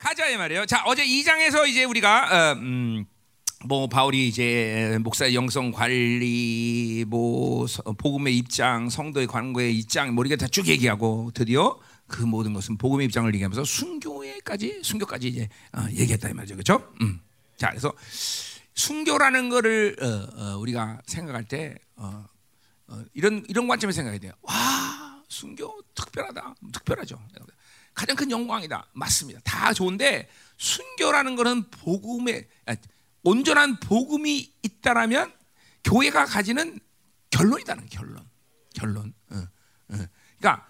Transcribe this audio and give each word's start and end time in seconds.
가자 0.00 0.26
이 0.28 0.36
말이에요. 0.36 0.64
자 0.66 0.82
어제 0.86 1.04
2장에서 1.06 1.68
이제 1.68 1.84
우리가 1.84 2.52
어, 2.52 2.58
음, 2.58 3.04
뭐 3.66 3.86
바울이 3.86 4.28
이제 4.28 4.98
목사의 5.02 5.34
영성 5.34 5.70
관리, 5.72 7.04
뭐 7.06 7.66
서- 7.66 7.82
복음의 7.82 8.34
입장, 8.36 8.88
성도의 8.88 9.26
관계의 9.26 9.76
입장, 9.78 10.14
뭐 10.14 10.24
이렇게 10.24 10.36
다 10.36 10.48
쭉 10.48 10.66
얘기하고 10.68 11.30
드디어 11.34 11.78
그 12.06 12.22
모든 12.22 12.54
것은 12.54 12.78
복음의 12.78 13.06
입장을 13.06 13.32
얘기하면서 13.34 13.62
순교에까지 13.64 14.80
순교까지 14.82 15.28
이제 15.28 15.48
어, 15.76 15.84
얘기했다 15.90 16.30
이 16.30 16.32
말이죠, 16.32 16.54
그렇죠? 16.54 16.90
음. 17.02 17.20
자 17.58 17.68
그래서 17.68 17.92
순교라는 18.74 19.50
거를 19.50 19.96
어, 20.00 20.06
어, 20.42 20.56
우리가 20.58 21.02
생각할 21.06 21.44
때 21.44 21.74
어, 21.96 22.24
어, 22.88 23.02
이런 23.12 23.44
이런 23.48 23.68
관점에 23.68 23.92
생각해야 23.92 24.18
돼요. 24.18 24.32
와 24.40 25.22
순교 25.28 25.82
특별하다, 25.94 26.54
특별하죠. 26.72 27.18
가장 27.94 28.16
큰 28.16 28.30
영광이다. 28.30 28.86
맞습니다. 28.92 29.40
다 29.44 29.72
좋은데 29.72 30.28
순교라는 30.56 31.36
것은 31.36 31.70
복음의 31.70 32.48
아, 32.66 32.76
온전한 33.22 33.78
복음이 33.80 34.52
있다라면 34.62 35.32
교회가 35.84 36.24
가지는 36.26 36.78
결론이다는 37.30 37.88
결론. 37.88 38.28
결론. 38.74 39.14
어, 39.30 39.36
어. 39.36 39.96
그러니까 40.38 40.66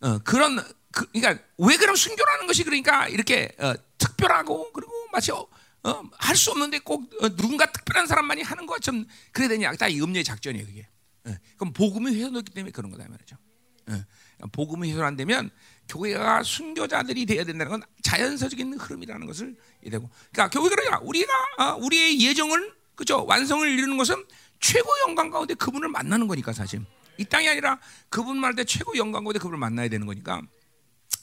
어, 0.00 0.18
그런 0.20 0.56
그, 0.92 1.06
그러니까 1.12 1.44
왜 1.58 1.76
그럼 1.76 1.94
순교라는 1.96 2.46
것이 2.46 2.64
그러니까 2.64 3.08
이렇게 3.08 3.54
어, 3.58 3.74
특별하고 3.98 4.72
그리고 4.72 4.92
마치 5.12 5.30
어, 5.32 5.46
할수 6.18 6.50
없는데 6.50 6.80
꼭 6.80 7.10
어, 7.22 7.28
누군가 7.36 7.70
특별한 7.70 8.06
사람만이 8.06 8.42
하는 8.42 8.66
것처럼 8.66 9.06
그래야 9.32 9.48
되냐? 9.48 9.72
다 9.74 9.88
이 9.88 10.00
음료의 10.00 10.24
작전이에요, 10.24 10.66
그게. 10.66 10.88
어, 11.26 11.34
그럼 11.56 11.72
복음이 11.72 12.14
훼손됐기 12.16 12.52
때문에 12.52 12.72
그런 12.72 12.90
거다 12.90 13.04
이 13.04 13.08
말이죠. 13.08 13.36
어, 13.88 14.46
복음이 14.52 14.90
훼손 14.90 15.04
안 15.04 15.16
되면 15.16 15.50
교회가 15.90 16.42
순교자들이 16.44 17.26
되어야 17.26 17.44
된다는 17.44 17.70
건 17.72 17.82
자연서적인 18.02 18.74
흐름이라는 18.74 19.26
것을 19.26 19.56
이되고. 19.82 20.08
그러니까 20.32 20.48
교회가 20.50 20.76
그러냐? 20.76 20.98
우리가 21.02 21.32
어, 21.58 21.76
우리의 21.80 22.20
예정을 22.20 22.72
그죠 22.94 23.24
완성을 23.26 23.66
이루는 23.68 23.96
것은 23.96 24.24
최고 24.60 24.88
영광 25.06 25.30
가운데 25.30 25.54
그분을 25.54 25.88
만나는 25.88 26.28
거니까 26.28 26.52
사실 26.52 26.84
이 27.16 27.24
땅이 27.24 27.48
아니라 27.48 27.80
그분 28.08 28.38
말할 28.38 28.54
때 28.54 28.64
최고 28.64 28.96
영광 28.96 29.24
가운데 29.24 29.38
그분을 29.38 29.58
만나야 29.58 29.88
되는 29.88 30.06
거니까 30.06 30.42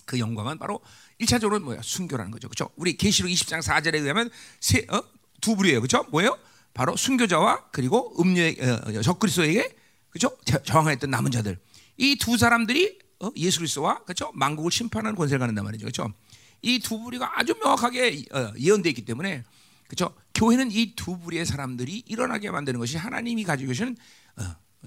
그 0.06 0.20
영광은 0.20 0.58
바로 0.58 0.82
일차적으로 1.18 1.60
뭐야 1.62 1.82
순교라는 1.82 2.32
거죠, 2.32 2.50
그렇죠? 2.50 2.70
우리 2.76 2.98
계시록 2.98 3.32
20장 3.32 3.62
4절에 3.62 3.96
의하면 4.02 4.30
세, 4.60 4.86
어? 4.90 5.02
두 5.40 5.56
부류예요, 5.56 5.80
그렇죠? 5.82 6.04
뭐예요? 6.10 6.38
바로 6.74 6.96
순교자와 6.96 7.70
그리고 7.72 8.14
음료의 8.20 8.58
어, 8.60 9.02
적그리스도에게 9.02 9.76
그렇죠? 10.10 10.36
저항했던 10.64 11.10
남은 11.10 11.32
자들 11.32 11.58
이 11.98 12.16
두 12.18 12.38
사람들이 12.38 13.00
어? 13.20 13.32
예수 13.36 13.60
그리스도와 13.60 14.04
그렇죠? 14.04 14.32
만국을 14.34 14.72
심판하는 14.72 15.16
권세를 15.16 15.40
갖는단 15.40 15.66
말이죠, 15.66 15.86
그렇죠? 15.86 16.14
이 16.62 16.80
두 16.80 17.00
부류가 17.00 17.40
아주 17.40 17.54
명확하게 17.62 18.26
어, 18.34 18.52
예언되어 18.60 18.90
있기 18.92 19.06
때문에 19.06 19.44
그렇죠? 19.88 20.14
교회는 20.34 20.70
이 20.72 20.94
두 20.96 21.18
부류의 21.20 21.46
사람들이 21.46 22.04
일어나게 22.08 22.52
만드는 22.52 22.80
것이 22.80 22.98
하나님이 22.98 23.44
가지고 23.44 23.70
계시는 23.70 23.96
어, 24.38 24.44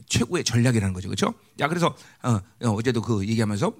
최고의 0.06 0.44
전략이라는 0.44 0.92
거죠, 0.94 1.08
그렇죠? 1.08 1.34
야 1.58 1.68
그래서 1.68 1.96
어, 2.22 2.40
어제도 2.68 3.02
그 3.02 3.26
얘기하면서 3.26 3.72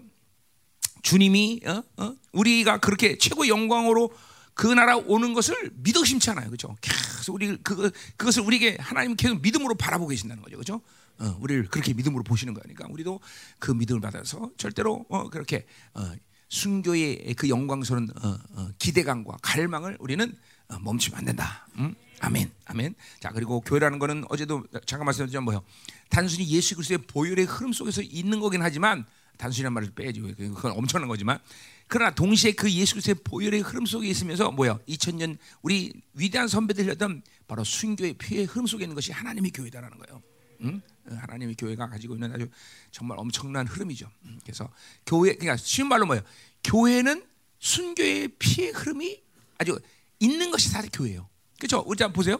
주님이 1.02 1.60
어? 1.66 1.82
어? 1.96 2.14
우리가 2.32 2.78
그렇게 2.78 3.16
최고 3.18 3.48
영광으로 3.48 4.12
그 4.54 4.66
나라 4.66 4.96
오는 4.96 5.32
것을 5.32 5.70
믿어 5.76 6.04
심치 6.04 6.28
않아요, 6.30 6.46
그렇죠? 6.46 6.76
계속 6.80 7.34
우리 7.34 7.56
그 7.62 7.90
그것을 8.16 8.42
우리에게 8.42 8.76
하나님 8.80 9.16
계속 9.16 9.40
믿음으로 9.40 9.74
바라보고 9.76 10.08
계신다는 10.10 10.42
거죠, 10.42 10.56
그렇죠? 10.56 10.80
어, 11.20 11.36
우리를 11.40 11.68
그렇게 11.68 11.92
믿음으로 11.92 12.22
보시는 12.24 12.54
거니까 12.54 12.86
우리도 12.90 13.20
그 13.58 13.70
믿음을 13.70 14.00
받아서 14.00 14.50
절대로 14.56 15.04
어, 15.08 15.28
그렇게 15.28 15.66
어, 15.94 16.12
순교의 16.48 17.34
그 17.36 17.48
영광스러운 17.48 18.08
어, 18.22 18.38
어, 18.54 18.68
기대감과 18.78 19.38
갈망을 19.42 19.96
우리는 20.00 20.34
어, 20.68 20.78
멈추면 20.80 21.18
안 21.18 21.24
된다. 21.24 21.66
음? 21.76 21.94
아멘, 22.20 22.50
아멘. 22.66 22.94
자 23.20 23.30
그리고 23.30 23.60
교회라는 23.60 23.98
거는 23.98 24.24
어제도 24.28 24.64
잠깐 24.84 25.06
말씀드렸지만 25.06 25.44
뭐요? 25.44 25.62
단순히 26.08 26.48
예수 26.48 26.74
그리스도의 26.74 26.98
보혈의 27.06 27.46
흐름 27.46 27.72
속에서 27.72 28.02
있는 28.02 28.40
거긴 28.40 28.62
하지만 28.62 29.06
단순한 29.38 29.72
말을 29.72 29.92
빼야지 29.94 30.20
그건 30.20 30.72
엄청난 30.72 31.08
거지만 31.08 31.38
그러나 31.86 32.14
동시에 32.14 32.52
그 32.52 32.70
예수 32.70 32.94
그리스도의 32.94 33.16
보혈의 33.24 33.60
흐름 33.60 33.86
속에 33.86 34.06
있으면서 34.08 34.50
뭐야? 34.50 34.78
2000년 34.86 35.38
우리 35.62 35.92
위대한 36.12 36.46
선배들이 36.46 36.90
했던 36.90 37.22
바로 37.48 37.64
순교의 37.64 38.14
피의 38.14 38.44
흐름 38.44 38.66
속에 38.66 38.84
있는 38.84 38.94
것이 38.94 39.12
하나님의 39.12 39.50
교회다라는 39.52 39.98
거예요. 39.98 40.22
응? 40.62 40.82
하나님의 41.06 41.56
교회가 41.56 41.88
가지고 41.88 42.14
있는 42.14 42.32
아주 42.32 42.48
정말 42.90 43.18
엄청난 43.18 43.66
흐름이죠. 43.66 44.10
그래서 44.42 44.70
교회 45.06 45.34
그러니까 45.34 45.56
쉬운 45.56 45.88
말로 45.88 46.06
뭐예요? 46.06 46.22
교회는 46.64 47.24
순교의 47.58 48.28
피의 48.38 48.70
흐름이 48.70 49.20
아주 49.58 49.78
있는 50.18 50.50
것이 50.50 50.68
사실 50.68 50.90
교회예요. 50.92 51.28
그렇죠? 51.58 51.78
한번 51.86 52.12
보세요. 52.12 52.38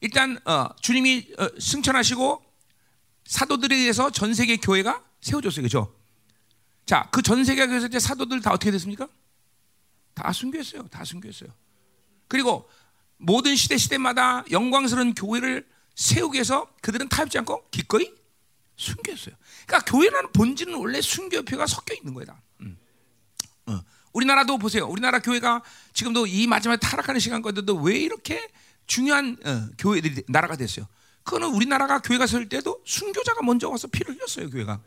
일단 0.00 0.38
어, 0.46 0.68
주님이 0.80 1.28
어, 1.38 1.48
승천하시고 1.58 2.44
사도들에 3.24 3.74
의해서 3.76 4.10
전 4.10 4.34
세계 4.34 4.56
교회가 4.56 5.04
세워졌어요. 5.20 5.62
그렇죠? 5.62 5.94
자, 6.84 7.08
그 7.10 7.20
전 7.22 7.44
세계 7.44 7.66
교회에서 7.66 7.86
이제 7.88 7.98
사도들 7.98 8.40
다 8.40 8.52
어떻게 8.52 8.70
됐습니까? 8.70 9.08
다 10.14 10.32
순교했어요. 10.32 10.88
다 10.88 11.04
순교했어요. 11.04 11.50
그리고 12.28 12.68
모든 13.18 13.56
시대 13.56 13.76
시대마다 13.76 14.44
영광스러운 14.50 15.14
교회를 15.14 15.66
세우기 15.96 16.36
위해서 16.36 16.68
그들은 16.82 17.08
타협지 17.08 17.38
않고 17.38 17.68
기꺼이 17.70 18.12
순교했어요. 18.76 19.34
그러니까 19.66 19.90
교회라는 19.90 20.32
본질은 20.32 20.74
원래 20.74 21.00
순교표가 21.00 21.66
섞여 21.66 21.94
있는 21.94 22.14
거다. 22.14 22.40
음. 22.60 22.78
어. 23.66 23.80
우리나라도 24.12 24.58
보세요. 24.58 24.86
우리나라 24.86 25.18
교회가 25.18 25.62
지금도 25.94 26.26
이 26.26 26.46
마지막에 26.46 26.78
타락하는 26.78 27.18
시간 27.18 27.42
가운데도 27.42 27.74
왜 27.76 27.98
이렇게 27.98 28.48
중요한 28.86 29.36
어, 29.44 29.68
교회들이 29.78 30.24
나라가 30.28 30.56
됐어요. 30.56 30.86
그거는 31.24 31.48
우리나라가 31.48 32.00
교회가 32.00 32.26
설 32.26 32.48
때도 32.48 32.82
순교자가 32.84 33.42
먼저 33.42 33.68
와서 33.68 33.88
피를 33.88 34.14
흘렸어요. 34.14 34.50
교회가 34.50 34.80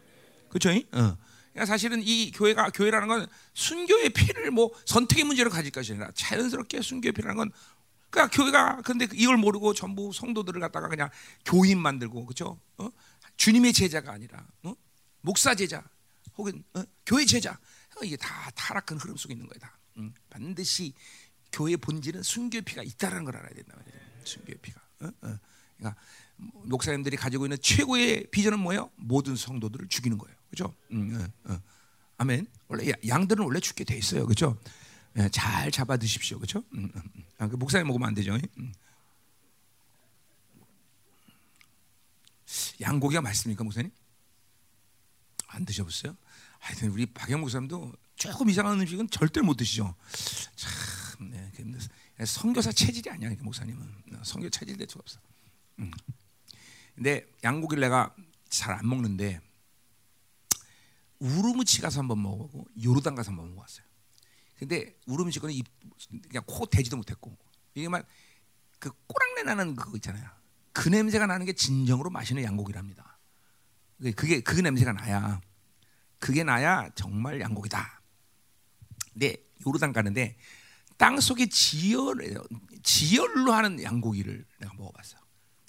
그렇죠? 0.49 0.69
어. 0.69 1.17
그러니까 1.51 1.65
사실은 1.65 2.01
이 2.03 2.31
교회가 2.31 2.69
교회라는 2.69 3.07
건 3.07 3.27
순교의 3.55 4.11
피를 4.11 4.51
뭐 4.51 4.71
선택의 4.85 5.25
문제로 5.25 5.49
가질 5.49 5.71
것이 5.71 5.91
아니라 5.93 6.11
자연스럽게 6.13 6.81
순교의 6.81 7.11
피라는 7.11 7.35
건 7.35 7.51
그러니까 8.09 8.35
교회가 8.35 8.81
근데 8.81 9.07
이걸 9.13 9.37
모르고 9.37 9.73
전부 9.73 10.11
성도들을 10.13 10.59
갖다가 10.61 10.87
그냥 10.87 11.09
교인 11.45 11.79
만들고 11.79 12.25
그렇죠? 12.25 12.59
어? 12.77 12.89
주님의 13.37 13.73
제자가 13.73 14.11
아니라 14.11 14.45
어? 14.63 14.73
목사 15.21 15.55
제자 15.55 15.83
혹은 16.37 16.63
어? 16.73 16.83
교회 17.05 17.25
제자 17.25 17.59
이게 18.03 18.15
다 18.15 18.49
타락한 18.55 18.97
흐름 18.97 19.17
속에 19.17 19.33
있는 19.33 19.47
거다. 19.47 19.77
응? 19.97 20.13
반드시 20.29 20.93
교회 21.51 21.75
본질은 21.75 22.23
순교의 22.23 22.61
피가 22.61 22.83
있다는 22.83 23.25
걸 23.25 23.35
알아야 23.37 23.53
된다 23.53 23.75
말이에요. 23.75 23.99
순교의 24.23 24.57
피가. 24.61 24.81
어? 25.01 25.07
어. 25.07 25.39
그러니까 25.77 26.01
목사님들이 26.37 27.17
가지고 27.17 27.45
있는 27.45 27.57
최고의 27.61 28.27
비전은 28.31 28.59
뭐예요? 28.59 28.91
모든 28.95 29.35
성도들을 29.35 29.87
죽이는 29.89 30.17
거예요. 30.17 30.35
그렇죠? 30.49 30.75
응, 30.91 31.29
어, 31.45 31.53
어. 31.53 31.61
아멘. 32.17 32.47
원래 32.67 32.91
양들은 33.07 33.43
원래 33.43 33.59
죽게 33.59 33.83
돼 33.83 33.97
있어요. 33.97 34.25
그렇죠? 34.25 34.57
예, 35.17 35.29
잘 35.29 35.71
잡아 35.71 35.97
드십시오. 35.97 36.37
그렇죠? 36.37 36.63
아, 37.39 37.47
그 37.47 37.55
목사님 37.55 37.87
먹으면 37.87 38.07
안 38.09 38.13
되죠. 38.13 38.37
음. 38.57 38.73
양고기가 42.81 43.21
맛있습니까, 43.21 43.63
목사님? 43.63 43.91
안 45.47 45.65
드셔보세요? 45.65 46.15
하여튼 46.59 46.89
우리 46.89 47.05
박영 47.05 47.39
목사님도 47.41 47.93
조금 48.15 48.49
이상한 48.49 48.79
음식은 48.79 49.09
절대 49.09 49.41
못 49.41 49.55
드시죠. 49.55 49.95
참, 50.55 51.31
네, 51.31 51.51
성교사 52.25 52.71
체질이 52.71 53.09
아니야, 53.09 53.31
목사님은 53.39 54.03
성교 54.23 54.49
체질될 54.49 54.87
수가 54.89 55.01
없어. 55.01 55.19
음. 55.79 55.91
근데 56.95 57.25
양고기를 57.43 57.81
내가 57.81 58.13
잘 58.49 58.75
안 58.75 58.89
먹는데 58.89 59.39
우르무치 61.19 61.81
가서 61.81 61.99
한번 61.99 62.21
먹어보고 62.21 62.65
요르단 62.83 63.15
가서 63.15 63.29
한번 63.31 63.49
먹어봤어요. 63.49 63.85
근데 64.59 64.93
우르무치 65.07 65.39
거는 65.39 65.55
입, 65.55 65.65
그냥 66.27 66.43
코 66.45 66.65
대지도 66.65 66.97
못했고 66.97 67.35
이게만 67.73 68.03
그 68.77 68.91
꼬랑내 69.07 69.43
나는 69.43 69.75
그거 69.75 69.95
있잖아요. 69.95 70.29
그 70.73 70.89
냄새가 70.89 71.25
나는 71.25 71.45
게 71.45 71.53
진정으로 71.53 72.09
맛있는 72.09 72.43
양고기랍니다. 72.43 73.17
그게 74.15 74.41
그 74.41 74.59
냄새가 74.59 74.93
나야 74.93 75.41
그게 76.19 76.43
나야 76.43 76.89
정말 76.95 77.39
양고기다. 77.39 78.01
근데 79.13 79.37
요르단 79.65 79.93
가는데 79.93 80.37
땅 80.97 81.19
속에 81.19 81.47
지열 81.47 82.15
지열로 82.83 83.53
하는 83.53 83.81
양고기를 83.81 84.45
내가 84.59 84.73
먹어봤어. 84.73 85.17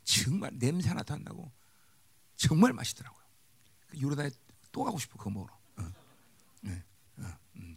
정말 0.05 0.51
냄새 0.55 0.89
하나도 0.89 1.15
안 1.15 1.23
나고 1.23 1.53
정말 2.37 2.73
맛있더라고요. 2.73 3.25
요르단에 4.01 4.31
또 4.73 4.85
가고 4.85 4.99
싶어 4.99 5.17
그거 5.17 5.31
먹으러. 5.31 5.55
어. 5.77 5.93
네. 6.63 6.83
어. 7.19 7.25
음. 7.57 7.77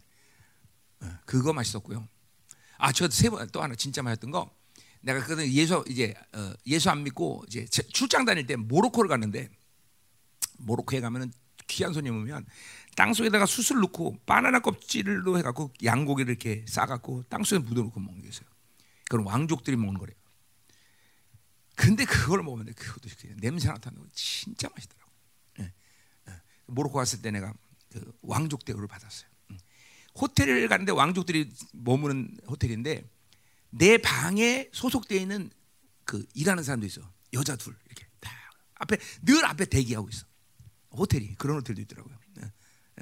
어. 0.93 0.93
그거 1.26 1.52
맛있었고요. 1.52 2.08
아, 2.78 2.92
저 2.92 3.06
세 3.08 3.30
번 3.30 3.48
또 3.50 3.62
하나 3.62 3.74
진짜 3.74 4.02
맛있던 4.02 4.30
거. 4.30 4.50
내가 5.00 5.24
그때 5.24 5.50
예수 5.52 5.84
이제 5.88 6.14
어, 6.32 6.52
예수 6.66 6.90
안 6.90 7.02
믿고 7.04 7.44
이제 7.48 7.66
출장 7.66 8.24
다닐 8.24 8.46
때 8.46 8.56
모로코를 8.56 9.08
갔는데 9.08 9.50
모로코에 10.58 11.00
가면은 11.00 11.32
귀한 11.66 11.92
손님 11.92 12.16
오면 12.16 12.46
땅 12.96 13.12
속에다가 13.12 13.46
수술 13.46 13.80
넣고 13.80 14.18
바나나 14.26 14.60
껍질로 14.60 15.38
해갖고 15.38 15.72
양고기를 15.82 16.30
이렇게 16.30 16.64
싸갖고 16.68 17.24
땅 17.28 17.42
속에 17.44 17.58
묻어놓고 17.58 17.98
먹는 18.00 18.22
게 18.22 18.28
있어요. 18.28 18.48
그건 19.10 19.26
왕족들이 19.26 19.76
먹는 19.76 19.98
거래요. 19.98 20.16
근데 21.76 22.04
그걸 22.04 22.42
먹으면 22.42 22.72
그것도 22.74 23.08
냄새 23.40 23.68
나타나는 23.68 24.02
거 24.04 24.08
진짜 24.14 24.68
맛있더라고. 24.74 25.10
예, 25.60 25.72
예. 26.28 26.32
모로코 26.66 26.98
갔을 26.98 27.20
때 27.20 27.30
내가 27.30 27.52
그 27.92 28.12
왕족 28.22 28.64
대우를 28.64 28.86
받았어요. 28.86 29.28
음. 30.14 30.20
호텔을 30.20 30.68
가는데 30.68 30.92
왕족들이 30.92 31.52
머무는 31.72 32.36
호텔인데 32.46 33.08
내 33.70 33.98
방에 33.98 34.68
소속되어 34.72 35.18
있는 35.18 35.50
그 36.04 36.24
일하는 36.34 36.62
사람도 36.62 36.86
있어. 36.86 37.02
여자 37.32 37.56
둘 37.56 37.76
이렇게 37.86 38.06
다 38.20 38.30
앞에 38.76 38.96
늘 39.22 39.44
앞에 39.44 39.64
대기하고 39.66 40.08
있어. 40.08 40.26
호텔이 40.92 41.34
그런 41.34 41.58
호텔도 41.58 41.82
있더라고요. 41.82 42.16
예, 42.40 42.52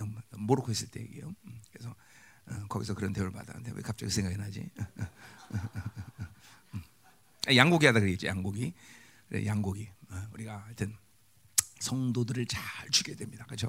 예. 0.01 0.03
모로코 0.37 0.73
있을 0.73 0.89
때 0.89 1.01
얘기예요. 1.01 1.35
음. 1.45 1.63
그래서 1.71 1.95
어, 2.47 2.67
거기서 2.69 2.95
그런 2.95 3.13
대우를 3.13 3.33
받았는데 3.33 3.73
왜 3.75 3.83
갑자기 3.83 4.11
생각이 4.11 4.37
나지? 4.37 4.69
양고기 7.55 7.87
하다 7.87 8.01
그랬지 8.01 8.27
양고기 8.27 8.73
양고기 9.45 9.89
어, 10.11 10.29
우리가 10.33 10.65
하여튼 10.65 10.97
성도들을 11.81 12.47
잘 12.47 12.89
죽여야 12.91 13.17
됩니다 13.17 13.45
그렇죠 13.47 13.69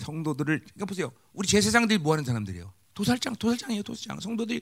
성도들을 0.00 0.58
그러니까 0.60 0.86
보세요 0.86 1.12
우리 1.32 1.46
제사장들이 1.48 1.98
뭐 1.98 2.12
하는 2.14 2.24
사람들이에요 2.24 2.72
도살장 2.94 3.36
도살장이에요 3.36 3.82
도살장 3.82 4.20
성도들이 4.20 4.60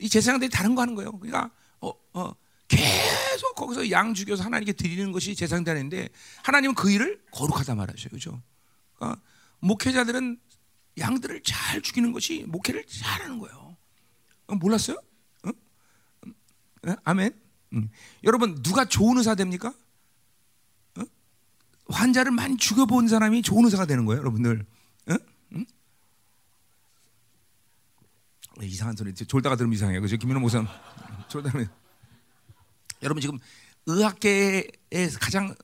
이 0.00 0.08
제사장들이 0.08 0.50
다른 0.50 0.74
거 0.74 0.82
하는 0.82 0.94
거예요 0.94 1.12
그러니까 1.18 1.50
어, 1.80 1.92
어, 2.12 2.34
계속 2.68 3.54
거기서 3.54 3.90
양 3.90 4.14
죽여서 4.14 4.44
하나님께 4.44 4.72
드리는 4.72 5.12
것이 5.12 5.34
제사장들인데 5.34 6.08
하나님은 6.42 6.74
그 6.74 6.90
일을 6.90 7.22
거룩하다 7.30 7.74
말하셔요 7.74 8.08
그렇죠 8.10 8.42
그러니까 8.94 9.20
목회자들은 9.60 10.38
양들을 10.98 11.42
잘 11.44 11.80
죽이는 11.80 12.12
것이 12.12 12.44
목회를 12.48 12.84
잘하는 12.86 13.38
거예요 13.38 13.76
어, 14.46 14.54
몰랐어요? 14.54 15.00
어? 15.44 15.50
어? 16.86 16.96
아멘 17.04 17.32
음. 17.72 17.88
여러분 18.24 18.62
누가 18.62 18.84
좋은 18.84 19.18
의사 19.18 19.34
됩니까? 19.34 19.72
어? 21.90 21.92
환자를 21.92 22.32
많이 22.32 22.56
죽여본 22.56 23.08
사람이 23.08 23.42
좋은 23.42 23.64
의사가 23.64 23.86
되는 23.86 24.04
거예요, 24.06 24.20
여러분들. 24.20 24.64
어? 25.08 25.14
음? 25.52 25.66
이상한 28.62 28.96
소리 28.96 29.12
졸다가 29.14 29.56
들으면 29.56 29.74
이상해요. 29.74 30.00
그죠? 30.00 30.16
김민호 30.16 30.40
목사 30.40 30.64
졸다가 31.28 31.64
여러분 33.02 33.20
지금 33.20 33.38
의학계에서 33.86 35.18
가장 35.20 35.54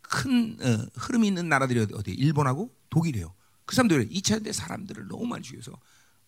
큰 0.00 0.56
어, 0.60 0.86
흐름이 0.94 1.26
있는 1.26 1.48
나라들이 1.48 1.86
어디? 1.92 2.12
일본하고 2.12 2.74
독일이에요. 2.90 3.34
그 3.66 3.74
사람들이 3.74 4.08
2차 4.08 4.42
대 4.42 4.52
사람들을 4.52 5.08
너무 5.08 5.26
많이 5.26 5.42
죽여서 5.42 5.72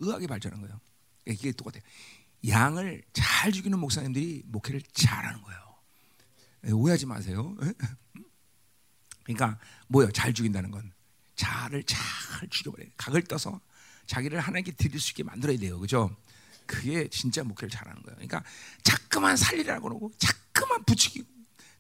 의학이 0.01 0.27
발전한 0.27 0.61
거예요. 0.61 0.79
이게 1.27 1.53
똑같아요. 1.53 1.83
양을 2.47 3.03
잘 3.13 3.53
죽이는 3.53 3.79
목사님들이 3.79 4.43
목회를 4.47 4.83
잘하는 4.93 5.43
거예요. 5.43 5.61
예, 6.67 6.71
오해하지 6.73 7.07
마세요. 7.07 7.57
예? 9.29 9.33
그러니까 9.33 9.61
뭐요? 9.89 10.11
잘 10.13 10.33
죽인다는 10.33 10.71
건 10.71 10.93
자를 11.37 11.83
잘 11.85 12.49
죽여버려요. 12.49 12.91
각을 12.97 13.23
떠서 13.23 13.61
자기를 14.07 14.41
하나님께 14.41 14.73
드릴 14.73 14.99
수 15.01 15.13
있게 15.13 15.23
만들어야 15.23 15.59
돼요. 15.59 15.79
그죠? 15.79 16.17
그게 16.67 17.09
진짜 17.09 17.43
목회를 17.45 17.71
잘하는 17.71 18.03
거예요. 18.03 18.17
그러니까 18.17 18.43
자꾸만 18.83 19.37
살리라고 19.37 19.89
그러고 19.89 20.13
자꾸만 20.19 20.85
부추기고 20.85 21.27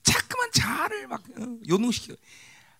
자꾸만 0.02 0.50
자를 0.52 1.08
막 1.08 1.22
어, 1.38 1.58
요동시키고 1.68 2.16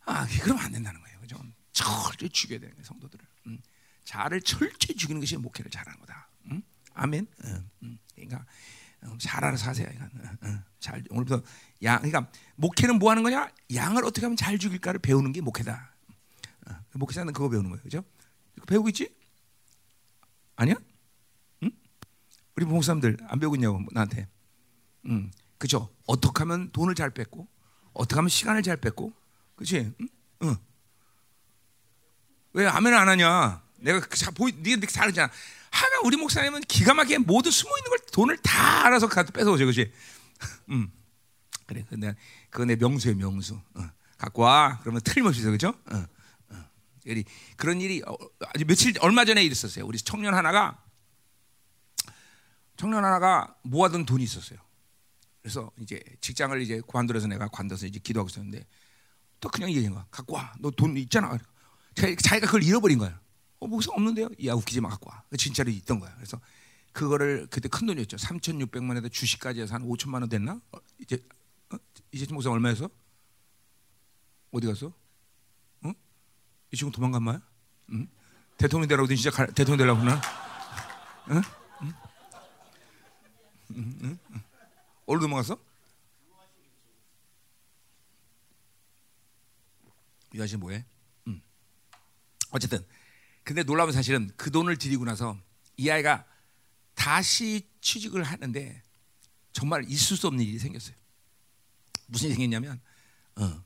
아, 0.07 0.27
그러면 0.43 0.65
안 0.65 0.73
된다는 0.73 1.01
거예요. 1.03 1.21
그죠? 1.21 1.39
철저히 1.73 2.31
죽여야 2.31 2.59
되는 2.61 2.75
거예요, 2.75 2.85
성도들을. 2.85 3.25
음. 3.49 3.61
자를 4.05 4.41
철저히 4.41 4.97
죽이는 4.97 5.21
것이 5.21 5.37
목회를 5.37 5.71
잘하는 5.71 6.01
거다. 6.01 6.29
음? 6.47 6.63
아멘. 6.95 7.27
그러니까 8.15 8.47
잘 9.19 9.45
알아서 9.45 9.71
하세요. 9.71 9.89
잘 10.81 11.03
오늘부터 11.11 11.43
양 11.83 11.99
그러니까 11.99 12.31
목회는 12.57 12.99
뭐 12.99 13.11
하는 13.11 13.23
거냐? 13.23 13.51
양을 13.73 14.05
어떻게 14.05 14.27
하면 14.27 14.37
잘 14.37 14.59
죽일까를 14.59 15.01
배우는 15.01 15.33
게 15.33 15.41
목회다. 15.41 15.95
목회자는 16.95 17.33
그거 17.33 17.49
배우는 17.49 17.71
거예요. 17.71 17.83
그죠? 17.83 18.05
배우고 18.67 18.89
있지? 18.89 19.15
아니야? 20.57 20.75
응? 21.63 21.71
우리 22.57 22.67
목사님들 22.67 23.17
안 23.29 23.39
배우고 23.39 23.57
있냐고 23.57 23.81
나한테. 23.93 24.29
응. 25.07 25.31
그죠? 25.59 25.95
어떻게 26.07 26.41
하면 26.41 26.71
돈을 26.73 26.95
잘 26.95 27.11
뺏고 27.11 27.49
어떻게 27.93 28.17
하면 28.17 28.29
시간을 28.29 28.63
잘 28.63 28.77
뺏고 28.77 29.13
그렇지? 29.57 29.93
응? 30.01 30.09
응. 30.43 30.57
왜 32.53 32.67
아멘을 32.67 32.99
안 32.99 33.09
하냐? 33.09 33.63
내가 33.77 34.01
자 34.09 34.31
보이 34.33 34.53
네가 34.53 34.87
잘하잖아. 34.87 35.33
하면 35.71 36.01
우리 36.05 36.17
목사님은 36.17 36.63
기가 36.63 36.95
막히게 36.95 37.19
모두 37.19 37.51
숨어 37.51 37.71
있는 37.79 37.91
걸 37.91 37.99
돈을 38.13 38.37
다 38.39 38.87
알아서 38.87 39.09
뺏어오죠, 39.09 39.65
그렇지? 39.65 39.93
음, 40.71 40.91
그래, 41.67 41.85
근데 41.89 42.15
그거 42.51 42.65
내 42.65 42.77
명수의 42.77 43.15
명수. 43.17 43.61
어. 43.75 43.91
갖고 44.17 44.43
와. 44.43 44.79
그러면 44.81 45.01
틀림없이 45.03 45.41
있어, 45.41 45.49
그렇죠? 45.49 45.69
어, 45.93 46.07
어. 46.51 46.65
그런 47.57 47.81
일이 47.81 48.03
어, 48.07 48.17
아주 48.55 48.65
며칠 48.67 48.93
얼마 49.01 49.25
전에 49.25 49.45
있었어요. 49.45 49.87
우리 49.87 49.99
청년 49.99 50.35
하나가 50.35 50.83
청년 52.77 53.05
하나가 53.05 53.57
모아둔 53.63 54.07
돈이 54.07 54.25
있었어요. 54.25 54.59
그래서 55.43 55.71
이제 55.81 56.03
직장을 56.21 56.61
이제 56.61 56.81
관둬서 56.87 57.27
내가 57.27 57.49
관둬서 57.49 57.87
이제 57.87 57.99
기도하고 57.99 58.29
있었는데 58.29 58.67
또 59.41 59.49
그냥 59.49 59.71
얘기한 59.71 59.95
거야. 59.95 60.07
갖고 60.11 60.35
와. 60.35 60.53
너 60.59 60.71
돈 60.71 60.97
있잖아. 60.97 61.39
자기가 61.95 62.47
그걸 62.47 62.63
잃어버린 62.63 62.99
거야. 62.99 63.21
어, 63.61 63.67
목사 63.67 63.93
없는데요? 63.93 64.29
야, 64.47 64.55
웃기지 64.55 64.81
마 64.81 64.89
갖고 64.89 65.11
와. 65.11 65.23
진짜로 65.37 65.71
있던 65.71 65.99
거야. 65.99 66.15
그래서 66.15 66.41
그거를 66.93 67.47
그때 67.51 67.69
큰 67.69 67.87
돈이었죠. 67.87 68.17
3,600만 68.17 68.89
원에다 68.89 69.09
주식까지 69.09 69.61
해서 69.61 69.75
한 69.75 69.83
5천만 69.83 70.15
원 70.21 70.29
됐나? 70.29 70.61
어, 70.73 70.79
이제 70.99 71.23
어? 71.71 71.77
이제 72.13 72.27
목사 72.33 72.51
얼마였어? 72.51 72.89
어디 74.51 74.67
갔어? 74.67 74.93
어? 75.83 75.93
이 76.73 76.77
친구 76.77 76.93
도망간 76.93 77.23
마야? 77.23 77.41
응? 77.91 78.09
대통령 78.57 78.89
되라고 78.89 79.07
진짜 79.09 79.31
가, 79.31 79.47
대통령 79.47 79.79
되려고 79.79 80.01
그러나? 80.01 80.21
응? 81.31 81.43
응? 81.83 81.93
응? 83.73 83.99
응? 84.03 84.19
응? 84.33 84.43
어디로 85.07 85.21
도망갔어? 85.21 85.59
이 90.35 90.39
아저씨 90.39 90.57
뭐해? 90.57 90.85
응. 91.29 91.41
어쨌든 92.51 92.85
근데 93.49 93.63
놀라운 93.63 93.91
사실은 93.93 94.31
그 94.37 94.51
돈을 94.51 94.77
드리고 94.77 95.07
나서 95.07 95.35
이 95.79 95.89
아이가 95.89 96.27
다시 96.95 97.67
취직을 97.81 98.23
하는데 98.23 98.83
정말 99.55 99.85
있을 99.89 100.19
수 100.19 100.27
없는 100.27 100.45
일이 100.45 100.59
생겼어요. 100.59 100.95
무슨 102.09 102.27
일이 102.27 102.35
생겼냐면 102.35 102.79
어, 103.37 103.65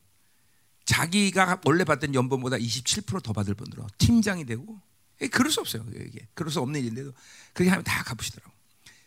자기가 0.84 1.62
원래 1.64 1.82
받던 1.82 2.14
연봉보다 2.14 2.58
27%더 2.58 3.32
받을 3.32 3.54
분으로 3.54 3.84
팀장이 3.98 4.46
되고 4.46 4.80
예, 5.20 5.26
그럴 5.26 5.50
수 5.50 5.58
없어요. 5.58 5.84
이게 5.96 6.28
그럴 6.34 6.52
수 6.52 6.60
없는 6.60 6.80
일인데도 6.80 7.12
그렇게 7.52 7.68
하면 7.70 7.82
다 7.82 8.04
갚으시더라고. 8.04 8.52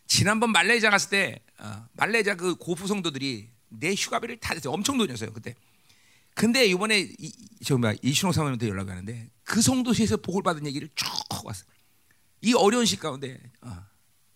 지난번 0.08 0.51
말레이자 0.51 0.89
갔을 0.89 1.10
때 1.10 1.39
어, 1.58 1.88
말레이자 1.94 2.36
그 2.36 2.55
고부 2.55 2.86
성도들이 2.86 3.50
내 3.70 3.96
휴가비를 3.96 4.41
다 4.41 4.53
냈어요. 4.53 4.74
엄청 4.74 4.98
돈이었어요 4.98 5.32
그때. 5.32 5.55
근데 6.36 6.65
이번에 6.65 7.00
이, 7.18 7.32
저 7.63 7.77
뭐야 7.77 7.96
이신호 8.04 8.32
사모님한테 8.34 8.68
연락이 8.68 8.89
왔는데 8.89 9.30
그 9.44 9.62
성도시에서 9.62 10.18
복을 10.18 10.44
받은 10.44 10.65
얘기를 10.68 10.89
쭉 10.94 11.08
왔어요. 11.46 11.68
이 12.42 12.54
어려운 12.54 12.86
시 12.86 12.98
가운데. 12.98 13.42
어. 13.62 13.86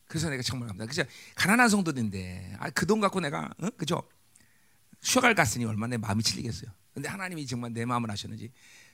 그래서 0.07 0.29
내가 0.29 0.41
정말 0.41 0.69
감사합니다. 0.69 1.03
그죠? 1.03 1.11
가난한 1.35 1.69
성도인데 1.69 2.55
아, 2.57 2.69
그 2.71 2.85
돈 2.87 2.99
갖고 2.99 3.19
내가 3.19 3.49
어? 3.61 3.69
그죠? 3.77 4.01
휴가를 5.03 5.35
갔으니 5.35 5.65
얼마나 5.65 5.91
내 5.91 5.97
마음이 5.97 6.23
찔리겠어요. 6.23 6.71
근데 6.93 7.07
하나님이 7.07 7.45
정말 7.45 7.73
내 7.73 7.85
마음을 7.85 8.09
하셨는지 8.09 8.51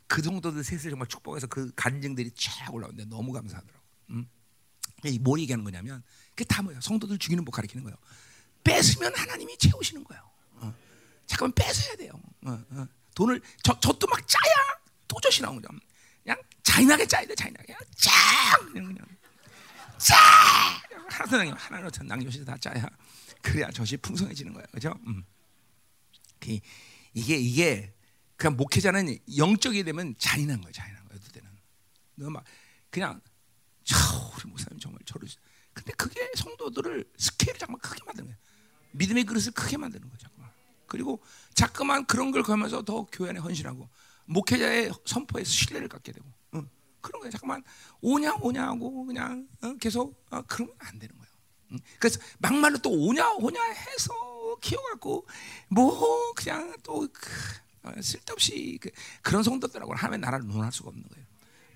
그 0.08 0.22
정도들 0.22 0.64
셋을 0.64 0.90
정말 0.90 1.08
축복해서 1.08 1.48
그 1.48 1.72
간증들이 1.76 2.32
쫙 2.36 2.74
올라오는데 2.74 3.06
너무 3.06 3.32
감사하더라고. 3.32 3.80
음? 4.10 4.28
뭘 5.22 5.40
얘기하는 5.42 5.64
거냐면 5.64 6.04
그게 6.32 6.44
다 6.44 6.62
뭐야? 6.64 6.82
성도들 6.82 7.18
죽이는 7.20 7.46
복 7.46 7.52
가리키는 7.52 7.84
거예요. 7.84 7.96
뺏으면 8.64 9.14
하나님이 9.16 9.58
채우시는 9.58 10.04
거예요. 10.04 10.24
어. 11.26 11.28
잠깐만 11.28 11.54
뺏어야 11.54 11.96
돼요. 11.96 12.12
어, 12.46 12.52
어. 12.52 12.88
돈을 13.16 13.42
저, 13.64 13.78
저도 13.80 14.08
막 14.08 14.26
짜야 14.28 14.54
도저히 15.08 15.42
나오는 15.42 15.62
거죠. 15.62 15.78
그냥 16.24 16.42
잔인하게 16.64 17.08
짜야 17.08 17.26
돼, 17.26 17.36
잔인하게. 17.36 17.76
짱! 17.96 18.14
그냥, 18.72 18.94
그냥 18.94 19.08
짜! 19.98 20.16
하나도 21.10 21.38
낭 21.38 21.52
하나로 21.52 21.90
낭요시 22.04 22.44
다 22.44 22.58
짜야 22.58 22.86
그래야 23.42 23.70
젖이 23.70 23.98
풍성해지는 23.98 24.54
거예요, 24.54 24.66
그렇죠? 24.72 24.94
음. 25.08 25.24
그, 26.40 26.60
이게 27.14 27.38
이게 27.38 27.94
그냥 28.36 28.58
목회자는 28.58 29.18
영적이 29.38 29.84
되면 29.84 30.16
잔인한 30.18 30.62
거예요, 30.62 30.74
잔인한 30.74 31.08
거예요. 31.08 31.22
때는 31.32 31.50
너막 32.16 32.44
그냥 32.90 33.22
저 33.84 33.96
우리 34.36 34.50
목사님 34.50 34.80
정말 34.80 35.00
저를 35.06 35.28
근데 35.74 35.92
그게 35.94 36.30
성도들을 36.36 37.06
스케일을 37.18 37.60
정말 37.60 37.80
크게 37.82 38.04
만드는 38.06 38.28
거예요. 38.28 38.40
믿음의 38.92 39.26
그릇을 39.26 39.52
크게 39.52 39.78
만드는 39.78 40.10
거죠. 40.10 40.28
그리고 40.88 41.22
자꾸만 41.54 42.06
그런 42.06 42.32
걸 42.32 42.44
가면서 42.44 42.84
더 42.84 43.06
교회 43.12 43.30
안에 43.30 43.40
헌신하고 43.40 43.88
목회자의 44.26 44.92
선포에서 45.06 45.50
신뢰를 45.50 45.88
갖게 45.88 46.12
되고 46.12 46.26
어, 46.54 46.64
그런 47.02 47.20
거예요. 47.22 47.32
잠깐만 47.32 47.64
오냐 48.02 48.34
오냐 48.42 48.68
하고 48.68 49.06
그냥 49.06 49.48
어, 49.62 49.74
계속 49.80 50.26
어, 50.32 50.42
그러면 50.48 50.76
안 50.80 51.00
되는 51.00 51.16
거예요. 51.16 51.32
음, 51.72 51.80
그래서 52.00 52.20
막말로 52.40 52.78
또 52.80 52.92
오냐 52.92 53.32
오냐 53.34 53.62
해서 53.64 54.14
키워갖고 54.62 55.28
뭐 55.70 56.34
그냥 56.34 56.76
또 56.84 57.08
그, 57.12 57.30
어, 57.84 58.02
쓸데없이 58.02 58.78
그, 58.82 58.90
그런 59.22 59.44
성도들하고는 59.44 59.98
하나님의 59.98 60.20
나라를 60.20 60.48
논할 60.48 60.72
수가 60.72 60.90
없는 60.90 61.04
거예요. 61.08 61.26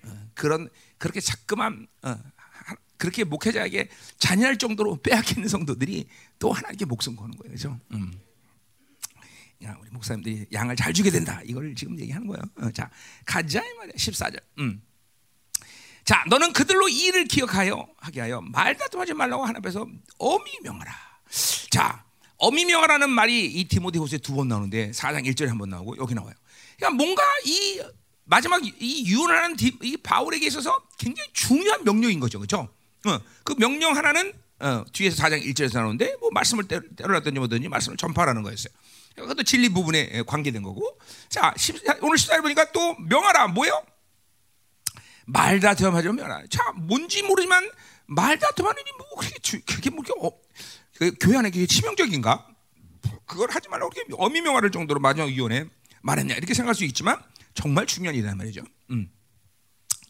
어, 0.04 0.30
그런 0.34 0.68
그렇게 0.98 1.20
자꾸만 1.20 1.86
어, 2.02 2.10
하- 2.36 2.76
그렇게 2.96 3.24
목회자에게 3.24 3.88
잔인할 4.18 4.58
정도로 4.58 4.96
빼앗기는 5.02 5.48
성도들이 5.48 6.06
또 6.38 6.52
하나님께 6.52 6.84
목숨 6.84 7.16
거는 7.16 7.36
거예요, 7.36 7.50
그렇죠? 7.50 7.78
음. 7.92 8.12
야, 9.64 9.76
우리 9.80 9.90
목사님들이 9.90 10.46
양을 10.52 10.74
잘 10.76 10.92
주게 10.92 11.10
된다. 11.10 11.40
이걸 11.44 11.74
지금 11.74 11.98
얘기하는 12.00 12.26
거예요. 12.26 12.42
어, 12.62 12.70
자, 12.72 12.90
가자 13.26 13.60
이 13.60 13.74
말이야. 13.76 13.92
14절. 13.96 14.40
음. 14.58 14.82
자, 16.04 16.24
너는 16.28 16.52
그들로 16.54 16.88
이 16.88 16.98
일을 17.06 17.26
기억하여 17.26 17.86
하게 17.98 18.20
하여 18.22 18.40
말다툼하지 18.40 19.12
말라고 19.14 19.44
하나 19.44 19.58
앞에서 19.58 19.86
엄히 20.18 20.50
명하라. 20.62 20.92
자, 21.70 22.04
엄히 22.38 22.64
명하라는 22.64 23.10
말이 23.10 23.44
이 23.46 23.64
디모데후서에 23.68 24.18
두 24.18 24.34
번 24.34 24.48
나오는데 24.48 24.92
4장 24.92 25.26
1절에 25.26 25.46
한 25.48 25.58
번 25.58 25.68
나오고 25.68 25.98
여기 25.98 26.14
나와요. 26.14 26.34
그러니까 26.76 26.96
뭔가 26.96 27.22
이 27.44 27.82
마지막 28.24 28.62
이 28.64 29.04
유언하는 29.06 29.56
디- 29.56 29.76
이 29.82 29.96
바울에게 29.98 30.46
있어서 30.46 30.74
굉장히 30.98 31.28
중요한 31.34 31.84
명령인 31.84 32.18
거죠. 32.18 32.38
그렇죠? 32.38 32.72
어, 33.04 33.20
그 33.44 33.54
명령 33.58 33.94
하나는 33.94 34.32
어, 34.60 34.84
뒤에서 34.92 35.22
4장 35.22 35.42
1절에서 35.44 35.74
나오는데 35.80 36.16
뭐 36.20 36.30
말씀을 36.32 36.64
때려- 36.64 36.82
때려놨든지 36.96 37.38
뭐든지 37.38 37.68
말씀을 37.68 37.96
전파하라는 37.98 38.42
거였어요. 38.42 38.72
그것도 39.20 39.42
진리 39.44 39.68
부분에 39.68 40.22
관계된 40.26 40.62
거고. 40.62 40.98
자, 41.28 41.52
10, 41.56 41.76
오늘 42.02 42.16
14절 42.16 42.42
보니까 42.42 42.72
또 42.72 42.94
명하라 42.96 43.48
뭐예요? 43.48 43.84
말다툼하지 45.26 46.08
말라. 46.08 46.42
자, 46.50 46.72
뭔지 46.72 47.22
모르지만 47.22 47.68
말다툼하는 48.06 48.80
일이 48.80 48.90
뭐 48.98 49.06
그렇게 49.18 49.38
주- 49.40 49.60
그렇게 49.64 49.90
뭐 49.90 50.04
어, 50.22 50.30
그 50.96 51.14
교회 51.20 51.36
안에 51.38 51.50
그게 51.50 51.66
치명적인가? 51.66 52.46
그걸 53.26 53.50
하지 53.50 53.68
말라고 53.68 53.90
그렇게 53.90 54.12
어미 54.18 54.40
명화를 54.40 54.70
정도로 54.70 55.00
마지막 55.00 55.26
위원회 55.28 55.66
말했냐 56.02 56.34
이렇게 56.34 56.52
생각할 56.54 56.74
수 56.74 56.84
있지만 56.84 57.22
정말 57.54 57.86
중요한 57.86 58.14
일이란 58.16 58.36
말이죠. 58.36 58.62
음. 58.90 59.10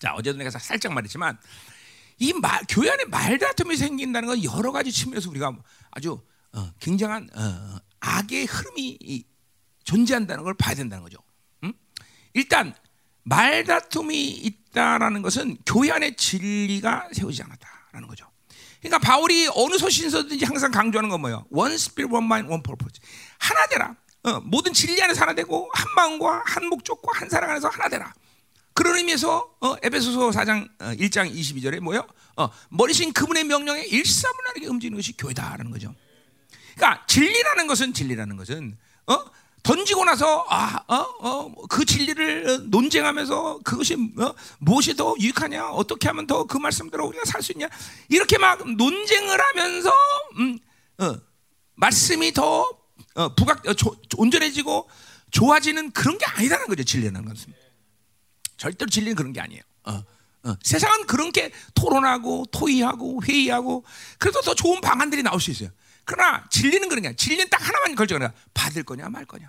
자, 0.00 0.14
어제도 0.14 0.38
내가 0.38 0.50
살짝 0.50 0.92
말했지만 0.92 1.38
이 2.18 2.32
말, 2.32 2.62
교회 2.68 2.90
안에 2.90 3.04
말다툼이 3.06 3.76
생긴다는 3.76 4.26
건 4.28 4.44
여러 4.44 4.72
가지 4.72 4.90
측면에서 4.90 5.28
우리가 5.30 5.54
아주 5.90 6.20
어, 6.52 6.70
굉장한 6.80 7.28
어, 7.34 7.78
악의 8.00 8.46
흐름이 8.46 8.98
이- 9.00 9.24
존재한다는 9.84 10.44
걸 10.44 10.54
봐야 10.54 10.74
된다는 10.74 11.02
거죠. 11.02 11.18
음? 11.64 11.72
일단 12.34 12.74
말다툼이 13.24 14.28
있다라는 14.30 15.22
것은 15.22 15.58
교회 15.66 15.90
안에 15.90 16.14
진리가 16.16 17.08
세우지 17.12 17.42
않았다라는 17.42 18.08
거죠. 18.08 18.26
그러니까 18.80 18.98
바울이 18.98 19.48
어느 19.54 19.76
서신서든지 19.76 20.44
항상 20.44 20.70
강조하는 20.70 21.10
건 21.10 21.20
뭐예요? 21.20 21.44
One 21.50 21.74
spirit, 21.74 22.12
one 22.14 22.24
mind, 22.24 22.48
one 22.50 22.62
purpose. 22.62 23.00
하나 23.38 23.66
되라. 23.66 23.94
어, 24.22 24.40
모든 24.40 24.72
진리 24.72 25.00
안에서 25.02 25.22
하나 25.22 25.34
되고 25.34 25.68
한 25.72 25.86
마음과 25.96 26.42
한 26.46 26.66
목적과 26.66 27.10
한 27.14 27.28
사랑 27.28 27.50
안에서 27.50 27.68
하나 27.68 27.88
되라. 27.88 28.12
그런 28.72 28.96
의미에서 28.96 29.56
어, 29.60 29.76
에베소서 29.82 30.30
4장 30.30 30.68
어, 30.80 30.84
1장 30.94 31.30
22절에 31.32 31.80
뭐요? 31.80 32.06
어, 32.36 32.48
머리신 32.70 33.12
그분의 33.12 33.44
명령에 33.44 33.82
일사분란하게 33.82 34.66
움직이는 34.66 34.96
것이 34.96 35.12
교회다라는 35.16 35.70
거죠. 35.70 35.94
그러니까 36.80 37.04
진리라는 37.06 37.66
것은 37.66 37.92
진리라는 37.92 38.36
것은 38.36 38.76
어? 39.06 39.18
던지고 39.62 40.04
나서 40.06 40.46
아 40.48 40.80
어 40.88 41.06
어 41.20 41.54
그 41.68 41.84
진리를 41.84 42.48
어, 42.48 42.56
논쟁하면서 42.68 43.60
그것이 43.62 43.94
어, 44.18 44.34
무엇이 44.58 44.96
더 44.96 45.14
유익하냐 45.20 45.68
어떻게 45.72 46.08
하면 46.08 46.26
더 46.26 46.44
그 46.46 46.56
말씀대로 46.56 47.06
우리가 47.06 47.24
살 47.26 47.42
수 47.42 47.52
있냐 47.52 47.68
이렇게 48.08 48.38
막 48.38 48.66
논쟁을 48.66 49.38
하면서 49.40 49.92
음, 50.38 50.58
어, 50.98 51.14
말씀이 51.74 52.32
더 52.32 52.66
어, 53.14 53.34
부각 53.34 53.66
어, 53.68 53.74
조- 53.74 53.96
온전해지고 54.16 54.88
좋아지는 55.30 55.90
그런 55.92 56.16
게 56.16 56.24
아니라는 56.24 56.66
거죠 56.66 56.82
진리라는 56.82 57.24
것은 57.26 57.52
절대로 58.56 58.88
진리는 58.88 59.14
그런 59.14 59.32
게 59.34 59.40
아니에요. 59.40 59.62
어, 59.84 60.02
어. 60.44 60.54
세상은 60.62 61.06
그런 61.06 61.32
게 61.32 61.52
토론하고 61.74 62.46
토의하고 62.50 63.22
회의하고 63.24 63.84
그래도 64.18 64.40
더 64.40 64.54
좋은 64.54 64.80
방안들이 64.80 65.22
나올 65.22 65.38
수 65.40 65.50
있어요. 65.50 65.68
그러나 66.10 66.44
진리는 66.50 66.88
그런 66.88 67.02
게. 67.02 67.14
진리는 67.14 67.48
딱 67.50 67.64
하나만 67.64 67.94
결정하라. 67.94 68.34
받을 68.52 68.82
거냐 68.82 69.08
말 69.08 69.24
거냐. 69.24 69.48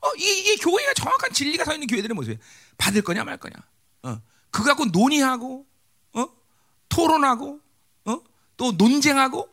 어, 0.00 0.14
이, 0.16 0.40
이게 0.40 0.56
교회가 0.56 0.94
정확한 0.94 1.32
진리가 1.32 1.64
서 1.64 1.74
있는 1.74 1.86
교회들의 1.86 2.12
모습이에요. 2.12 2.40
받을 2.76 3.02
거냐 3.02 3.22
말 3.22 3.36
거냐. 3.36 3.54
어, 4.02 4.20
그거 4.50 4.64
갖고 4.64 4.86
논의하고, 4.86 5.64
어, 6.14 6.26
토론하고, 6.88 7.60
어, 8.06 8.20
또 8.56 8.72
논쟁하고 8.72 9.48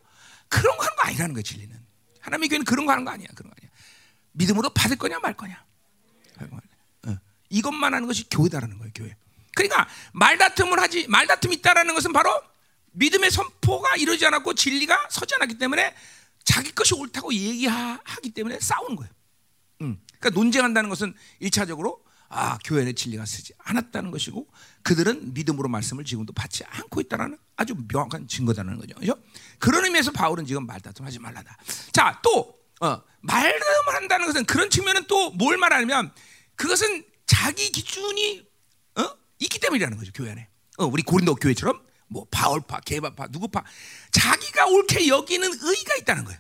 그런 0.50 0.76
거 0.76 0.84
하는 0.84 0.96
거 0.96 1.04
아니라는 1.04 1.34
거예요. 1.36 1.44
진리는 1.44 1.80
하나님의 2.20 2.50
교회는 2.50 2.66
그런 2.66 2.88
거 2.88 2.94
하는 2.94 3.06
거 3.06 3.12
아니야. 3.12 3.28
그런 3.36 3.52
거 3.52 3.56
아니야. 3.62 3.72
믿음으로 4.32 4.72
받을 4.72 4.98
거냐 4.98 5.20
말 5.20 5.38
거냐. 5.38 5.64
어, 7.06 7.18
이것만 7.50 7.94
하는 7.94 8.08
것이 8.08 8.28
교회다라는 8.28 8.80
거예요. 8.80 8.92
교회. 8.96 9.16
그러니까 9.56 9.88
말다툼을 10.14 10.80
하지 10.80 11.08
말다툼이 11.08 11.58
있다라는 11.58 11.94
것은 11.94 12.12
바로 12.12 12.42
믿음의 12.92 13.32
선포가 13.32 13.96
이루어지지 13.96 14.26
않았고 14.28 14.54
진리가 14.54 15.08
서지 15.10 15.36
않았기 15.36 15.58
때문에 15.58 15.96
자기 16.44 16.72
것이 16.72 16.94
옳다고 16.96 17.34
얘기하기 17.34 18.32
때문에 18.32 18.60
싸우는 18.60 18.96
거예요. 18.96 19.12
음. 19.82 20.00
그러니까 20.20 20.30
논쟁한다는 20.40 20.90
것은 20.90 21.14
일차적으로 21.40 22.04
아 22.30 22.58
교회 22.64 22.84
내 22.86 22.94
진리가 22.94 23.26
쓰지 23.26 23.54
않았다는 23.58 24.10
것이고 24.12 24.48
그들은 24.84 25.34
믿음으로 25.34 25.68
말씀을 25.68 26.06
지금도 26.06 26.32
받지 26.34 26.64
않고 26.64 27.02
있다는 27.02 27.38
아주 27.58 27.76
명확한 27.92 28.28
증거다는 28.28 28.78
거죠. 28.78 28.96
그죠? 28.96 29.16
그런 29.60 29.84
의미에서 29.86 30.12
바울은 30.12 30.46
지금 30.46 30.66
말다툼하지 30.66 31.20
말라다. 31.20 31.58
자, 31.92 32.20
또 32.24 32.58
어, 32.80 33.02
말다툼을 33.22 33.96
한다는 33.96 34.26
것은 34.28 34.46
그런 34.46 34.70
측면은 34.70 35.06
또 35.08 35.32
뭘 35.32 35.58
말하냐면 35.58 36.12
그것은 36.56 37.04
자기 37.26 37.70
기준이 37.72 38.46
어? 38.98 39.10
있기 39.40 39.60
때문이라는 39.60 39.98
거죠. 39.98 40.12
교회 40.14 40.32
안에. 40.32 40.48
어, 40.78 40.86
우리 40.86 41.04
고린도 41.04 41.36
교회처럼 41.36 41.82
뭐 42.12 42.26
바울파, 42.30 42.82
개바파, 42.82 43.28
누구파 43.32 43.64
자기가 44.12 44.68
옳게 44.68 45.08
여기는 45.08 45.50
의가 45.62 45.96
있다는 45.96 46.26
거예요. 46.26 46.40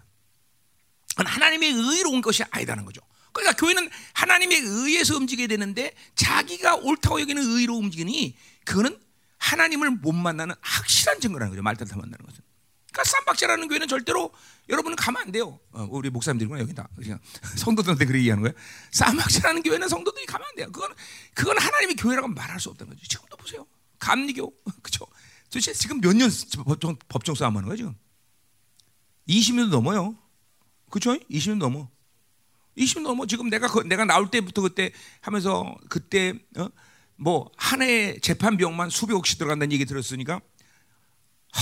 하나님의 1.15 1.71
의로 1.71 2.11
온 2.11 2.21
것이 2.21 2.43
아니다는 2.51 2.83
거죠. 2.85 3.01
그러니까 3.31 3.55
교회는 3.57 3.89
하나님의 4.13 4.59
의에서 4.59 5.15
움직여야 5.15 5.47
되는데 5.47 5.93
자기가 6.15 6.75
옳다고 6.75 7.21
여기는 7.21 7.41
의로 7.41 7.75
움직이니 7.77 8.37
그거는 8.65 8.99
하나님을 9.37 9.91
못 9.91 10.11
만나는 10.11 10.55
확실한 10.59 11.21
증거라는 11.21 11.51
거죠. 11.51 11.63
말다툼 11.63 11.99
만나는 11.99 12.25
것은. 12.25 12.43
그러니까 12.91 13.09
쌈박질하는 13.09 13.69
교회는 13.69 13.87
절대로 13.87 14.33
여러분은 14.67 14.97
가면 14.97 15.21
안 15.21 15.31
돼요. 15.31 15.61
어, 15.71 15.87
우리 15.89 16.09
목사님들이구나 16.09 16.59
여기다. 16.61 16.89
그냥 16.97 17.19
성도들한테 17.55 18.03
그렇게 18.03 18.19
얘기하는 18.19 18.43
거예요. 18.43 18.53
쌈박질하는 18.91 19.63
교회는 19.63 19.87
성도들이 19.87 20.25
가면 20.25 20.47
안 20.49 20.55
돼요. 20.55 20.71
그건 20.73 20.93
그건 21.33 21.57
하나님의 21.57 21.95
교회라고 21.95 22.27
말할 22.27 22.59
수 22.59 22.69
없다는 22.69 22.93
거죠. 22.93 23.07
지금도 23.07 23.37
보세요. 23.37 23.65
감리교 23.99 24.53
그렇죠. 24.83 25.05
도대체 25.51 25.73
지금 25.73 25.99
몇 26.01 26.13
년 26.15 26.29
법정 26.65 26.95
법정 27.07 27.35
싸움 27.35 27.57
하는 27.57 27.67
거예요 27.67 27.77
지금? 27.77 27.95
20년 29.27 29.69
넘어요. 29.69 30.17
그렇죠? 30.89 31.17
20년 31.29 31.57
넘어. 31.57 31.89
20년 32.77 33.01
넘어. 33.03 33.25
지금 33.25 33.49
내가 33.49 33.67
그, 33.67 33.79
내가 33.79 34.05
나올 34.05 34.31
때부터 34.31 34.61
그때 34.61 34.91
하면서 35.21 35.75
그때 35.89 36.33
어? 36.57 36.69
뭐 37.17 37.51
한 37.57 37.81
해 37.81 38.17
재판 38.19 38.57
비용만 38.57 38.89
수백억씩 38.89 39.37
들어간다는 39.37 39.71
얘기 39.73 39.85
들었으니까 39.85 40.41
하, 41.51 41.61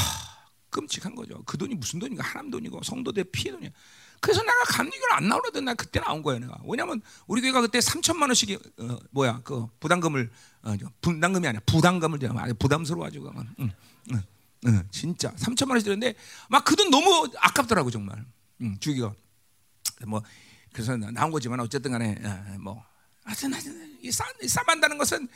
끔찍한 0.69 1.15
거죠. 1.15 1.43
그 1.45 1.57
돈이 1.57 1.75
무슨 1.75 1.99
돈인가? 1.99 2.23
하나님 2.23 2.51
돈이고 2.51 2.81
성도들 2.83 3.25
피해 3.25 3.51
돈이야. 3.51 3.69
그래서 4.21 4.41
내가 4.41 4.63
감리교를 4.65 5.13
안 5.15 5.27
나오려던 5.29 5.65
나 5.65 5.73
그때 5.73 5.99
나온 5.99 6.21
거예요, 6.21 6.39
내가. 6.41 6.59
왜냐면 6.65 7.01
우리 7.27 7.41
교회가 7.41 7.61
그때 7.61 7.79
3천만 7.79 8.23
원씩 8.23 8.59
어, 8.79 8.99
뭐야 9.11 9.41
그 9.43 9.67
부담금을 9.79 10.29
어, 10.63 10.75
저, 10.77 10.87
부담금이 11.01 11.47
아니야 11.47 11.61
부담금을 11.65 12.19
아니 12.37 12.53
부담스러워가지고 12.53 13.33
응, 13.59 13.71
응, 14.11 14.21
응, 14.65 14.87
진짜 14.91 15.31
3천만 15.35 15.71
원씩 15.71 15.85
들었는데 15.85 16.15
막 16.49 16.63
그 16.65 16.75
돈 16.75 16.89
너무 16.89 17.29
아깝더라고 17.37 17.89
정말. 17.91 18.23
응, 18.61 18.77
주기가 18.79 19.13
뭐 20.07 20.21
그래서 20.73 20.95
나- 20.97 21.11
나온 21.11 21.31
거지만 21.31 21.59
어쨌든 21.61 21.91
간에 21.91 22.15
어, 22.23 22.57
뭐 22.59 22.83
하여튼 23.23 23.53
하여튼 23.53 23.99
싸만다는 24.47 24.97
것은 24.97 25.27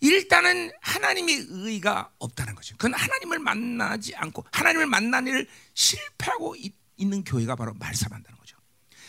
일단은 0.00 0.70
하나님의 0.80 1.46
의가 1.48 2.10
없다는 2.18 2.54
거죠. 2.54 2.74
그건 2.76 2.94
하나님을 2.94 3.38
만나지 3.38 4.14
않고 4.16 4.44
하나님을 4.52 4.86
만나는 4.86 5.28
일을 5.32 5.48
실패하고 5.74 6.56
있, 6.56 6.74
는 6.98 7.24
교회가 7.24 7.56
바로 7.56 7.74
말싸만다는 7.74 8.38
거죠. 8.38 8.56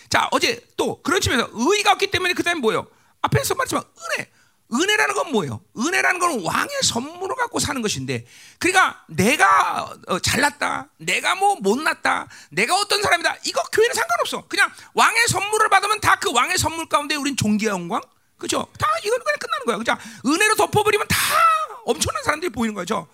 자 0.09 0.27
어제 0.31 0.59
또 0.77 1.01
그런 1.03 1.21
측면에서 1.21 1.49
의가 1.53 1.91
없기 1.93 2.09
때문에 2.11 2.33
그다음에 2.33 2.59
뭐예요? 2.59 2.87
앞에서 3.21 3.53
말했지만 3.55 3.83
은혜. 3.83 4.31
은혜라는 4.73 5.13
건 5.15 5.31
뭐예요? 5.31 5.61
은혜라는 5.77 6.19
건 6.19 6.41
왕의 6.43 6.69
선물을 6.83 7.35
갖고 7.35 7.59
사는 7.59 7.81
것인데, 7.81 8.25
그러니까 8.59 9.03
내가 9.07 9.93
어, 10.07 10.19
잘났다, 10.19 10.89
내가 10.97 11.35
뭐 11.35 11.55
못났다, 11.57 12.27
내가 12.49 12.75
어떤 12.75 13.01
사람이다, 13.01 13.37
이거 13.45 13.61
교회는 13.71 13.93
상관없어. 13.93 14.47
그냥 14.47 14.69
왕의 14.95 15.27
선물을 15.27 15.69
받으면 15.69 16.01
다 16.01 16.15
그 16.19 16.31
왕의 16.33 16.57
선물 16.57 16.87
가운데 16.89 17.15
우린 17.15 17.35
존귀한 17.37 17.79
영광, 17.81 18.01
그죠? 18.37 18.67
다 18.79 18.87
이거는 19.03 19.23
그냥 19.23 19.37
끝나는 19.39 19.65
거야. 19.65 19.77
그죠? 19.77 19.95
은혜로 20.25 20.55
덮어버리면 20.55 21.07
다 21.07 21.17
엄청난 21.85 22.23
사람들이 22.23 22.51
보이는 22.51 22.73
거죠. 22.73 23.07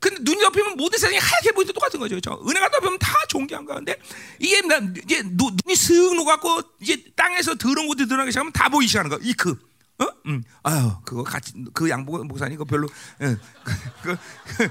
근데 0.00 0.16
눈이 0.22 0.40
덮이면 0.40 0.76
모든 0.76 0.98
세상이 0.98 1.18
하얗게 1.18 1.52
보이도 1.52 1.72
똑같은 1.74 2.00
거죠. 2.00 2.14
그죠? 2.16 2.42
은혜가 2.48 2.70
덮이면 2.70 2.98
다 2.98 3.12
존귀한 3.28 3.64
거데 3.66 3.96
이게 4.40 4.60
나, 4.62 4.78
이제 5.04 5.22
눈, 5.24 5.56
이 5.68 5.74
슥 5.76 6.14
녹았고 6.16 6.62
이제 6.80 7.04
땅에서 7.14 7.54
더러운 7.54 7.86
것들 7.86 8.08
드러나기 8.08 8.32
시작하면 8.32 8.52
다 8.52 8.68
보이기 8.68 8.88
시작하는 8.88 9.10
거야. 9.10 9.20
이 9.22 9.32
그. 9.34 9.69
어? 10.00 10.08
음. 10.26 10.42
아유, 10.62 10.96
그거 11.04 11.22
같이 11.22 11.52
그 11.74 11.90
양복 11.90 12.24
목사님 12.26 12.56
그거 12.56 12.64
별로 12.64 12.88
예. 13.20 13.36
그, 13.64 13.74
그, 14.02 14.16
그, 14.56 14.70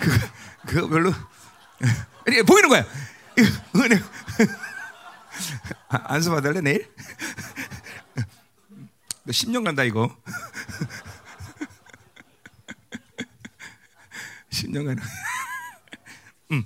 그, 0.00 0.30
그거 0.66 0.88
별로 0.88 1.12
이렇게 2.26 2.42
보이는 2.42 2.68
거야. 2.68 2.84
은혜 3.76 4.00
안수 5.88 6.30
받을래 6.30 6.60
내일? 6.60 6.90
너 9.24 9.32
10년 9.32 9.64
간다 9.64 9.84
이거. 9.84 10.14
10년 14.50 14.86
가는. 14.86 15.02
음. 16.52 16.64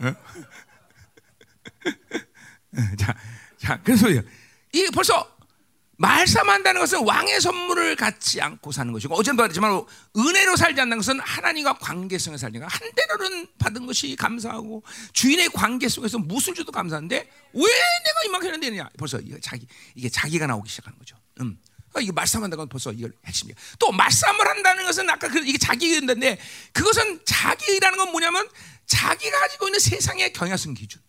어? 0.00 0.14
자, 2.98 3.14
자, 3.58 3.80
그래서 3.82 4.08
이게 4.72 4.90
벌써 4.90 5.30
말씀한다는 5.98 6.80
것은 6.80 7.04
왕의 7.06 7.40
선물을 7.40 7.94
갖지 7.96 8.40
않고 8.40 8.72
사는 8.72 8.92
것이고 8.92 9.14
어제도 9.14 9.36
말했지만 9.36 9.84
은혜로 10.16 10.56
살지 10.56 10.80
않는 10.80 10.96
것은 10.96 11.20
하나님과 11.20 11.74
관계성에 11.74 12.36
살니까 12.38 12.66
한대로는 12.66 13.46
받은 13.58 13.86
것이 13.86 14.16
감사하고 14.16 14.82
주인의 15.12 15.50
관계 15.50 15.88
속에서 15.88 16.18
무슨 16.18 16.54
주도 16.54 16.72
감사한데 16.72 17.16
왜 17.16 17.62
내가 17.62 18.20
이만큼 18.26 18.60
되느냐 18.60 18.88
벌써 18.98 19.18
이게 19.20 19.38
자기 19.40 19.66
이게 19.94 20.08
자기가 20.08 20.46
나오기 20.46 20.68
시작하는 20.68 20.98
거죠. 20.98 21.16
음. 21.40 21.56
아, 21.94 22.00
이게 22.00 22.10
말씀한다는 22.10 22.56
건 22.56 22.68
벌써 22.68 22.90
이걸 22.90 23.12
핵심이야. 23.26 23.54
또 23.78 23.92
말씀을 23.92 24.48
한다는 24.48 24.84
것은 24.86 25.08
아까 25.10 25.28
그 25.28 25.38
이게 25.40 25.58
자기 25.58 25.88
의인데 25.88 26.38
그것은 26.72 27.20
자기 27.24 27.70
의라는 27.70 27.98
건 27.98 28.10
뭐냐면 28.10 28.48
자기가 28.86 29.38
가지고 29.40 29.68
있는 29.68 29.78
세상의 29.78 30.32
경향성 30.32 30.74
기준. 30.74 31.02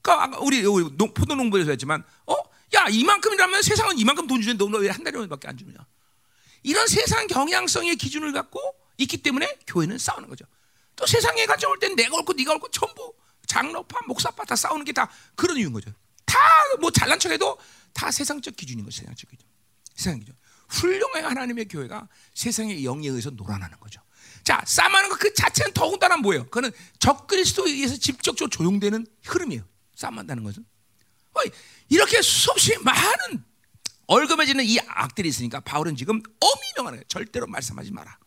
그러니까 0.00 0.38
우리, 0.40 0.64
우리 0.64 0.84
포도농부에서 0.96 1.70
했지만 1.70 2.02
어 2.26 2.34
야, 2.74 2.88
이만큼이라면 2.88 3.62
세상은 3.62 3.98
이만큼 3.98 4.26
돈 4.26 4.40
주는데 4.42 4.64
너 4.68 4.78
왜한 4.78 5.02
달에 5.04 5.26
밖에 5.28 5.48
안 5.48 5.56
주느냐? 5.56 5.78
이런 6.62 6.86
세상 6.86 7.26
경향성의 7.26 7.96
기준을 7.96 8.32
갖고 8.32 8.60
있기 8.98 9.18
때문에 9.18 9.58
교회는 9.66 9.98
싸우는 9.98 10.28
거죠. 10.28 10.44
또 10.96 11.06
세상에 11.06 11.44
가져올 11.46 11.78
땐 11.78 11.94
내가 11.96 12.16
옳고 12.16 12.32
네가 12.34 12.52
옳고 12.54 12.70
전부 12.70 13.14
장로파, 13.46 14.00
목사파 14.06 14.44
다 14.44 14.56
싸우는 14.56 14.84
게 14.84 14.92
다 14.92 15.10
그런 15.34 15.56
이유인 15.56 15.72
거죠. 15.72 15.90
다 16.24 16.38
뭐 16.80 16.90
잘난 16.90 17.18
척해도 17.20 17.58
다 17.92 18.10
세상적 18.10 18.56
기준인 18.56 18.84
거죠. 18.84 19.00
세상적 19.00 19.30
기준. 19.30 19.46
세상 19.94 20.18
기준. 20.18 20.34
훌륭한 20.68 21.24
하나님의 21.24 21.68
교회가 21.68 22.08
세상의 22.34 22.84
영에 22.84 23.06
의해서 23.06 23.30
놀아나는 23.30 23.78
거죠. 23.78 24.00
자, 24.42 24.60
싸움하는 24.66 25.08
것그 25.10 25.34
자체는 25.34 25.72
더군다나 25.72 26.16
뭐예요? 26.16 26.44
그거는 26.44 26.72
적그리스도에 26.98 27.70
의해서 27.70 27.96
직접적으로 27.96 28.50
조용되는 28.50 29.06
흐름이에요. 29.24 29.62
싸움한다는 29.94 30.42
것은. 30.42 30.64
이 31.46 31.50
렇게 31.90 32.22
수없이 32.22 32.76
많은 32.78 33.44
얼금해지는 34.06 34.64
이 34.64 34.78
악들이 34.86 35.28
있으니까 35.28 35.60
바울은 35.60 35.96
지금 35.96 36.16
엄히 36.40 36.72
명하는 36.76 36.98
거예요. 36.98 37.04
절대로 37.08 37.46
말씀하지 37.46 37.92
마라. 37.92 38.18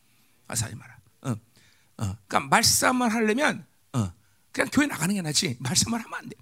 말씀하지 0.47 0.75
마라. 0.75 0.97
어, 1.21 1.31
어. 1.31 2.17
그러니까 2.27 2.39
말씀을 2.41 3.13
하려면 3.13 3.65
어, 3.93 4.11
그냥 4.51 4.69
교회 4.71 4.87
나가는 4.87 5.13
게 5.13 5.21
낫지. 5.21 5.57
말씀을 5.59 6.03
하면 6.03 6.13
안 6.19 6.29
돼. 6.29 6.35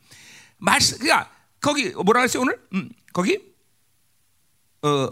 말씀, 0.57 0.97
그러니까 0.97 1.31
거기 1.59 1.89
뭐라 1.91 2.21
그랬어요 2.21 2.43
오늘? 2.43 2.59
음, 2.73 2.89
거기 3.11 3.39
어 4.81 5.09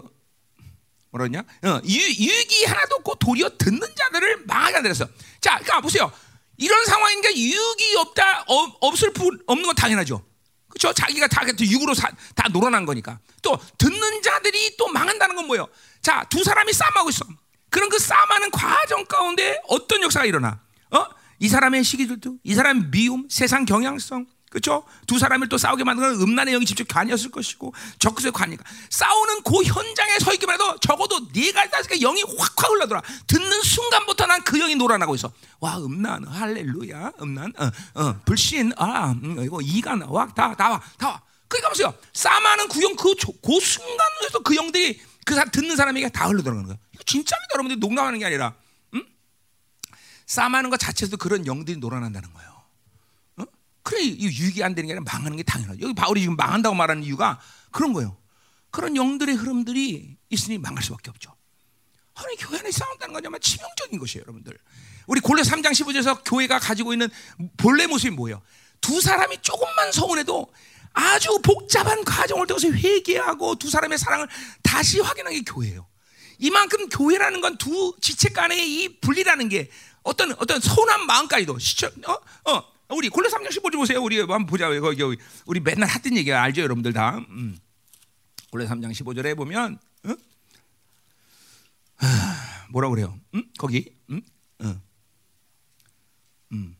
뭐라 1.10 1.28
냐 1.28 1.40
어, 1.40 1.80
유, 1.84 1.98
유익이 1.98 2.64
하나도 2.64 2.96
없고 2.96 3.16
도리어 3.16 3.50
듣는 3.58 3.80
자들을 3.94 4.46
망하게 4.46 4.76
하더랬어. 4.76 5.06
자, 5.40 5.58
그러니까 5.58 5.80
보세요. 5.80 6.12
이런 6.56 6.84
상황인데 6.84 7.36
유익이 7.36 7.96
없다, 7.96 8.42
어, 8.42 8.76
없을 8.80 9.12
분 9.12 9.42
없는 9.46 9.66
건 9.66 9.74
당연하죠. 9.74 10.24
그렇죠? 10.74 10.92
자기가 10.92 11.28
다 11.28 11.42
육으로 11.60 11.94
사, 11.94 12.10
다 12.34 12.48
놀아난 12.48 12.84
거니까. 12.84 13.18
또 13.42 13.58
듣는 13.78 14.22
자들이 14.22 14.76
또 14.76 14.88
망한다는 14.88 15.36
건 15.36 15.46
뭐예요? 15.46 15.68
자, 16.02 16.24
두 16.28 16.42
사람이 16.42 16.72
싸움하고 16.72 17.10
있어. 17.10 17.24
그런 17.70 17.88
그 17.88 17.98
싸움하는 17.98 18.50
과정 18.50 19.04
가운데 19.06 19.60
어떤 19.68 20.02
역사가 20.02 20.26
일어나? 20.26 20.60
어? 20.90 21.06
이 21.38 21.48
사람의 21.48 21.84
시기질투, 21.84 22.38
이 22.42 22.54
사람의 22.54 22.90
미움, 22.90 23.26
세상 23.28 23.64
경향성, 23.64 24.26
그렇죠? 24.54 24.84
두 25.08 25.18
사람을 25.18 25.48
또 25.48 25.58
싸우게 25.58 25.82
만드는 25.82 26.20
음란의 26.22 26.54
영이 26.54 26.64
직접 26.64 26.86
관이었을 26.86 27.32
것이고 27.32 27.74
적그리스의 27.98 28.30
관이니까. 28.32 28.62
싸우는 28.88 29.42
그 29.42 29.64
현장에 29.64 30.18
서 30.20 30.32
있기만 30.32 30.54
해도 30.54 30.78
적어도 30.78 31.18
네가 31.34 31.68
다니까 31.70 31.96
영이 31.96 32.22
확확 32.22 32.70
흘러들어. 32.70 33.02
듣는 33.26 33.62
순간부터 33.62 34.26
난 34.26 34.44
그 34.44 34.58
영이 34.58 34.76
놀아나고 34.76 35.14
있어. 35.16 35.32
와 35.58 35.76
음란 35.78 36.24
할렐루야 36.28 37.12
음란. 37.20 37.52
어, 37.56 37.70
어, 38.00 38.20
불신 38.24 38.72
아 38.76 39.10
음, 39.10 39.42
이거 39.42 39.60
이가 39.60 39.96
나와. 39.96 40.28
다다와다 40.28 41.08
와. 41.08 41.22
그러니까 41.48 41.68
보세요. 41.70 41.94
싸움하는 42.12 42.68
구영 42.68 42.94
그, 42.94 43.14
그 43.16 43.60
순간에서 43.60 44.38
그 44.44 44.54
영들이 44.54 45.00
그 45.24 45.34
듣는 45.50 45.74
사람에게 45.76 46.10
다 46.10 46.26
흘러들어가는 46.28 46.66
거야 46.66 46.76
이거 46.92 47.02
진짜입니다 47.04 47.54
여러분들이 47.54 47.80
농담하는 47.80 48.20
게 48.20 48.26
아니라. 48.26 48.54
음? 48.94 49.04
싸움하는 50.26 50.70
것 50.70 50.78
자체도 50.78 51.16
그런 51.16 51.44
영들이 51.46 51.78
놀아난다는 51.78 52.32
거예요 52.34 52.53
그래 53.84 54.02
유익이 54.02 54.64
안 54.64 54.74
되는 54.74 54.88
게 54.88 54.94
아니라 54.94 55.04
망하는 55.04 55.36
게 55.36 55.42
당연하죠. 55.44 55.78
여기 55.82 55.94
바울이 55.94 56.22
지금 56.22 56.34
망한다고 56.36 56.74
말하는 56.74 57.04
이유가 57.04 57.38
그런 57.70 57.92
거예요. 57.92 58.16
그런 58.70 58.96
영들의 58.96 59.36
흐름들이 59.36 60.16
있으니 60.30 60.58
망할 60.58 60.82
수밖에 60.82 61.10
없죠. 61.10 61.32
하나님 62.14 62.38
교회 62.38 62.58
안에 62.58 62.70
싸운다는 62.72 63.12
건 63.12 63.22
정말 63.22 63.40
치명적인 63.40 63.98
것이에요, 64.00 64.22
여러분들. 64.22 64.58
우리 65.06 65.20
골로 65.20 65.42
3장 65.42 65.66
15절에서 65.72 66.22
교회가 66.24 66.58
가지고 66.58 66.92
있는 66.92 67.08
본래 67.56 67.86
모습이 67.86 68.16
뭐예요? 68.16 68.42
두 68.80 69.00
사람이 69.00 69.38
조금만 69.42 69.92
서운해도 69.92 70.52
아주 70.94 71.38
복잡한 71.42 72.04
과정을 72.04 72.46
통해서 72.46 72.68
회개하고 72.68 73.56
두 73.56 73.68
사람의 73.68 73.98
사랑을 73.98 74.28
다시 74.62 75.00
확인하는 75.00 75.38
게 75.38 75.52
교회예요. 75.52 75.86
이만큼 76.38 76.88
교회라는 76.88 77.40
건 77.40 77.56
두 77.58 77.94
지체 78.00 78.30
간의 78.30 78.58
이 78.84 79.00
분리라는 79.00 79.48
게 79.48 79.70
어떤 80.02 80.32
어떤 80.32 80.60
서운한 80.60 81.06
마음까지도 81.06 81.58
시청 81.58 81.90
어? 82.06 82.12
어 82.50 82.73
우리 82.94 83.08
골로 83.08 83.28
3장 83.28 83.48
15절 83.48 83.74
보세요. 83.74 84.02
우리 84.02 84.18
한번 84.18 84.46
보자. 84.46 84.68
이거, 84.70 84.92
이거 84.92 85.14
우리 85.46 85.60
맨날 85.60 85.88
하던 85.88 86.16
얘기 86.16 86.32
알죠, 86.32 86.62
여러분들 86.62 86.92
다. 86.92 87.18
음. 87.30 87.58
골로 88.50 88.66
3장 88.66 88.92
15절에 88.92 89.36
보면 89.36 89.78
어? 90.04 90.14
하, 91.96 92.66
뭐라 92.70 92.88
그래요? 92.88 93.18
음? 93.34 93.44
거기 93.58 93.92
음? 94.10 94.22
어. 94.60 94.80
음. 96.52 96.76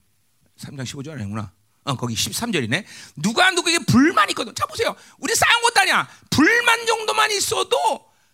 3장 0.59 0.83
15절 0.85 1.13
아니구나. 1.21 1.53
어, 1.85 1.97
거기 1.97 2.15
13절이네. 2.15 2.85
누가 3.17 3.51
누구에게 3.51 3.85
불만 3.85 4.31
있거든. 4.31 4.55
자 4.55 4.65
보세요. 4.67 4.95
우리 5.19 5.35
싸운 5.35 5.63
것도 5.63 5.81
아니야. 5.81 6.09
불만 6.31 6.87
정도만 6.87 7.31
있어도 7.33 7.77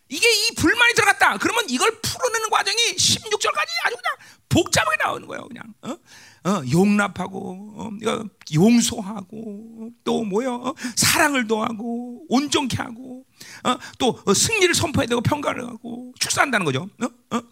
이게 0.08 0.28
이 0.28 0.54
불만이 0.56 0.94
들어갔다. 0.94 1.38
그러면 1.38 1.64
이걸 1.68 1.90
풀어내는 2.00 2.50
과정이 2.50 2.76
16절까지 2.96 3.68
아주 3.84 3.96
그냥 3.96 4.16
복잡하게 4.48 4.96
나오는 5.02 5.26
거예요. 5.26 5.48
그냥. 5.48 5.64
어? 5.82 5.96
어, 6.44 6.62
용납하고 6.70 7.74
어, 7.76 7.90
용서하고 8.52 9.90
또 10.04 10.24
뭐요 10.24 10.54
어, 10.54 10.74
사랑을 10.96 11.46
도하고 11.46 12.24
온전케 12.28 12.76
하고 12.78 13.24
어, 13.64 13.76
또 13.98 14.18
어, 14.24 14.34
승리를 14.34 14.74
선포해야 14.74 15.06
되고 15.06 15.20
평가를 15.20 15.66
하고 15.66 16.12
축사한다는 16.18 16.64
거죠. 16.64 16.88
어? 17.02 17.36
어? 17.36 17.42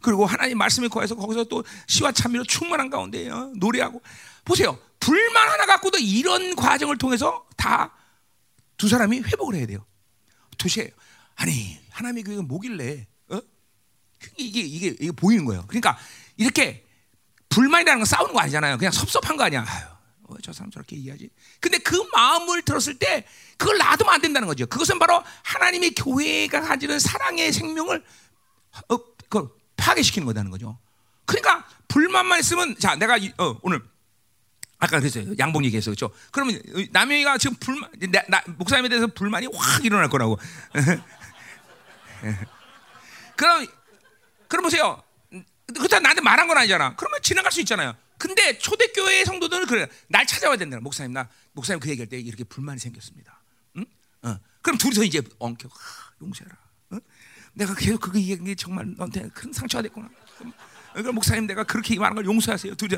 그리고 0.00 0.24
하나님 0.24 0.58
말씀에 0.58 0.88
거해서 0.88 1.14
거기서 1.14 1.44
또 1.44 1.64
시와 1.88 2.12
찬미로 2.12 2.44
충만한 2.44 2.88
가운데 2.88 3.28
노래하고 3.56 4.00
보세요. 4.44 4.78
불만 5.00 5.48
하나 5.48 5.66
갖고도 5.66 5.98
이런 5.98 6.54
과정을 6.56 6.98
통해서 6.98 7.44
다 7.56 7.98
두 8.78 8.88
사람이 8.88 9.20
회복을 9.20 9.56
해야 9.56 9.66
돼요. 9.66 9.84
도시에 10.56 10.90
아니 11.34 11.78
하나님의 11.90 12.22
교회가 12.22 12.42
뭐길래 12.42 13.06
이게 14.36 14.60
이게 14.60 14.86
이게 14.88 15.12
보이는 15.12 15.44
거예요. 15.44 15.64
그러니까 15.66 15.98
이렇게 16.36 16.84
불만이라는 17.48 18.00
건 18.00 18.04
싸우는 18.04 18.32
거 18.32 18.40
아니잖아요. 18.40 18.78
그냥 18.78 18.92
섭섭한 18.92 19.36
거 19.36 19.44
아니야. 19.44 19.64
아유, 19.66 19.84
어, 20.24 20.34
저 20.42 20.52
사람 20.52 20.70
저렇게 20.70 20.96
얘기하지. 20.96 21.30
근데 21.60 21.78
그 21.78 21.96
마음을 22.12 22.62
들었을 22.62 22.98
때 22.98 23.24
그걸 23.56 23.78
놔두면 23.78 24.14
안 24.14 24.20
된다는 24.20 24.46
거죠. 24.46 24.66
그것은 24.66 24.98
바로 24.98 25.22
하나님의 25.42 25.94
교회가 25.94 26.60
가지는 26.60 26.98
사랑의 26.98 27.52
생명을 27.52 28.04
어, 28.88 28.96
그 29.28 29.56
파괴시키는 29.76 30.26
거다는 30.26 30.50
거죠. 30.50 30.78
그러니까 31.24 31.66
불만만 31.88 32.40
있으면 32.40 32.76
자 32.78 32.96
내가 32.96 33.16
이, 33.16 33.32
어, 33.38 33.58
오늘 33.62 33.82
아까 34.78 35.00
그랬어요. 35.00 35.34
양복 35.38 35.64
얘기해서 35.64 35.90
그렇죠. 35.90 36.10
그러면 36.30 36.60
남영이가 36.92 37.38
지금 37.38 37.56
불만 37.58 37.90
나, 38.12 38.22
나, 38.28 38.42
목사님에 38.46 38.88
대해서 38.88 39.06
불만이 39.08 39.48
확 39.52 39.84
일어날 39.84 40.08
거라고. 40.08 40.38
그럼 43.36 43.66
그럼 44.46 44.62
보세요. 44.62 45.02
그렇다 45.74 46.00
나한테 46.00 46.22
말한 46.22 46.48
건 46.48 46.56
아니잖아. 46.58 46.96
그러면 46.96 47.20
지나갈 47.22 47.52
수 47.52 47.60
있잖아요. 47.60 47.94
근데 48.16 48.58
초대교회 48.58 49.24
성도들은 49.24 49.66
그래. 49.66 49.88
날 50.08 50.26
찾아와야 50.26 50.56
된다. 50.56 50.78
목사님 50.80 51.12
나 51.12 51.28
목사님 51.52 51.80
그 51.80 51.88
얘기할 51.90 52.08
때 52.08 52.18
이렇게 52.18 52.44
불만이 52.44 52.80
생겼습니다. 52.80 53.40
응? 53.76 53.84
어. 54.22 54.38
그럼 54.62 54.78
둘이서 54.78 55.04
이제 55.04 55.22
엉켜 55.38 55.68
하, 55.68 55.74
용서해라. 56.22 56.56
어? 56.90 56.98
내가 57.52 57.74
계속 57.74 58.00
그거 58.00 58.18
얘기한 58.18 58.44
게 58.44 58.54
정말 58.54 58.86
너한테 58.96 59.28
큰 59.34 59.52
상처가 59.52 59.82
됐구나. 59.82 60.08
그럼, 60.38 60.52
그럼 60.94 61.14
목사님 61.14 61.46
내가 61.46 61.64
그렇게 61.64 61.96
말한 61.98 62.16
걸 62.16 62.24
용서하세요. 62.24 62.74
둘이 62.74 62.96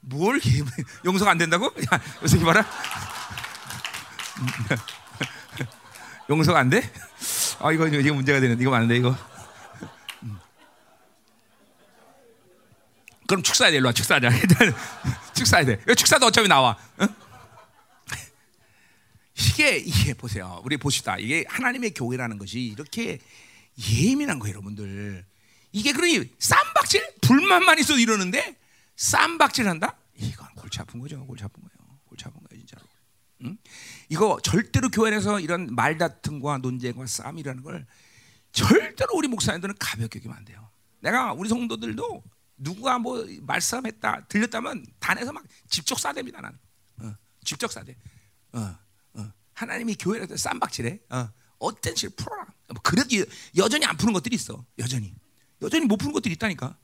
뭘 0.00 0.40
용서가 1.04 1.30
안 1.30 1.38
된다고? 1.38 1.66
야, 1.66 2.00
요새 2.22 2.38
봐라. 2.40 2.64
용서가 6.28 6.58
안 6.58 6.70
돼? 6.70 6.82
아 7.60 7.72
이거 7.72 7.86
이거 7.86 8.14
문제가 8.14 8.40
되는데 8.40 8.62
이거 8.62 8.74
안돼 8.74 8.96
이거. 8.96 9.16
그럼 13.26 13.42
축사해야 13.42 13.72
돼 13.72 13.78
일로 13.78 13.86
와 13.86 13.92
축사하자. 13.92 14.30
축사해야 15.34 15.66
돼. 15.66 15.94
축사도 15.94 16.26
어차피 16.26 16.48
나와. 16.48 16.76
응? 17.00 17.08
이게 19.38 19.76
이게 19.76 20.14
보세요. 20.14 20.60
우리 20.64 20.76
보시다. 20.76 21.18
이게 21.18 21.44
하나님의 21.48 21.92
교회라는 21.92 22.38
것이 22.38 22.60
이렇게 22.60 23.18
예민한 23.90 24.38
거예요, 24.38 24.54
여러분들. 24.54 25.24
이게 25.72 25.92
그러니 25.92 26.30
쌈박질 26.38 27.14
불만만 27.20 27.78
있어도 27.78 27.98
이러는데 27.98 28.56
쌈박질 28.96 29.68
한다? 29.68 29.96
이건 30.16 30.48
골치 30.54 30.80
아픈 30.80 31.00
거죠. 31.00 31.24
골치 31.26 31.44
아픈 31.44 31.62
거예요. 31.62 31.98
골치 32.06 32.24
아픈 32.24 32.40
거예요, 32.48 32.64
진짜로. 32.64 32.86
응? 33.44 33.58
이거 34.08 34.38
절대로 34.42 34.88
교회 34.88 35.14
에서 35.14 35.38
이런 35.40 35.74
말다툼과 35.74 36.58
논쟁과 36.58 37.06
싸움이라는 37.06 37.62
걸 37.62 37.86
절대로 38.52 39.14
우리 39.14 39.28
목사님들은 39.28 39.74
가볍게 39.78 40.18
여기면 40.18 40.36
안 40.36 40.44
돼요. 40.46 40.70
내가 41.00 41.34
우리 41.34 41.50
성도들도 41.50 42.22
누가 42.56 42.98
뭐 42.98 43.26
말싸움했다 43.42 44.26
들렸다면 44.28 44.86
단에서 44.98 45.32
막 45.32 45.44
직접 45.68 45.98
싸댑니다 45.98 46.40
나는. 46.40 46.58
어, 46.98 47.14
직접 47.44 47.70
싸대. 47.70 47.96
어. 48.52 48.76
하나님이 49.56 49.94
교회에서 49.96 50.36
쌈박질해. 50.36 51.00
어. 51.10 51.30
어떤 51.58 51.96
식 51.96 52.14
풀어라. 52.14 52.46
뭐 52.68 52.80
그래도 52.82 53.08
여전히 53.56 53.86
안 53.86 53.96
푸는 53.96 54.12
것들이 54.12 54.36
있어. 54.36 54.64
여전히. 54.78 55.14
여전히 55.62 55.86
못 55.86 55.96
푸는 55.96 56.12
것들이 56.12 56.34
있다니까. 56.34 56.76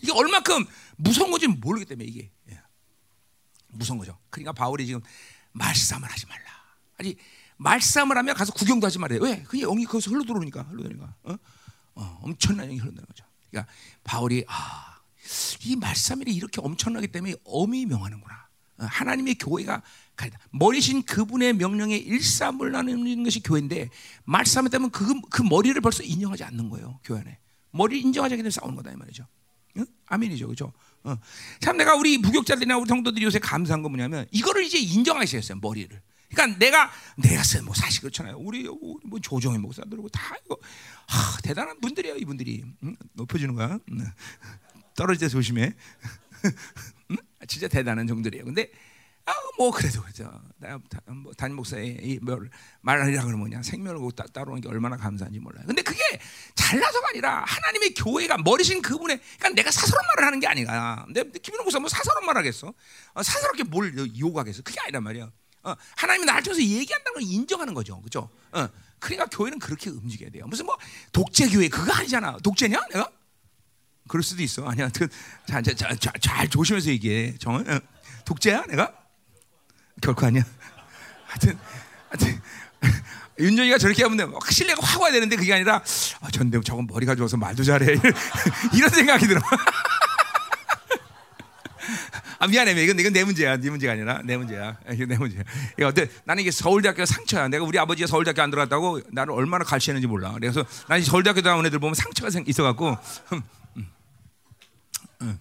이게 0.00 0.12
얼마큼 0.12 0.64
무서운 0.96 1.30
건지 1.32 1.48
모르기 1.48 1.84
때문에 1.84 2.08
이게 2.08 2.30
예. 2.50 2.62
무서운 3.68 3.98
거죠. 3.98 4.16
그러니까 4.30 4.52
바울이 4.52 4.86
지금 4.86 5.00
말싸움을 5.52 6.08
하지 6.08 6.26
말라. 6.26 6.44
아니 6.98 7.16
말싸움을 7.56 8.16
하면 8.16 8.34
가서 8.36 8.52
구경도 8.52 8.86
하지 8.86 9.00
말아요. 9.00 9.20
왜? 9.20 9.42
그 9.42 9.58
영이 9.58 9.84
거기서 9.84 10.12
흘러 10.12 10.24
들어오니까 10.24 10.62
흘러 10.62 10.84
들어오니까. 10.84 11.16
어? 11.24 11.36
어, 11.96 12.20
엄청난 12.22 12.66
영이 12.66 12.78
흘러드는 12.78 13.04
거죠. 13.06 13.24
그러니까 13.50 13.72
바울이 14.04 14.44
아, 14.46 14.93
이 15.64 15.76
말싸움이 15.76 16.24
이렇게 16.26 16.60
엄청나기 16.60 17.08
때문에 17.08 17.34
엄히 17.44 17.86
명하는구나. 17.86 18.48
어, 18.78 18.84
하나님의 18.84 19.36
교회가 19.36 19.82
가리다. 20.16 20.38
머리신 20.50 21.02
그분의 21.04 21.54
명령에 21.54 22.04
나누는 22.72 23.22
것이 23.24 23.40
교회인데 23.40 23.90
말싸움에 24.24 24.68
따면 24.68 24.90
그, 24.90 25.20
그 25.30 25.42
머리를 25.42 25.80
벌써 25.80 26.02
인정하지 26.02 26.44
않는 26.44 26.68
거예요. 26.70 27.00
교회 27.04 27.20
안에. 27.20 27.38
머리 27.70 28.00
인정하지 28.00 28.34
않기 28.34 28.42
때문에 28.42 28.50
싸우는 28.50 28.76
거다 28.76 28.92
이 28.92 28.96
말이죠. 28.96 29.26
응? 29.76 29.86
아멘이죠, 30.06 30.46
그렇죠? 30.46 30.72
어. 31.02 31.16
참 31.60 31.76
내가 31.76 31.96
우리 31.96 32.20
부격자들이나 32.20 32.78
우리 32.78 32.88
성도들이 32.88 33.24
요새 33.24 33.38
감사한 33.38 33.82
건 33.82 33.92
뭐냐면 33.92 34.26
이거를 34.30 34.64
이제 34.64 34.78
인정하기 34.78 35.26
시작했어요. 35.26 35.58
머리를. 35.60 36.00
그러니까 36.30 36.58
내가 36.58 36.90
내가 37.16 37.42
쓴뭐 37.42 37.74
사실 37.74 38.00
그렇잖아요. 38.00 38.36
우리 38.38 38.64
뭐 39.04 39.20
조정의 39.20 39.58
목사들고 39.58 40.08
다 40.08 40.34
이거 40.44 40.58
하, 41.06 41.40
대단한 41.42 41.80
분들이에요, 41.80 42.16
이분들이. 42.16 42.64
응? 42.82 42.96
높여주는 43.12 43.54
거야. 43.54 43.78
응. 43.90 44.12
떨어질 44.94 45.26
때 45.26 45.28
조심해. 45.28 45.74
응? 47.10 47.16
진짜 47.46 47.68
대단한 47.68 48.06
정들이에요. 48.06 48.44
근데 48.44 48.70
아, 49.26 49.32
뭐 49.56 49.70
그래도 49.70 50.02
그죠. 50.02 50.30
뭐 51.06 51.32
담임 51.32 51.56
목사의 51.56 52.20
말하리라 52.82 53.22
그러면 53.22 53.40
뭐냐 53.40 53.62
생명을 53.62 53.98
따, 54.14 54.24
따르는 54.26 54.60
게 54.60 54.68
얼마나 54.68 54.96
감사한지 54.96 55.38
몰라요. 55.38 55.64
근데 55.66 55.80
그게 55.82 56.00
잘나서가 56.54 57.08
아니라 57.08 57.42
하나님의 57.46 57.94
교회가 57.94 58.38
머리신 58.38 58.82
그분의 58.82 59.18
그러니까 59.38 59.48
내가 59.50 59.70
사사로운 59.70 60.06
말을 60.08 60.26
하는 60.26 60.40
게 60.40 60.46
아니라. 60.46 61.04
근데 61.06 61.24
김인호 61.38 61.64
목사 61.64 61.78
뭐 61.78 61.88
사사로운 61.88 62.26
말 62.26 62.36
하겠어? 62.36 62.74
어, 63.14 63.22
사사롭게 63.22 63.64
뭘 63.64 63.96
요구하겠어? 63.96 64.62
그게 64.62 64.78
아니란 64.82 65.02
말이야. 65.02 65.30
어, 65.62 65.74
하나님이 65.96 66.26
나를 66.26 66.42
통해서 66.42 66.62
얘기한다는 66.62 67.14
걸 67.14 67.22
인정하는 67.22 67.72
거죠, 67.72 68.02
그죠? 68.02 68.28
어, 68.52 68.68
그러니까 68.98 69.24
교회는 69.26 69.58
그렇게 69.58 69.88
움직여야 69.88 70.30
돼요. 70.30 70.46
무슨 70.46 70.66
뭐 70.66 70.76
독재 71.12 71.48
교회 71.48 71.68
그거 71.68 71.90
아니잖아. 71.94 72.36
독재냐, 72.42 72.78
내가? 72.92 73.10
그럴 74.08 74.22
수도 74.22 74.42
있어. 74.42 74.66
아니야. 74.66 74.88
그, 74.94 75.08
자, 75.46 75.62
자, 75.62 75.74
자, 75.74 75.94
자, 75.94 76.12
잘 76.20 76.48
조심해서 76.48 76.90
얘기해. 76.90 77.36
정, 77.38 77.56
어? 77.56 77.80
독재야, 78.24 78.64
내가? 78.68 78.92
결코 80.00 80.26
아니야. 80.26 80.42
하여튼, 81.26 81.58
하여튼 82.08 82.40
윤정이가 83.38 83.78
저렇게 83.78 84.02
하면 84.04 84.34
신뢰가 84.50 84.80
확 84.82 85.00
와야 85.00 85.12
되는데 85.12 85.36
그게 85.36 85.52
아니라 85.52 85.82
아, 86.20 86.30
전대 86.30 86.60
저건 86.60 86.86
머리가 86.86 87.14
좋아서 87.14 87.36
말도 87.36 87.64
잘해 87.64 87.86
이런 88.74 88.90
생각이 88.90 89.26
들어. 89.26 89.40
아 92.38 92.46
미안해, 92.46 92.72
이건 92.72 92.98
이건 92.98 93.12
내 93.12 93.24
문제야, 93.24 93.56
네 93.56 93.70
문제가 93.70 93.94
아니라 93.94 94.20
내 94.22 94.36
문제야. 94.36 94.76
이게 94.92 95.06
내 95.06 95.16
문제야. 95.16 95.42
이거 95.78 95.88
어때? 95.88 96.10
나는 96.24 96.42
이게 96.42 96.50
서울대학교 96.50 97.06
상처야. 97.06 97.48
내가 97.48 97.64
우리 97.64 97.78
아버지가 97.78 98.06
서울대학교 98.06 98.42
안 98.42 98.50
들어갔다고 98.50 99.00
나를 99.12 99.32
얼마나 99.32 99.64
갈취했는지 99.64 100.06
몰라. 100.06 100.32
그래서 100.32 100.64
난 100.88 101.02
서울대학교 101.02 101.40
나온 101.40 101.64
애들 101.64 101.78
보면 101.78 101.94
상처가 101.94 102.30
있어갖고. 102.46 102.98
음, 103.32 103.42
음, 103.76 103.88
음, 105.22 105.40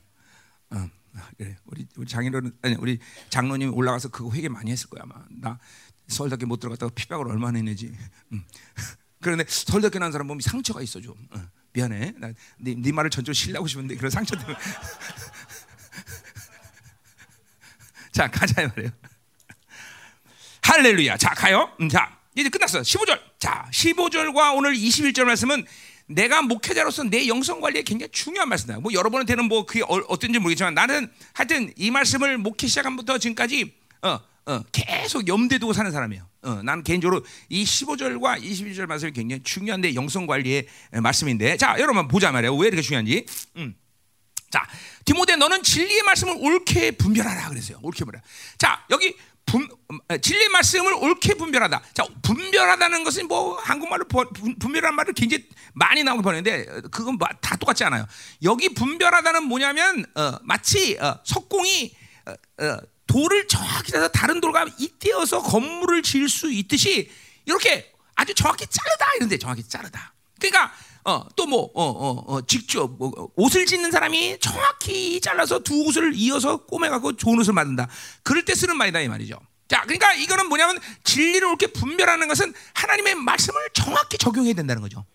음. 0.72 0.92
그래. 1.38 1.58
우리 1.66 1.88
장인어른 2.08 2.52
아니 2.62 2.76
우리 2.76 3.00
장로님 3.30 3.74
올라가서 3.74 4.10
그거 4.10 4.32
회개 4.32 4.50
많이 4.50 4.72
했을 4.72 4.90
거야 4.90 5.04
아마. 5.04 5.16
나 5.30 5.58
서울대학교 6.08 6.46
못 6.46 6.60
들어갔다고 6.60 6.92
피박을 6.94 7.28
얼마나 7.28 7.58
했는지. 7.58 7.96
음. 8.32 8.44
그런데 9.22 9.46
서울대학교 9.48 10.00
난 10.00 10.12
사람 10.12 10.28
보면 10.28 10.42
상처가 10.42 10.82
있어 10.82 11.00
좀. 11.02 11.16
어. 11.32 11.42
미안해. 11.74 12.14
나, 12.18 12.32
네, 12.58 12.76
네 12.78 12.92
말을 12.92 13.10
전적으로 13.10 13.34
신뢰하고 13.34 13.68
싶은데 13.68 13.96
그런 13.96 14.12
상처 14.12 14.36
때문에. 14.36 14.56
자 18.12 18.30
가자 18.30 18.68
말이에요. 18.68 18.92
할렐루야. 20.62 21.18
자 21.18 21.30
가요. 21.32 21.76
음, 21.82 21.90
자 21.90 22.20
이제 22.36 22.50
끝났어. 22.50 22.82
15절. 22.82 23.20
자 23.40 23.68
15절과 23.72 24.56
오늘 24.56 24.74
21절 24.76 25.24
말씀은 25.24 25.66
내가 26.08 26.42
목회자로서 26.42 27.04
내 27.04 27.28
영성 27.28 27.62
관리에 27.62 27.84
굉장히 27.84 28.12
중요한 28.12 28.50
말씀이다. 28.50 28.80
뭐 28.80 28.92
여러분한테는 28.94 29.46
뭐 29.46 29.66
그게 29.66 29.82
어, 29.82 30.02
어떤지 30.08 30.40
모르겠지만 30.40 30.74
나는 30.74 31.12
하여튼 31.34 31.72
이 31.76 31.92
말씀을 31.92 32.38
목회 32.38 32.68
시작한부터 32.68 33.18
지금까지 33.18 33.74
어, 34.02 34.20
어, 34.46 34.64
계속 34.72 35.28
염두에 35.28 35.58
두고 35.58 35.74
사는 35.74 35.90
사람이에요. 35.92 36.28
어, 36.44 36.62
나는 36.64 36.84
개인적으로 36.84 37.26
이 37.50 37.64
15절과 37.64 38.44
22절 38.44 38.86
말씀이 38.86 39.14
굉장히 39.14 39.42
중요한 39.44 39.82
내 39.82 39.96
영성 39.96 40.28
관리의 40.28 40.68
말씀인데 40.92 41.58
자 41.58 41.76
여러분 41.80 42.08
보자 42.08 42.32
말이에요. 42.32 42.56
왜 42.56 42.68
이렇게 42.68 42.82
중요한지. 42.82 43.26
음. 43.58 43.76
자 44.50 44.68
디모데 45.06 45.36
너는 45.38 45.64
진리의 45.64 46.04
말씀을 46.04 46.36
옳게 46.38 46.92
분별하라 46.92 47.50
그랬어요. 47.50 47.80
옳게 47.82 48.04
분별. 48.04 48.22
자 48.58 48.86
여기 48.92 49.16
분, 49.46 49.68
진리 50.22 50.50
말씀을 50.50 50.94
옳게 50.94 51.36
분별하다. 51.36 51.82
자, 51.94 52.06
분별하다는 52.22 53.04
것은 53.04 53.28
뭐 53.28 53.56
한국말로 53.60 54.06
분별한 54.06 54.96
말을 54.96 55.14
굉장히 55.14 55.48
많이 55.74 56.04
나오게 56.04 56.22
보는데 56.22 56.66
그건 56.92 57.18
뭐다 57.18 57.58
똑같지 57.58 57.84
않아요. 57.84 58.06
여기 58.44 58.70
분별하다는 58.70 59.44
뭐냐면 59.44 60.06
어, 60.16 60.38
마치 60.42 60.98
어, 61.00 61.20
석공이 61.24 61.96
어, 62.26 62.64
어 62.64 62.78
돌을 63.06 63.48
정확히 63.48 63.94
해서 63.96 64.08
다른 64.08 64.42
돌과 64.42 64.66
잇대어서 64.80 65.44
건물을 65.44 66.02
지을 66.02 66.30
수 66.30 66.52
있듯이 66.52 67.12
이렇게 67.46 67.92
아주 68.16 68.34
정확히 68.34 68.66
자르다 68.66 69.06
이런데 69.18 69.38
정확히 69.38 69.68
자르다. 69.68 70.14
그러니까 70.40 70.74
어, 71.06 71.26
또 71.36 71.46
뭐 71.46 71.70
어, 71.74 71.84
어, 71.84 72.24
어, 72.34 72.42
직접 72.48 72.90
뭐, 72.98 73.32
옷을 73.36 73.66
짓는 73.66 73.92
사람이 73.92 74.40
정확히 74.40 75.20
잘라서 75.20 75.60
두 75.60 75.84
옷을 75.86 76.14
이어서 76.16 76.66
꼬매갖고 76.66 77.18
좋은 77.18 77.40
옷을 77.40 77.54
만든다. 77.54 77.88
그럴 78.24 78.46
때 78.46 78.56
쓰는 78.56 78.78
말이다 78.78 79.02
이 79.02 79.08
말이죠. 79.08 79.40
자, 79.68 79.82
그러니까 79.82 80.14
이거는 80.14 80.48
뭐냐면 80.48 80.80
진리를 81.04 81.46
옳게 81.48 81.68
분별하는 81.68 82.28
것은 82.28 82.54
하나님의 82.74 83.16
말씀을 83.16 83.70
정확히 83.74 84.18
적용해야 84.18 84.54
된다는 84.54 84.82
거죠. 84.82 85.06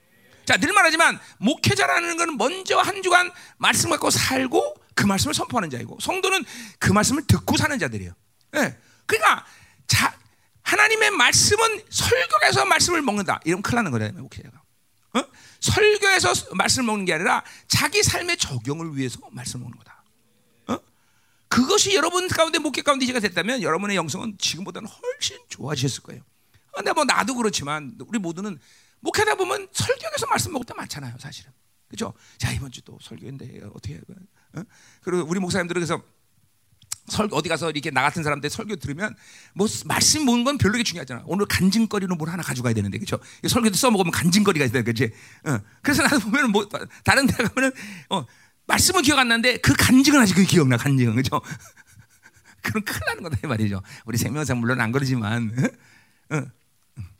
자, 0.44 0.56
늘 0.56 0.72
말하지만 0.72 1.18
목회자라는 1.38 2.16
것은 2.16 2.36
먼저 2.36 2.78
한 2.78 3.02
주간 3.02 3.30
말씀 3.58 3.90
갖고 3.90 4.10
살고 4.10 4.74
그 4.94 5.06
말씀을 5.06 5.34
선포하는 5.34 5.70
자이고 5.70 5.98
성도는 6.00 6.44
그 6.78 6.92
말씀을 6.92 7.26
듣고 7.26 7.56
사는 7.56 7.78
자들이에요. 7.78 8.12
네. 8.52 8.76
그러니까 9.06 9.44
자, 9.86 10.16
하나님의 10.62 11.10
말씀은 11.12 11.82
설교에서 11.90 12.64
말씀을 12.64 13.02
먹는다. 13.02 13.40
이러면 13.44 13.62
큰일 13.62 13.76
나는 13.76 13.90
거예요, 13.90 14.12
목회자가. 14.12 14.62
어? 15.14 15.24
설교에서 15.60 16.54
말씀을 16.54 16.86
먹는 16.86 17.04
게 17.04 17.14
아니라 17.14 17.44
자기 17.66 18.02
삶의 18.02 18.36
적용을 18.36 18.96
위해서 18.96 19.18
말씀을 19.30 19.64
먹는 19.64 19.78
거다. 19.78 20.04
어? 20.68 20.78
그것이 21.48 21.94
여러분 21.94 22.28
가운데 22.28 22.58
목회 22.58 22.82
가운데 22.82 23.04
이제가 23.04 23.20
됐다면 23.20 23.62
여러분의 23.62 23.96
영성은 23.96 24.38
지금보다는 24.38 24.88
훨씬 24.88 25.38
좋아지셨을 25.48 26.02
거예요. 26.04 26.22
근데 26.72 26.92
뭐 26.92 27.04
나도 27.04 27.34
그렇지만 27.34 27.96
우리 28.06 28.18
모두는 28.18 28.58
목회다 29.00 29.34
보면 29.34 29.68
설교에서 29.72 30.26
말씀 30.26 30.52
먹을 30.52 30.64
때 30.66 30.74
많잖아요, 30.74 31.16
사실은. 31.18 31.52
그죠? 31.88 32.12
자, 32.36 32.52
이번 32.52 32.70
주 32.70 32.82
또 32.82 32.98
설교인데 33.00 33.62
어떻게 33.74 33.94
해? 33.94 34.00
어? 34.54 34.62
그리고 35.02 35.24
우리 35.24 35.40
목사님들은 35.40 35.80
그래서 35.80 36.02
설 37.08 37.28
어디 37.32 37.48
가서 37.48 37.70
이렇게 37.70 37.90
나 37.90 38.02
같은 38.02 38.22
사람들 38.22 38.50
설교 38.50 38.76
들으면 38.76 39.14
뭐 39.54 39.66
말씀 39.86 40.24
모는 40.24 40.44
건 40.44 40.58
별로 40.58 40.76
게 40.76 40.82
중요하잖아. 40.82 41.22
오늘 41.26 41.46
간증거리로 41.46 42.16
뭘 42.16 42.30
하나 42.30 42.42
가져가야 42.42 42.74
되는데 42.74 42.98
그렇죠? 42.98 43.18
설교도 43.46 43.76
써먹으면 43.76 44.12
간증거리가 44.12 44.66
있어야 44.66 44.82
되지. 44.82 45.10
어. 45.44 45.58
그래서 45.82 46.02
나도 46.02 46.20
보면 46.20 46.50
뭐 46.50 46.68
다른 47.04 47.26
데 47.26 47.32
가면은 47.32 47.72
어, 48.10 48.24
말씀은 48.66 49.02
기억 49.02 49.18
안 49.18 49.28
나는데 49.28 49.58
그 49.58 49.74
간증은 49.74 50.20
아직 50.20 50.34
그 50.34 50.44
기억나 50.44 50.76
간증 50.76 51.12
그렇죠? 51.12 51.40
그럼 52.62 52.82
큰일 52.84 53.00
나는 53.06 53.22
거다 53.22 53.38
이 53.42 53.46
말이죠. 53.46 53.82
우리 54.04 54.18
생명상 54.18 54.58
물론 54.58 54.80
안 54.80 54.92
그러지만 54.92 55.52
어? 56.30 56.36
어. 56.36 56.46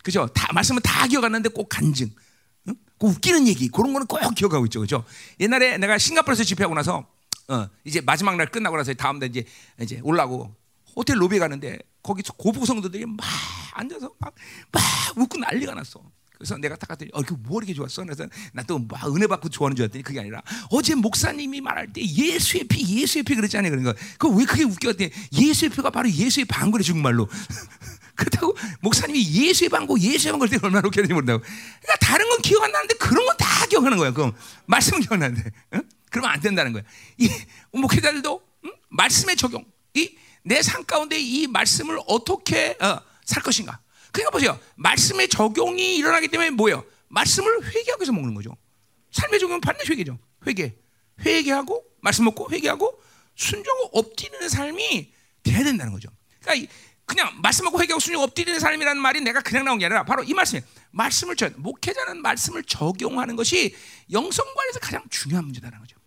그죠? 0.05 0.27
다 0.29 0.53
말씀은 0.53 0.83
다 0.83 1.07
기억 1.07 1.25
안 1.25 1.33
나는데 1.33 1.49
꼭 1.51 1.69
간증. 1.69 2.11
어? 2.69 2.73
그 2.99 3.07
웃기는 3.07 3.49
얘기 3.49 3.69
그런 3.69 3.93
거는 3.93 4.07
꼭 4.07 4.19
기억하고 4.35 4.67
있죠, 4.67 4.81
그죠? 4.81 5.05
옛날에 5.41 5.79
내가 5.79 5.99
싱가포르에서 5.99 6.45
집회하고 6.45 6.75
나서 6.75 7.07
어, 7.49 7.69
이제 7.85 8.01
마지막 8.03 8.37
날 8.37 8.47
끝나고 8.51 8.77
나서 8.77 8.93
다음 8.95 9.19
날 9.19 9.31
이제 9.31 9.45
이제 9.81 10.01
올라고 10.03 10.55
호텔 10.95 11.21
로비에 11.21 11.39
가는데 11.39 11.79
거기서 12.03 12.35
고부 12.35 12.67
성도들이 12.67 13.07
막 13.07 13.19
앉아서 13.75 14.13
막, 14.19 14.35
막 14.73 14.83
웃고 15.17 15.39
난리가 15.39 15.75
났어. 15.75 16.03
그래서 16.37 16.57
내가 16.59 16.77
딱 16.77 16.87
갔더니 16.89 17.11
어, 17.15 17.23
그뭐 17.23 17.59
이렇게 17.59 17.75
좋았어? 17.75 18.05
그래서 18.05 18.27
나 18.53 18.63
또 18.63 18.79
막 18.79 19.15
은혜 19.17 19.27
받고 19.27 19.49
좋아하는 19.49 19.75
줄 19.77 19.85
알았더니 19.85 20.05
그게 20.05 20.21
아니라 20.21 20.41
어제 20.71 20.95
목사님이 20.95 21.61
말할 21.63 21.93
때 21.93 22.01
예수의 22.03 22.65
피, 22.65 23.01
예수의 23.01 23.25
피 23.25 23.35
그랬잖아요. 23.35 23.71
그러니까 23.71 23.95
그왜 24.19 24.45
그게 24.45 24.63
웃겼대? 24.65 25.11
예수의 25.33 25.71
피가 25.71 25.91
바로 25.91 26.09
예수의 26.11 26.45
방구래 26.45 26.83
중말로. 26.85 27.29
그렇다고 28.15 28.57
목사님이 28.81 29.25
예수의 29.47 29.69
방구, 29.71 29.99
예수의 30.01 30.33
방구 30.33 30.49
때 30.49 30.59
얼마나 30.63 30.87
웃겼는지 30.87 31.15
모른다고. 31.15 31.41
그러니까 31.41 31.97
다른 32.01 32.29
건 32.29 32.43
기억 32.43 32.63
안 32.65 32.73
나는데 32.73 32.95
그런 32.97 33.25
건 33.25 33.37
다 33.39 33.67
기억하는 33.67 33.97
거야. 33.99 34.13
그럼 34.13 34.33
말씀은 34.67 35.01
기억나는데. 35.01 35.51
응? 35.75 35.83
그러면 36.11 36.31
안 36.31 36.41
된다는 36.41 36.73
거야. 36.73 36.83
이 37.19 37.29
목회자들도 37.73 38.43
응? 38.65 38.73
말씀의 38.89 39.37
적용, 39.37 39.65
이 39.95 40.17
내 40.45 40.63
삶 40.63 40.85
가운데 40.87 41.19
이 41.19 41.47
말씀을 41.47 41.99
어떻게 42.07 42.77
어, 42.81 43.01
살 43.25 43.43
것인가. 43.43 43.81
그러니까 44.13 44.31
보세요. 44.31 44.59
말씀의 44.77 45.29
적용이 45.29 45.97
일어나기 45.97 46.29
때문에 46.29 46.51
뭐예요? 46.51 46.85
말씀을 47.09 47.65
회개하기 47.67 48.01
위해서 48.01 48.13
먹는 48.13 48.33
거죠. 48.35 48.57
삶의 49.11 49.41
적용은 49.41 49.61
반드시 49.61 49.93
회개죠. 49.93 50.19
회개. 50.47 50.75
회개하고 51.21 51.85
말씀 52.01 52.25
먹고 52.25 52.51
회개하고 52.51 52.99
순종하고 53.35 53.99
엎드리는 53.99 54.49
삶이 54.49 55.13
돼야 55.43 55.65
된다는 55.65 55.93
거죠. 55.93 56.09
그러니까 56.41 56.73
그냥 57.05 57.39
말씀 57.43 57.65
먹고 57.65 57.81
회개하고 57.83 58.01
순종 58.01 58.23
엎드리는 58.23 58.59
삶이라는 58.59 59.03
말이 59.03 59.21
내가 59.21 59.43
그냥 59.43 59.65
나온 59.67 59.79
게 59.79 59.85
아니라 59.85 60.05
바로 60.05 60.23
이 60.25 60.33
말씀이에요. 60.33 60.67
말씀을 60.93 61.37
저 61.37 61.51
목회자는 61.57 62.23
말씀을 62.23 62.63
적용하는 62.63 63.37
것이 63.37 63.75
영성관에서 64.11 64.81
가장 64.81 65.05
중요한 65.11 65.45
문제다라는 65.45 65.81
거죠. 65.81 65.98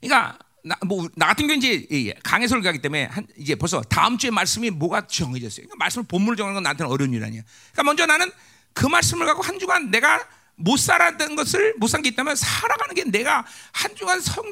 그러니까 0.00 0.38
나, 0.64 0.76
뭐, 0.84 1.08
나 1.14 1.26
같은 1.26 1.46
경우 1.46 1.58
이제 1.58 2.14
강해 2.24 2.48
설교하기 2.48 2.80
때문에 2.82 3.04
한, 3.04 3.26
이제 3.36 3.54
벌써 3.54 3.80
다음 3.82 4.18
주에 4.18 4.30
말씀이 4.30 4.70
뭐가 4.70 5.06
정해졌어요. 5.06 5.66
그러니까 5.66 5.76
말씀을 5.76 6.06
본문을 6.08 6.36
정하는 6.36 6.54
건 6.54 6.62
나한테는 6.64 6.90
어려운 6.90 7.12
일 7.14 7.22
아니야. 7.24 7.42
그러니까 7.72 7.82
먼저 7.84 8.06
나는 8.06 8.30
그 8.72 8.86
말씀을 8.86 9.26
갖고 9.26 9.42
한 9.42 9.58
주간 9.58 9.90
내가 9.90 10.26
못 10.56 10.76
살았던 10.78 11.36
것을 11.36 11.74
못 11.78 11.86
산 11.88 12.02
게 12.02 12.08
있다면 12.08 12.34
살아가는 12.34 12.94
게 12.94 13.04
내가 13.04 13.44
한 13.72 13.94
주간 13.94 14.20
성, 14.20 14.44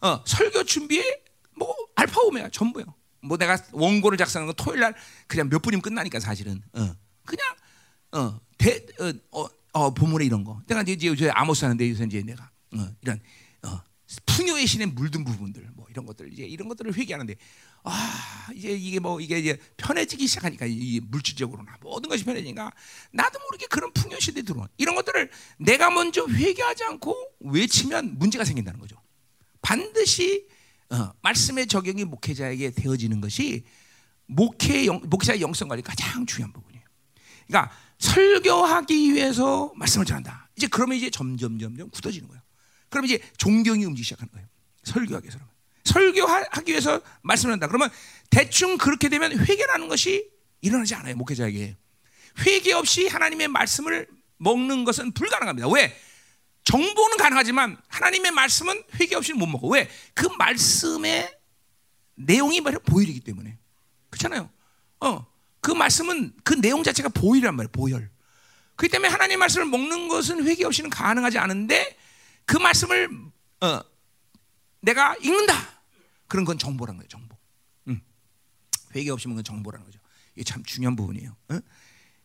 어, 0.00 0.22
설교 0.26 0.64
준비에 0.64 1.20
뭐 1.56 1.74
알파 1.94 2.20
오메가 2.22 2.48
전부예요. 2.48 2.86
뭐 3.22 3.36
내가 3.38 3.56
원고를 3.70 4.18
작성하는 4.18 4.52
건 4.52 4.56
토요일 4.64 4.80
날 4.80 4.94
그냥 5.28 5.48
몇 5.48 5.62
분이면 5.62 5.80
끝나니까 5.82 6.18
사실은 6.18 6.60
어, 6.72 6.94
그냥 7.24 7.46
어, 8.12 8.40
대, 8.58 8.84
어, 8.98 9.12
어, 9.40 9.46
어, 9.74 9.94
본문에 9.94 10.24
이런 10.24 10.42
거. 10.42 10.60
내가 10.66 10.82
이제 10.82 10.92
이제 11.08 11.30
아모스 11.30 11.64
하는데 11.64 11.88
요새 11.88 12.04
이제 12.04 12.20
내가 12.22 12.50
어, 12.74 12.88
이런 13.02 13.16
어, 13.18 13.20
풍요의 14.26 14.66
신에 14.66 14.86
물든 14.86 15.24
부분들 15.24 15.70
뭐 15.74 15.86
이런 15.90 16.06
것들 16.06 16.32
이제 16.32 16.44
이런 16.44 16.68
것들을 16.68 16.94
회개하는데 16.94 17.34
아 17.84 18.48
이제 18.54 18.70
이게 18.70 18.98
뭐 19.00 19.20
이게 19.20 19.38
이제 19.38 19.58
편해지기 19.76 20.26
시작하니까 20.26 20.66
이 20.66 21.00
물질적으로나 21.00 21.78
모든 21.80 22.08
것이 22.08 22.24
편해지니까 22.24 22.72
나도 23.12 23.38
모르게 23.40 23.66
그런 23.66 23.92
풍요 23.92 24.18
시대에 24.20 24.42
들어온 24.42 24.68
이런 24.76 24.94
것들을 24.94 25.30
내가 25.58 25.90
먼저 25.90 26.26
회개하지 26.26 26.84
않고 26.84 27.16
외치면 27.40 28.18
문제가 28.18 28.44
생긴다는 28.44 28.80
거죠. 28.80 28.96
반드시 29.62 30.46
어, 30.90 31.12
말씀의 31.22 31.66
적용이 31.66 32.04
목회자에게 32.04 32.72
되어지는 32.72 33.20
것이 33.20 33.64
목회 34.26 34.86
영, 34.86 35.00
목회자의 35.04 35.40
영성 35.40 35.68
관리 35.68 35.82
가장 35.82 36.26
중요한 36.26 36.52
부분이에요. 36.52 36.84
그러니까 37.46 37.74
설교하기 37.98 39.14
위해서 39.14 39.72
말씀을 39.76 40.04
전한다. 40.04 40.50
이제 40.56 40.66
그러면 40.66 40.98
이제 40.98 41.08
점점 41.10 41.58
점점 41.58 41.88
굳어지는 41.90 42.28
거예요. 42.28 42.41
그럼 42.92 43.06
이제 43.06 43.18
존경이 43.38 43.84
움직이기 43.84 44.04
시작하는 44.04 44.30
거예요. 44.32 44.46
설교하기 44.84 45.26
위해서. 45.26 45.38
설교하기 45.84 46.70
위해서 46.70 47.00
말씀을 47.22 47.54
한다. 47.54 47.66
그러면 47.66 47.90
대충 48.30 48.78
그렇게 48.78 49.08
되면 49.08 49.32
회개라는 49.32 49.88
것이 49.88 50.30
일어나지 50.60 50.94
않아요. 50.94 51.16
목회자에게. 51.16 51.76
회개 52.46 52.72
없이 52.72 53.08
하나님의 53.08 53.48
말씀을 53.48 54.06
먹는 54.36 54.84
것은 54.84 55.12
불가능합니다. 55.12 55.68
왜? 55.68 55.96
정보는 56.64 57.16
가능하지만 57.16 57.76
하나님의 57.88 58.30
말씀은 58.30 58.82
회개 59.00 59.16
없이 59.16 59.32
못 59.32 59.46
먹어. 59.46 59.68
왜? 59.68 59.90
그 60.14 60.28
말씀의 60.38 61.34
내용이 62.14 62.60
보일이기 62.60 63.20
때문에. 63.20 63.58
그렇잖아요. 64.10 64.50
어. 65.00 65.26
그 65.60 65.70
말씀은 65.70 66.34
그 66.44 66.54
내용 66.60 66.82
자체가 66.82 67.08
보일이란 67.08 67.56
말이에요. 67.56 67.70
보혈. 67.72 68.10
그렇기 68.76 68.92
때문에 68.92 69.08
하나님 69.08 69.38
말씀을 69.38 69.66
먹는 69.66 70.08
것은 70.08 70.46
회개 70.46 70.64
없이는 70.64 70.90
가능하지 70.90 71.38
않은데 71.38 71.96
그 72.44 72.56
말씀을 72.56 73.08
어, 73.60 73.80
내가 74.80 75.16
읽는다. 75.16 75.54
그런 76.26 76.44
건 76.44 76.58
정보라는 76.58 76.98
거예요. 76.98 77.08
정보. 77.08 77.36
음. 77.88 78.00
회개 78.94 79.10
없이 79.10 79.28
먹는 79.28 79.44
정보라는 79.44 79.84
거죠. 79.84 80.00
이게 80.34 80.44
참 80.44 80.62
중요한 80.64 80.96
부분이에요. 80.96 81.36
어? 81.50 81.60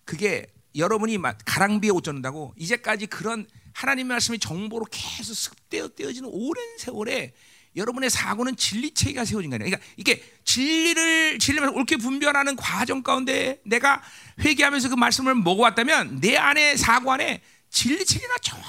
그게 0.05 0.47
여러분이 0.75 1.17
가랑비에 1.45 1.89
옷 1.89 2.03
젖는다고 2.03 2.53
이제까지 2.57 3.07
그런 3.07 3.47
하나님의 3.73 4.15
말씀이 4.15 4.39
정보로 4.39 4.85
계속 4.89 5.33
습되어 5.33 5.89
떼어지는 5.89 6.29
오랜 6.31 6.77
세월에 6.77 7.33
여러분의 7.75 8.09
사고는 8.09 8.55
진리 8.55 8.91
체계가 8.93 9.25
세워진 9.25 9.51
거아요 9.51 9.59
그러니까 9.59 9.79
이게 9.97 10.23
진리를 10.45 11.37
진리를 11.39 11.69
옳게 11.69 11.97
분별하는 11.97 12.55
과정 12.55 13.03
가운데 13.03 13.61
내가 13.65 14.01
회개하면서 14.39 14.89
그 14.89 14.95
말씀을 14.95 15.35
먹어왔다면 15.35 16.21
내 16.21 16.37
안에 16.37 16.75
사고 16.75 17.11
안에 17.11 17.41
진리 17.69 18.03
체계가 18.03 18.37
정확 18.41 18.65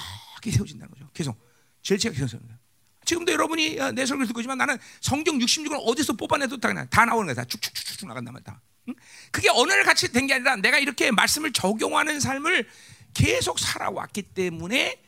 히 0.48 0.52
세워진다는 0.52 0.90
거죠. 0.92 1.08
계속 1.14 1.38
진리 1.82 1.98
체계가 1.98 2.18
세워집니다. 2.26 2.58
지금도 3.04 3.32
여러분이 3.32 3.78
어, 3.80 3.92
내 3.92 4.04
설교를 4.04 4.26
듣고 4.28 4.40
있지만 4.40 4.58
나는 4.58 4.76
성경 5.00 5.38
66을 5.38 5.80
어디서 5.86 6.14
뽑아내도 6.14 6.58
다, 6.58 6.72
다 6.86 7.04
나오는 7.04 7.26
거야. 7.26 7.34
다 7.34 7.44
쭉쭉쭉쭉 7.44 8.08
나간단 8.08 8.34
말이야. 8.34 8.60
응? 8.88 8.94
그게 9.30 9.48
날 9.48 9.82
같이 9.84 10.10
된 10.12 10.26
게 10.26 10.34
아니라 10.34 10.56
내가 10.56 10.78
이렇게 10.78 11.10
말씀을 11.10 11.52
적용하는 11.52 12.20
삶을 12.20 12.68
계속 13.14 13.58
살아왔기 13.58 14.22
때문에 14.34 15.02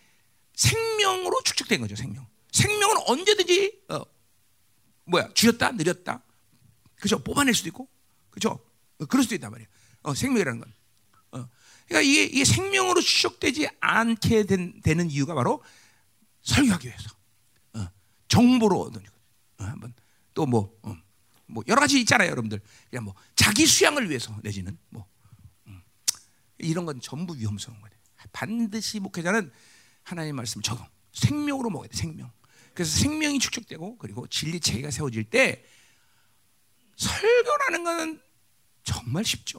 생명으로 0.54 1.42
축적된 1.42 1.80
거죠. 1.80 1.96
생명. 1.96 2.26
생명은 2.52 2.96
언제든지 3.06 3.80
어, 3.90 4.02
뭐야 5.04 5.28
줄였다 5.34 5.72
느렸다 5.72 6.22
그죠 6.96 7.22
뽑아낼 7.22 7.54
수도 7.54 7.68
있고 7.68 7.88
그죠 8.30 8.58
어, 8.98 9.06
그럴 9.06 9.22
수도 9.22 9.34
있단 9.36 9.50
말이야 9.50 9.66
어, 10.02 10.14
생명이라는 10.14 10.60
건 10.60 10.68
어. 10.68 10.79
그러니까 11.90 12.08
이게, 12.08 12.22
이게, 12.22 12.44
생명으로 12.44 13.00
추적되지 13.00 13.68
않게 13.80 14.44
된, 14.44 14.80
되는 14.80 15.10
이유가 15.10 15.34
바로 15.34 15.60
설교하기 16.42 16.86
위해서. 16.86 17.10
어, 17.74 17.88
정보로 18.28 18.80
얻는 18.82 19.02
어, 19.58 19.64
한번 19.64 19.92
또뭐 20.32 20.78
어, 20.82 20.96
뭐 21.46 21.64
여러 21.66 21.80
가지 21.80 21.98
있잖아요 21.98 22.30
여러분들. 22.30 22.60
그냥 22.88 23.06
뭐 23.06 23.14
자기 23.34 23.66
수양을 23.66 24.08
위해서 24.08 24.38
내지는 24.44 24.78
뭐 24.88 25.04
음, 25.66 25.82
이런 26.58 26.86
건 26.86 27.00
전부 27.00 27.34
위험스러운 27.36 27.80
거예요. 27.80 27.96
반드시 28.30 29.00
목회자는 29.00 29.50
하나님 30.04 30.36
말씀 30.36 30.62
적용 30.62 30.86
생명으로 31.12 31.70
먹어야 31.70 31.88
돼 31.88 31.96
생명. 31.96 32.30
그래서 32.72 32.96
생명이 33.00 33.40
축적되고 33.40 33.98
그리고 33.98 34.28
진리 34.28 34.60
체계가 34.60 34.92
세워질 34.92 35.24
때 35.24 35.64
설교라는 36.94 37.82
것은 37.82 38.22
정말 38.84 39.24
쉽죠. 39.24 39.58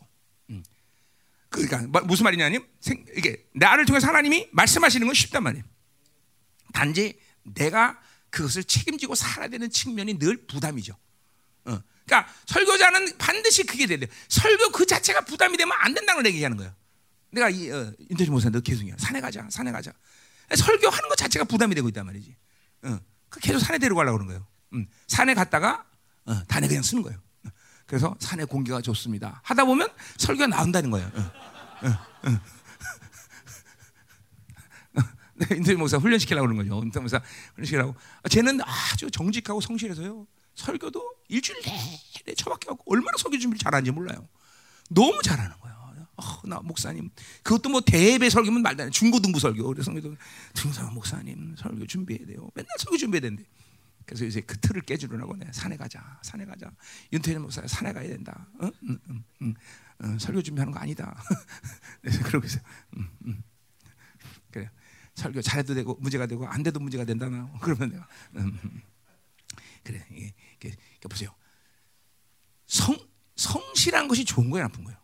음. 1.58 1.68
그러니까 1.68 1.82
뭐, 1.88 2.02
무슨 2.02 2.24
말이냐면 2.24 2.66
이게 3.16 3.46
나를 3.54 3.86
통해서 3.86 4.08
하나님이 4.08 4.50
말씀하시는 4.52 5.06
건 5.06 5.14
쉽단 5.14 5.44
말이에요. 5.44 5.64
단지 6.74 7.20
내가 7.44 8.00
그것을 8.30 8.64
책임지고 8.64 9.16
살아야 9.16 9.50
되는 9.50 9.70
측면이 9.70 10.18
늘 10.18 10.46
부담이죠. 10.48 10.94
어. 11.66 11.80
그러니까 12.06 12.34
설교자는 12.46 13.18
반드시 13.18 13.64
그게 13.64 13.86
돼야 13.86 14.00
돼. 14.00 14.08
설교 14.30 14.72
그 14.72 14.86
자체가 14.86 15.22
부담이 15.26 15.58
되면 15.58 15.76
안 15.80 15.94
된다는 15.94 16.24
걸 16.24 16.32
얘기하는 16.32 16.58
거예요. 16.58 16.74
내가 17.32 17.50
이 17.50 17.70
어, 17.70 17.94
인터뷰 18.10 18.32
목사 18.32 18.50
너 18.50 18.60
계속이야. 18.60 18.96
산에 18.98 19.22
가자, 19.22 19.48
산에 19.50 19.72
가자. 19.72 19.92
설교하는 20.56 21.10
것 21.10 21.16
자체가 21.16 21.46
부담이 21.46 21.76
되고 21.76 21.88
있단 21.90 22.06
말이지. 22.06 22.36
어. 22.84 23.00
그 23.30 23.40
계속 23.40 23.60
산에 23.60 23.78
데려가려고 23.78 24.18
그러는 24.18 24.28
거예요. 24.34 24.48
음. 24.74 24.88
산에 25.08 25.34
갔다가 25.34 25.86
어, 26.26 26.44
단에 26.46 26.68
그냥 26.68 26.84
쓰는 26.84 27.04
거예요. 27.04 27.22
그래서 27.91 28.15
산의 28.19 28.45
공기가 28.45 28.80
좋습니다. 28.80 29.41
하다 29.43 29.65
보면 29.65 29.89
설교가 30.15 30.47
나온다는 30.47 30.91
거예요. 30.91 31.12
네, 35.36 35.58
인터뷰 35.58 35.77
목사 35.77 35.97
훈련시키려고 35.97 36.47
그러는 36.47 36.63
거죠. 36.63 36.82
인터뷰 36.86 37.01
목사 37.01 37.21
훈련시키라고. 37.56 37.93
아, 38.23 38.30
쟤는 38.30 38.62
아주 38.62 39.12
정직하고 39.12 39.60
성실해서요. 39.60 40.25
설교도 40.56 41.15
일주일 41.27 41.60
내내 41.63 42.34
처박혀 42.38 42.69
갖고 42.69 42.93
얼마나 42.93 43.17
설교 43.17 43.38
준비를 43.38 43.60
잘하는지 43.60 43.91
몰라요. 43.91 44.25
너무 44.89 45.21
잘하는 45.21 45.51
거예요. 45.60 46.08
어, 46.15 46.23
나 46.45 46.62
목사님 46.62 47.10
그것도 47.43 47.67
뭐 47.67 47.82
대배 47.82 48.30
설교면 48.30 48.62
말도 48.62 48.84
안 48.84 48.88
해. 48.88 48.91
중고등부 48.91 49.38
설교 49.38 49.82
성교도 49.82 50.15
중사 50.54 50.84
목사님 50.91 51.58
설교 51.58 51.88
준비해야 51.88 52.25
돼요. 52.25 52.49
맨날 52.56 52.69
설교 52.80 52.95
준비해야 52.95 53.19
되는데 53.19 53.43
그래서 54.06 54.26
요새 54.26 54.42
그 54.42 54.60
틀을 54.60 54.82
깨주려고 54.82 55.36
내 55.36 55.52
산에 55.52 55.78
가자 55.78 56.20
산에 56.24 56.46
가자 56.46 56.72
윤태일 57.12 57.40
목사 57.40 57.66
산에 57.66 57.94
가야 57.94 58.08
된다. 58.08 58.48
어? 58.60 58.70
응, 58.84 59.00
응, 59.10 59.24
응, 59.42 59.54
응, 60.04 60.20
설교 60.20 60.42
준비하는 60.42 60.74
거 60.74 60.80
아니다. 60.80 61.22
그래서 62.02 62.24
그러고 62.24 62.46
있어요. 62.46 62.64
응, 62.98 63.10
응. 63.28 63.44
그래 64.52 64.70
설교 65.16 65.42
잘해도 65.42 65.74
되고 65.74 65.96
문제가 65.96 66.26
되고 66.26 66.48
안 66.48 66.64
돼도 66.64 66.80
문제가 66.80 67.06
된다 67.06 67.30
나 67.30 67.52
그러면 67.62 67.90
내가 67.90 68.08
음, 68.36 68.60
음. 68.64 68.82
그래 69.84 70.06
이게, 70.12 70.34
이게, 70.58 70.76
이게 70.98 71.08
보세요. 71.08 71.34
성 72.68 72.98
성실한 73.36 74.08
것이 74.08 74.24
좋은 74.24 74.50
거예요, 74.50 74.68
나쁜 74.68 74.84
거예요? 74.84 75.00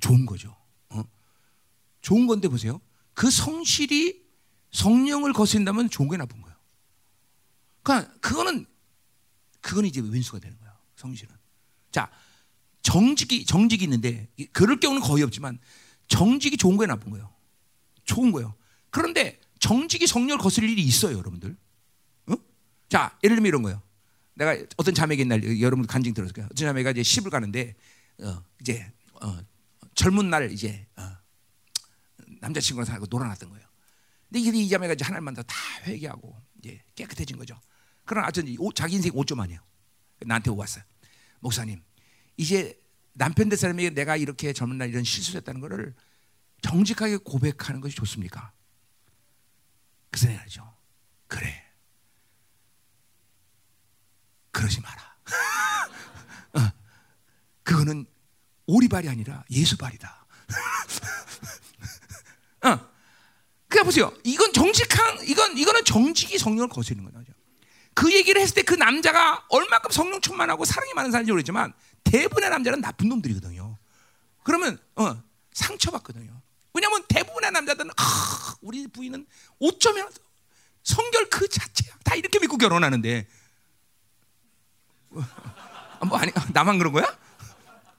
좋은 0.00 0.26
거죠. 0.26 0.54
어? 0.90 1.02
좋은 2.02 2.26
건데 2.26 2.48
보세요. 2.48 2.80
그 3.14 3.30
성실이 3.30 4.24
성령을 4.70 5.32
거스린다면 5.32 5.88
좋은 5.88 6.10
게 6.10 6.16
나쁜 6.18 6.40
거예요. 6.42 6.45
그러니까 7.86 8.12
그거는 8.18 8.66
그거는 9.60 9.88
이제 9.88 10.00
왼수가 10.00 10.40
되는 10.40 10.58
거예요. 10.58 10.76
성실은. 10.96 11.32
자, 11.92 12.10
정직이 12.82 13.44
정직이 13.44 13.84
있는데 13.84 14.28
그럴 14.52 14.80
경우는 14.80 15.02
거의 15.02 15.22
없지만 15.22 15.60
정직이 16.08 16.56
좋은 16.56 16.76
거예요, 16.76 16.88
나쁜 16.88 17.12
거예요. 17.12 17.32
좋은 18.04 18.32
거예요. 18.32 18.56
그런데 18.90 19.38
정직이 19.60 20.08
성령을 20.08 20.42
거스릴 20.42 20.68
일이 20.70 20.82
있어요, 20.82 21.16
여러분들. 21.16 21.56
어? 22.26 22.34
자, 22.88 23.16
예를 23.22 23.36
들면 23.36 23.48
이런 23.48 23.62
거예요. 23.62 23.80
내가 24.34 24.56
어떤 24.76 24.92
자매에게 24.92 25.24
날 25.24 25.60
여러분 25.60 25.86
간증 25.86 26.12
들었을 26.12 26.32
거예요. 26.34 26.48
어떤 26.50 26.66
자매가 26.66 26.90
이제 26.90 27.04
시을 27.04 27.30
가는데 27.30 27.76
어, 28.18 28.42
이제 28.60 28.92
어, 29.22 29.38
젊은 29.94 30.28
날 30.28 30.50
이제 30.50 30.88
어, 30.96 31.08
남자친구랑 32.40 32.84
살고 32.84 33.06
놀아놨던 33.08 33.48
거예요. 33.48 33.64
근데 34.28 34.40
이 34.40 34.68
자매가 34.68 34.94
이제 34.94 35.04
하나님 35.04 35.24
만나 35.24 35.42
다 35.42 35.54
회개하고 35.84 36.36
이제 36.58 36.82
깨끗해진 36.96 37.36
거죠. 37.36 37.60
그러나 38.06 38.28
아무튼 38.28 38.46
자기 38.74 38.94
인생 38.94 39.12
5점 39.12 39.40
아니에요. 39.40 39.60
나한테 40.24 40.50
왔어요. 40.50 40.84
목사님, 41.40 41.82
이제 42.36 42.80
남편 43.12 43.48
될 43.48 43.58
사람에게 43.58 43.90
내가 43.90 44.16
이렇게 44.16 44.52
젊은 44.52 44.78
날 44.78 44.88
이런 44.88 45.04
실수를 45.04 45.40
했다는 45.40 45.60
것을 45.60 45.94
정직하게 46.62 47.18
고백하는 47.18 47.80
것이 47.80 47.94
좋습니까? 47.96 48.52
그래서 50.10 50.28
내가 50.28 50.46
죠 50.46 50.74
그래. 51.26 51.64
그러지 54.52 54.80
마라. 54.80 55.16
어, 56.54 56.72
그거는 57.62 58.06
오리발이 58.66 59.08
아니라 59.08 59.44
예수발이다. 59.50 60.26
어. 62.64 62.96
그러니까 63.68 63.84
보세요. 63.84 64.12
이건 64.24 64.52
정직한 64.52 65.26
이건 65.26 65.58
이거는 65.58 65.84
정직이 65.84 66.38
성령을 66.38 66.68
거스르는 66.68 67.12
거죠. 67.12 67.32
그 67.96 68.12
얘기를 68.12 68.40
했을 68.40 68.54
때 68.54 68.62
그 68.62 68.74
남자가 68.74 69.44
얼마큼 69.48 69.90
성령 69.90 70.20
충만하고 70.20 70.64
사랑이 70.66 70.92
많은 70.94 71.10
사람인지 71.10 71.32
모르지만 71.32 71.72
대부분의 72.04 72.50
남자는 72.50 72.80
나쁜 72.82 73.08
놈들이거든요. 73.08 73.78
그러면 74.42 74.78
어, 74.96 75.20
상처받거든요. 75.52 76.42
왜냐하면 76.74 77.04
대부분의 77.08 77.52
남자들은 77.52 77.90
아, 77.96 78.54
우리 78.60 78.86
부인은 78.86 79.26
5점이나 79.62 80.12
성결 80.82 81.30
그 81.30 81.48
자체야. 81.48 81.94
다 82.04 82.14
이렇게 82.14 82.38
믿고 82.38 82.58
결혼하는데 82.58 83.26
뭐 86.06 86.18
아니 86.18 86.30
나만 86.52 86.78
그런 86.78 86.92
거야? 86.92 87.04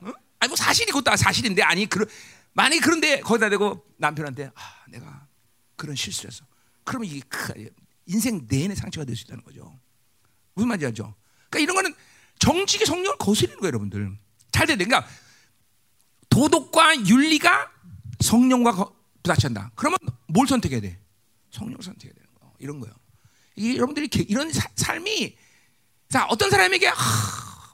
어? 0.01 0.11
아니 0.39 0.47
뭐 0.49 0.55
사실이 0.55 0.91
그것도 0.91 1.15
사실인데 1.15 1.63
아니 1.63 1.87
그런 1.87 2.07
만약 2.53 2.79
그런데 2.83 3.19
거기다 3.21 3.49
대고 3.49 3.83
남편한테 3.97 4.51
아, 4.53 4.83
내가 4.89 5.25
그런 5.75 5.95
실수했어. 5.95 6.45
그러면 6.83 7.09
이게 7.09 7.21
인생 8.05 8.45
내내 8.47 8.75
상처가 8.75 9.05
될 9.05 9.15
수 9.15 9.23
있다는 9.23 9.43
거죠. 9.43 9.77
무슨 10.57 10.69
말인지 10.69 10.87
알죠? 10.87 11.13
그러니까 11.49 11.59
이런 11.59 11.75
거는 11.75 11.95
정직의 12.39 12.87
성령을 12.87 13.17
거스르는 13.19 13.59
거예요, 13.59 13.67
여러분들. 13.67 14.17
잘 14.51 14.65
돼야 14.65 14.75
돼. 14.75 14.85
그러니까 14.85 15.07
도덕과 16.29 17.05
윤리가 17.05 17.71
성령과 18.19 18.91
부딪힌다. 19.23 19.71
그러면 19.75 19.97
뭘 20.27 20.47
선택해야 20.47 20.81
돼? 20.81 20.99
성령을 21.51 21.83
선택해야 21.83 22.13
되는 22.13 22.27
거. 22.33 22.53
이런 22.59 22.79
거요. 22.79 22.91
이 23.55 23.75
여러분들이 23.75 24.09
이런 24.27 24.51
사, 24.51 24.67
삶이 24.75 25.37
자 26.09 26.25
어떤 26.25 26.49
사람에게 26.49 26.87
하, 26.87 26.95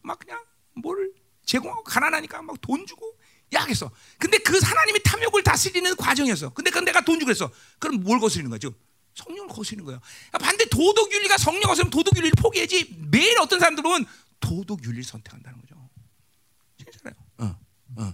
막 0.04 0.20
그냥 0.20 0.44
뭘 0.76 1.14
제공하고 1.46 1.84
가난하니까 1.84 2.42
막 2.42 2.58
돈 2.62 2.86
주고 2.86 3.18
약했어. 3.54 3.92
근데 4.18 4.38
그 4.40 4.60
하나님이 4.62 5.00
탐욕을 5.04 5.44
다스리는 5.44 5.96
과정이었어. 5.96 6.50
근데 6.54 6.70
그 6.72 6.80
내가 6.80 7.02
돈 7.02 7.16
주고 7.20 7.28
그랬어. 7.28 7.50
그럼 7.80 8.02
뭘 8.04 8.20
거스르는 8.20 8.50
거죠? 8.50 8.74
성령을 9.16 9.48
거스르는 9.50 9.86
거예요. 9.86 10.00
그러니까 10.30 10.38
반대 10.40 10.66
도덕 10.66 11.12
윤리가 11.12 11.38
성령 11.38 11.64
거스르면 11.64 11.92
도덕 11.92 12.16
윤리를 12.18 12.34
포기하지. 12.38 12.96
매일 13.10 13.40
어떤 13.40 13.60
사람들은 13.60 14.06
도덕 14.40 14.84
윤리를 14.84 15.04
선택한다는 15.04 15.60
거죠. 15.62 15.76
진짜요. 16.78 17.14
어, 17.38 17.56
어. 17.98 18.14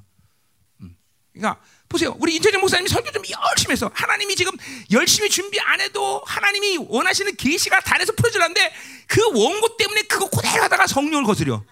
음. 0.81 0.95
그러니까 1.33 1.61
보세요. 1.87 2.15
우리 2.19 2.35
인천정 2.35 2.61
목사님이 2.61 2.89
설교 2.89 3.11
좀 3.11 3.23
열심히 3.49 3.71
해서 3.71 3.89
하나님이 3.93 4.35
지금 4.35 4.51
열심히 4.91 5.29
준비 5.29 5.59
안 5.59 5.81
해도 5.81 6.21
하나님이 6.25 6.77
원하시는 6.77 7.35
계시가 7.35 7.79
단에서 7.79 8.11
풀어지는데 8.13 8.73
그 9.07 9.23
원고 9.25 9.75
때문에 9.77 10.03
그거 10.03 10.29
그대로 10.29 10.63
하다가 10.63 10.85
성령을 10.87 11.23
거스려. 11.23 11.63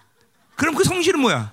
그럼 0.56 0.74
그 0.74 0.82
성실은 0.82 1.20
뭐야? 1.20 1.52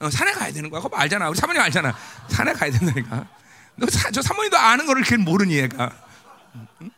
어, 0.00 0.10
산에 0.10 0.32
가야 0.32 0.50
되는 0.52 0.70
거야. 0.70 0.80
그거 0.80 0.96
알잖아. 0.96 1.28
우리 1.28 1.38
사모님 1.38 1.60
알잖아. 1.60 1.96
산에 2.28 2.52
가야 2.54 2.70
된다니까. 2.72 3.28
너 3.76 3.86
사, 3.88 4.10
저 4.10 4.22
사모님도 4.22 4.56
아는 4.56 4.86
거를 4.86 5.02
걔 5.04 5.16
모르니 5.16 5.56
얘가. 5.56 6.09
응? 6.54 6.90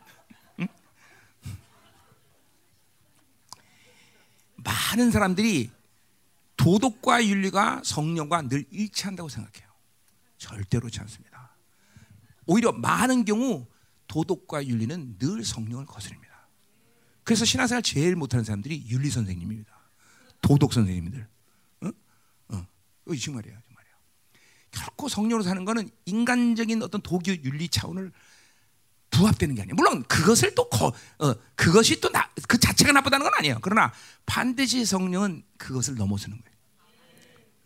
응? 0.59 0.67
많은 4.55 5.11
사람들이 5.11 5.71
도덕과 6.57 7.25
윤리가 7.25 7.81
성령과 7.83 8.43
늘 8.43 8.65
일치한다고 8.71 9.29
생각해요. 9.29 9.69
절대로 10.37 10.81
그렇지 10.81 10.99
않습니다. 11.01 11.55
오히려 12.45 12.71
많은 12.71 13.25
경우 13.25 13.67
도덕과 14.07 14.65
윤리는 14.65 15.17
늘 15.17 15.43
성령을 15.43 15.85
거스릅니다. 15.85 16.47
그래서 17.23 17.45
신앙생활 17.45 17.81
제일 17.81 18.15
못하는 18.15 18.43
사람들이 18.43 18.85
윤리 18.89 19.09
선생님입니다. 19.09 19.73
도덕 20.41 20.73
선생님들. 20.73 21.27
이거 23.05 23.15
정말이에요, 23.15 23.59
정말이에요. 23.67 23.95
결코 24.71 25.09
성령으로 25.09 25.43
사는 25.43 25.65
것은 25.65 25.89
인간적인 26.05 26.81
어떤 26.81 27.01
도교 27.01 27.31
윤리 27.43 27.67
차원을 27.67 28.11
부합되는 29.13 29.55
게 29.55 29.61
아니에요. 29.61 29.75
물론 29.75 30.03
그것을 30.03 30.55
또 30.55 30.67
거, 30.69 30.87
어, 31.19 31.33
그것이 31.55 32.01
또 32.01 32.09
그 32.47 32.59
자체가 32.59 32.91
나쁘다는 32.91 33.23
건 33.23 33.33
아니에요. 33.35 33.59
그러나 33.61 33.91
반드시 34.25 34.85
성령은 34.85 35.43
그것을 35.57 35.95
넘어서는 35.95 36.37
거예요. 36.37 36.53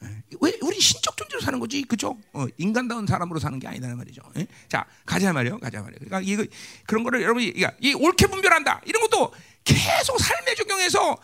예. 0.04 0.24
왜 0.42 0.58
우리 0.62 0.80
신적 0.80 1.18
존재로 1.18 1.42
사는 1.42 1.60
거지, 1.60 1.82
그죠? 1.84 2.18
어, 2.34 2.46
인간다운 2.58 3.08
사람으로 3.08 3.40
사는 3.40 3.58
게 3.60 3.68
아니다는 3.68 3.98
말이죠. 3.98 4.22
예? 4.38 4.48
자, 4.70 4.86
가자 5.06 5.34
말이요, 5.34 5.60
가자 5.60 5.82
말이요. 5.82 6.00
그러니까 6.00 6.22
이거 6.22 6.46
그런 6.86 7.04
거를 7.04 7.22
여러분이 7.24 7.54
이 7.82 7.94
옳게 7.94 8.28
분별한다 8.28 8.82
이런 8.86 9.02
것도 9.02 9.34
계속 9.64 10.20
삶에 10.20 10.56
적용해서 10.56 11.18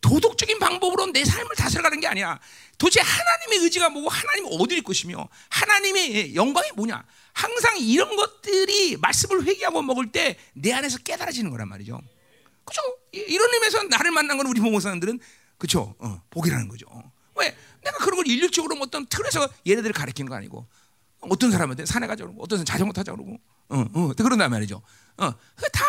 도덕적인 0.00 0.58
방법으로 0.58 1.06
내 1.12 1.24
삶을 1.24 1.56
다스려가는 1.56 2.00
게 2.00 2.06
아니야. 2.06 2.38
도대체 2.78 3.00
하나님의 3.00 3.64
의지가 3.64 3.90
뭐고 3.90 4.08
하나님 4.08 4.46
어디 4.50 4.76
있 4.78 4.82
것이며 4.82 5.28
하나님의 5.50 6.34
영광이 6.34 6.70
뭐냐? 6.76 7.04
항상 7.32 7.78
이런 7.78 8.16
것들이 8.16 8.96
말씀을 8.96 9.44
회개하고 9.44 9.82
먹을 9.82 10.12
때 10.12 10.36
내 10.54 10.72
안에서 10.72 10.98
깨달아지는 10.98 11.50
거란 11.50 11.68
말이죠. 11.68 12.00
그죠? 12.64 12.80
이런 13.12 13.52
의미에서 13.54 13.84
나를 13.84 14.10
만난 14.10 14.36
건 14.36 14.46
우리 14.46 14.60
보모사님들은 14.60 15.18
그죠? 15.58 15.94
어, 15.98 16.22
복이라는 16.30 16.68
거죠. 16.68 16.86
왜? 17.36 17.56
내가 17.82 17.98
그런 17.98 18.16
걸 18.16 18.26
일률적으로 18.26 18.76
뭐 18.76 18.86
어떤 18.86 19.06
틀에서 19.06 19.48
얘네들을 19.66 19.92
가르치는 19.92 20.28
거 20.28 20.36
아니고 20.36 20.66
어떤 21.20 21.50
사람한테 21.50 21.86
산에 21.86 22.06
가자 22.06 22.24
그러고 22.24 22.42
어떤 22.42 22.58
사람 22.58 22.66
자전거 22.66 22.92
타자 22.92 23.12
그러고 23.12 23.38
어, 23.68 23.84
어, 23.94 24.12
그런단 24.16 24.50
말이죠. 24.50 24.82
어, 25.18 25.30
다 25.72 25.84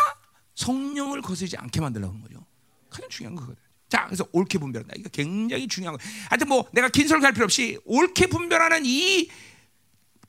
성령을 0.54 1.22
거스르지 1.22 1.56
않게 1.56 1.80
만들려고 1.80 2.12
하는 2.12 2.22
거죠. 2.22 2.44
가장 2.90 3.08
중요한 3.08 3.36
거거든. 3.36 3.56
자, 3.88 4.06
그래서 4.06 4.26
옳게 4.32 4.58
분별한다. 4.58 4.94
이거 4.96 5.08
굉장히 5.10 5.68
중요한 5.68 5.96
거. 5.96 6.02
하여튼 6.30 6.48
뭐 6.48 6.66
내가 6.72 6.88
긴 6.88 7.08
설교 7.08 7.24
할 7.24 7.32
필요 7.32 7.44
없이 7.44 7.78
옳게 7.84 8.26
분별하는 8.28 8.82
이 8.86 9.28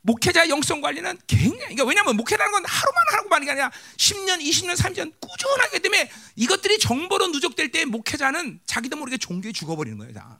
목회자 0.03 0.49
영성 0.49 0.81
관리는 0.81 1.17
굉장히 1.27 1.57
그러니까 1.57 1.85
왜냐하면 1.85 2.17
목회라는 2.17 2.51
건 2.51 2.63
하루만 2.65 3.03
하고 3.13 3.29
게 3.45 3.51
아니라 3.51 3.71
10년, 3.97 4.41
20년, 4.41 4.75
30년 4.75 5.13
꾸준하기 5.19 5.79
때문에 5.79 6.11
이것들이 6.35 6.77
정보로 6.77 7.27
누적될 7.29 7.71
때 7.71 7.85
목회자는 7.85 8.59
자기도 8.65 8.95
모르게 8.97 9.17
종교에 9.17 9.51
죽어버리는 9.51 9.97
거예요. 9.97 10.13
다. 10.13 10.39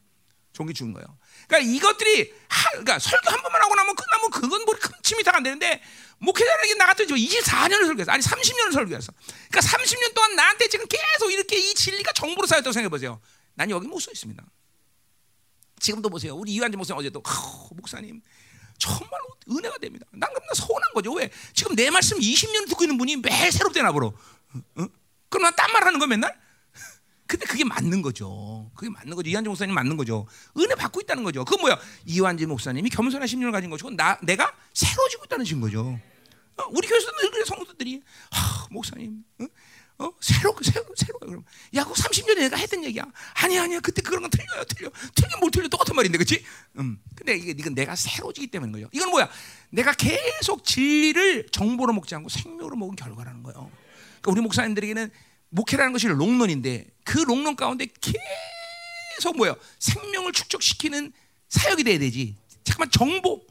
종교 0.54 0.72
죽은 0.72 0.94
거예요. 0.94 1.18
그러니까 1.48 1.72
이것들이 1.74 2.32
하, 2.48 2.70
그러니까 2.72 3.00
설교 3.00 3.32
한 3.32 3.42
번만 3.42 3.62
하고 3.64 3.74
나면 3.74 3.96
끝나면 3.96 4.30
그건 4.30 4.66
뭐 4.66 4.76
큼침이 4.76 5.24
다 5.24 5.34
안 5.36 5.42
되는데 5.42 5.82
목회자에게 6.20 6.76
나 6.76 6.86
같은 6.86 7.08
24년을 7.08 7.88
설교했어. 7.88 8.12
아니 8.12 8.24
30년을 8.24 8.72
설교했어. 8.72 9.12
그러니까 9.50 9.60
30년 9.62 10.14
동안 10.14 10.36
나한테 10.36 10.68
지금 10.70 10.86
계속 10.88 11.32
이렇게 11.32 11.58
이 11.58 11.74
진리가 11.74 12.12
정보로 12.14 12.46
쌓였다고 12.46 12.72
생각해 12.72 12.90
보세요. 12.90 13.20
난 13.56 13.72
여기 13.72 13.88
못 13.88 14.00
써 14.00 14.12
있습니다. 14.12 14.44
지금도 15.80 16.10
보세요. 16.10 16.36
우리 16.36 16.52
이완재 16.54 16.78
목사님 16.78 17.00
어제도 17.00 17.22
목사님 17.72 18.22
정말 18.84 19.10
은혜가 19.50 19.78
됩니다. 19.78 20.06
난 20.12 20.30
그럼 20.34 20.44
서운한 20.54 20.94
거죠. 20.94 21.14
왜? 21.14 21.30
지금 21.54 21.74
내 21.76 21.90
말씀 21.90 22.20
20년 22.20 22.68
듣고 22.68 22.84
있는 22.84 22.98
분이 22.98 23.18
매일 23.18 23.52
새롭게 23.52 23.82
나보러. 23.82 24.08
어? 24.08 24.86
그럼 25.30 25.44
난 25.44 25.56
딴 25.56 25.72
말 25.72 25.86
하는 25.86 26.00
거 26.00 26.06
맨날? 26.08 26.38
근데 27.26 27.46
그게 27.46 27.64
맞는 27.64 28.02
거죠. 28.02 28.70
그게 28.76 28.90
맞는 28.90 29.16
거죠. 29.16 29.30
이한재 29.30 29.48
목사님 29.48 29.74
맞는 29.74 29.96
거죠. 29.96 30.28
은혜 30.58 30.76
받고 30.76 31.00
있다는 31.02 31.24
거죠. 31.24 31.46
그 31.46 31.56
뭐야? 31.56 31.80
이완재 32.06 32.46
목사님이 32.46 32.90
겸손한 32.90 33.26
심령을 33.28 33.54
가진 33.54 33.70
것이고 33.70 33.92
나 33.92 34.18
내가 34.22 34.54
새로지고 34.74 35.26
있다는 35.26 35.46
증 35.46 35.62
거죠. 35.62 35.98
어, 36.58 36.64
우리 36.72 36.88
교회에서도 36.88 37.18
늘 37.22 37.32
그래 37.32 37.46
성도들이 37.46 38.02
아, 38.32 38.68
목사님 38.70 39.24
어? 39.40 39.46
어? 40.00 40.12
새로 40.20 40.56
새로 40.62 40.86
새로 40.96 41.20
그럼 41.20 41.46
야, 41.76 41.84
그 41.84 41.94
30년에 41.94 42.38
내가 42.40 42.58
했던 42.58 42.84
얘기야. 42.84 43.06
아니야, 43.36 43.64
아니야. 43.64 43.80
그때 43.80 44.02
그런 44.02 44.22
건 44.22 44.30
틀려요, 44.30 44.64
틀려. 44.66 44.90
틀린 45.16 45.40
뭘 45.40 45.52
틀려 45.52 45.68
똑같은 45.68 45.96
말인데, 45.96 46.18
그렇지? 46.18 46.44
음. 46.80 47.00
근데 47.16 47.36
이게 47.36 47.52
이건 47.52 47.76
내가 47.76 47.96
새로지기 47.96 48.48
때문인 48.48 48.72
거예요. 48.74 48.90
이건 48.92 49.10
뭐야? 49.12 49.30
내가 49.70 49.94
계속 49.94 50.64
진리를 50.64 51.48
정보로 51.52 51.94
먹지 51.94 52.16
않고 52.16 52.30
생명으로 52.30 52.76
먹은 52.76 52.96
결과라는 52.96 53.44
거예요. 53.44 53.72
그러니까 54.22 54.32
우리 54.32 54.42
목사님들에게는 54.42 55.12
목회라는 55.50 55.94
것이 55.94 56.08
롱런인데 56.08 56.88
그 57.04 57.20
롱런 57.20 57.56
가운데 57.56 57.88
계속 58.02 59.38
뭐예요? 59.38 59.56
생명을 59.80 60.34
축적시키는 60.34 61.14
사역이 61.50 61.84
돼야 61.84 62.00
되지. 62.00 62.36
잠깐만 62.64 62.90
정보, 62.90 63.46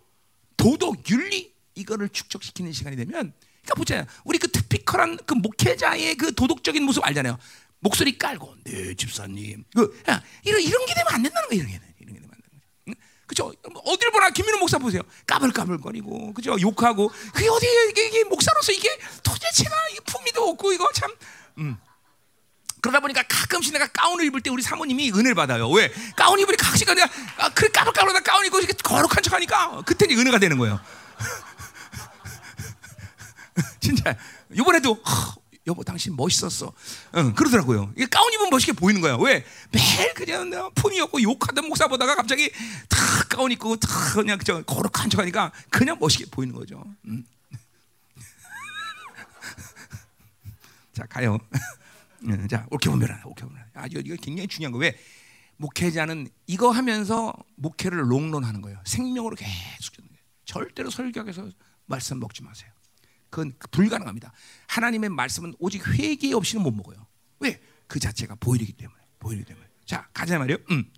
도덕, 0.57 1.09
윤리 1.11 1.53
이거를 1.75 2.09
축적시키는 2.09 2.73
시간이 2.73 2.97
되면 2.97 3.33
그러니까 3.63 3.75
보잖아요. 3.77 4.07
우리 4.25 4.39
그 4.39 4.51
특피컬한 4.51 5.19
그 5.25 5.35
목회자의 5.35 6.17
그 6.17 6.35
도덕적인 6.35 6.83
모습 6.83 7.05
알잖아요. 7.07 7.39
목소리 7.79 8.17
깔고 8.19 8.57
네 8.65 8.95
집사님 8.95 9.65
그 9.75 10.03
야, 10.09 10.23
이런 10.45 10.61
이런 10.61 10.87
게 10.87 10.95
되면 10.95 11.07
안 11.13 11.23
된다는 11.23 11.49
거예요. 11.49 11.63
이런 11.63 11.73
게 11.73 11.92
그죠? 13.27 13.53
어딜 13.85 14.11
보나 14.11 14.31
김민호 14.31 14.59
목사 14.59 14.79
보세요. 14.79 15.03
까불까불거리고 15.27 16.35
그죠? 16.35 16.57
욕하고 16.61 17.11
그게 17.33 17.49
어디 17.49 17.67
이게, 17.91 18.09
이게 18.09 18.25
목사로서 18.25 18.73
이게 18.73 18.89
도대체가 19.23 19.75
품위도 20.07 20.49
없고 20.51 20.73
이거 20.73 20.89
참. 20.95 21.11
음. 21.59 21.77
그러다 22.81 23.01
보니까 23.01 23.23
가끔씩 23.23 23.73
내가 23.73 23.87
가운을 23.87 24.25
입을 24.27 24.41
때 24.41 24.51
우리 24.51 24.63
사모님이 24.63 25.13
은혜를 25.13 25.37
받아요. 25.37 25.71
왜? 25.71 25.93
가운 26.17 26.41
입으니 26.41 26.57
가끔씩 26.57 26.89
내가 26.89 27.09
아, 27.39 27.49
그래 27.51 27.69
까불까불하다 27.69 28.21
가운 28.21 28.45
입고 28.47 28.59
이렇게 28.59 28.73
거룩한 28.75 29.23
척하니까 29.23 29.83
그때 29.87 30.07
은혜가 30.07 30.39
되는 30.39 30.59
거예요. 30.59 30.81
진짜 33.81 34.17
이번에도 34.53 35.01
여보 35.67 35.85
당신 35.85 36.17
멋있었어. 36.17 36.73
응, 37.17 37.35
그러더라고요. 37.35 37.93
이게 37.97 38.07
가운 38.07 38.33
입으면 38.33 38.51
멋있게 38.51 38.73
보이는 38.73 39.01
거야. 39.01 39.17
왜? 39.17 39.45
매일 39.71 40.15
그냥 40.15 40.51
품이 40.75 41.01
없고 41.01 41.23
욕하던 41.23 41.69
목사 41.69 41.87
보다가 41.87 42.17
갑자기 42.17 42.51
탁 42.89 43.29
가운 43.29 43.53
입고 43.53 43.77
탁 43.77 44.15
그냥 44.15 44.39
저 44.45 44.63
거룩한 44.63 45.11
척하니까 45.11 45.53
그냥 45.71 45.99
멋있게 46.01 46.27
보이는 46.31 46.55
거죠. 46.55 46.85
음. 47.07 47.25
자 50.93 51.07
가요. 51.07 51.39
자 52.51 52.67
옳게 52.71 52.91
보면 52.91 53.21
옳게 53.25 53.45
보면 53.45 53.65
아주 53.75 54.03
이거 54.05 54.17
굉장히 54.21 54.49
중요한 54.49 54.73
거 54.73 54.79
왜? 54.79 54.99
목회자는 55.59 56.29
이거 56.47 56.71
하면서 56.71 57.33
목회를 57.55 58.11
롱런하는 58.11 58.63
거예요. 58.63 58.81
생명으로 58.85 59.37
계속 59.37 59.95
절대로 60.45 60.91
설교하서 60.91 61.51
말씀 61.87 62.19
먹지 62.19 62.43
마세요. 62.43 62.72
그건 63.33 63.55
불가능합니다. 63.71 64.31
하나님의 64.69 65.09
말씀은 65.09 65.55
오직 65.59 65.89
회개 65.89 66.35
없이는 66.35 66.63
못 66.63 66.71
먹어요. 66.71 67.07
왜? 67.41 67.59
그 67.89 67.99
자체가 67.99 68.37
보이기 68.39 68.75
때문에. 68.75 69.01
보이기 69.19 69.45
때문에. 69.45 69.67
자, 69.87 70.07
가자 70.13 70.39
말이요. 70.39 70.59
음. 70.71 70.93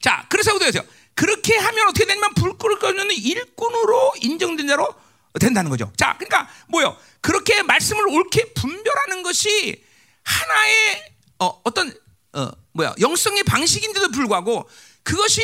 자, 0.00 0.26
그래서 0.28 0.52
어떻게 0.52 0.76
요 0.76 0.84
그렇게 1.14 1.56
하면 1.56 1.88
어떻게 1.88 2.06
되냐면 2.06 2.34
불 2.34 2.58
끄는 2.58 3.12
일꾼으로 3.12 4.14
인정된 4.20 4.66
자로 4.66 4.92
된다는 5.38 5.70
거죠. 5.70 5.92
자, 5.96 6.16
그러니까 6.18 6.48
뭐요? 6.68 6.96
그렇게 7.20 7.62
말씀을 7.62 8.08
옳게 8.08 8.52
분별하는 8.54 9.22
것이 9.22 9.84
하나의 10.24 11.14
어, 11.38 11.60
어떤 11.62 11.94
어, 12.32 12.50
뭐야 12.72 12.94
영성의 12.98 13.44
방식인데도 13.44 14.10
불구하고 14.10 14.68
그것이 15.04 15.40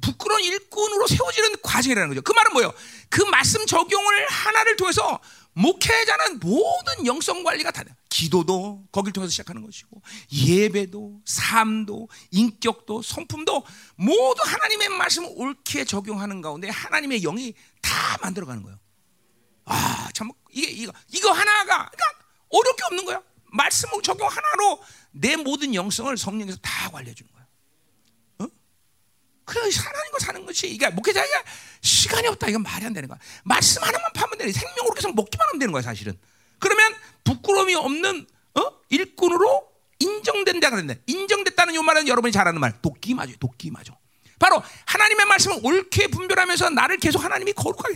부끄러운 0.00 0.42
일꾼으로 0.42 1.06
세워지는 1.06 1.56
과정이라는 1.62 2.08
거죠. 2.08 2.22
그 2.22 2.32
말은 2.32 2.52
뭐예요? 2.52 2.72
그 3.08 3.22
말씀 3.22 3.64
적용을 3.66 4.26
하나를 4.28 4.76
통해서 4.76 5.20
목회자는 5.52 6.40
모든 6.40 7.06
영성 7.06 7.42
관리가 7.42 7.70
다 7.70 7.82
돼. 7.82 7.94
기도도 8.08 8.84
거기를 8.92 9.12
통해서 9.12 9.30
시작하는 9.30 9.62
것이고 9.62 10.02
예배도 10.32 11.20
삶도 11.24 12.08
인격도 12.30 13.02
성품도 13.02 13.64
모두 13.96 14.42
하나님의 14.44 14.90
말씀을 14.90 15.30
옳게 15.34 15.84
적용하는 15.84 16.40
가운데 16.40 16.68
하나님의 16.68 17.20
영이 17.22 17.54
다 17.82 18.18
만들어가는 18.22 18.62
거예요. 18.62 18.78
아, 19.64 20.08
참 20.14 20.30
이게 20.52 20.70
이거 20.70 20.92
이거 21.08 21.30
하나가 21.32 21.90
그러니까 21.90 22.04
어렵게 22.50 22.84
없는 22.84 23.04
거야. 23.04 23.22
말씀을 23.52 24.02
적용 24.02 24.28
하나로 24.28 24.82
내 25.12 25.36
모든 25.36 25.74
영성을 25.74 26.16
성령에서 26.16 26.58
다 26.62 26.90
관리해 26.90 27.14
주는 27.14 27.30
거야. 27.32 27.39
그래 29.50 29.62
하나님과 29.62 30.18
사는 30.20 30.46
것이 30.46 30.68
이게 30.68 30.88
목회자가 30.90 31.26
시간이 31.80 32.28
없다 32.28 32.48
이건 32.48 32.62
말이 32.62 32.86
안 32.86 32.92
되는 32.92 33.08
거야. 33.08 33.18
말씀 33.42 33.82
하나만 33.82 34.12
파면 34.14 34.38
되는 34.38 34.52
생명으로 34.52 34.94
계속 34.94 35.14
먹기만 35.14 35.48
하면 35.48 35.58
되는 35.58 35.72
거야 35.72 35.82
사실은. 35.82 36.16
그러면 36.60 36.94
부끄러움이 37.24 37.74
없는 37.74 38.26
어? 38.54 38.62
일꾼으로 38.90 39.68
인정된다 39.98 40.70
그랬는데 40.70 41.02
인정됐다는 41.06 41.74
요 41.74 41.82
말은 41.82 42.06
여러분이 42.06 42.32
잘 42.32 42.46
아는 42.46 42.60
말 42.60 42.80
도끼 42.80 43.14
맞아요 43.14 43.34
도끼 43.40 43.70
맞아. 43.72 43.92
바로 44.38 44.62
하나님의 44.86 45.26
말씀을 45.26 45.58
옳게 45.62 46.06
분별하면서 46.08 46.70
나를 46.70 46.96
계속 46.98 47.22
하나님이 47.22 47.52
거룩하게 47.52 47.94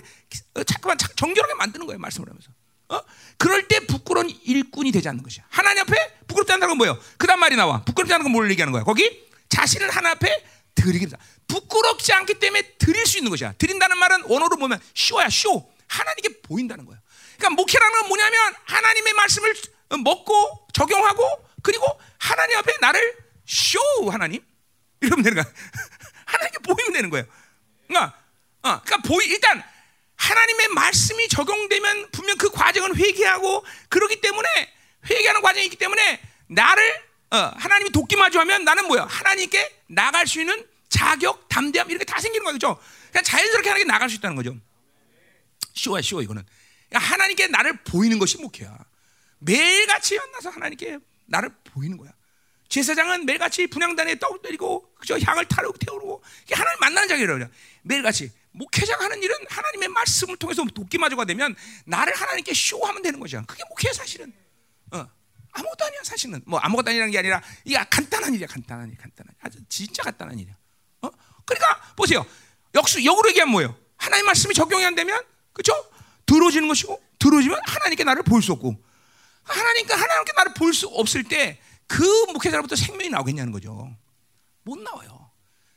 어, 0.54 0.64
잠깐만 0.64 0.98
정결하게 0.98 1.54
만드는 1.54 1.86
거예요 1.86 1.98
말씀을 2.00 2.28
하면서. 2.28 2.50
어? 2.88 3.00
그럴 3.38 3.68
때 3.68 3.80
부끄러운 3.86 4.28
일꾼이 4.42 4.90
되지 4.90 5.08
않는 5.08 5.22
것이야. 5.22 5.44
하나님 5.50 5.82
앞에 5.82 6.18
부끄럽지 6.26 6.52
않다는 6.52 6.70
건 6.72 6.78
뭐예요? 6.78 6.98
그다음 7.16 7.38
말이 7.40 7.54
나와. 7.54 7.82
부끄럽지 7.84 8.12
않은 8.12 8.24
건 8.24 8.32
뭘 8.32 8.50
얘기하는 8.50 8.72
거야? 8.72 8.82
거기 8.82 9.24
자신을 9.48 9.88
하나 9.90 10.10
앞에 10.10 10.44
드리기입니다. 10.74 11.16
부끄럽지 11.46 12.12
않기 12.12 12.34
때문에 12.34 12.76
드릴 12.78 13.06
수 13.06 13.18
있는 13.18 13.30
것이야. 13.30 13.54
드린다는 13.58 13.98
말은 13.98 14.22
원어로 14.24 14.56
보면 14.56 14.80
쇼야 14.94 15.28
쇼. 15.30 15.72
하나님께 15.86 16.40
보인다는 16.42 16.84
거야. 16.86 16.98
그러니까 17.36 17.50
목회라는 17.50 18.00
건 18.00 18.08
뭐냐면 18.08 18.54
하나님의 18.64 19.12
말씀을 19.12 19.54
먹고 20.02 20.68
적용하고 20.72 21.48
그리고 21.62 21.86
하나님 22.18 22.56
앞에 22.58 22.72
나를 22.80 23.16
쇼 23.46 23.78
하나님 24.10 24.44
이러면 25.00 25.22
되는 25.22 25.42
거야. 25.42 25.52
하나님께 26.24 26.58
보이면 26.60 26.92
되는 26.92 27.10
거예요. 27.10 27.26
그러니까, 27.86 28.18
어, 28.62 28.80
그러니까 28.82 29.08
보이 29.08 29.26
일단 29.26 29.62
하나님의 30.16 30.68
말씀이 30.68 31.28
적용되면 31.28 32.10
분명 32.12 32.36
그 32.38 32.50
과정은 32.50 32.96
회개하고 32.96 33.64
그러기 33.88 34.20
때문에 34.20 34.48
회개하는 35.10 35.42
과정이 35.42 35.66
있기 35.66 35.76
때문에 35.76 36.20
나를 36.46 37.04
어, 37.30 37.36
하나님이 37.56 37.90
돕기 37.90 38.16
마주하면 38.16 38.64
나는 38.64 38.86
뭐야? 38.86 39.06
하나님께 39.06 39.82
나갈 39.88 40.26
수 40.26 40.40
있는 40.40 40.66
자격, 40.88 41.48
담대함 41.48 41.90
이렇게 41.90 42.04
다 42.04 42.20
생기는 42.20 42.44
거죠. 42.44 42.78
그냥 43.10 43.24
자연스럽게 43.24 43.68
하나님께 43.68 43.92
나갈 43.92 44.08
수 44.10 44.16
있다는 44.16 44.36
거죠. 44.36 44.56
쉬워야 45.74 46.02
쉬워 46.02 46.22
이거는. 46.22 46.44
그러니까 46.88 47.12
하나님께 47.12 47.48
나를 47.48 47.82
보이는 47.84 48.18
것이 48.18 48.38
목회야. 48.38 48.76
매일같이 49.38 50.16
만나서 50.16 50.50
하나님께 50.50 50.98
나를 51.26 51.50
보이는 51.64 51.96
거야. 51.96 52.12
제사장은 52.68 53.26
매일같이 53.26 53.66
분양단에 53.66 54.18
떡을 54.18 54.42
때리고 54.42 54.94
그저 54.94 55.18
향을 55.18 55.46
타르고 55.46 55.76
태우고 55.78 56.22
이게 56.44 56.54
하나님 56.54 56.80
만나는 56.80 57.08
자리라고 57.08 57.44
매일같이 57.82 58.32
목회자가 58.52 59.04
하는 59.04 59.22
일은 59.22 59.36
하나님의 59.48 59.88
말씀을 59.88 60.36
통해서 60.36 60.64
돕기 60.64 60.98
마저가 60.98 61.24
되면 61.24 61.54
나를 61.84 62.14
하나님께 62.14 62.54
쇼하면 62.54 63.02
되는 63.02 63.20
거죠. 63.20 63.42
그게 63.46 63.62
목회 63.68 63.92
사실은. 63.92 64.32
어. 64.92 65.06
아무것도 65.54 65.84
아니야 65.84 66.00
사실은 66.02 66.42
뭐 66.46 66.58
아무것도 66.58 66.90
아니라는 66.90 67.12
게 67.12 67.18
아니라 67.18 67.40
이게 67.64 67.76
간단한 67.88 68.34
일이야 68.34 68.46
간단한 68.48 68.90
일 68.90 68.96
간단한 68.96 69.32
일. 69.32 69.38
아주 69.40 69.58
진짜 69.68 70.02
간단한 70.02 70.38
일이야 70.38 70.52
어? 70.52 70.63
그러니까 71.44 71.80
보세요. 71.96 72.24
역수 72.74 73.04
역으로 73.04 73.28
얘기하면 73.30 73.52
뭐예요? 73.52 73.76
하나님 73.96 74.26
말씀이 74.26 74.54
적용이 74.54 74.84
안 74.84 74.94
되면 74.94 75.20
그렇죠 75.52 75.72
들어지는 76.26 76.68
것이고 76.68 77.00
들어지면 77.18 77.58
하나님께 77.64 78.04
나를 78.04 78.22
볼 78.22 78.42
수 78.42 78.52
없고 78.52 78.74
하나님께 79.44 79.92
하나님께 79.94 80.32
나를 80.36 80.54
볼 80.54 80.72
수 80.74 80.88
없을 80.88 81.24
때 81.24 81.60
그 81.86 82.02
목회자로부터 82.32 82.76
생명이 82.76 83.10
나오겠냐는 83.10 83.52
거죠. 83.52 83.90
못 84.62 84.78
나와요. 84.78 85.30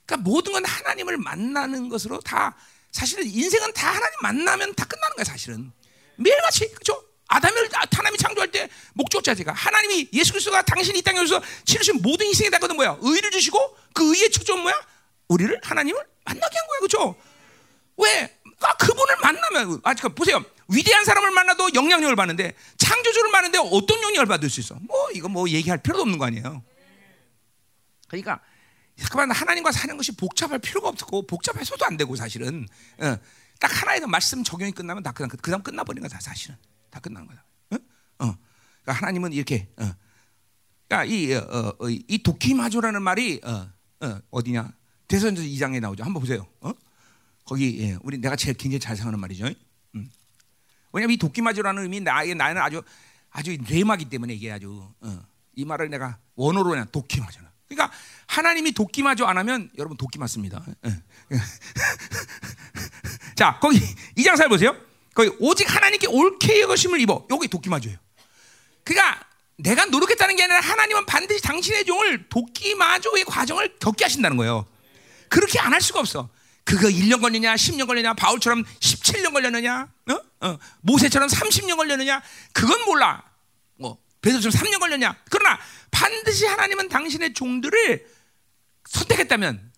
그러니까 0.05 0.29
모든 0.29 0.53
건 0.53 0.63
하나님을 0.65 1.17
만나는 1.17 1.89
것으로 1.89 2.19
다 2.21 2.55
사실은 2.91 3.25
인생은 3.25 3.73
다 3.73 3.89
하나님 3.89 4.13
만나면 4.21 4.73
다 4.73 4.85
끝나는 4.85 5.15
거야 5.17 5.25
사실은. 5.25 5.71
매일같이 6.15 6.69
그렇죠 6.71 7.03
아담을 7.27 7.69
하나님이 7.91 8.17
창조할 8.17 8.49
때 8.51 8.69
목적 8.93 9.21
자체가 9.23 9.51
하나님이 9.51 10.07
예수 10.13 10.31
그리스도가 10.31 10.61
당신이 10.61 10.99
이 10.99 11.01
땅에 11.01 11.19
오셔서 11.19 11.45
치르신 11.65 12.01
모든 12.01 12.25
희생에 12.27 12.49
다거든 12.49 12.77
뭐야? 12.77 12.97
의를 13.01 13.29
주시고 13.29 13.77
그 13.93 14.15
의의 14.15 14.31
축전 14.31 14.61
뭐야? 14.61 14.73
우리를 15.27 15.59
하나님을 15.63 15.99
만나게 16.25 16.57
한 16.57 16.67
거야, 16.67 16.79
그렇죠? 16.79 17.15
왜 17.97 18.37
아, 18.61 18.73
그분을 18.77 19.15
만나면 19.21 19.81
아, 19.83 19.93
그 19.93 20.09
보세요. 20.09 20.43
위대한 20.69 21.05
사람을 21.05 21.31
만나도 21.31 21.73
영향력을 21.73 22.15
받는데 22.15 22.53
창조주를 22.77 23.31
만나는데 23.31 23.57
어떤 23.71 24.01
영향을 24.03 24.25
받을 24.25 24.49
수 24.49 24.59
있어? 24.59 24.75
뭐 24.81 25.09
이거 25.11 25.29
뭐 25.29 25.47
얘기할 25.49 25.77
필요도 25.81 26.01
없는 26.01 26.17
거 26.17 26.25
아니에요. 26.25 26.63
그러니까 28.07 28.41
잠깐만 28.99 29.31
하나님과 29.31 29.71
사는 29.71 29.95
것이 29.95 30.15
복잡할 30.15 30.59
필요가 30.59 30.89
없고 30.89 31.27
복잡해서도 31.27 31.85
안 31.85 31.97
되고 31.97 32.15
사실은 32.15 32.67
어, 32.99 33.17
딱 33.59 33.81
하나의 33.81 34.01
말씀 34.01 34.43
적용이 34.43 34.71
끝나면 34.71 35.03
다 35.03 35.11
그다음 35.11 35.29
그다음 35.29 35.61
끝나버리는 35.61 36.07
거다 36.07 36.19
사실은 36.19 36.57
다 36.89 36.99
끝나는 36.99 37.27
거다. 37.27 37.45
어? 37.71 37.75
어. 38.25 38.37
그러니까 38.81 38.93
하나님은 38.93 39.33
이렇게 39.33 39.69
어. 39.77 39.91
그러니까 40.87 41.05
이, 41.05 41.33
어, 41.33 41.75
어, 41.79 41.89
이 41.89 42.23
도키마조라는 42.23 43.01
말이 43.01 43.41
어, 43.43 43.69
어, 44.31 44.43
디냐 44.43 44.71
대선서 45.07 45.41
2장에 45.41 45.79
나오죠. 45.79 46.03
한번 46.03 46.21
보세요. 46.21 46.45
어? 46.61 46.71
거기 47.45 47.79
예, 47.81 47.97
우리 48.01 48.17
내가 48.17 48.35
제일 48.35 48.57
굉장히 48.57 48.79
잘 48.79 48.95
생각하는 48.95 49.19
말이죠. 49.19 49.47
음. 49.95 50.11
왜냐하면 50.91 51.13
이 51.13 51.17
도끼마저라는 51.17 51.83
의미 51.83 52.01
나의 52.01 52.35
나는 52.35 52.61
아주 52.61 52.81
아주 53.29 53.55
레마기 53.69 54.05
때문에 54.05 54.33
이게 54.33 54.51
아주 54.51 54.89
어, 54.99 55.25
이 55.55 55.63
말을 55.65 55.89
내가 55.89 56.17
원어로 56.35 56.71
그냥 56.71 56.87
도끼마저. 56.91 57.39
그러니까 57.69 57.95
하나님이 58.27 58.73
도끼마저 58.73 59.25
안 59.25 59.37
하면 59.37 59.69
여러분 59.77 59.97
도끼 59.97 60.19
맞습니다. 60.19 60.65
예. 60.85 61.01
자 63.35 63.57
거기 63.59 63.79
이장 64.15 64.35
살 64.35 64.49
보세요. 64.49 64.75
거기 65.13 65.31
오직 65.39 65.73
하나님께 65.73 66.07
옳게 66.07 66.61
여심을 66.61 66.99
입어. 67.01 67.27
여기 67.31 67.47
도끼마저예요. 67.47 67.97
그러니까 68.83 69.25
내가 69.57 69.85
노력했다는 69.85 70.35
게 70.35 70.43
아니라 70.43 70.59
하나님은 70.59 71.05
반드시 71.05 71.41
당신의 71.41 71.85
종을 71.85 72.29
도끼마저의 72.29 73.23
과정을 73.25 73.77
겪게 73.79 74.05
하신다는 74.05 74.37
거예요. 74.37 74.65
그렇게 75.29 75.59
안 75.59 75.73
할 75.73 75.81
수가 75.81 75.99
없어. 75.99 76.29
그거 76.63 76.87
1년 76.89 77.21
걸리냐, 77.21 77.55
10년 77.55 77.87
걸리냐, 77.87 78.13
바울처럼 78.15 78.63
17년 78.79 79.31
걸렸느냐, 79.31 79.87
어? 80.11 80.21
어. 80.47 80.57
모세처럼 80.81 81.29
30년 81.29 81.77
걸렸느냐, 81.77 82.21
그건 82.51 82.83
몰라. 82.85 83.23
뭐, 83.75 83.97
베드로처럼 84.21 84.53
3년 84.53 84.79
걸렸냐. 84.79 85.15
그러나 85.29 85.57
반드시 85.91 86.45
하나님은 86.45 86.89
당신의 86.89 87.33
종들을 87.33 88.05
선택했다면 88.89 89.71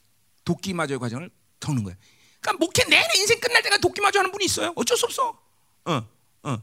도끼마저의 0.45 1.00
과정을 1.00 1.30
겪는 1.60 1.84
거예요. 1.84 1.97
그러니까 2.41 2.66
목회 2.66 2.84
내내 2.86 3.08
인생 3.18 3.39
끝날 3.39 3.62
때가 3.62 3.78
도끼마저 3.78 4.20
하는 4.20 4.32
분이 4.32 4.45
있어요. 4.45 4.74
어쩔 4.76 4.97
수 4.97 5.06
없어. 5.06 5.39
어, 5.86 6.08
어. 6.43 6.58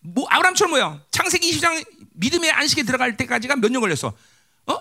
뭐 0.00 0.26
아브라함처럼 0.30 0.70
뭐야? 0.70 1.04
창세기 1.10 1.48
20장 1.52 1.84
믿음의 2.14 2.50
안식에 2.50 2.82
들어갈 2.84 3.16
때까지가 3.16 3.56
몇 3.56 3.70
년 3.70 3.80
걸렸어? 3.82 4.12
어? 4.66 4.78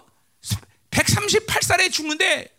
138살에 0.92 1.92
죽는데 1.92 2.58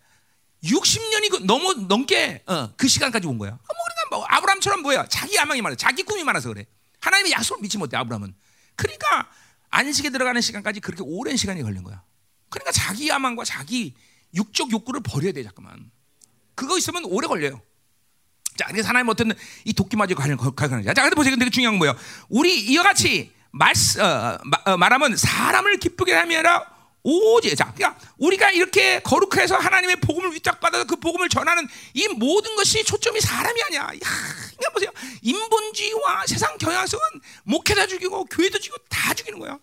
60년이 0.64 1.30
그 1.30 1.36
너무 1.44 1.74
넘게 1.88 2.42
어, 2.46 2.72
그 2.76 2.86
시간까지 2.88 3.26
온 3.26 3.38
거야. 3.38 3.50
뭐 3.50 3.58
우리가 3.60 4.16
뭐 4.16 4.24
아브라함처럼 4.26 4.82
뭐야? 4.82 5.06
자기 5.08 5.36
야망이 5.36 5.62
많아, 5.62 5.74
자기 5.76 6.02
꿈이 6.02 6.22
많아서 6.24 6.48
그래. 6.48 6.66
하나님의 7.00 7.32
약속을 7.32 7.62
믿지 7.62 7.78
못해 7.78 7.96
아브라함은. 7.96 8.34
그러니까 8.76 9.30
안식에 9.70 10.10
들어가는 10.10 10.40
시간까지 10.40 10.80
그렇게 10.80 11.02
오랜 11.04 11.36
시간이 11.36 11.62
걸린 11.62 11.82
거야. 11.82 12.02
그러니까 12.50 12.72
자기 12.72 13.08
야망과 13.08 13.44
자기 13.44 13.94
육적 14.34 14.70
욕구를 14.70 15.00
버려야 15.02 15.32
돼 15.32 15.42
잠깐만. 15.42 15.90
그거 16.54 16.76
있으면 16.76 17.04
오래 17.06 17.26
걸려요. 17.26 17.62
자, 18.56 18.66
그래서 18.66 18.88
하나님 18.88 19.08
어떤 19.08 19.32
이 19.64 19.72
도끼맞이 19.72 20.14
가는 20.14 20.36
가는 20.36 20.84
자, 20.84 20.92
근데 20.92 21.14
보세요. 21.14 21.34
근데 21.34 21.48
중요한 21.48 21.74
건 21.74 21.78
뭐예요? 21.78 21.96
우리 22.28 22.60
이와 22.60 22.82
같이 22.82 23.32
말 23.52 23.72
어, 23.98 24.38
어, 24.70 24.76
말하면 24.76 25.16
사람을 25.16 25.78
기쁘게 25.78 26.14
아니라 26.14 26.66
오직 27.02 27.56
자, 27.56 27.72
그러니까 27.74 27.98
우리가 28.18 28.50
이렇게 28.50 29.00
거룩해서 29.00 29.56
하나님의 29.56 29.96
복음을 29.96 30.32
위탁받아서 30.34 30.84
그 30.84 30.96
복음을 30.96 31.28
전하는 31.28 31.66
이 31.94 32.08
모든 32.08 32.54
것이 32.56 32.84
초점이 32.84 33.20
사람이 33.20 33.62
아니야. 33.62 33.80
야, 33.80 33.86
그러니까 33.88 34.70
보세요. 34.72 34.90
인본주의와 35.22 36.26
세상 36.26 36.58
경향성은 36.58 37.02
목회자 37.44 37.86
죽이고 37.86 38.26
교회도 38.26 38.58
죽이고 38.58 38.76
다 38.88 39.14
죽이는 39.14 39.38
거야. 39.38 39.58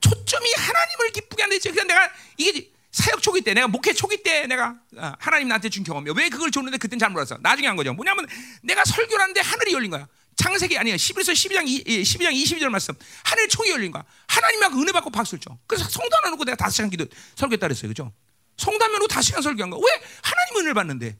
초점이 0.00 0.52
하나님을 0.56 1.10
기쁘게 1.12 1.42
하는 1.42 1.58
데 1.58 1.70
그냥 1.70 1.86
내가 1.86 2.10
이게 2.36 2.70
사역 2.90 3.22
초기 3.22 3.40
때 3.40 3.54
내가 3.54 3.66
목회 3.66 3.92
초기 3.92 4.22
때 4.22 4.46
내가 4.46 4.74
어, 4.96 5.12
하나님 5.18 5.48
나한테 5.48 5.68
준 5.68 5.82
경험이야. 5.84 6.12
왜 6.16 6.28
그걸 6.28 6.50
줬는데 6.50 6.78
그땐 6.78 6.98
잘 6.98 7.10
몰랐어. 7.10 7.38
나중에 7.40 7.66
한 7.68 7.76
거죠. 7.76 7.92
뭐냐면 7.92 8.26
내가 8.62 8.84
설교를 8.84 9.20
하는데 9.22 9.40
하늘이 9.40 9.72
열린 9.72 9.90
거야. 9.90 10.06
창세기 10.36 10.76
아니야. 10.78 10.96
11에서 10.96 11.32
12장 11.32 11.64
12장 11.64 12.32
22절 12.32 12.68
말씀. 12.68 12.94
하늘 13.24 13.48
총이 13.48 13.70
열린 13.70 13.90
거야. 13.90 14.04
하나님하고 14.26 14.80
은혜 14.80 14.92
받고 14.92 15.10
박수를 15.10 15.40
쳐. 15.40 15.56
그래서 15.66 15.88
성도 15.88 16.16
하나 16.16 16.30
놓고 16.30 16.44
내가 16.44 16.56
다섯 16.56 16.70
시간 16.76 16.90
기도 16.90 17.06
설교했다 17.36 17.66
그랬어요. 17.66 17.88
그죠? 17.88 18.12
성담면 18.56 18.98
놓고 18.98 19.08
다섯 19.08 19.22
시간 19.22 19.42
설교한 19.42 19.70
거야. 19.70 19.80
왜? 19.80 20.06
하나님 20.22 20.56
은혜를 20.56 20.74
받는데. 20.74 21.16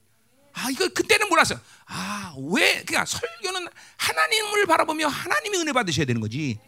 아, 0.54 0.70
이거 0.70 0.88
그때는 0.88 1.28
몰랐어. 1.28 1.56
아, 1.86 2.34
왜? 2.52 2.82
그러니까 2.84 3.04
설교는 3.04 3.68
하나님을 3.96 4.66
바라보며 4.66 5.08
하나님이 5.08 5.58
은혜 5.58 5.72
받으셔야 5.72 6.06
되는 6.06 6.20
거지. 6.20 6.58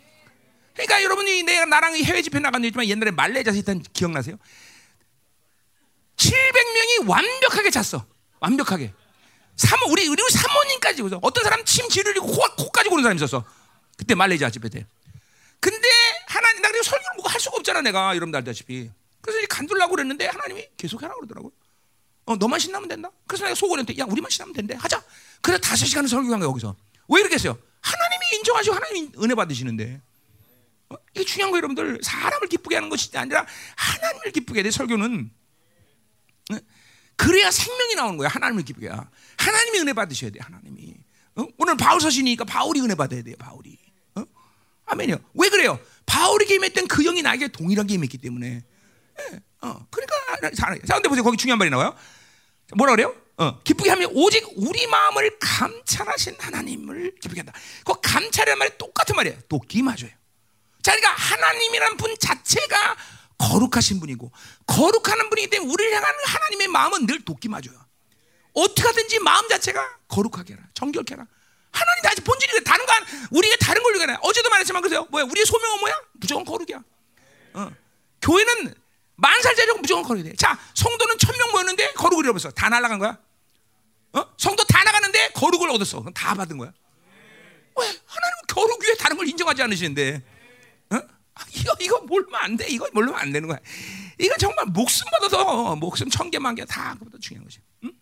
그러니까 0.74 1.02
여러분이 1.02 1.42
내가 1.44 1.64
나랑 1.64 1.96
해외 1.96 2.20
집회 2.20 2.38
나간 2.38 2.62
적 2.62 2.66
있지만 2.68 2.86
옛날에 2.86 3.10
말레이시아에서 3.12 3.56
했던 3.56 3.82
기억나세요? 3.92 4.36
700명이 6.16 7.08
완벽하게 7.08 7.70
잤어. 7.70 8.06
완벽하게. 8.40 8.92
사모 9.56 9.90
우리 9.90 10.06
우리 10.06 10.22
사모님까지 10.30 11.02
그죠? 11.02 11.18
어떤 11.22 11.42
사람 11.44 11.64
침 11.64 11.88
지르리고 11.88 12.26
코, 12.26 12.42
코까지 12.56 12.88
고는 12.90 13.02
사람 13.02 13.16
있었어. 13.16 13.44
그때 13.96 14.14
말레이시아 14.14 14.50
집회 14.50 14.68
때. 14.68 14.86
근데 15.60 15.88
하나님 16.26 16.62
나 16.62 16.68
그리고 16.68 16.84
설교를 16.84 17.10
뭐고 17.16 17.28
할 17.30 17.40
수가 17.40 17.56
없잖아 17.56 17.80
내가 17.80 18.14
여러분들 18.14 18.36
알다시피. 18.38 18.90
그래서 19.22 19.38
이제 19.38 19.46
간둘라고 19.48 19.92
그랬는데 19.92 20.26
하나님이 20.26 20.68
계속 20.76 21.02
하라 21.02 21.14
그러더라고요. 21.14 21.52
어 22.26 22.36
너만 22.36 22.60
신나면 22.60 22.88
된다. 22.88 23.10
그래서 23.26 23.44
내가 23.44 23.54
속으는데 23.54 23.96
야 23.98 24.04
우리만 24.04 24.30
신나면 24.30 24.52
된대 24.52 24.74
하자. 24.74 25.02
그래서 25.40 25.60
다섯 25.60 25.86
시간을 25.86 26.08
설교한 26.08 26.38
거야 26.38 26.48
거기서. 26.48 26.76
왜 27.08 27.20
이렇게 27.20 27.36
했어요? 27.36 27.58
하나님이 27.80 28.24
인정하시고 28.36 28.74
하나님이 28.74 29.12
은혜 29.22 29.34
받으시는데. 29.34 30.00
어? 30.90 30.96
이게 31.14 31.24
중요한 31.24 31.50
거 31.50 31.56
여러분들 31.56 32.00
사람을 32.02 32.48
기쁘게 32.48 32.76
하는 32.76 32.88
것이 32.90 33.16
아니라 33.16 33.46
하나님을 33.76 34.32
기쁘게 34.32 34.62
해 34.62 34.70
설교는. 34.70 35.30
그래야 37.16 37.50
생명이 37.50 37.94
나오는 37.94 38.16
거야. 38.16 38.28
하나님을 38.28 38.64
기쁘게. 38.64 38.90
하나님이 39.38 39.78
은혜 39.80 39.92
받으셔야 39.92 40.30
돼. 40.30 40.38
하나님이. 40.40 40.94
어? 41.36 41.46
오늘 41.58 41.76
바울 41.76 42.00
서신이니까 42.00 42.44
바울이 42.44 42.80
은혜 42.80 42.94
받아야 42.94 43.22
돼요. 43.22 43.36
바울이. 43.38 43.78
어? 44.14 44.24
아멘이요. 44.86 45.16
왜 45.34 45.48
그래요? 45.48 45.78
바울이 46.04 46.46
임했던 46.54 46.88
그 46.88 47.02
영이 47.02 47.22
나에게 47.22 47.48
동일하게 47.48 47.94
임했기 47.94 48.18
때문에. 48.18 48.62
예. 49.20 49.40
어. 49.62 49.86
그러니까 49.90 50.50
자, 50.54 50.66
근데 50.94 51.08
보세요. 51.08 51.24
거기 51.24 51.36
중요한 51.36 51.58
말이 51.58 51.70
나와요. 51.70 51.94
뭐라 52.76 52.92
그래요? 52.92 53.14
어, 53.38 53.60
기쁘게 53.62 53.90
하면 53.90 54.10
오직 54.14 54.46
우리 54.56 54.86
마음을 54.86 55.38
감찰하신 55.38 56.36
하나님을 56.38 57.16
기쁘게 57.20 57.40
한다. 57.40 57.52
그 57.84 57.92
감찰이라는 58.00 58.58
말이 58.58 58.78
똑같은 58.78 59.14
말이에요. 59.14 59.38
도끼 59.48 59.82
맞아요. 59.82 60.08
자, 60.82 60.92
그러니까 60.94 61.10
하나님이란 61.12 61.96
분 61.96 62.14
자체가 62.18 62.96
거룩하신 63.38 64.00
분이고 64.00 64.30
거룩하는 64.66 65.28
분이기 65.30 65.50
때문에 65.50 65.72
우리를 65.72 65.92
향하는 65.94 66.18
하나님의 66.26 66.68
마음은 66.68 67.06
늘 67.06 67.24
돕기 67.24 67.48
맞아요. 67.48 67.84
어떻게 68.54 68.82
하든지 68.82 69.18
마음 69.20 69.48
자체가 69.48 69.98
거룩하게 70.08 70.54
해라. 70.54 70.62
정결케 70.74 71.14
해라. 71.14 71.26
하나님 71.70 72.02
다시 72.02 72.20
본질이 72.22 72.64
다른 72.64 72.86
건 72.86 72.96
우리가 73.32 73.56
다른 73.60 73.82
걸로 73.82 73.98
가나 73.98 74.18
어제도 74.22 74.48
말했지만 74.48 74.80
그래요. 74.82 75.06
뭐야? 75.10 75.24
우리의 75.24 75.44
소명은 75.44 75.80
뭐야? 75.80 76.00
무조건 76.14 76.44
거룩이야. 76.44 76.82
어. 77.54 77.70
교회는 78.22 78.74
만 79.16 79.42
살짜리고 79.42 79.78
무조건 79.78 80.02
거룩이 80.04 80.24
돼. 80.30 80.36
자, 80.36 80.58
성도는 80.74 81.18
천명 81.18 81.50
모였는데 81.52 81.92
거룩을 81.92 82.24
잃어버렸어. 82.24 82.50
다 82.52 82.70
날아간 82.70 82.98
거야. 82.98 83.18
어? 84.14 84.24
성도 84.38 84.64
다 84.64 84.82
나갔는데 84.84 85.32
거룩을 85.34 85.68
얻었어. 85.70 86.00
그럼 86.00 86.14
다 86.14 86.34
받은 86.34 86.56
거야. 86.56 86.72
왜? 87.78 87.84
하나님은 87.86 88.42
거룩 88.48 88.82
위에 88.82 88.94
다른 88.96 89.18
걸 89.18 89.28
인정하지 89.28 89.62
않으시는데. 89.62 90.22
어? 91.36 91.40
아, 91.40 91.44
이거 91.52 91.74
이거 91.80 92.00
몰면 92.00 92.34
안 92.40 92.56
돼. 92.56 92.66
이거 92.68 92.88
몰면 92.92 93.14
안 93.14 93.32
되는 93.32 93.48
거야. 93.48 93.58
이건 94.18 94.36
정말 94.38 94.64
목숨보다 94.66 95.28
더 95.28 95.76
목숨 95.76 96.08
천 96.10 96.30
개만 96.30 96.54
개 96.54 96.64
다 96.64 96.94
그보다 96.98 97.18
중요한 97.20 97.44
것이. 97.44 97.58
응? 97.84 97.92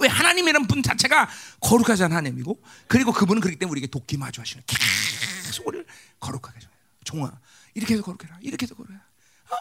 왜 0.00 0.08
하나님이라는 0.08 0.66
분 0.66 0.82
자체가 0.82 1.28
거룩하신 1.60 2.04
하나님이고 2.06 2.62
그리고 2.86 3.12
그분은 3.12 3.40
그렇기 3.40 3.58
때문에 3.58 3.72
우리에게 3.72 3.86
돕기 3.88 4.16
마주 4.16 4.40
하시는 4.40 4.62
계속 4.66 5.66
우리를 5.66 5.84
거룩하게 6.20 6.54
하셔요. 6.56 6.70
종아 7.04 7.40
이렇게 7.74 7.94
해서 7.94 8.02
거룩해라. 8.02 8.38
이렇게 8.40 8.64
해서 8.64 8.74
거룩해라. 8.74 9.00
어? 9.50 9.56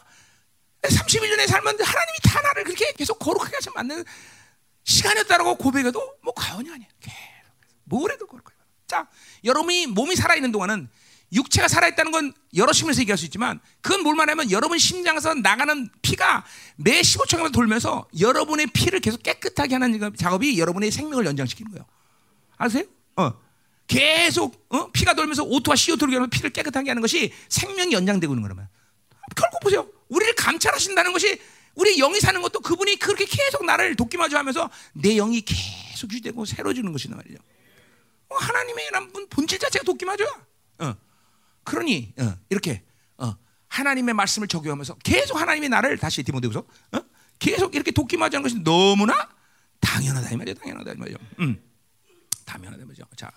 31년의 0.83 1.47
삶은 1.47 1.65
하나님이 1.83 2.17
다 2.23 2.41
나를 2.41 2.63
그렇게 2.63 2.93
계속 2.93 3.19
거룩하게 3.19 3.55
하시면 3.55 3.73
맞는 3.75 4.05
시간이었다라고 4.83 5.55
고백해도 5.57 6.17
뭐 6.23 6.33
과언이 6.33 6.69
아니야. 6.71 6.87
계속 7.01 7.17
뭐래도 7.83 8.27
거룩해. 8.27 8.55
자, 8.87 9.07
여러분이 9.43 9.87
몸이 9.87 10.15
살아 10.15 10.35
있는 10.35 10.51
동안은 10.51 10.89
육체가 11.33 11.67
살아있다는 11.67 12.11
건 12.11 12.33
여러 12.55 12.71
심에서 12.71 13.01
얘기할 13.01 13.17
수 13.17 13.25
있지만 13.25 13.59
그건 13.81 14.03
뭘 14.03 14.15
말하면 14.15 14.49
여러분 14.51 14.77
심장에서 14.77 15.33
나가는 15.35 15.89
피가 16.01 16.45
매 16.77 17.01
15초간 17.01 17.51
돌면서 17.51 18.07
여러분의 18.19 18.67
피를 18.67 18.99
계속 18.99 19.23
깨끗하게 19.23 19.75
하는 19.75 20.15
작업이 20.15 20.57
여러분의 20.57 20.91
생명을 20.91 21.25
연장시키는 21.25 21.71
거예요. 21.71 21.85
아세요? 22.57 22.83
어. 23.17 23.33
계속 23.87 24.67
어? 24.69 24.91
피가 24.91 25.13
돌면서 25.13 25.43
오토와 25.43 25.75
CO2를 25.75 26.11
결합 26.11 26.29
피를 26.29 26.49
깨끗하게 26.49 26.89
하는 26.89 27.01
것이 27.01 27.33
생명이 27.49 27.93
연장되고 27.93 28.33
있는 28.33 28.41
거라면 28.41 28.67
결국 29.35 29.59
보세요. 29.61 29.87
우리를 30.09 30.35
감찰하신다는 30.35 31.13
것이 31.13 31.39
우리 31.75 31.97
영이 31.97 32.19
사는 32.19 32.41
것도 32.41 32.59
그분이 32.61 32.97
그렇게 32.97 33.25
계속 33.25 33.65
나를 33.65 33.95
돕기마저 33.95 34.37
하면서 34.37 34.69
내 34.93 35.15
영이 35.15 35.41
계속 35.41 36.11
유지되고 36.11 36.45
새로지는 36.45 36.91
것이란 36.91 37.17
말이죠. 37.17 37.37
어, 38.29 38.35
하나님의 38.35 38.89
본질 39.29 39.59
자체가 39.59 39.83
돕기마죠. 39.85 40.25
어. 40.79 40.95
그러니 41.67 42.13
어, 42.19 42.33
이렇게 42.49 42.81
어, 43.17 43.35
하나님의 43.67 44.13
말씀을 44.13 44.47
적용하면서 44.47 44.95
계속 45.03 45.39
하나님의 45.39 45.67
나를 45.67 45.97
다시 45.97 46.23
디모데후서 46.23 46.63
어? 46.93 46.99
계속 47.39 47.75
이렇게 47.75 47.91
돕기마주하는 47.91 48.41
것이 48.41 48.63
너무나 48.63 49.29
당연하다 49.81 50.31
이 50.31 50.37
말이야. 50.37 50.55
당연하다 50.55 50.91
이 50.93 50.95
말이죠. 50.95 51.17
음. 51.39 51.61
당연하다 52.45 52.83
이 52.83 52.85
말이죠. 52.85 53.03
자, 53.17 53.29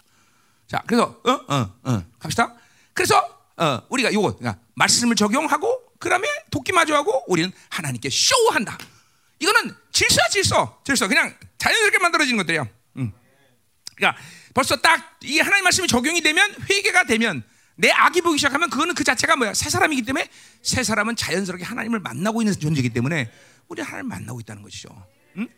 자, 0.68 0.81
그래서 0.87 1.20
어, 1.24 1.31
어, 1.33 1.78
어, 1.83 2.05
갑시다. 2.20 2.55
그래서 2.95 3.18
어, 3.57 3.83
우리가 3.89 4.12
요거 4.12 4.37
그러니까 4.37 4.62
말씀을 4.74 5.16
적용하고 5.16 5.97
그다음에 5.99 6.28
돕기마주하고 6.53 7.24
우리는 7.26 7.51
하나님께 7.68 8.09
쇼한다. 8.11 8.78
이거는 9.41 9.74
질서야 9.91 10.28
질서, 10.28 10.81
질서 10.85 11.09
그냥 11.09 11.35
자연스럽게 11.59 11.99
만들어지는 11.99 12.39
것들이야. 12.39 12.66
음. 12.97 13.12
그러니까 13.97 14.22
벌써 14.55 14.76
딱 14.76 15.11
이 15.22 15.39
하나님 15.39 15.64
말씀이 15.64 15.87
적용이 15.87 16.22
되면 16.22 16.55
회개가 16.68 17.05
되면 17.05 17.43
내 17.81 17.91
악이 17.91 18.20
보기 18.20 18.37
시작하면 18.37 18.68
그거는 18.68 18.95
그 18.95 19.05
자체가 19.05 19.37
뭐야? 19.37 19.55
새 19.55 19.70
사람이기 19.70 20.03
때문에 20.03 20.28
새 20.62 20.83
사람은 20.83 21.16
자연스럽게 21.16 21.64
하나님을 21.64 21.99
만나고 22.01 22.43
있는 22.43 22.55
존재이기 22.55 22.91
때문에 22.91 23.31
우리 23.68 23.81
하나님을 23.81 24.09
만나고 24.09 24.41
있다는 24.41 24.62
것이죠. 24.62 24.89
음? 25.37 25.49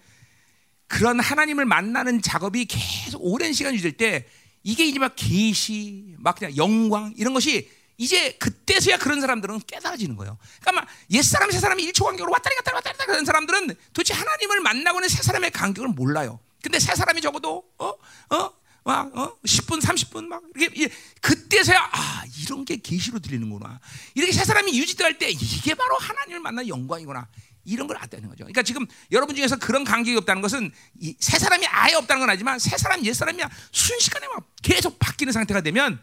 그런 0.86 1.18
하나님을 1.18 1.64
만나는 1.64 2.22
작업이 2.22 2.66
계속 2.66 3.18
오랜 3.18 3.52
시간 3.52 3.74
유지될 3.74 3.96
때 3.96 4.26
이게 4.62 4.86
이제 4.86 5.00
막 5.00 5.14
계시, 5.16 6.14
막 6.18 6.36
그냥 6.36 6.56
영광 6.56 7.12
이런 7.16 7.34
것이 7.34 7.68
이제 7.96 8.32
그때서야 8.38 8.98
그런 8.98 9.20
사람들은 9.20 9.60
깨달아지는 9.66 10.16
거예요. 10.16 10.38
그러니까 10.60 10.86
옛 11.10 11.22
사람 11.22 11.50
새 11.50 11.58
사람이 11.58 11.84
1초 11.90 12.04
간격으로 12.04 12.30
왔다리 12.32 12.54
갔다리 12.54 12.74
왔다리 12.76 12.92
갔다리 12.92 13.06
그런 13.08 13.24
사람들은 13.24 13.74
도대체 13.92 14.14
하나님을 14.14 14.60
만나고는 14.60 15.08
새 15.08 15.22
사람의 15.22 15.50
간격을 15.50 15.88
몰라요. 15.88 16.38
근데 16.62 16.78
새 16.78 16.94
사람이 16.94 17.20
적어도 17.20 17.64
어? 17.78 17.88
어? 18.30 18.61
막 18.84 19.16
어? 19.16 19.38
10분, 19.44 19.80
30분 19.80 20.24
막 20.26 20.42
이렇게 20.56 20.90
그때서야 21.20 21.78
아 21.92 22.24
이런 22.42 22.64
게 22.64 22.76
계시로 22.76 23.18
들리는구나. 23.18 23.80
이렇게 24.14 24.32
새 24.32 24.44
사람이 24.44 24.76
유지될 24.78 25.18
때 25.18 25.30
이게 25.30 25.74
바로 25.74 25.96
하나님을 25.96 26.40
만난 26.40 26.66
영광이구나. 26.66 27.28
이런 27.64 27.86
걸 27.86 27.96
알다는 27.96 28.28
거죠. 28.28 28.38
그러니까 28.38 28.62
지금 28.62 28.86
여러분 29.12 29.36
중에서 29.36 29.56
그런 29.56 29.84
간격이 29.84 30.16
없다는 30.16 30.42
것은 30.42 30.72
새 31.20 31.38
사람이 31.38 31.64
아예 31.68 31.94
없다는 31.94 32.20
건 32.20 32.30
아니지만 32.30 32.58
새 32.58 32.76
사람, 32.76 33.04
옛 33.04 33.12
사람이 33.12 33.40
순식간에 33.70 34.26
막 34.34 34.50
계속 34.62 34.98
바뀌는 34.98 35.32
상태가 35.32 35.60
되면 35.60 36.00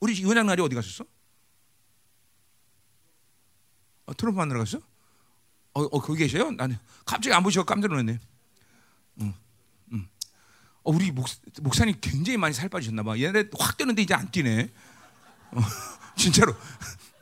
우리 0.00 0.22
요양 0.22 0.46
날이 0.46 0.62
어디 0.62 0.74
갔었어? 0.74 1.04
어, 4.06 4.14
트럼프 4.14 4.38
만나러 4.38 4.60
갔어? 4.60 4.78
어, 5.74 5.82
어, 5.82 6.00
거기 6.00 6.20
계셔요? 6.20 6.52
나는 6.52 6.78
갑자기 7.04 7.34
안 7.34 7.42
보시고 7.42 7.64
깜짝 7.64 7.88
놀랐네. 7.88 8.12
응, 8.12 8.18
응. 9.20 9.34
어, 10.82 10.92
우리 10.92 11.10
목, 11.10 11.26
목사님 11.62 11.96
굉장히 12.00 12.36
많이 12.36 12.54
살 12.54 12.68
빠지셨나 12.68 13.02
봐. 13.02 13.16
옛날에 13.18 13.44
확 13.58 13.76
뛰는데 13.76 14.02
이제 14.02 14.14
안 14.14 14.30
뛰네. 14.30 14.70
어, 15.52 15.60
진짜로. 16.16 16.54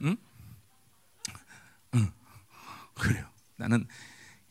응? 0.03 0.17
응. 1.95 2.13
그래요. 2.95 3.27
나는 3.57 3.87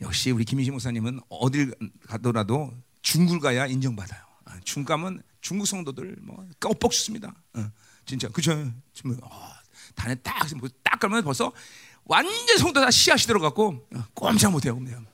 역시 0.02 0.32
우리 0.32 0.44
김희신 0.46 0.74
목사님은 0.74 1.22
어딜 1.30 1.74
가더라도 2.08 2.74
중국 3.02 3.40
가야 3.42 3.68
인정받아요. 3.68 4.22
어, 4.46 4.52
중국 4.64 4.90
가면 4.90 5.24
중국 5.42 5.66
성도들 5.66 6.18
뭐 6.22 6.46
껍벅 6.60 6.94
습니다 6.94 7.34
어. 7.54 7.72
진짜 8.06 8.28
그죠? 8.30 8.72
지금 8.94 9.18
어, 9.22 9.52
단에 9.96 10.16
딱, 10.16 10.48
딱 10.84 11.00
가면 11.00 11.24
벌써 11.24 11.52
완전 12.04 12.58
성도 12.58 12.82
다 12.82 12.92
씨앗이 12.92 13.24
들어갔고 13.24 13.88
어, 13.94 14.04
꼼짝 14.14 14.52
못해요. 14.52 14.76
그냥. 14.76 15.06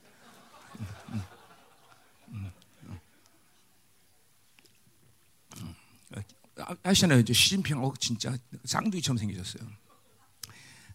아시잖아요. 6.84 7.24
시진핑 7.26 7.84
어 7.84 7.94
진짜 8.00 8.38
쌍둥이처럼 8.66 9.18
생기셨어요. 9.18 9.70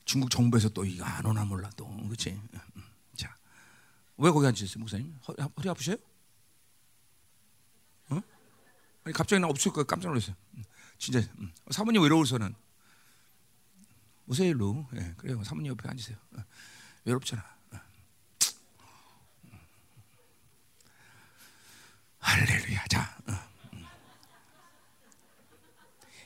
중국 0.05 0.31
정부에서 0.31 0.69
또 0.69 0.85
이거 0.85 1.05
안 1.05 1.27
오나 1.27 1.45
몰라 1.45 1.69
또 1.77 1.87
그렇지. 1.89 2.41
자, 3.17 3.37
왜 4.17 4.31
거기 4.31 4.47
앉으셨어요, 4.47 4.81
목사님? 4.81 5.19
허리, 5.27 5.43
허리 5.43 5.69
아프셔요? 5.69 5.97
어? 8.11 8.21
아니 9.05 9.13
갑자기 9.13 9.41
나 9.41 9.49
없을 9.49 9.73
거 9.73 9.83
깜짝 9.85 10.09
놀랐어요. 10.09 10.37
진짜 10.99 11.21
음. 11.39 11.53
사모님 11.71 12.03
외로울서는 12.03 12.55
오세요 14.29 14.49
일로. 14.49 14.89
예, 14.95 15.15
그래요. 15.17 15.43
사모님 15.45 15.71
옆에 15.73 15.89
앉으세요. 15.89 16.17
어, 16.37 16.45
외롭잖아. 17.05 17.45
어. 17.73 17.81
할렐루야. 22.19 22.85
자, 22.89 23.19
어. 23.29 23.46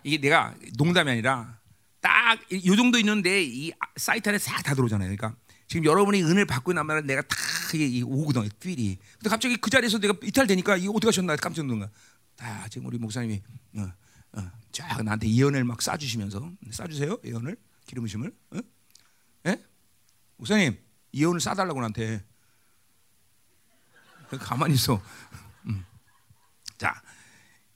이게 0.02 0.18
내가 0.18 0.54
농담이 0.76 1.10
아니라 1.10 1.58
딱 2.00 2.20
이 2.50 2.76
정도 2.76 2.98
있는데 2.98 3.42
이 3.44 3.72
사이트 3.96 4.28
안에 4.28 4.38
싹 4.38 4.62
다 4.62 4.74
들어오잖아요. 4.74 5.14
그러니까 5.14 5.38
지금 5.66 5.84
여러분이 5.84 6.22
은혜를 6.22 6.46
받고 6.46 6.72
있는 6.72 6.86
말은 6.86 7.06
내가 7.06 7.22
다 7.22 7.36
이게 7.74 8.02
오거든, 8.02 8.48
필이. 8.58 8.98
근데 9.14 9.30
갑자기 9.30 9.56
그 9.56 9.70
자리에서 9.70 9.98
내가 9.98 10.14
이탈되니까 10.22 10.76
이거 10.76 10.92
어떻게 10.92 11.08
하셨나 11.08 11.36
깜짝 11.36 11.66
놀란 11.66 11.80
거야. 11.80 11.90
다 12.36 12.66
지금 12.68 12.86
우리 12.86 12.98
목사님이 12.98 13.42
어, 13.76 13.92
어, 14.32 14.50
쫙 14.72 15.02
나한테 15.02 15.28
예언을 15.28 15.62
막 15.64 15.78
쏴주시면서 15.78 16.56
쏴주세요 16.70 17.24
예언을 17.26 17.56
기름부심을 17.86 18.32
어? 18.52 18.58
예? 19.46 19.62
목사님 20.38 20.78
예언을 21.12 21.38
쏴달라고 21.38 21.76
나한테 21.76 22.24
가만히 24.40 24.74
있어 24.74 25.02
음. 25.66 25.84
자 26.78 27.02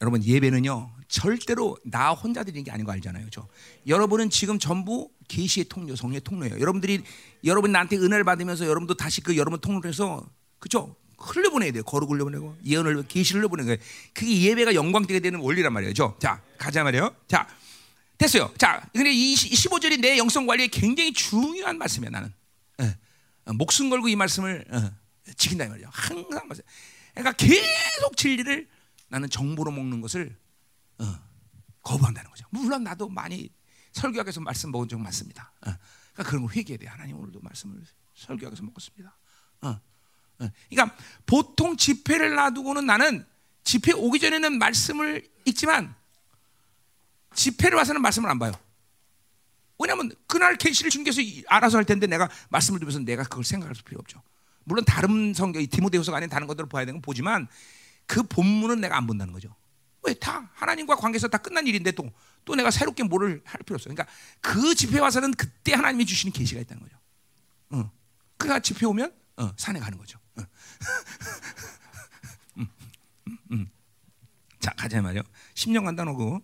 여러분 0.00 0.24
예배는요 0.24 0.93
절대로 1.08 1.76
나 1.84 2.10
혼자 2.10 2.42
드리는 2.44 2.64
게 2.64 2.70
아닌 2.70 2.84
거 2.84 2.92
알잖아요 2.92 3.28
저 3.30 3.46
여러분은 3.86 4.30
지금 4.30 4.58
전부 4.58 5.10
계시의 5.28 5.66
통로 5.68 5.96
성의 5.96 6.20
통로예요 6.20 6.60
여러분들이 6.60 7.02
여러분 7.44 7.72
나한테 7.72 7.96
은혜를 7.96 8.24
받으면서 8.24 8.66
여러분도 8.66 8.94
다시 8.94 9.20
그 9.20 9.36
여러분 9.36 9.60
통로를 9.60 9.90
해서 9.90 10.26
그죠 10.58 10.96
흘려보내야 11.18 11.72
돼요. 11.72 11.82
거룩 11.84 12.10
흘려보내고 12.10 12.56
예언을 12.64 13.02
계시를 13.06 13.40
흘려보내는 13.40 13.66
거예요. 13.66 13.88
그게 14.12 14.42
예배가 14.42 14.74
영광되게 14.74 15.20
되는 15.20 15.40
원리란 15.40 15.72
말이죠. 15.72 16.16
자, 16.20 16.42
가자 16.58 16.84
말이에요. 16.84 17.14
자, 17.26 17.46
됐어요. 18.18 18.52
자, 18.58 18.86
근데 18.92 19.12
이 19.12 19.34
15절이 19.34 20.00
내 20.00 20.18
영성 20.18 20.46
관리에 20.46 20.68
굉장히 20.68 21.12
중요한 21.12 21.78
말씀이야, 21.78 22.10
나는. 22.10 22.32
예. 22.82 22.96
어, 23.46 23.52
목숨 23.52 23.90
걸고 23.90 24.08
이 24.08 24.16
말씀을 24.16 24.64
어, 24.70 24.90
지킨다 25.36 25.64
이 25.64 25.68
말이죠. 25.68 25.88
항상 25.90 26.46
말씀. 26.46 26.64
그러니까 27.14 27.32
계속 27.32 28.16
진리를 28.16 28.68
나는 29.08 29.30
정보로 29.30 29.70
먹는 29.70 30.00
것을 30.00 30.36
어, 30.98 31.18
거부한다는 31.82 32.30
거죠. 32.30 32.46
물론 32.50 32.84
나도 32.84 33.08
많이 33.08 33.50
설교학에서 33.92 34.40
말씀 34.40 34.70
먹은 34.70 34.88
적 34.88 35.00
많습니다. 35.00 35.52
어. 35.66 35.72
그러니까 36.12 36.30
그런 36.30 36.42
걸 36.42 36.56
회개해야 36.56 36.78
돼. 36.78 36.86
하나님 36.86 37.18
오늘도 37.18 37.40
말씀을 37.40 37.84
설교학에서 38.14 38.62
먹었습니다. 38.62 39.16
어. 39.62 39.68
어. 39.68 40.50
그러니까 40.70 40.96
보통 41.26 41.76
집회를 41.76 42.34
놔두고는 42.34 42.86
나는 42.86 43.26
집회 43.62 43.92
오기 43.92 44.18
전에는 44.20 44.58
말씀을 44.58 45.26
읽지만 45.44 45.94
집회를 47.34 47.76
와서는 47.76 48.00
말씀을 48.02 48.30
안 48.30 48.38
봐요. 48.38 48.52
왜냐하면 49.78 50.12
그날 50.26 50.56
계시를 50.56 50.90
주님께서 50.90 51.20
알아서 51.48 51.78
할 51.78 51.84
텐데 51.84 52.06
내가 52.06 52.28
말씀을 52.48 52.78
들으면서 52.78 53.00
내가 53.00 53.24
그걸 53.24 53.44
생각할 53.44 53.74
필요 53.84 53.98
없죠. 53.98 54.22
물론 54.64 54.84
다른 54.84 55.34
성경, 55.34 55.66
디모데후서가 55.66 56.18
아닌 56.18 56.28
다른 56.28 56.46
것들을 56.46 56.68
봐야 56.68 56.84
되는 56.84 56.96
건 56.96 57.02
보지만 57.02 57.48
그 58.06 58.22
본문은 58.22 58.80
내가 58.80 58.96
안 58.96 59.06
본다는 59.06 59.32
거죠. 59.32 59.54
왜 60.06 60.14
다 60.14 60.50
하나님과 60.54 60.96
관계에서 60.96 61.28
다 61.28 61.38
끝난 61.38 61.66
일인데 61.66 61.92
또, 61.92 62.10
또 62.44 62.54
내가 62.54 62.70
새롭게 62.70 63.02
뭐를 63.02 63.42
할 63.44 63.60
필요 63.62 63.74
없어요. 63.76 63.94
그러니까 63.94 64.06
그 64.40 64.74
집회 64.74 64.98
와서는 64.98 65.32
그때 65.32 65.72
하나님이 65.74 66.06
주시는 66.06 66.32
계시가 66.32 66.60
있다는 66.60 66.82
거죠. 66.82 66.96
어. 67.70 67.90
그가 68.36 68.60
집회 68.60 68.86
오면 68.86 69.12
어, 69.36 69.52
산에 69.56 69.80
가는 69.80 69.98
거죠. 69.98 70.18
음, 72.56 72.68
음, 73.26 73.38
음. 73.50 73.70
자, 74.60 74.70
가자 74.76 75.00
말이요. 75.02 75.22
10년 75.54 75.84
간다 75.84 76.04
놓고. 76.04 76.42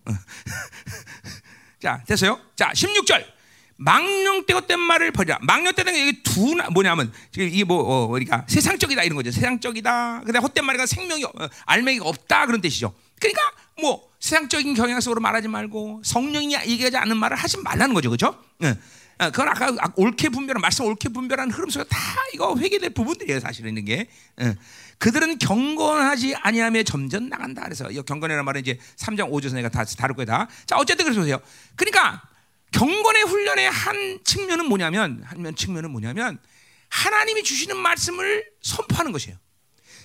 자, 1.81 2.03
됐어요? 2.07 2.41
자, 2.57 2.73
16절. 2.73 3.41
망령 3.77 4.45
때가 4.45 4.77
말을 4.77 5.11
버리라. 5.11 5.39
망령 5.41 5.73
때는 5.73 5.95
이게 5.95 6.23
두 6.23 6.55
뭐냐면 6.71 7.11
이게 7.35 7.65
뭐 7.65 7.79
어, 7.83 8.07
우리가 8.09 8.45
세상적이다 8.47 9.05
이런 9.05 9.17
거죠. 9.17 9.31
세상적이다. 9.31 10.21
근데 10.21 10.39
헛된 10.39 10.67
말이가 10.67 10.85
생명이 10.85 11.25
어, 11.25 11.31
알맹이가 11.65 12.05
없다 12.07 12.45
그런 12.45 12.61
뜻이죠. 12.61 12.95
그러니까 13.21 13.43
뭐 13.81 14.11
세상적인 14.19 14.75
경향 14.75 15.01
속으로 15.01 15.21
말하지 15.21 15.49
말고 15.49 16.03
성령이 16.05 16.55
얘기하지 16.67 16.97
않는 16.97 17.17
말을 17.17 17.37
하지 17.37 17.59
말라는 17.59 17.95
거죠, 17.95 18.11
그렇죠? 18.11 18.43
네. 18.59 18.77
어, 19.21 19.31
그건 19.31 19.49
아까 19.49 19.93
옳게 19.97 20.31
분별한 20.31 20.63
말씀 20.63 20.87
옳게 20.87 21.11
분별한 21.11 21.51
흐름 21.51 21.69
속에 21.69 21.85
다 21.91 21.99
이거 22.33 22.57
회개될 22.57 22.91
부분들이에요 22.91 23.39
사실은 23.41 23.77
이게 23.77 24.09
어. 24.39 24.55
그들은 24.97 25.37
경건하지 25.39 26.37
아니하며 26.37 26.85
점점 26.85 27.29
나간다 27.29 27.65
그래서 27.65 27.91
이 27.91 28.01
경건이라는 28.01 28.43
말은 28.43 28.63
이제 28.63 28.79
3장 28.97 29.31
5절에서 29.31 29.57
내가 29.57 29.69
다 29.69 29.85
다룰 29.85 30.17
거다 30.17 30.49
자 30.65 30.77
어쨌든 30.79 31.05
그래서 31.05 31.21
보세요 31.21 31.39
그러니까 31.77 32.23
경건의 32.73 33.25
훈련의 33.25 33.71
한 33.71 34.21
측면은 34.25 34.67
뭐냐면 34.67 35.23
한 35.23 35.55
측면은 35.55 35.91
뭐냐면 35.91 36.39
하나님이 36.89 37.43
주시는 37.43 37.77
말씀을 37.77 38.47
선포하는 38.63 39.13
것이에요 39.13 39.37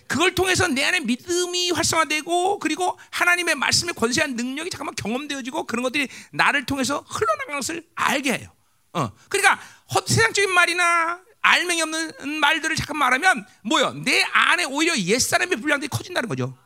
그걸 0.08 0.36
통해서 0.36 0.68
내 0.68 0.84
안에 0.84 1.00
믿음이 1.02 1.72
활성화되고 1.72 2.60
그리고 2.60 2.98
하나님의 3.12 3.56
말씀의 3.56 3.94
권세한 3.96 4.36
능력이 4.36 4.70
잠깐만 4.70 4.96
경험되어지고 4.96 5.66
그런 5.66 5.84
것들이 5.84 6.08
나를 6.32 6.66
통해서 6.66 7.04
흘러나가는 7.08 7.60
것을 7.60 7.84
알게 7.96 8.34
해요. 8.34 8.50
어, 8.94 9.12
그러니까 9.30 9.60
헛 9.94 10.08
세상적인 10.08 10.52
말이나 10.54 11.20
알맹이 11.42 11.82
없는 11.82 12.40
말들을 12.40 12.76
잠깐 12.76 12.98
말하면 12.98 13.46
뭐요? 13.64 13.94
내 14.04 14.24
안에 14.24 14.66
오히려 14.66 14.98
옛사람의 14.98 15.60
분량들이 15.60 15.90
커진다는 15.90 16.30
거죠. 16.30 16.58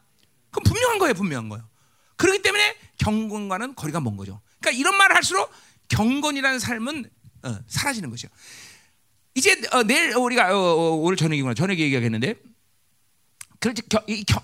그럼 0.51 0.63
분명한 0.63 0.99
거예요, 0.99 1.13
분명한 1.13 1.49
거예요. 1.49 1.67
그렇기 2.15 2.41
때문에 2.41 2.75
경건과는 2.97 3.75
거리가 3.75 3.99
먼 3.99 4.17
거죠. 4.17 4.41
그러니까 4.59 4.79
이런 4.79 4.97
말을 4.97 5.15
할수록 5.15 5.51
경건이라는 5.89 6.59
삶은 6.59 7.09
어, 7.43 7.59
사라지는 7.67 8.09
거죠. 8.09 8.27
이제 9.35 9.59
어, 9.71 9.83
내일 9.83 10.15
우리가 10.15 10.53
어, 10.53 10.57
어, 10.57 10.95
오늘 10.95 11.15
저녁이구나 11.15 11.53
저녁에 11.53 11.79
얘기하겠는데 11.79 12.35
그렇지 13.59 13.81
겨, 13.89 14.01
이, 14.07 14.23
겨, 14.23 14.41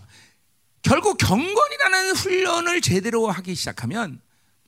결국 0.82 1.18
경건이라는 1.18 2.11
훈련을 2.16 2.82
제대로 2.82 3.30
하기 3.30 3.55
시작하면 3.55 4.22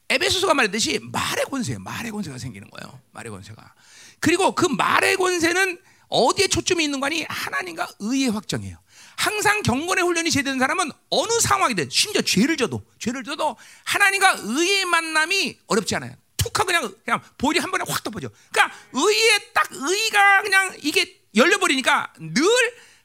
에베소서가 0.09 0.53
말했듯이 0.53 0.99
말의 1.01 1.45
권세, 1.45 1.77
말의 1.77 2.11
권세가 2.11 2.37
생기는 2.37 2.69
거예요. 2.69 2.99
말의 3.11 3.31
권세가. 3.31 3.73
그리고 4.19 4.55
그 4.55 4.65
말의 4.65 5.17
권세는 5.17 5.77
어디에 6.07 6.47
초점이 6.47 6.83
있는 6.83 6.99
거니 6.99 7.25
하나님과 7.27 7.87
의의 7.99 8.29
확정이에요. 8.29 8.77
항상 9.17 9.61
경건의 9.63 10.03
훈련이 10.05 10.31
제대된 10.31 10.59
사람은 10.59 10.91
어느 11.09 11.39
상황이든 11.41 11.89
심지어 11.89 12.21
죄를 12.21 12.55
져도 12.55 12.85
죄를 12.99 13.23
져도 13.23 13.57
하나님과 13.83 14.37
의의 14.39 14.85
만남이 14.85 15.57
어렵지 15.67 15.95
않아요. 15.95 16.13
툭 16.37 16.57
하고 16.57 16.67
그냥 16.67 16.93
그냥 17.03 17.21
볼이 17.37 17.57
한 17.57 17.71
번에 17.71 17.83
확 17.87 18.03
덮어져. 18.03 18.29
그러니까 18.51 18.77
의의 18.93 19.53
딱 19.53 19.67
의가 19.71 20.41
그냥 20.43 20.73
이게 20.81 21.19
열려버리니까 21.35 22.13
늘 22.19 22.45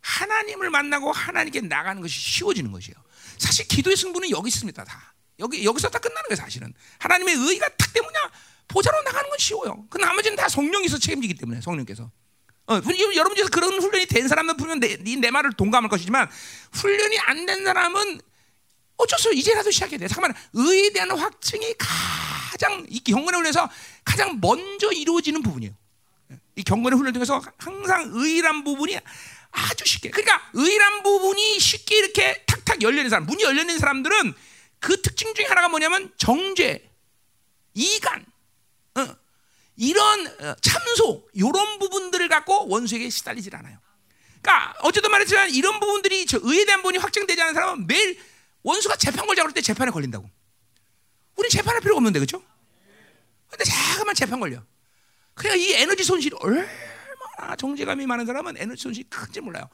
하나님을 0.02 0.70
만나고 0.70 1.12
하나님께 1.12 1.62
나가는 1.62 2.00
것이 2.02 2.18
쉬워지는 2.20 2.72
것이에요. 2.72 2.96
사실 3.38 3.66
기도의 3.66 3.96
승부는 3.96 4.30
여기 4.30 4.48
있습니다. 4.48 4.84
다 4.84 5.14
여기 5.38 5.64
여기서 5.64 5.88
다 5.88 5.98
끝나는 5.98 6.22
거예요. 6.28 6.36
사실은 6.36 6.72
하나님의 6.98 7.34
의가 7.34 7.68
딱 7.76 7.92
때문에 7.92 8.18
보자로 8.68 9.02
나가는 9.02 9.28
건 9.28 9.38
쉬워요. 9.38 9.86
그 9.88 9.98
나머지는 9.98 10.36
다 10.36 10.48
성령께서 10.48 10.98
책임지기 10.98 11.34
때문에 11.34 11.60
성령께서. 11.60 12.10
어, 12.68 12.74
여러분 13.16 13.34
중에서 13.34 13.50
그런 13.50 13.72
훈련이 13.82 14.06
된 14.06 14.28
사람은 14.28 14.56
분명 14.56 14.78
내, 14.78 14.96
내 14.96 15.30
말을 15.30 15.52
동감할 15.54 15.90
것이지만 15.90 16.28
훈련이 16.72 17.18
안 17.18 17.44
된 17.46 17.64
사람은 17.64 18.20
어쩔 18.96 19.18
수 19.18 19.28
없어 19.28 19.32
이제라도 19.32 19.70
시작해야 19.70 19.98
돼. 19.98 20.06
잠깐만 20.08 20.34
의에 20.52 20.92
대한 20.92 21.10
확증이 21.10 21.74
가장 21.78 22.86
이 22.88 23.00
경건의 23.00 23.38
훈련에서 23.38 23.68
가장 24.04 24.38
먼저 24.40 24.92
이루어지는 24.92 25.42
부분이에요. 25.42 25.74
이 26.56 26.62
경건의 26.62 26.98
훈련 26.98 27.14
중에서 27.14 27.42
항상 27.58 28.10
의란 28.12 28.62
부분이 28.62 28.98
아주 29.52 29.84
쉽게. 29.84 30.10
그러니까 30.10 30.50
의란 30.54 31.02
부분이 31.02 31.60
쉽게 31.60 31.98
이렇게 31.98 32.42
탁탁 32.46 32.82
열리는 32.82 33.08
사람, 33.08 33.26
문이 33.26 33.42
열리는 33.42 33.78
사람들은 33.78 34.34
그 34.80 35.00
특징 35.00 35.32
중에 35.34 35.44
하나가 35.46 35.68
뭐냐면 35.68 36.12
정죄, 36.16 36.90
이간, 37.74 38.26
어, 38.96 39.16
이런 39.76 40.26
어, 40.26 40.56
참소 40.60 41.28
이런 41.32 41.78
부분들을 41.78 42.28
갖고 42.28 42.68
원수에게 42.68 43.08
시달리질 43.10 43.54
않아요. 43.56 43.78
그러니까 44.40 44.74
어쨌든 44.80 45.10
말했지만 45.10 45.50
이런 45.50 45.78
부분들이 45.78 46.26
저 46.26 46.38
의에 46.42 46.64
대한 46.64 46.82
부분이 46.82 46.98
확정되지 46.98 47.40
않은 47.40 47.54
사람은 47.54 47.86
매일 47.86 48.18
원수가 48.62 48.96
재판 48.96 49.26
걸자고 49.26 49.48
할때 49.48 49.60
재판에 49.60 49.90
걸린다고. 49.90 50.28
우리 51.36 51.48
재판할 51.48 51.80
필요가 51.80 51.98
없는데 51.98 52.18
그렇죠? 52.18 52.42
근데 53.48 53.64
자꾸만 53.64 54.14
재판 54.14 54.40
걸려. 54.40 54.62
그러니까 55.34 55.64
이 55.64 55.72
에너지 55.74 56.04
손실이 56.04 56.36
얼 56.40 56.68
마나 57.42 57.56
정제감이 57.56 58.06
많은 58.06 58.24
사람은 58.24 58.56
에너지 58.56 58.82
손실이 58.84 59.08
큰지 59.10 59.40
몰라요. 59.40 59.68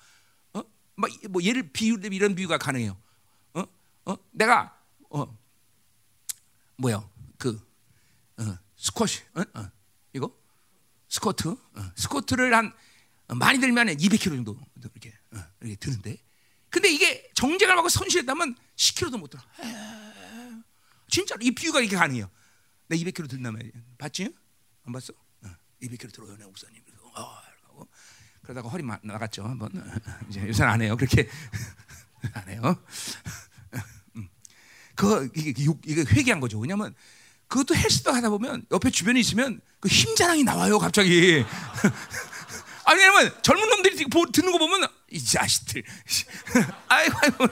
어? 0.54 0.62
뭐 0.96 1.42
예를 1.42 1.70
비유 1.70 1.98
이런 2.02 2.34
비유가 2.34 2.56
가능해요. 2.56 2.96
어? 3.52 3.64
어? 4.06 4.16
내가 4.30 4.74
어 5.10 5.38
뭐야 6.76 7.06
그 7.36 7.60
어, 8.38 8.58
스쿼시 8.76 9.22
어? 9.34 9.42
어. 9.60 9.70
이거 10.14 10.34
스쿼트 11.08 11.48
어. 11.48 11.92
스쿼트를 11.94 12.54
한 12.54 12.72
많이 13.36 13.60
들면 13.60 13.88
200kg 13.88 14.36
정도 14.36 14.58
이렇게 14.74 15.12
어, 15.34 15.44
이렇게 15.60 15.76
드는데 15.76 16.16
근데 16.70 16.88
이게 16.88 17.30
정제감 17.34 17.76
하고 17.76 17.90
손실했다면 17.90 18.56
10kg도 18.76 19.18
못 19.18 19.28
들어. 19.28 19.42
진짜로 21.08 21.40
이 21.42 21.50
비유가 21.50 21.80
이렇게 21.80 21.96
가능해요. 21.96 22.30
내 22.86 22.96
200kg 22.96 23.28
든단 23.28 23.52
말이야. 23.52 23.72
봤지? 23.98 24.34
안 24.84 24.92
봤어? 24.92 25.12
어, 25.44 25.48
200kg 25.82 26.12
들어요, 26.12 26.36
내 26.36 26.44
목사님. 26.44 26.82
어, 27.14 27.47
그러다가 28.48 28.70
허리 28.70 28.82
마, 28.82 28.98
나갔죠 29.02 29.44
한번. 29.44 29.70
이제 30.30 30.40
요새는 30.48 30.72
안 30.72 30.80
해요. 30.80 30.96
그렇게 30.96 31.28
안 32.32 32.48
해요. 32.48 32.82
음. 34.16 34.26
그 34.94 35.28
이게, 35.36 35.66
이게 35.84 36.00
회개한 36.00 36.40
거죠. 36.40 36.58
왜냐면 36.58 36.94
그것도 37.48 37.74
헬스도 37.74 38.10
하다 38.10 38.30
보면 38.30 38.64
옆에 38.70 38.88
주변에 38.88 39.20
있으면 39.20 39.60
그 39.80 39.88
힘자랑이 39.90 40.44
나와요, 40.44 40.78
갑자기. 40.78 41.44
아니, 42.86 43.00
왜냐면 43.00 43.34
젊은 43.42 43.68
놈들이 43.68 43.96
듣는 44.32 44.52
거 44.52 44.58
보면 44.58 44.88
이 45.10 45.22
자식들. 45.22 45.82
아이고, 46.88 47.18
아이고. 47.22 47.48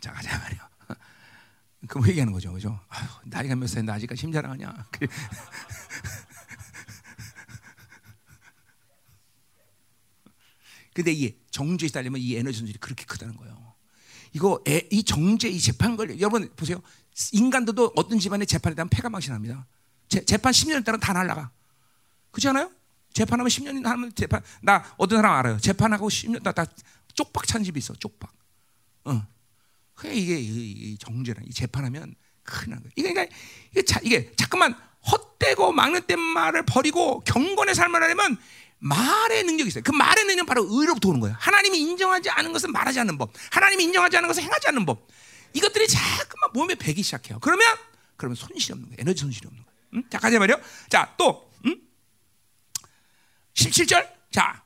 자 0.00 0.12
가자 0.12 0.38
말이야. 0.38 0.63
그럼 1.88 2.08
얘기하는 2.08 2.32
거죠, 2.32 2.52
그죠? 2.52 2.80
아유, 2.88 3.06
나이가 3.24 3.54
몇 3.54 3.66
살인데 3.66 3.92
아직까지 3.92 4.22
힘자랑하냐? 4.22 4.86
근데 10.94 11.12
이게 11.12 11.36
정죄에 11.50 11.88
달리면 11.88 12.20
이 12.20 12.36
에너지 12.36 12.58
손실이 12.58 12.78
그렇게 12.78 13.04
크다는 13.04 13.36
거예요. 13.36 13.74
이거 14.32 14.62
애, 14.68 14.86
이 14.90 15.02
정죄 15.02 15.48
이 15.48 15.58
재판 15.60 15.96
걸 15.96 16.18
여러분 16.20 16.48
보세요. 16.56 16.80
인간들도 17.32 17.92
어떤 17.96 18.18
집안에 18.18 18.44
재판에 18.44 18.74
대한 18.74 18.88
패가 18.88 19.08
망신합니다. 19.10 19.66
재, 20.08 20.24
재판 20.24 20.52
10년 20.52 20.84
따라 20.84 20.98
다 20.98 21.12
날라가. 21.12 21.50
그렇지 22.30 22.48
않아요? 22.48 22.70
재판하면 23.12 23.48
10년 23.48 23.84
하면 23.84 24.12
재판 24.14 24.42
나 24.60 24.84
어떤 24.96 25.18
사람 25.18 25.34
알아요. 25.38 25.58
재판하고 25.58 26.08
10년 26.08 26.42
다, 26.42 26.52
다 26.52 26.64
쪽박 27.14 27.46
찬 27.46 27.62
집이 27.62 27.78
있어. 27.78 27.94
쪽박. 27.94 28.32
어. 29.04 29.26
그게 29.94 30.14
이게 30.14 30.36
이 30.38 30.96
재판하면 31.52 32.14
큰일. 32.42 32.78
이게 32.96 33.12
그러니까 33.12 33.34
이게, 33.72 33.82
자, 33.82 34.00
이게 34.02 34.32
자꾸만 34.36 34.74
헛되고 35.10 35.72
막는 35.72 36.02
때 36.02 36.16
말을 36.16 36.64
버리고 36.64 37.20
경건의 37.20 37.74
삶을 37.74 38.02
하려면 38.02 38.36
말의 38.78 39.44
능력이 39.44 39.68
있어요. 39.68 39.82
그 39.82 39.92
말의 39.92 40.24
능력은 40.24 40.46
바로 40.46 40.66
의로부터 40.68 41.08
오는 41.08 41.20
거예요. 41.20 41.36
하나님이 41.38 41.78
인정하지 41.78 42.30
않은 42.30 42.52
것은 42.52 42.72
말하지 42.72 43.00
않는 43.00 43.18
법. 43.18 43.32
하나님이 43.50 43.84
인정하지 43.84 44.16
않은 44.18 44.28
것은 44.28 44.42
행하지 44.42 44.68
않는 44.68 44.84
법. 44.84 45.08
이것들이 45.54 45.86
자꾸만 45.88 46.50
몸에 46.52 46.74
배기 46.74 47.02
시작해요. 47.02 47.38
그러면 47.40 47.64
그러면 48.16 48.36
손실이 48.36 48.72
없는 48.72 48.88
거예요. 48.88 48.96
에너지 49.00 49.20
손실이 49.20 49.46
없는 49.46 49.62
거예요. 49.64 49.78
음? 49.94 50.02
자, 50.10 50.18
가자 50.18 50.38
말이요. 50.38 50.60
자, 50.88 51.14
또 51.16 51.50
음? 51.66 51.76
17절. 53.54 54.08
자. 54.32 54.63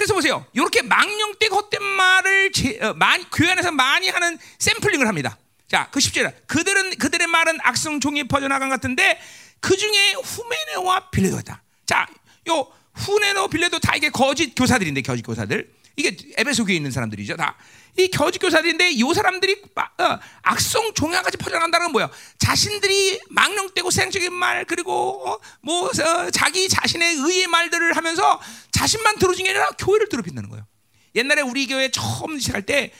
그래서 0.00 0.14
보세요. 0.14 0.46
이렇게 0.54 0.80
망령되고 0.80 1.54
헛된 1.54 1.82
말을 1.82 2.52
제, 2.52 2.78
어, 2.80 2.94
많이, 2.94 3.22
교회 3.30 3.50
안에서 3.50 3.70
많이 3.70 4.08
하는 4.08 4.38
샘플링을 4.58 5.06
합니다. 5.06 5.36
자, 5.68 5.88
그 5.90 6.00
10절. 6.00 6.32
그들은 6.46 6.96
그들의 6.96 7.26
말은 7.26 7.58
악성 7.60 8.00
종이 8.00 8.26
퍼져나간 8.26 8.70
같은데 8.70 9.20
그 9.60 9.76
중에 9.76 10.14
후메네와 10.14 11.10
빌레도다. 11.10 11.62
자, 11.84 12.06
요 12.48 12.66
후네노 12.94 13.48
빌레도 13.48 13.78
다 13.78 13.94
이게 13.94 14.08
거짓 14.08 14.54
교사들인데 14.54 15.02
거짓 15.02 15.20
교사들 15.20 15.70
이게 15.96 16.16
에베소 16.38 16.64
교에 16.64 16.76
있는 16.76 16.90
사람들이죠 16.90 17.36
다. 17.36 17.58
이 17.98 18.08
거짓 18.08 18.38
교사들인데 18.38 18.92
이 18.92 19.02
사람들이 19.14 19.62
어, 19.74 20.18
악성 20.42 20.94
종양까지 20.94 21.36
퍼져나간다는 21.36 21.86
건 21.86 21.92
뭐야? 21.92 22.10
자신들이 22.38 23.20
망령되고 23.30 23.90
세상적인 23.90 24.32
말 24.32 24.64
그리고 24.64 25.28
어, 25.28 25.38
뭐 25.60 25.88
어, 25.88 26.30
자기 26.30 26.68
자신의 26.68 27.16
의의 27.16 27.46
말들을 27.46 27.96
하면서 27.96 28.40
자신만 28.70 29.18
들어준 29.18 29.44
게 29.44 29.50
아니라 29.50 29.68
교회를 29.78 30.08
더럽힌다는 30.08 30.48
거예요. 30.50 30.66
옛날에 31.14 31.42
우리 31.42 31.66
교회 31.66 31.90
처음 31.90 32.38
시작할 32.38 32.64
때 32.64 32.92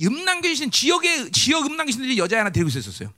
음란교신 0.00 0.70
지역의 0.70 1.32
지역 1.32 1.66
음란교신들이 1.66 2.16
여자 2.18 2.38
하나 2.38 2.50
데리고 2.50 2.68
있었어요. 2.68 3.12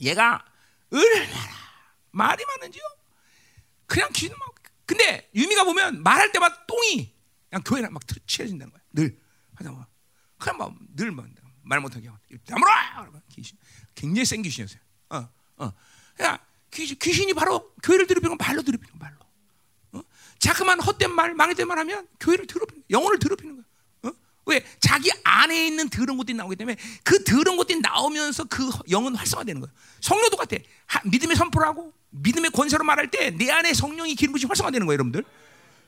얘가 0.00 0.44
얼마나 0.90 1.48
말이 2.10 2.44
많은지요. 2.44 2.82
그냥 3.86 4.10
귀는 4.12 4.36
막 4.38 4.54
근데 4.84 5.28
유미가 5.34 5.64
보면 5.64 6.02
말할 6.02 6.32
때마다 6.32 6.64
똥이 6.66 7.12
그냥 7.48 7.62
교회랑 7.64 7.92
막 7.92 8.02
치해진다는 8.26 8.72
거야. 8.72 8.82
늘 8.92 9.18
하다 9.56 9.72
보면 9.72 9.86
그냥 10.38 10.56
막늘말 10.58 11.80
못하게 11.80 12.08
하고 12.08 12.18
다물어. 12.46 12.70
귀신 13.32 13.56
굉장히 13.94 14.24
센 14.24 14.42
귀신이었어요. 14.42 14.80
어, 15.10 15.28
어. 15.58 15.72
야 16.22 16.38
귀신, 16.70 16.96
귀신이 17.00 17.32
바로 17.34 17.72
교회를 17.82 18.06
더럽히는 18.06 18.36
말로 18.38 18.62
더럽히는 18.62 18.98
말로. 18.98 19.16
어? 19.92 20.02
자그만 20.38 20.80
헛된 20.80 21.10
말, 21.12 21.34
망했된 21.34 21.66
말 21.66 21.78
하면 21.78 22.06
교회를 22.20 22.46
더럽히는 22.46 22.84
영혼을 22.90 23.18
더럽히는 23.18 23.56
거야. 23.56 23.64
어? 24.12 24.16
왜 24.46 24.64
자기 24.80 25.10
안에 25.24 25.66
있는 25.66 25.88
더러운 25.88 26.18
것들이 26.18 26.36
나오기 26.36 26.56
때문에 26.56 26.76
그 27.02 27.24
더러운 27.24 27.56
것들이 27.56 27.80
나오면서 27.80 28.44
그 28.44 28.70
영은 28.90 29.14
활성화되는 29.16 29.60
거예요. 29.60 29.74
성령도 30.00 30.36
같아. 30.36 30.56
하- 30.86 31.00
믿음의 31.04 31.36
선포를 31.36 31.66
하고 31.66 31.92
믿음의 32.10 32.50
권세로 32.50 32.84
말할 32.84 33.10
때 33.10 33.30
내 33.30 33.50
안에 33.50 33.72
성령이 33.74 34.14
기름 34.14 34.32
부심 34.32 34.48
활성화되는 34.50 34.86
거예요, 34.86 34.94
여러분들. 34.96 35.24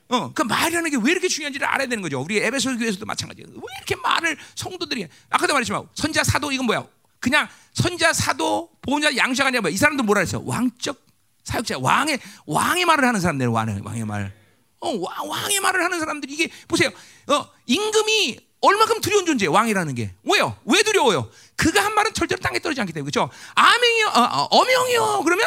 어, 0.09 0.33
그 0.33 0.41
말이라는 0.41 0.89
게 0.91 0.97
왜 0.97 1.11
이렇게 1.11 1.27
중요한지를 1.27 1.67
알아야 1.67 1.87
되는 1.87 2.01
거죠. 2.01 2.19
우리 2.21 2.37
에베소 2.39 2.77
교회에서도 2.77 3.05
마찬가지예요. 3.05 3.47
왜 3.53 3.61
이렇게 3.77 3.95
말을 3.95 4.37
성도들이 4.55 5.07
아까도 5.29 5.53
말했지만 5.53 5.87
선자 5.93 6.23
사도 6.23 6.51
이건 6.51 6.65
뭐야? 6.65 6.85
그냥 7.19 7.47
선자 7.73 8.11
사도 8.13 8.71
보호자 8.81 9.15
양자가 9.15 9.47
아니라 9.49 9.61
뭐야? 9.61 9.73
이 9.73 9.77
사람들 9.77 10.03
뭐라 10.05 10.21
했어? 10.21 10.41
왕적 10.43 10.97
사역자 11.43 11.77
왕의 11.79 12.19
왕의 12.47 12.85
말을 12.85 13.05
하는 13.07 13.19
사람들 13.19 13.47
왕의 13.47 13.81
왕의 13.83 14.05
말. 14.05 14.33
어, 14.81 14.89
왕, 14.97 15.29
왕의 15.29 15.59
말을 15.59 15.83
하는 15.83 15.99
사람들이 15.99 16.33
이게 16.33 16.49
보세요. 16.67 16.89
어, 17.27 17.47
임금이 17.65 18.39
얼마큼 18.61 19.01
두려운 19.01 19.25
존재 19.25 19.45
왕이라는 19.47 19.93
게 19.95 20.13
왜요? 20.23 20.57
왜 20.65 20.81
두려워요? 20.83 21.29
그가 21.55 21.83
한 21.83 21.93
말은 21.93 22.13
절대로 22.13 22.39
땅에 22.41 22.59
떨어지지 22.59 22.81
않기 22.81 22.93
때문에 22.93 23.11
그렇죠? 23.11 23.31
아명이요, 23.55 24.07
어, 24.07 24.19
어, 24.21 24.43
어명이요. 24.57 25.21
그러면 25.23 25.45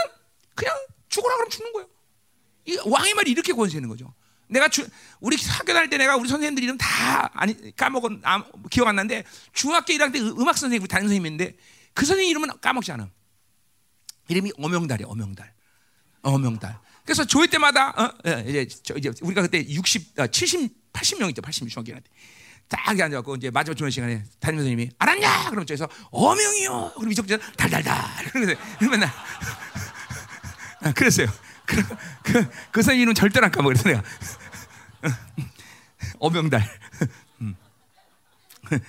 그냥 0.54 0.74
죽어라 1.08 1.34
그러면 1.36 1.50
죽는 1.50 1.72
거예요. 1.72 1.88
이 2.66 2.78
왕의 2.86 3.14
말이 3.14 3.30
이렇게 3.30 3.52
권세 3.52 3.76
있는 3.78 3.88
거죠. 3.88 4.12
내가 4.52 4.68
주, 4.68 4.86
우리 5.20 5.36
학교 5.36 5.72
다닐 5.72 5.88
때 5.90 5.96
내가 5.96 6.16
우리 6.16 6.28
선생님들 6.28 6.62
이름 6.62 6.78
다 6.78 7.30
아니 7.34 7.74
까먹은 7.76 8.20
아, 8.24 8.44
기억 8.70 8.88
안 8.88 8.96
나는데 8.96 9.24
중학교 9.52 9.92
1학년 9.92 10.12
때 10.12 10.20
음- 10.20 10.40
음악 10.40 10.56
선생님 10.58 10.86
담임 10.86 11.08
선생님인데 11.08 11.56
그 11.94 12.06
선생님 12.06 12.30
이름은 12.30 12.60
까먹지 12.60 12.92
않아. 12.92 13.08
이름이 14.28 14.52
어명달이야 14.58 15.06
어명달. 15.08 15.52
어명달. 16.22 16.78
그래서 17.04 17.24
조회 17.24 17.46
때마다 17.48 17.90
어, 17.90 18.14
예, 18.26 18.44
이제 18.46 18.68
저 18.82 18.94
이제 18.96 19.10
우리가 19.22 19.42
그때 19.42 19.58
60, 19.68 20.20
아, 20.20 20.26
70, 20.26 20.92
80명 20.92 21.28
있죠. 21.30 21.42
80명 21.42 21.68
중학교 21.68 21.92
때. 21.94 22.02
딱 22.68 22.88
앉아갖고 22.88 23.36
이제 23.36 23.50
마지막 23.50 23.74
조회 23.74 23.90
시간에 23.90 24.24
담임 24.40 24.60
선생님이 24.60 24.90
알았냐? 24.98 25.50
그럼 25.50 25.66
저기서 25.66 25.88
어명이요. 26.10 26.92
그럼 26.96 27.12
이쪽 27.12 27.26
저 27.26 27.36
달달달. 27.56 27.94
그러면서 28.30 28.60
그러면 28.78 29.00
나 29.00 29.12
그랬어요. 30.94 31.26
그, 31.66 31.76
그, 32.22 32.48
그 32.70 32.82
선생님은 32.82 33.14
절대로 33.14 33.46
안 33.46 33.52
까먹어. 33.52 33.74
그래서 33.74 33.88
내가 33.88 34.02
어명달. 36.18 36.68
음. 37.40 37.56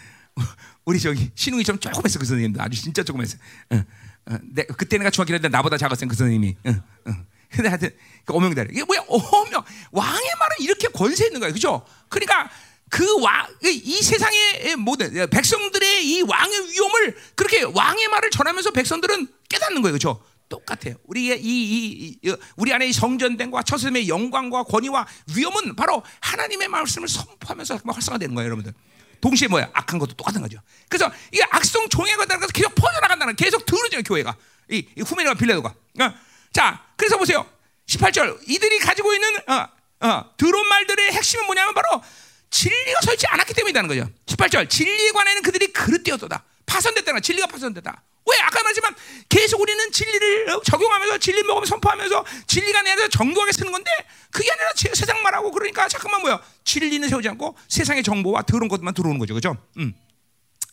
우리 0.85 0.99
저기 0.99 1.31
신웅이 1.35 1.63
좀 1.63 1.79
조금 1.79 2.03
했어 2.05 2.19
그 2.19 2.25
선생님도 2.25 2.61
아주 2.61 2.81
진짜 2.81 3.03
조금 3.03 3.21
했어. 3.21 3.37
어, 3.71 3.83
어, 4.27 4.37
내, 4.43 4.63
그때 4.65 4.97
내가 4.97 5.09
중학교 5.09 5.37
때 5.37 5.47
나보다 5.47 5.77
작았어요 5.77 6.07
그 6.07 6.15
선생님이. 6.15 6.57
어, 6.65 6.69
어. 7.09 7.13
근데 7.49 7.69
하여튼 7.69 7.91
그 8.25 8.33
어명달 8.33 8.67
이게 8.71 8.83
뭐야 8.83 9.01
어명 9.07 9.63
왕의 9.91 10.29
말은 10.39 10.57
이렇게 10.59 10.87
권세 10.87 11.27
있는 11.27 11.39
거예요, 11.39 11.53
그죠? 11.53 11.85
그러니까 12.09 12.49
그왕이 12.89 14.01
세상의 14.01 14.75
모든 14.77 15.29
백성들의 15.29 16.07
이 16.07 16.21
왕의 16.21 16.71
위엄을 16.71 17.17
그렇게 17.35 17.63
왕의 17.63 18.07
말을 18.07 18.29
전하면서 18.31 18.71
백성들은 18.71 19.27
깨닫는 19.49 19.81
거예요, 19.81 19.93
그죠? 19.93 20.23
똑같아요. 20.53 20.95
우리의 21.05 21.41
이, 21.41 21.47
이, 21.47 22.19
이 22.21 22.35
우리 22.55 22.73
안에 22.73 22.87
이 22.87 22.93
성전됨과 22.93 23.63
처음의 23.63 24.07
영광과 24.07 24.63
권위와 24.63 25.07
위엄은 25.35 25.75
바로 25.75 26.03
하나님의 26.21 26.67
말씀을 26.67 27.07
선포하면서 27.07 27.79
활성화되는 27.85 28.35
거예요, 28.35 28.47
여러분들. 28.47 28.73
동시에 29.21 29.47
뭐야? 29.47 29.69
악한 29.73 29.99
것도 29.99 30.13
똑같은 30.13 30.41
거죠. 30.41 30.59
그래서 30.89 31.11
이게 31.31 31.43
악성 31.49 31.87
종회가 31.89 32.25
나가서 32.25 32.51
계속 32.51 32.75
퍼져나간다는. 32.75 33.35
계속 33.35 33.65
들어져요, 33.65 34.03
교회가. 34.03 34.35
이, 34.69 34.85
이 34.97 35.01
후메네와 35.01 35.35
빌레도가. 35.35 35.69
어. 35.69 36.13
자, 36.51 36.85
그래서 36.95 37.17
보세요. 37.17 37.45
18절. 37.87 38.39
이들이 38.47 38.79
가지고 38.79 39.13
있는 39.13 39.35
어, 39.47 40.07
어, 40.07 40.35
들어온 40.37 40.67
말들의 40.67 41.13
핵심은 41.13 41.45
뭐냐면 41.45 41.73
바로 41.73 42.03
진리가 42.51 42.99
서있지 43.01 43.25
않았기 43.27 43.53
때문이라는 43.53 43.87
거죠. 43.87 44.09
18절. 44.27 44.69
진리에 44.69 45.11
관해는 45.11 45.41
그들이 45.41 45.73
그릇되었도다. 45.73 46.43
파손됐다는 46.65 47.13
거야. 47.13 47.21
진리가 47.21 47.47
파손됐다. 47.47 48.03
왜? 48.29 48.37
아까 48.41 48.61
말했지만 48.63 48.95
계속 49.29 49.59
우리는 49.61 49.91
진리를 49.91 50.49
어, 50.51 50.61
적용하면서 50.63 51.17
진리 51.17 51.43
먹으면 51.43 51.65
선포하면서 51.65 52.25
진리가 52.47 52.81
내 52.83 52.91
안에서 52.91 53.09
정교하게 53.09 53.51
쓰는 53.51 53.71
건데 53.71 53.91
그게 54.31 54.49
아니라 54.51 54.71
제- 54.75 54.93
세상 54.93 55.21
말하고 55.21 55.51
그러니까 55.51 55.87
잠깐만 55.87 56.21
뭐야? 56.21 56.41
진리는 56.63 57.07
세우지 57.09 57.27
않고 57.29 57.57
세상의 57.67 58.03
정보와 58.03 58.43
더러운 58.43 58.69
것만 58.69 58.93
들어오는 58.93 59.19
거죠. 59.19 59.33
그죠? 59.33 59.57
음. 59.77 59.93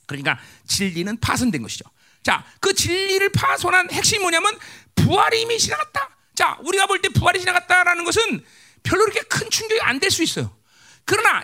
그러니까 0.06 0.38
진리는 0.66 1.18
파손된 1.20 1.62
것이죠. 1.62 1.84
자, 2.22 2.44
그 2.60 2.74
진리를 2.74 3.28
파손한 3.30 3.90
핵심이 3.92 4.20
뭐냐면 4.20 4.56
부활이 4.94 5.42
이미 5.42 5.58
지나갔다. 5.58 6.10
자, 6.34 6.56
우리가 6.62 6.86
볼 6.86 7.00
때 7.00 7.08
부활이 7.08 7.40
지나갔다라는 7.40 8.04
것은 8.04 8.44
별로 8.82 9.04
그렇게 9.04 9.20
큰 9.22 9.48
충격이 9.50 9.80
안 9.82 9.98
될 10.00 10.10
수 10.10 10.22
있어요. 10.22 10.54
그러나 11.04 11.42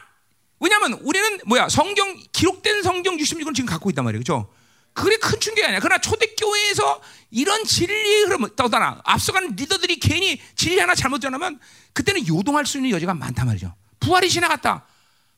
왜냐하면 0.61 0.95
우리는 1.03 1.39
뭐야 1.47 1.69
성경 1.69 2.17
기록된 2.33 2.83
성경 2.83 3.17
66은 3.17 3.55
지금 3.55 3.67
갖고 3.69 3.91
있단 3.91 4.05
말이에요, 4.05 4.23
그렇죠? 4.23 4.53
그게 4.97 5.19
큰 5.19 5.39
충격이 5.39 5.65
아니야. 5.67 5.79
그러나 5.79 6.01
초대교회에서 6.01 7.01
이런 7.31 7.65
진리의 7.65 8.23
흐름, 8.25 8.49
더더나 8.57 9.03
앞서가는 9.05 9.55
리더들이 9.55 10.01
괜히 10.01 10.41
진리 10.55 10.79
하나 10.81 10.95
잘못 10.95 11.21
전하면 11.21 11.61
그때는 11.93 12.27
요동할 12.27 12.65
수 12.65 12.79
있는 12.79 12.91
여지가 12.91 13.13
많단 13.13 13.47
말이죠. 13.47 13.75
부활이 14.01 14.31
지나갔다. 14.31 14.87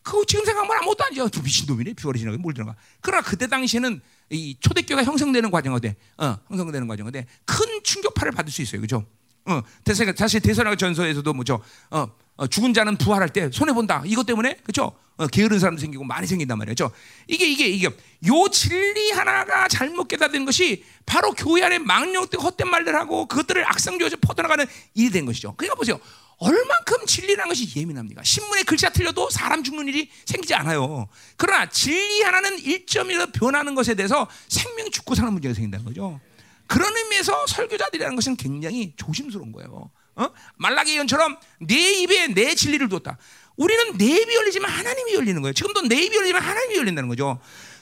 그거 0.02 0.24
지금 0.24 0.44
생각하면 0.44 0.76
아무것도 0.78 1.04
아니죠. 1.04 1.28
저 1.28 1.42
미친놈이네. 1.42 1.94
부활이 1.94 2.20
지나가 2.20 2.38
뭘 2.38 2.54
지나가. 2.54 2.76
그러나 3.00 3.22
그때 3.22 3.48
당시에는 3.48 4.00
이 4.30 4.56
초대교회가 4.60 5.02
형성되는 5.04 5.50
과정인데, 5.50 5.96
어, 6.18 6.38
형성되는 6.48 6.86
과정인데 6.86 7.26
큰 7.44 7.82
충격파를 7.82 8.32
받을 8.32 8.52
수 8.52 8.62
있어요, 8.62 8.80
그렇죠? 8.80 9.04
어, 9.46 9.62
대사 9.84 10.04
사실 10.16 10.40
대선학 10.40 10.78
전서에서도 10.78 11.32
뭐죠? 11.32 11.60
어, 11.90 12.06
어, 12.36 12.46
죽은 12.46 12.72
자는 12.72 12.96
부활할 12.96 13.28
때 13.30 13.50
손해 13.52 13.72
본다. 13.72 14.02
이것 14.06 14.24
때문에 14.24 14.56
그렇죠? 14.62 14.92
어, 15.16 15.26
게으른 15.26 15.58
사람도 15.58 15.80
생기고 15.80 16.04
많이 16.04 16.26
생긴단 16.26 16.56
말이죠. 16.56 16.90
이게 17.26 17.50
이게 17.50 17.66
이게 17.66 17.86
요 17.86 18.48
진리 18.50 19.10
하나가 19.10 19.66
잘못 19.66 20.06
깨닫는 20.06 20.44
것이 20.44 20.84
바로 21.04 21.32
교회 21.32 21.64
안에 21.64 21.78
망령된 21.80 22.40
헛된 22.40 22.68
말들 22.68 22.94
하고 22.94 23.26
그것들을 23.26 23.64
악성교에서 23.68 24.18
퍼져나가는 24.20 24.64
일이 24.94 25.10
된 25.10 25.26
것이죠. 25.26 25.54
그러니까 25.56 25.74
보세요. 25.74 25.98
얼만큼 26.38 27.04
진리라는 27.06 27.48
것이 27.48 27.68
예민합니까? 27.74 28.22
신문에 28.22 28.62
글자 28.62 28.90
틀려도 28.90 29.28
사람 29.30 29.64
죽는 29.64 29.88
일이 29.88 30.08
생기지 30.24 30.54
않아요. 30.54 31.08
그러나 31.36 31.68
진리 31.68 32.22
하나는 32.22 32.56
1점이라도 32.58 33.32
변하는 33.32 33.74
것에 33.74 33.94
대해서 33.94 34.28
생명이 34.46 34.92
죽고 34.92 35.16
사는 35.16 35.32
문제가 35.32 35.52
생긴다는 35.54 35.84
거죠. 35.84 36.20
그런 36.68 36.94
의미에서 36.96 37.46
설교자들이라는 37.46 38.14
것은 38.14 38.36
굉장히 38.36 38.94
조심스러운 38.96 39.50
거예요. 39.52 39.90
어? 40.14 40.28
말라기 40.56 40.94
예언처럼 40.94 41.36
내 41.60 41.74
입에 41.74 42.28
내 42.28 42.54
진리를 42.54 42.88
뒀다. 42.88 43.18
우리는 43.56 43.96
내 43.96 44.04
입이 44.04 44.34
열리지만 44.34 44.70
하나님이 44.70 45.14
열리는 45.14 45.40
거예요. 45.42 45.52
지금도 45.54 45.82
내 45.82 45.96
입이 45.96 46.14
열리지만 46.14 46.42
하나님이 46.42 46.76
열린다는 46.76 47.08
거죠. 47.08 47.40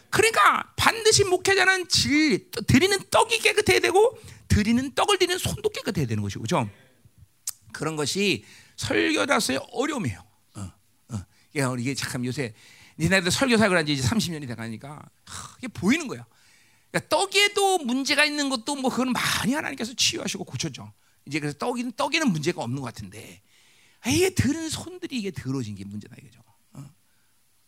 그러니까 0.09 0.73
반드시 0.77 1.25
목회자는 1.25 1.89
진리, 1.89 2.49
드리는 2.67 2.97
떡이 3.11 3.41
깨끗해야 3.41 3.81
되고 3.81 4.19
드리는 4.49 4.95
떡을 4.95 5.19
드리는 5.19 5.37
손도 5.37 5.69
깨끗해야 5.71 6.07
되는 6.07 6.23
것이고, 6.23 6.43
그죠? 6.43 6.71
그런 7.73 7.97
것이 7.97 8.45
설교자로서의 8.77 9.61
어려움이에요. 9.73 10.25
어, 10.55 10.73
어. 11.11 11.25
이게 11.53 11.67
이게 11.79 11.95
참 11.95 12.25
요새 12.25 12.55
니네들 12.99 13.31
설교 13.31 13.57
사역을 13.57 13.77
한지 13.77 13.93
이제 13.93 14.09
30년이 14.09 14.47
돼가니까 14.49 15.03
하, 15.27 15.57
이게 15.59 15.69
보이는 15.69 16.07
거예요. 16.07 16.25
그러니까 16.91 17.09
떡에도 17.09 17.79
문제가 17.79 18.25
있는 18.25 18.49
것도 18.49 18.77
뭐 18.77 18.91
그건 18.91 19.13
많이 19.13 19.53
하나님께서 19.53 19.95
치유하시고 19.95 20.45
고쳤죠. 20.45 20.93
이제 21.27 21.41
그래서 21.41 21.59
떡이는 21.59 21.93
떡에는 21.93 22.31
문제가 22.31 22.63
없는 22.63 22.81
것 22.81 22.87
같은데 22.87 23.43
아, 24.03 24.11
이게 24.11 24.31
들은 24.31 24.69
손들이 24.69 25.19
이게 25.19 25.31
더러진 25.33 25.75
게 25.75 25.85
문제다 25.85 26.15
이거죠. 26.21 26.41
어. 26.75 26.85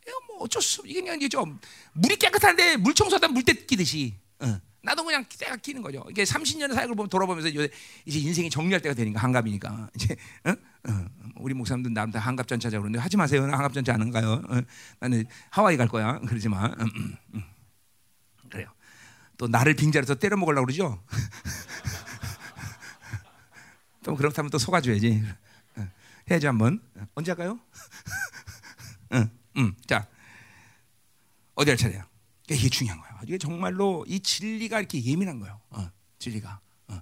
이거 0.06 0.20
뭐 0.28 0.44
어쩔 0.44 0.62
수 0.62 0.80
없. 0.80 0.86
이게 0.86 1.00
그냥 1.00 1.16
이게 1.16 1.28
좀 1.28 1.58
물이 1.94 2.16
깨끗한데 2.16 2.76
물 2.76 2.94
청소하다 2.94 3.28
물때 3.28 3.52
끼듯이. 3.52 4.14
어. 4.38 4.60
나도 4.80 5.04
그냥 5.04 5.24
때가 5.24 5.56
끼는 5.56 5.82
거죠. 5.82 6.06
이게 6.08 6.22
30년의 6.22 6.74
사역을 6.74 6.94
보면 6.94 7.10
돌아보면서 7.10 7.52
요새 7.52 7.68
이제 8.06 8.20
인생이 8.20 8.48
정리할 8.48 8.80
때가 8.80 8.94
되니까 8.94 9.20
한갑이니까 9.20 9.90
이제 9.96 10.16
어? 10.44 10.50
어. 10.50 11.06
우리 11.36 11.54
목사님들 11.54 11.92
나름 11.92 12.12
다 12.12 12.20
한갑 12.20 12.46
전차자 12.46 12.78
그러는데 12.78 13.00
하지 13.00 13.16
마세요. 13.16 13.46
나 13.46 13.54
한갑 13.54 13.74
전차 13.74 13.94
안 13.94 14.10
가요. 14.10 14.40
어. 14.48 14.60
나는 15.00 15.24
하와이 15.50 15.76
갈 15.76 15.88
거야. 15.88 16.20
그러지 16.20 16.48
마. 16.48 16.66
음, 16.66 16.88
음, 16.96 17.16
음. 17.34 17.57
또 19.38 19.46
나를 19.46 19.74
빙자해서 19.74 20.16
때려 20.16 20.36
먹으려고 20.36 20.66
그러죠. 20.66 21.02
또 24.04 24.14
그렇다면 24.16 24.50
또 24.50 24.58
속아줘야지. 24.58 25.22
어. 25.76 25.88
해야지 26.30 26.46
한번. 26.46 26.82
언제 27.14 27.30
할까요? 27.30 27.58
응, 29.14 29.30
응. 29.56 29.74
자, 29.86 30.06
어디 31.54 31.70
할 31.70 31.78
차례야? 31.78 32.06
이게 32.50 32.68
중요한 32.68 33.00
거야. 33.00 33.20
이게 33.24 33.38
정말로 33.38 34.04
이 34.08 34.20
진리가 34.20 34.80
이렇게 34.80 35.02
예민한 35.04 35.38
거예요. 35.38 35.60
어, 35.70 35.88
진리가. 36.18 36.60
어. 36.88 37.00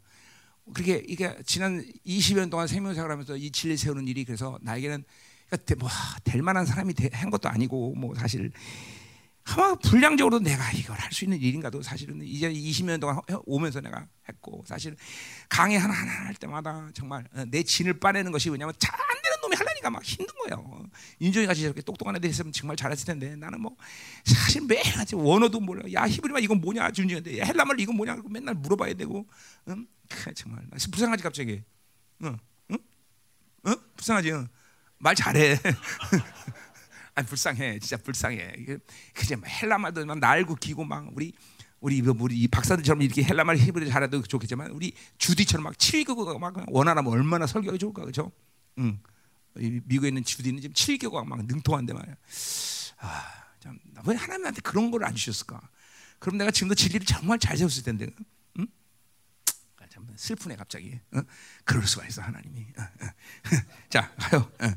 그렇게 0.75 1.03
이게 1.09 1.37
지난 1.47 1.83
20년 2.05 2.51
동안 2.51 2.67
생명생활 2.67 3.11
하면서 3.11 3.37
이 3.37 3.51
진리 3.51 3.77
세우는 3.77 4.09
일이 4.09 4.25
그래서 4.25 4.59
나에게는 4.61 5.05
그러니까 5.49 5.75
뭐, 5.79 5.89
될 6.25 6.43
만한 6.43 6.67
사람이 6.67 6.93
되- 6.95 7.09
한 7.13 7.31
것도 7.31 7.49
아니고 7.49 7.95
뭐 7.95 8.15
사실 8.17 8.51
아마 9.49 9.75
분량적으로 9.77 10.39
내가 10.41 10.71
이걸 10.73 10.99
할 10.99 11.13
수 11.13 11.25
있는 11.25 11.39
일인가도 11.41 11.81
사실은 11.83 12.21
이제 12.23 12.53
20년 12.53 13.01
동안 13.01 13.17
해- 13.31 13.37
오면서 13.47 13.81
내가 13.81 14.07
했고 14.29 14.65
사실 14.67 14.97
강의 15.49 15.79
하나 15.79 15.95
하나 15.95 16.11
할 16.27 16.35
때마다 16.35 16.91
정말 16.95 17.27
어, 17.33 17.45
내 17.49 17.63
진을 17.63 18.01
빠내는 18.01 18.33
것이 18.33 18.51
왜냐하면 18.51 18.75
잘 18.79 18.93
안 18.93 19.23
되는 19.23 19.41
놈이 19.43 19.57
하려니까 19.57 19.91
막 19.91 20.03
힘든 20.05 20.35
거예요. 20.45 20.87
윤종이 21.21 21.47
같이 21.47 21.63
저렇게 21.63 21.81
똑똑한 21.83 22.17
애들 22.17 22.29
있으면 22.31 22.53
정말 22.53 22.77
잘했을 22.77 23.07
텐데 23.07 23.35
나는 23.37 23.61
뭐 23.61 23.77
사실 24.25 24.63
매일 24.67 24.83
같이 24.93 25.15
원어도 25.15 25.61
몰라. 25.61 25.83
야 25.93 26.07
히브리말 26.07 26.43
이건 26.43 26.61
뭐냐 26.61 26.91
준중한테 26.91 27.45
헬라말 27.45 27.79
이건 27.81 27.97
뭐냐 27.97 28.17
맨날 28.29 28.55
물어봐야 28.57 28.95
되고, 28.95 29.27
응? 29.69 29.87
정말 30.35 30.65
불쌍하지 30.91 31.23
갑자기, 31.23 31.63
응, 32.23 32.37
응, 32.73 32.79
응, 33.67 33.75
불쌍하지, 33.97 34.33
응. 34.33 34.49
말 34.99 35.15
잘해. 35.15 35.57
아 37.17 37.23
불쌍해, 37.23 37.79
진짜 37.79 37.97
불쌍해. 37.97 38.67
그냥 39.15 39.43
헬라 39.47 39.79
말도 39.79 40.05
막 40.05 40.19
날고 40.19 40.55
기고 40.57 40.85
막 40.85 41.09
우리 41.15 41.33
우리 41.81 42.01
우리 42.01 42.47
박사들처럼 42.49 43.01
이렇게 43.03 43.23
헬라 43.25 43.43
말 43.45 43.57
히브리 43.57 43.89
잘해도 43.89 44.23
좋겠지만 44.23 44.71
우리 44.73 44.93
주디처럼 45.19 45.65
막 45.65 45.79
칠교가 45.79 46.39
막 46.39 46.55
원하라면 46.69 47.11
얼마나 47.13 47.47
설교가 47.47 47.79
좋을까 47.79 48.05
그죠? 48.05 48.31
응. 48.79 48.99
미국에 49.55 50.09
있는 50.09 50.23
주디는 50.25 50.61
지금 50.61 50.75
칠교가 50.75 51.25
막 51.25 51.43
능통한데 51.47 51.95
말이야. 51.95 52.15
아, 52.99 53.25
참, 53.61 53.79
왜 54.07 54.15
하나님한테 54.15 54.61
그런 54.61 54.91
걸 54.91 55.03
안 55.05 55.15
주셨을까? 55.15 55.59
그럼 56.19 56.37
내가 56.39 56.51
지금도 56.51 56.75
진리를 56.75 57.07
정말 57.07 57.39
잘 57.39 57.57
세웠을 57.57 57.83
텐데, 57.83 58.09
응? 58.59 58.67
아, 59.79 59.87
참 59.89 60.07
슬프네 60.17 60.57
갑자기. 60.57 60.99
응? 61.15 61.23
그럴 61.65 61.87
수가 61.87 62.07
있어 62.07 62.21
하나님이. 62.21 62.67
자, 63.89 64.11
가요. 64.19 64.51
응. 64.63 64.75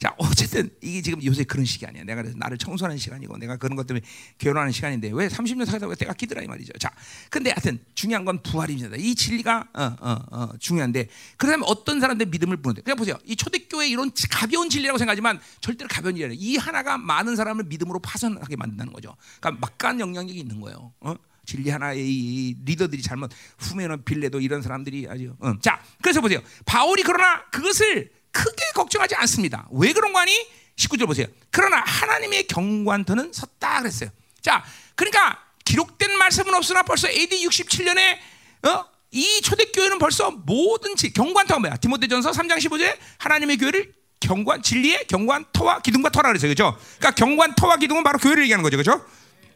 자, 0.00 0.14
어쨌든 0.16 0.70
이게 0.80 1.02
지금 1.02 1.22
요새 1.22 1.44
그런 1.44 1.66
시기 1.66 1.84
아니야. 1.84 2.04
내가 2.04 2.22
나를 2.22 2.56
청소하는 2.56 2.96
시간이고 2.96 3.36
내가 3.36 3.58
그런 3.58 3.76
것 3.76 3.86
때문에 3.86 4.04
결혼하는 4.38 4.72
시간인데 4.72 5.10
왜 5.12 5.28
30년 5.28 5.66
살다 5.66 5.84
보면 5.84 5.96
때가 5.98 6.14
끼더라 6.14 6.42
이 6.42 6.46
말이죠. 6.46 6.72
자, 6.78 6.90
근데 7.28 7.50
하여튼 7.50 7.78
중요한 7.94 8.24
건 8.24 8.42
부활입니다. 8.42 8.96
이 8.96 9.14
진리가 9.14 9.68
어, 9.74 9.96
어, 10.00 10.18
어, 10.30 10.48
중요한데 10.58 11.08
그러면 11.36 11.64
어떤 11.68 12.00
사람들 12.00 12.26
믿음을 12.26 12.56
부는데 12.56 12.80
그냥 12.80 12.96
보세요. 12.96 13.18
이 13.26 13.36
초대교회 13.36 13.88
이런 13.88 14.10
가벼운 14.30 14.70
진리라고 14.70 14.96
생각하지만 14.96 15.38
절대로 15.60 15.86
가벼운 15.88 16.16
일이 16.16 16.24
아니에요. 16.24 16.40
이 16.40 16.56
하나가 16.56 16.96
많은 16.96 17.36
사람을 17.36 17.64
믿음으로 17.64 17.98
파손하게 17.98 18.56
만든다는 18.56 18.94
거죠. 18.94 19.14
그러니까 19.38 19.60
막간 19.60 20.00
영향력이 20.00 20.40
있는 20.40 20.62
거예요. 20.62 20.94
어? 21.00 21.14
진리 21.44 21.68
하나의 21.68 22.56
리더들이 22.64 23.02
잘못 23.02 23.32
후면은 23.58 24.04
빌레도 24.04 24.40
이런 24.40 24.62
사람들이 24.62 25.08
아주 25.10 25.34
어. 25.40 25.58
자 25.60 25.82
그래서 26.00 26.20
보세요 26.20 26.40
바울이 26.64 27.02
그러나 27.02 27.44
그것을 27.50 28.10
크게 28.30 28.64
걱정하지 28.74 29.14
않습니다. 29.16 29.66
왜 29.72 29.92
그런 29.92 30.12
거 30.12 30.20
아니? 30.20 30.32
19절 30.76 31.06
보세요. 31.06 31.26
그러나 31.50 31.82
하나님의 31.84 32.46
경관터는 32.46 33.32
섰다 33.32 33.80
그랬어요. 33.80 34.10
자, 34.40 34.64
그러니까 34.94 35.38
기록된 35.64 36.16
말씀은 36.16 36.54
없으나 36.54 36.82
벌써 36.82 37.08
AD 37.08 37.46
67년에 37.46 38.18
어? 38.66 38.84
이 39.12 39.40
초대교회는 39.42 39.98
벌써 39.98 40.30
모든 40.30 40.96
지, 40.96 41.12
경관터가 41.12 41.60
뭐야? 41.60 41.76
디모데전서 41.76 42.30
3장 42.30 42.58
15절에 42.58 42.96
하나님의 43.18 43.58
교회를 43.58 43.92
경관 44.20 44.62
진리의 44.62 45.06
경관터와 45.08 45.80
기둥과 45.80 46.10
터라 46.10 46.28
그랬어요. 46.28 46.50
그죠? 46.50 46.78
그러니까 46.98 47.10
경관터와 47.12 47.76
기둥은 47.78 48.04
바로 48.04 48.18
교회를 48.18 48.44
얘기하는 48.44 48.62
거죠. 48.62 48.76
그죠? 48.76 49.04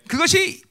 그것이 0.09 0.62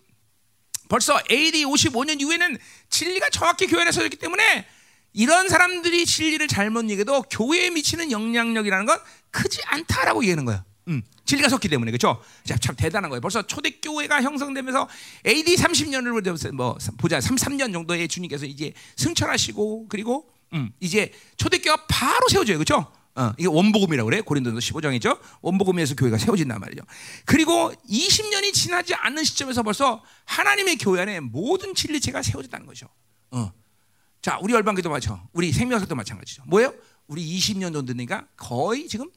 벌써 0.89 1.19
AD 1.31 1.65
55년 1.65 2.19
이후에는 2.21 2.57
진리가 2.89 3.29
정확히 3.29 3.67
교회 3.67 3.81
안에 3.81 3.91
서있기 3.91 4.17
때문에 4.17 4.67
이런 5.13 5.47
사람들이 5.47 6.05
진리를 6.05 6.47
잘못 6.47 6.83
얘기해도 6.89 7.21
교회에 7.23 7.69
미치는 7.69 8.11
영향력이라는 8.11 8.85
건 8.85 8.99
크지 9.31 9.61
않다라고 9.65 10.23
얘기하는 10.23 10.45
거예요. 10.45 10.63
음, 10.89 11.01
진리가 11.25 11.49
섰기 11.49 11.69
때문에 11.69 11.91
그렇죠? 11.91 12.21
참 12.59 12.75
대단한 12.75 13.09
거예요. 13.09 13.21
벌써 13.21 13.41
초대 13.43 13.69
교회가 13.71 14.21
형성되면서 14.21 14.89
AD 15.25 15.55
30년을 15.55 16.51
뭐 16.53 16.77
보자 16.97 17.19
33년 17.19 17.71
정도에 17.71 18.07
주님께서 18.07 18.45
이제 18.45 18.73
승천하시고 18.97 19.87
그리고 19.87 20.29
음, 20.53 20.71
이제 20.79 21.11
초대 21.37 21.59
교회가 21.59 21.85
바로 21.87 22.27
세워져요. 22.29 22.57
그렇죠? 22.57 22.91
어, 23.15 23.31
이게 23.37 23.47
원복음이라고 23.47 24.09
그래. 24.09 24.21
고린도서 24.21 24.57
15장이죠. 24.57 25.19
원복음에서 25.41 25.95
교회가 25.95 26.17
세워진단 26.17 26.59
말이죠. 26.59 26.83
그리고 27.25 27.71
20년이 27.87 28.53
지나지 28.53 28.95
않는 28.95 29.23
시점에서 29.23 29.61
벌써 29.61 30.03
하나님의 30.25 30.77
교회 30.77 31.01
안에 31.01 31.19
모든 31.19 31.75
진리체가 31.75 32.23
세워졌다는 32.23 32.65
거죠. 32.65 32.87
어. 33.31 33.51
자, 34.23 34.39
우리 34.41 34.53
열방기도 34.53 34.89
마찬 34.89 35.19
우리 35.33 35.51
생명사도 35.51 35.93
마찬가지죠. 35.95 36.43
뭐예요? 36.47 36.73
우리 37.07 37.21
20년 37.37 37.73
정도 37.73 37.83
되니까 37.87 38.25
거의 38.37 38.87
지금 38.87 39.11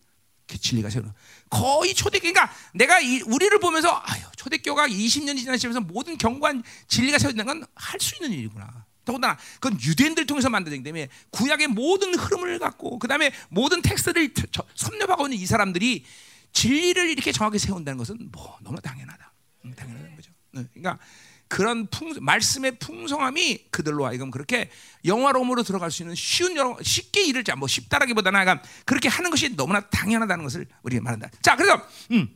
그 0.49 0.59
진리가 0.59 0.91
세우는 0.91 1.13
거의 1.49 1.95
초대교 1.95 2.21
그러니까 2.33 2.53
내가 2.75 3.01
이, 3.01 3.21
우리를 3.23 3.59
보면서 3.61 4.03
아유 4.05 4.23
초대교가 4.37 4.89
20년이 4.89 5.39
지나시면서 5.39 5.81
모든 5.81 6.19
경관 6.19 6.63
진리가 6.89 7.19
세워진다는 7.19 7.61
건 7.61 7.69
할 7.77 8.01
수 8.01 8.17
있는 8.17 8.37
일이구나. 8.37 8.85
더군다나 9.05 9.39
그건 9.61 9.81
유대인들 9.81 10.27
통해서 10.27 10.51
만들어진 10.51 10.83
때문에 10.83 11.09
구약의 11.31 11.69
모든 11.69 12.13
흐름을 12.19 12.59
갖고 12.59 12.99
그 12.99 13.07
다음에 13.07 13.31
모든 13.49 13.81
텍스트를 13.81 14.35
섭렵하고 14.75 15.27
있는 15.27 15.39
이 15.39 15.47
사람들이 15.47 16.05
진리를 16.53 17.11
이렇게 17.11 17.31
정확히 17.31 17.61
세운다는 17.61 17.97
것은 17.99 18.31
뭐 18.33 18.59
너무 18.63 18.81
당연하다. 18.81 19.33
응, 19.67 19.75
당연한 19.77 20.17
거죠. 20.17 20.33
그러니까 20.51 20.99
그런 21.49 21.87
풍, 21.87 22.13
말씀의 22.21 22.79
풍성함이 22.79 23.67
그들로 23.71 24.07
하여금 24.07 24.31
그렇게 24.31 24.71
영화로움으로 25.05 25.63
들어갈 25.63 25.91
수 25.91 26.03
있는 26.03 26.15
쉬운 26.15 26.57
여러 26.57 26.77
쉽게 26.83 27.25
일을 27.25 27.45
뭐 27.57 27.69
쉽다라기보다는 27.69 28.41
약간 28.41 28.61
그렇게 28.85 29.09
하는 29.09 29.31
것이 29.31 29.55
너무나 29.57 29.81
당연하다는 29.81 30.45
것을 30.45 30.67
우리가 30.83 31.03
말한다. 31.03 31.29
자, 31.43 31.55
그래서 31.57 31.81
음, 32.11 32.29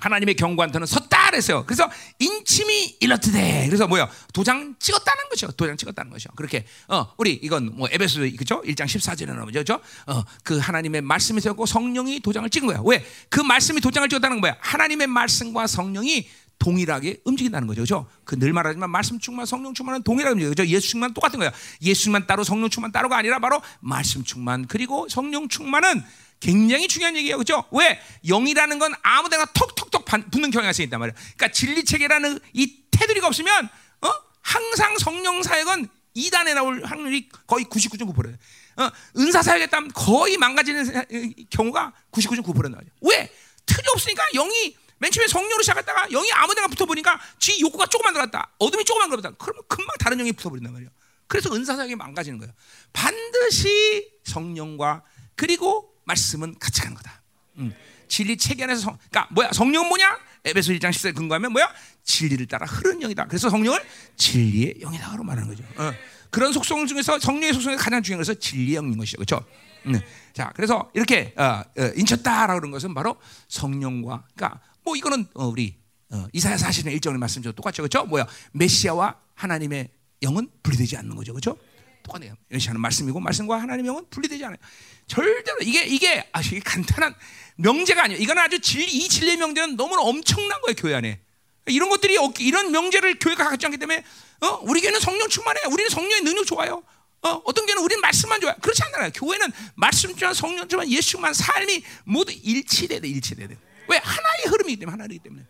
하나님의 0.00 0.34
경관터는 0.34 0.86
섰다 0.86 1.30
그랬어요. 1.30 1.64
그래서 1.66 1.88
인침이 2.18 2.96
일러트대. 3.00 3.66
그래서 3.66 3.86
뭐야? 3.86 4.08
도장 4.32 4.74
찍었다는 4.78 5.28
거죠. 5.28 5.52
도장 5.52 5.76
찍었다는 5.76 6.10
거죠. 6.10 6.30
그렇게 6.34 6.64
어 6.88 7.12
우리 7.18 7.32
이건 7.34 7.76
뭐 7.76 7.88
에베소 7.90 8.20
그죠? 8.36 8.62
1장 8.62 8.86
14절에 8.86 9.34
나오죠. 9.34 9.60
그죠? 9.60 9.80
어그 10.06 10.58
하나님의 10.58 11.02
말씀이 11.02 11.40
세웠고 11.40 11.66
성령이 11.66 12.20
도장을 12.20 12.48
찍은 12.50 12.66
거야. 12.66 12.80
왜? 12.84 13.04
그 13.28 13.40
말씀이 13.40 13.80
도장을 13.80 14.08
찍었다는 14.08 14.36
건 14.36 14.40
뭐야? 14.40 14.56
하나님의 14.60 15.06
말씀과 15.06 15.66
성령이 15.66 16.28
동일하게 16.60 17.22
움직인다는 17.24 17.66
거죠. 17.66 17.80
그죠? 17.80 18.06
그 18.24 18.36
늘 18.38 18.52
말하지만 18.52 18.88
말씀 18.90 19.18
충만, 19.18 19.44
성령 19.46 19.74
충만은 19.74 20.02
동일하게 20.02 20.32
움직여요. 20.34 20.50
그죠? 20.50 20.66
예수 20.66 20.90
충만 20.90 21.12
똑같은 21.12 21.38
거야. 21.40 21.50
예수 21.82 22.04
충만 22.04 22.26
따로 22.26 22.44
성령 22.44 22.70
충만 22.70 22.92
따로가 22.92 23.16
아니라 23.16 23.38
바로 23.40 23.60
말씀 23.80 24.22
충만 24.22 24.66
그리고 24.68 25.08
성령 25.08 25.48
충만은 25.48 26.04
굉장히 26.38 26.88
중요한 26.88 27.16
얘기예요. 27.16 27.36
그죠? 27.38 27.64
왜? 27.72 28.00
영이라는 28.26 28.78
건 28.78 28.94
아무 29.02 29.28
데나 29.28 29.44
톡톡톡 29.46 30.04
붙는 30.30 30.50
경향성이 30.50 30.84
있단 30.84 31.00
말이에요. 31.00 31.14
그러니까 31.36 31.48
진리 31.48 31.84
체계라는 31.84 32.38
이 32.54 32.76
테두리가 32.90 33.26
없으면 33.26 33.68
어? 34.02 34.08
항상 34.40 34.96
성령 34.98 35.42
사역은 35.42 35.88
2단에 36.16 36.54
나올 36.54 36.82
확률이 36.84 37.28
거의 37.46 37.64
99.9%예요. 37.66 38.36
어? 38.76 38.90
은사 39.18 39.42
사역했다면 39.42 39.92
거의 39.94 40.38
망가지는 40.38 41.04
경우가 41.50 41.92
99.9%는 42.12 42.70
나죠. 42.72 42.86
왜? 43.02 43.30
틀이 43.66 43.84
없으니까 43.94 44.22
영이 44.34 44.76
맨 45.00 45.10
처음에 45.10 45.26
성령으로 45.28 45.62
시작했다가 45.62 46.08
영이 46.08 46.30
아무 46.32 46.54
데나 46.54 46.68
붙어보니까 46.68 47.18
지 47.38 47.58
욕구가 47.60 47.86
조금만 47.86 48.12
들어갔다. 48.12 48.52
어둠이 48.58 48.84
조금만 48.84 49.08
들어갔다. 49.10 49.34
그러면 49.38 49.62
금방 49.66 49.96
다른 49.98 50.18
영이 50.18 50.32
붙어버린단 50.32 50.72
말이에요. 50.72 50.90
그래서 51.26 51.52
은사사역이 51.54 51.96
망가지는 51.96 52.38
거예요. 52.38 52.52
반드시 52.92 54.10
성령과 54.24 55.02
그리고 55.36 55.94
말씀은 56.04 56.58
같이 56.58 56.82
가는 56.82 56.94
거다. 56.94 57.22
음. 57.56 57.74
진리 58.08 58.36
체계 58.36 58.64
안에서 58.64 58.80
성, 58.82 58.98
그러니까 59.10 59.32
뭐야? 59.32 59.52
성령은 59.52 59.88
뭐냐? 59.88 60.18
에베소 60.44 60.72
1장 60.72 60.90
10절 60.90 61.14
근거하면 61.14 61.52
뭐야? 61.52 61.72
진리를 62.04 62.46
따라 62.46 62.66
흐르는 62.66 63.00
영이다. 63.00 63.26
그래서 63.26 63.48
성령을 63.48 63.82
진리의 64.16 64.80
영이다로 64.82 65.22
말하는 65.22 65.48
거죠. 65.48 65.64
어. 65.76 65.92
그런 66.30 66.52
속성 66.52 66.86
중에서 66.86 67.18
성령의 67.18 67.54
속성이 67.54 67.76
가장 67.76 68.02
중요한 68.02 68.20
것은 68.20 68.38
진리의 68.38 68.76
영인 68.76 68.98
것이죠. 68.98 69.16
그렇죠? 69.16 69.44
음. 69.86 69.98
자, 70.34 70.52
그래서 70.54 70.90
이렇게 70.94 71.32
어, 71.36 71.62
어, 71.62 71.92
인쳤다라고 71.96 72.60
그런 72.60 72.70
것은 72.70 72.92
바로 72.92 73.16
성령과 73.48 74.24
그러니까 74.34 74.60
뭐 74.82 74.96
이거는 74.96 75.26
어, 75.34 75.46
우리 75.46 75.76
어, 76.10 76.26
이사야 76.32 76.56
40년 76.56 76.98
1절의 76.98 77.18
말씀도 77.18 77.52
똑같죠. 77.52 77.82
그렇죠? 77.82 78.04
뭐야? 78.04 78.26
메시아와 78.52 79.16
하나님의 79.34 79.88
영은 80.22 80.48
분리되지 80.62 80.96
않는 80.98 81.14
거죠. 81.16 81.32
그렇죠? 81.32 81.56
똑같네요. 82.02 82.34
메시아는 82.48 82.80
말씀이고 82.80 83.20
말씀과 83.20 83.60
하나님의 83.60 83.88
영은 83.88 84.06
분리되지 84.10 84.44
않아요. 84.44 84.58
절대로 85.06 85.58
이게 85.62 85.84
이게 85.84 86.28
아 86.32 86.40
이게 86.40 86.60
간단한 86.60 87.14
명제가 87.56 88.04
아니에요. 88.04 88.20
이건 88.20 88.38
아주 88.38 88.60
진리 88.60 88.86
이 88.86 89.08
진리의 89.08 89.36
명제는 89.36 89.76
너무나 89.76 90.02
엄청난 90.02 90.60
거예요, 90.62 90.74
교회 90.76 90.94
안에. 90.94 91.20
이런 91.66 91.88
것들이 91.88 92.16
이런 92.38 92.72
명제를 92.72 93.18
교회가 93.18 93.48
갖지 93.48 93.66
않기 93.66 93.78
때문에 93.78 94.02
어? 94.40 94.60
우리 94.62 94.80
교회는 94.80 94.98
성령 95.00 95.28
충만해. 95.28 95.60
우리는 95.66 95.88
성령의 95.90 96.22
능력 96.22 96.46
좋아요. 96.46 96.82
어, 97.22 97.28
어떤 97.44 97.66
교회는 97.66 97.82
우리는 97.82 98.00
말씀만 98.00 98.40
좋아요. 98.40 98.54
그렇지 98.60 98.82
않아요. 98.84 99.10
교회는 99.14 99.52
말씀 99.74 100.14
충만, 100.16 100.32
성령 100.32 100.66
충만, 100.68 100.90
예수 100.90 101.10
충만 101.10 101.34
삶이 101.34 101.84
모두 102.04 102.32
일치돼야 102.32 103.00
돼, 103.00 103.08
일치돼야 103.08 103.48
돼. 103.48 103.58
왜 103.90 103.98
하나의 103.98 104.46
흐름이기 104.46 104.78
때문에 104.80 104.92
하나이기 104.92 105.18
때문에 105.18 105.46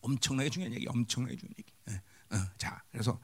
엄청나게 0.00 0.50
중요한 0.50 0.74
얘기, 0.74 0.86
엄청나게 0.88 1.36
중요한 1.36 1.54
얘기. 1.58 1.72
네. 1.86 2.02
어, 2.30 2.50
자, 2.58 2.82
그래서 2.90 3.20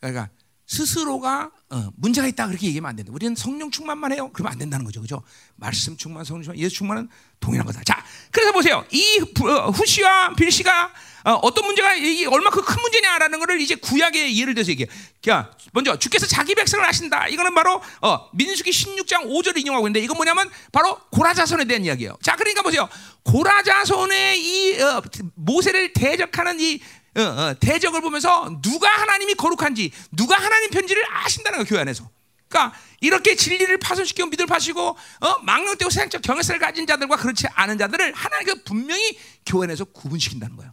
그러니까 0.00 0.30
스스로가 0.68 1.50
어, 1.70 1.90
문제가 1.96 2.26
있다 2.28 2.46
그렇게 2.46 2.66
얘기하면 2.68 2.90
안 2.90 2.96
된다. 2.96 3.10
우리는 3.12 3.34
성령 3.34 3.70
충만만 3.70 4.12
해요. 4.12 4.30
그러면 4.32 4.52
안 4.52 4.58
된다는 4.58 4.84
거죠, 4.84 5.00
그죠? 5.00 5.22
말씀 5.56 5.96
충만, 5.96 6.24
성령 6.24 6.42
충만, 6.44 6.58
예수 6.58 6.76
충만은 6.76 7.08
동일한 7.40 7.66
거다. 7.66 7.82
자, 7.84 8.04
그래서 8.30 8.52
보세요. 8.52 8.84
이 8.90 9.20
부- 9.34 9.50
어, 9.50 9.70
후시와 9.70 10.34
빌시가 10.34 10.92
어, 11.24 11.52
떤 11.52 11.66
문제가 11.66 11.94
이게 11.94 12.26
얼마큼 12.26 12.62
큰 12.62 12.80
문제냐라는 12.80 13.38
것을 13.40 13.60
이제 13.60 13.74
구약의 13.74 14.38
예를 14.40 14.54
들어서 14.54 14.70
얘기해. 14.70 14.88
자, 15.22 15.50
먼저 15.72 15.98
주께서 15.98 16.26
자기 16.26 16.54
백성을 16.54 16.86
하신다. 16.86 17.28
이거는 17.28 17.54
바로 17.54 17.82
어, 18.00 18.28
민수기 18.34 18.70
16장 18.70 19.24
5절을 19.26 19.58
인용하고 19.58 19.88
있는데 19.88 20.02
이건 20.04 20.16
뭐냐면 20.16 20.48
바로 20.72 20.98
고라자손에 21.10 21.64
대한 21.64 21.84
이야기예요. 21.84 22.16
자, 22.22 22.36
그러니까 22.36 22.62
보세요. 22.62 22.88
고라자손의 23.24 24.40
이 24.42 24.80
어, 24.80 25.02
모세를 25.34 25.92
대적하는 25.92 26.60
이 26.60 26.80
어, 27.16 27.20
어, 27.20 27.54
대적을 27.58 28.00
보면서 28.00 28.60
누가 28.62 28.88
하나님이 28.88 29.34
거룩한지 29.34 29.90
누가 30.12 30.36
하나님 30.36 30.70
편지를 30.70 31.02
아신다는 31.10 31.58
거예요 31.58 31.68
교회 31.68 31.80
안에서. 31.80 32.08
그러니까 32.48 32.78
이렇게 33.00 33.36
진리를 33.36 33.78
파손시키고 33.78 34.28
믿을 34.28 34.46
파시고 34.46 34.80
어, 34.88 35.38
망령되고 35.42 35.90
세상적 35.90 36.22
경외성을 36.22 36.58
가진 36.58 36.86
자들과 36.86 37.16
그렇지 37.16 37.46
않은 37.48 37.78
자들을 37.78 38.12
하나님께서 38.12 38.60
분명히 38.64 39.18
교회 39.44 39.64
안에서 39.64 39.84
구분시킨다는 39.84 40.56
거예요. 40.56 40.72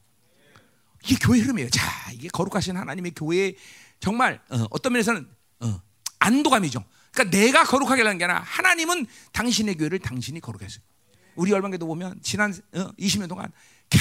이게 1.03 1.15
교회 1.21 1.39
흐름이에요. 1.39 1.69
자, 1.69 1.83
이게 2.13 2.29
거룩하신 2.29 2.77
하나님의 2.77 3.13
교회 3.15 3.53
정말 3.99 4.41
어, 4.49 4.79
떤 4.79 4.93
면에서는 4.93 5.27
어, 5.61 5.81
안도감이죠. 6.19 6.83
그러니까 7.11 7.37
내가 7.37 7.63
거룩하게 7.63 8.01
하는 8.01 8.17
게 8.17 8.25
아니라 8.25 8.41
하나님은 8.41 9.05
당신의 9.31 9.77
교회를 9.77 9.99
당신이 9.99 10.39
거룩해 10.41 10.65
했어요. 10.65 10.81
우리 11.35 11.51
열방교도 11.51 11.85
보면 11.85 12.19
지난 12.23 12.53
어, 12.73 12.91
20년 12.99 13.29
동안 13.29 13.51
계 13.89 13.99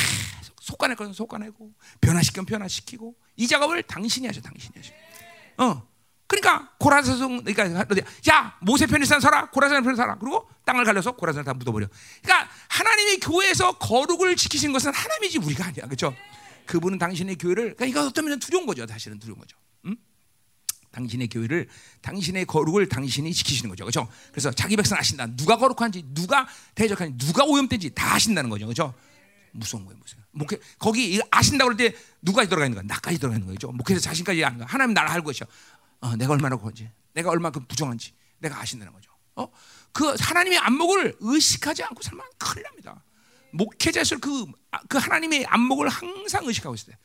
속 0.64 0.74
속가낼 0.74 0.96
것은 0.96 1.12
속가내고 1.12 1.72
변화시키면 2.00 2.46
변화시키고 2.46 3.14
이 3.36 3.46
작업을 3.46 3.82
당신이 3.82 4.26
하셔, 4.26 4.40
당신이 4.40 4.72
하셔. 4.76 4.92
어. 5.58 5.86
그러니까 6.26 6.72
고라사성 6.78 7.44
그러니까? 7.44 7.84
야 8.30 8.58
모세 8.62 8.86
편에 8.86 9.04
산 9.04 9.20
서라 9.20 9.50
고라산 9.50 9.82
편에 9.84 9.94
살아 9.94 10.16
그리고 10.18 10.48
땅을 10.64 10.84
갈려서 10.84 11.12
고라산을 11.12 11.44
다 11.44 11.52
묻어버려. 11.52 11.86
그러니까 12.22 12.50
하나님의 12.68 13.20
교회에서 13.20 13.72
거룩을 13.72 14.36
지키신 14.36 14.72
것은 14.72 14.92
하나님이지 14.94 15.38
우리가 15.38 15.66
아니야, 15.66 15.84
그렇죠? 15.84 16.14
그분은 16.64 16.98
당신의 16.98 17.36
교회를 17.36 17.74
그러니까 17.76 17.84
이거 17.84 18.06
어떤 18.08 18.24
면은 18.24 18.38
두려운 18.38 18.64
거죠, 18.64 18.86
사실은 18.86 19.18
두려운 19.18 19.38
거죠. 19.38 19.58
음? 19.84 19.96
당신의 20.92 21.28
교회를 21.28 21.68
당신의 22.00 22.46
거룩을 22.46 22.88
당신이 22.88 23.34
지키시는 23.34 23.68
거죠. 23.68 23.84
그렇죠? 23.84 24.08
그래서 24.32 24.50
자기 24.50 24.76
백성 24.76 24.96
아신다. 24.96 25.26
누가 25.36 25.58
거룩한지, 25.58 26.02
누가 26.14 26.48
대적한지, 26.74 27.18
누가 27.26 27.44
오염된지 27.44 27.90
다 27.90 28.14
아신다는 28.14 28.48
거죠. 28.48 28.64
그렇죠? 28.64 28.94
무서운 29.54 29.84
거예요, 29.84 29.98
무서워. 29.98 30.22
목회 30.32 30.58
거기 30.78 31.20
아신다고 31.30 31.72
그럴 31.72 31.76
때 31.76 31.96
누가 32.20 32.44
들어가 32.44 32.66
있는 32.66 32.76
거야? 32.76 32.84
나까지 32.86 33.18
들어가 33.18 33.36
있는 33.36 33.52
거죠. 33.52 33.70
목회에서 33.72 34.00
자신까지 34.00 34.44
아는 34.44 34.58
거야. 34.58 34.66
하나님 34.68 34.94
나를 34.94 35.08
알고 35.10 35.28
계셔. 35.28 35.46
어, 36.00 36.16
내가 36.16 36.32
얼마나 36.32 36.56
그런지, 36.56 36.90
내가 37.12 37.30
얼마큼 37.30 37.66
부정한지, 37.66 38.12
내가 38.38 38.60
아신다는 38.60 38.92
거죠. 38.92 39.10
어? 39.36 39.48
그 39.92 40.14
하나님의 40.18 40.58
안목을 40.58 41.16
의식하지 41.20 41.84
않고 41.84 42.02
살면 42.02 42.26
큰일 42.38 42.64
납니다. 42.64 43.02
목회자에서 43.52 44.18
그, 44.18 44.44
아, 44.72 44.80
그 44.88 44.98
하나님의 44.98 45.46
안목을 45.46 45.88
항상 45.88 46.44
의식하고 46.44 46.74
있어요. 46.74 46.96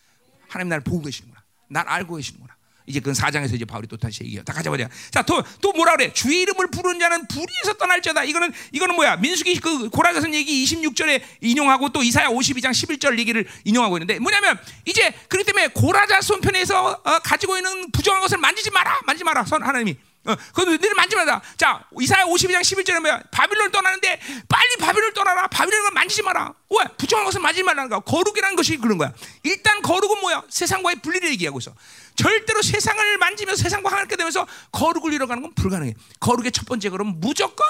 하나님 0.48 0.70
나를 0.70 0.84
보고 0.84 1.04
계시는구나. 1.04 1.44
날 1.70 1.88
알고 1.88 2.16
계시는구나. 2.16 2.58
이제 2.90 3.00
그 3.00 3.14
사장에서 3.14 3.56
이제 3.56 3.66
바울이 3.66 3.88
또 3.88 3.96
다시 3.96 4.24
얘기해요. 4.24 4.44
다 4.44 4.52
가져보자. 4.52 4.90
자, 5.12 5.22
또, 5.22 5.42
또 5.62 5.72
뭐라 5.74 5.96
그래? 5.96 6.12
주의 6.12 6.42
이름을 6.42 6.72
부르는 6.72 7.00
자는 7.00 7.28
불의에서 7.28 7.76
떠날지어다. 7.78 8.24
이거는, 8.24 8.52
이거는 8.72 8.96
뭐야? 8.96 9.18
민수기 9.18 9.60
그 9.60 9.90
고라자선 9.90 10.34
얘기 10.34 10.66
26절에 10.66 11.22
인용하고 11.42 11.90
또 11.90 12.02
이사야 12.02 12.28
52장 12.30 12.72
11절 12.72 13.20
얘기를 13.20 13.48
인용하고 13.64 13.98
있는데 13.98 14.18
뭐냐면 14.20 14.60
이제 14.86 15.14
그렇기 15.28 15.46
때문에 15.46 15.68
고라자손 15.68 16.42
편에서 16.42 17.00
어, 17.04 17.20
가지고 17.20 17.58
있는 17.58 17.92
부정한 17.92 18.22
것을 18.22 18.40
만지지 18.40 18.72
마라. 18.72 19.00
만지지 19.06 19.24
마라. 19.24 19.46
선 19.46 19.62
하나님이. 19.62 19.96
어, 20.26 20.36
그건 20.36 20.66
너희들 20.66 20.94
만지지 20.96 21.16
마라. 21.16 21.42
자, 21.58 21.86
이사야 22.00 22.26
52장 22.26 22.62
11절에 22.62 23.00
뭐야? 23.00 23.22
바빌론을 23.32 23.72
떠나는데 23.72 24.20
빨리 24.50 24.76
바빌론을 24.78 25.14
떠나라. 25.14 25.48
바빌론을 25.48 25.92
만지지 25.92 26.24
마라. 26.24 26.54
왜? 26.72 26.86
부정한 26.98 27.26
것을 27.26 27.40
만지지 27.40 27.64
말라는 27.64 27.90
거야. 27.90 28.00
거룩이라는 28.00 28.56
것이 28.56 28.78
그런 28.78 28.98
거야. 28.98 29.14
일단 29.44 29.82
거룩은 29.82 30.20
뭐야? 30.22 30.44
세상과의 30.50 30.98
분리를 30.98 31.30
얘기하고 31.32 31.60
있어. 31.60 31.74
절대로 32.20 32.62
세상을 32.62 33.18
만지면서 33.18 33.64
세상과 33.64 33.90
하나님께 33.90 34.18
되면서 34.18 34.46
거룩을 34.74 35.14
이뤄가는 35.14 35.42
건 35.42 35.54
불가능해. 35.54 35.94
거룩의 36.20 36.52
첫 36.52 36.66
번째 36.66 36.90
걸음은 36.90 37.22
무조건 37.22 37.66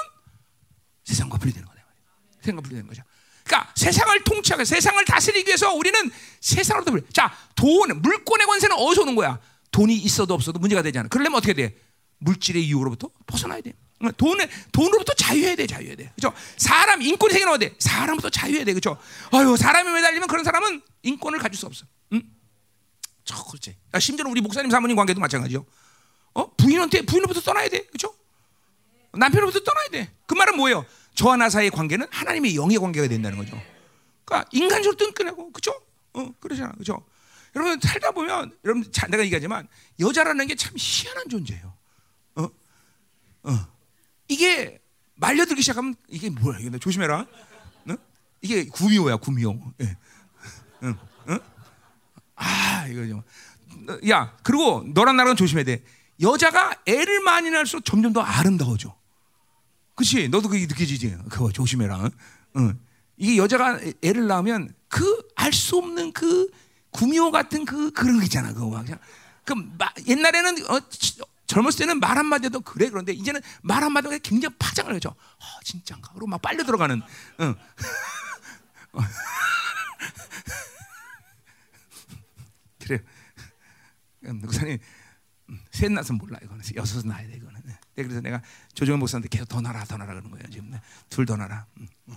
세상과 1.04 1.38
분리되는 1.38 1.68
거다. 1.68 1.80
세상과 2.40 2.62
분리되는 2.62 2.88
거죠. 2.88 3.04
그러니까 3.44 3.72
세상을 3.76 4.24
통치하고 4.24 4.64
세상을 4.64 5.04
다스리기 5.04 5.46
위해서 5.46 5.72
우리는 5.72 6.10
세상으로부터 6.40 6.90
분리. 6.90 7.04
자, 7.12 7.32
돈, 7.54 8.02
물권의 8.02 8.46
권세는 8.48 8.74
어디서 8.76 9.02
오는 9.02 9.14
거야? 9.14 9.38
돈이 9.70 9.94
있어도 9.94 10.34
없어도 10.34 10.58
문제가 10.58 10.82
되지 10.82 10.98
않아. 10.98 11.08
그러려면 11.08 11.38
어떻게 11.38 11.54
돼? 11.54 11.76
물질의 12.18 12.68
유혹으로부터 12.68 13.08
벗어나야 13.26 13.60
돼. 13.60 13.72
돈에 14.16 14.50
돈으로부터 14.72 15.14
자유해야 15.14 15.54
돼, 15.54 15.68
자유해야 15.68 15.94
돼. 15.94 16.10
그죠? 16.16 16.32
사람 16.56 17.00
인권이 17.02 17.32
생겨나야 17.34 17.58
돼. 17.58 17.72
사람부터 17.78 18.30
자유해야 18.30 18.64
돼, 18.64 18.72
그죠? 18.72 18.98
아유, 19.30 19.56
사람이 19.56 19.90
매달리면 19.92 20.26
그런 20.26 20.42
사람은 20.42 20.82
인권을 21.02 21.38
가질 21.38 21.56
수 21.56 21.66
없어. 21.66 21.86
그렇지. 23.34 23.76
아, 23.92 23.98
심지어는 23.98 24.30
우리 24.30 24.40
목사님 24.40 24.70
사모님 24.70 24.96
관계도 24.96 25.20
마찬가지요. 25.20 25.64
어? 26.34 26.54
부인한테 26.56 27.02
부인으로부터 27.02 27.40
떠나야 27.40 27.68
돼, 27.68 27.84
그죠? 27.86 28.14
남편으로부터 29.12 29.60
떠나야 29.60 29.88
돼. 29.88 30.12
그 30.26 30.34
말은 30.34 30.56
뭐예요? 30.56 30.84
저와 31.14 31.36
나 31.36 31.50
사이의 31.50 31.70
관계는 31.70 32.06
하나님의 32.10 32.54
영의 32.56 32.78
관계가 32.78 33.08
된다는 33.08 33.38
거죠. 33.38 33.60
그러니까 34.24 34.48
인간적으로 34.52 34.96
끈끈하고, 34.96 35.50
그죠? 35.52 35.72
어, 36.12 36.32
그러잖아, 36.40 36.72
그죠? 36.72 37.04
여러분 37.56 37.80
살다 37.80 38.12
보면 38.12 38.56
여러분 38.64 38.92
자, 38.92 39.08
내가 39.08 39.24
얘기하지만 39.24 39.66
여자라는 39.98 40.46
게 40.46 40.54
참 40.54 40.72
희한한 40.78 41.28
존재예요. 41.28 41.74
어, 42.36 42.48
어, 43.42 43.66
이게 44.28 44.80
말려들기 45.16 45.60
시작하면 45.60 45.96
이게 46.08 46.30
뭐야? 46.30 46.58
이거 46.60 46.78
조심해라. 46.78 47.26
어? 47.88 47.96
이게 48.40 48.66
구미호야, 48.66 49.16
구미호. 49.16 49.58
예. 49.82 49.96
아, 52.42 52.86
이거 52.88 53.06
좀. 53.06 53.22
야, 54.08 54.36
그리고 54.42 54.84
너랑 54.94 55.16
나랑 55.16 55.36
조심해야 55.36 55.64
돼. 55.64 55.84
여자가 56.20 56.74
애를 56.86 57.20
많이 57.20 57.50
낳을수록 57.50 57.84
점점 57.84 58.12
더 58.12 58.20
아름다워져. 58.20 58.96
그렇지? 59.94 60.28
너도 60.28 60.48
그게 60.48 60.66
느껴지지? 60.66 61.16
그거 61.28 61.52
조심해라. 61.52 62.10
응. 62.56 62.80
이게 63.16 63.36
여자가 63.36 63.78
애를 64.02 64.26
낳으면 64.26 64.74
그 64.88 65.20
알 65.36 65.52
수 65.52 65.76
없는 65.78 66.12
그 66.12 66.50
구미호 66.90 67.30
같은 67.30 67.64
그 67.64 67.90
그런 67.92 68.18
거 68.18 68.24
있잖아. 68.24 68.52
그거 68.52 68.68
막. 68.68 68.84
그 69.44 69.54
마, 69.54 69.88
옛날에는 70.06 70.70
어, 70.70 70.80
젊었을 71.46 71.78
때는 71.80 72.00
말 72.00 72.16
한마디도 72.18 72.60
그래 72.60 72.88
그런데 72.90 73.12
이제는 73.12 73.40
말 73.62 73.82
한마디가 73.82 74.18
굉장히 74.18 74.54
파장을 74.58 74.94
해죠. 74.94 75.10
어, 75.10 75.44
진짜인가? 75.64 76.10
그리고 76.12 76.26
막 76.28 76.40
빨려 76.42 76.62
들어가는. 76.64 77.00
응. 77.40 77.54
그래요. 82.80 83.00
목사님 84.38 84.78
셋 85.72 85.90
낳아서 85.92 86.12
몰라 86.14 86.38
이거는 86.42 86.62
여섯 86.76 87.06
낳아야 87.06 87.26
돼 87.26 87.36
이거는. 87.36 87.60
네. 87.64 87.74
그래서 87.94 88.20
내가 88.20 88.42
조정현 88.74 88.98
목사한테 89.00 89.28
계속 89.28 89.48
더 89.48 89.60
낳아라 89.60 89.84
더 89.84 89.96
낳아라 89.96 90.14
그러는 90.14 90.30
거예요 90.30 90.48
지금 90.50 90.70
네. 90.70 90.80
둘더 91.08 91.36
낳아라. 91.36 91.66
음, 91.78 91.88
음. 92.08 92.16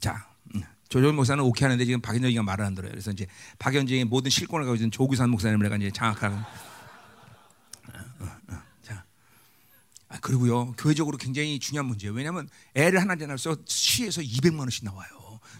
자 0.00 0.28
음. 0.54 0.62
조정현 0.88 1.16
목사는 1.16 1.42
오케이 1.42 1.64
하는데 1.64 1.84
지금 1.84 2.00
박현정이가 2.00 2.42
말을 2.42 2.64
안 2.64 2.74
들어요. 2.74 2.90
그래서 2.90 3.10
이제 3.10 3.26
박현정의 3.58 4.04
모든 4.04 4.30
실권을 4.30 4.64
가지고 4.66 4.76
있는 4.76 4.90
조규산 4.90 5.30
목사님을 5.30 5.64
내가 5.64 5.76
이제 5.76 5.90
장악하는. 5.90 6.38
자, 8.82 9.04
아, 10.08 10.18
그리고요 10.20 10.72
교회적으로 10.72 11.16
굉장히 11.16 11.58
중요한 11.58 11.86
문제예요. 11.86 12.14
왜냐하면 12.14 12.48
애를 12.74 13.00
하나 13.00 13.14
낳아서 13.14 13.56
시에서 13.66 14.20
200만 14.20 14.60
원씩 14.60 14.84
나와요. 14.84 15.08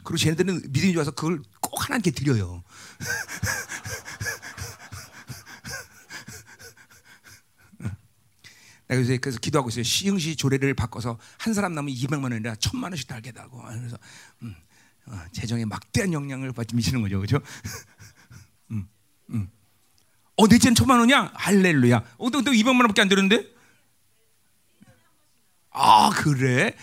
그리고 0.06 0.18
쟤네들은 0.18 0.70
믿음이 0.70 0.92
좋아서 0.92 1.10
그걸 1.10 1.42
꼭 1.60 1.84
하나님께 1.84 2.12
드려요. 2.12 2.62
내가 8.86 9.00
요새 9.00 9.18
그래서 9.18 9.40
기도하고 9.40 9.68
있어요. 9.68 9.82
시흥시 9.82 10.36
조례를 10.36 10.74
바꿔서 10.74 11.18
한 11.38 11.54
사람 11.54 11.74
남으면 11.74 11.92
200만 11.96 12.22
원이라 12.22 12.54
1000만 12.54 12.84
원씩 12.84 13.08
달게 13.08 13.32
하고 13.34 13.60
그래서 13.62 13.98
음, 14.42 14.54
어, 15.06 15.24
재정에 15.32 15.64
막대한 15.64 16.12
영향을 16.12 16.52
미치는 16.72 17.02
거죠, 17.02 17.18
그렇죠? 17.18 17.40
음, 18.70 18.88
음. 19.30 19.50
어, 20.36 20.46
넷째는 20.46 20.76
천만 20.76 21.00
원이야? 21.00 21.32
할렐루야. 21.34 22.04
어, 22.18 22.30
너, 22.30 22.42
너 22.42 22.52
200만 22.52 22.78
원밖에 22.78 23.02
안 23.02 23.08
되는데? 23.08 23.44
아, 25.72 26.10
그래? 26.14 26.76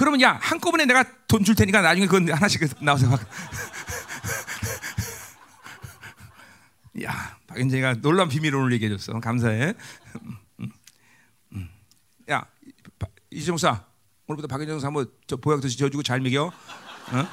그러면 0.00 0.22
야 0.22 0.38
한꺼번에 0.40 0.86
내가 0.86 1.04
돈 1.28 1.44
줄 1.44 1.54
테니까 1.54 1.82
나중에 1.82 2.06
그건 2.06 2.32
하나씩 2.32 2.62
나와서 2.82 3.06
막. 3.06 3.20
야 7.04 7.36
박연재가 7.46 7.96
놀란 8.00 8.30
비밀을 8.30 8.58
오늘 8.58 8.72
얘기해줬어. 8.72 9.20
감사해. 9.20 9.74
음, 10.22 10.38
음, 10.60 10.72
음. 11.52 11.68
야 12.30 12.46
이정사 13.30 13.84
오늘부터 14.26 14.48
박연재 14.48 14.80
사모 14.80 15.04
저 15.26 15.36
보약 15.36 15.60
드시 15.60 15.76
줘주고 15.76 16.02
잘 16.02 16.20
먹여. 16.20 16.50
응, 17.12 17.26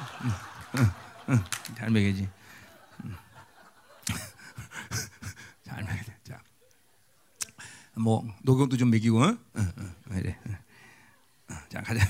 응, 0.76 0.90
응. 1.30 1.42
잘 1.74 1.88
먹이지. 1.90 2.28
잘 5.64 5.82
먹여야 5.84 6.02
자, 6.22 6.38
뭐 7.96 8.26
녹용도 8.42 8.76
좀 8.76 8.90
먹이고. 8.90 9.22
어? 9.22 9.28
어, 9.28 9.38
어, 9.56 9.58
어 9.58 9.94
그래. 10.10 10.38
어. 10.46 10.50
어, 11.54 11.58
자 11.70 11.80
가자. 11.80 12.00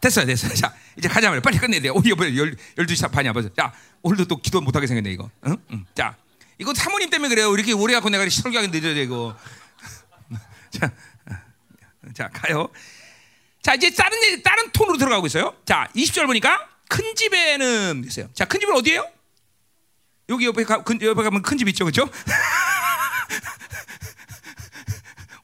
됐어요, 0.00 0.26
됐어요. 0.26 0.54
자 0.54 0.72
이제 0.96 1.08
가자 1.08 1.28
말이야. 1.28 1.40
빨리 1.42 1.58
끝내야 1.58 1.80
돼. 1.80 1.88
오늘 1.88 2.14
뭐열 2.14 2.56
열두 2.76 2.94
시 2.94 3.02
반이야 3.02 3.32
벌써. 3.32 3.52
자 3.54 3.72
오늘도 4.02 4.26
또 4.26 4.36
기도 4.36 4.60
못하게 4.60 4.86
생겼네 4.86 5.10
이거. 5.10 5.28
응? 5.46 5.56
응. 5.72 5.84
자 5.94 6.16
이거 6.58 6.72
사모님 6.74 7.10
때문에 7.10 7.28
그래요. 7.28 7.52
이렇게 7.54 7.72
오래 7.72 7.94
갖고 7.94 8.08
내가 8.10 8.28
설교하기 8.28 8.68
늦어야 8.68 8.94
되고. 8.94 9.34
자, 10.70 10.92
자 12.14 12.28
가요. 12.32 12.68
자 13.62 13.74
이제 13.74 13.90
다른 13.92 14.22
얘기- 14.24 14.42
다른 14.42 14.70
톤으로 14.70 14.98
들어가고 14.98 15.26
있어요. 15.26 15.54
자 15.64 15.88
20절 15.96 16.26
보니까 16.26 16.68
큰 16.88 17.14
집에는 17.16 18.04
있어요. 18.06 18.28
자 18.34 18.44
큰 18.44 18.60
집은 18.60 18.74
어디예요? 18.76 19.06
여기 20.30 20.44
옆에 20.46 20.62
가, 20.64 20.82
근, 20.84 21.00
옆에 21.02 21.22
가면 21.22 21.42
큰 21.42 21.56
집 21.58 21.68
있죠, 21.68 21.84
그렇죠? 21.86 22.08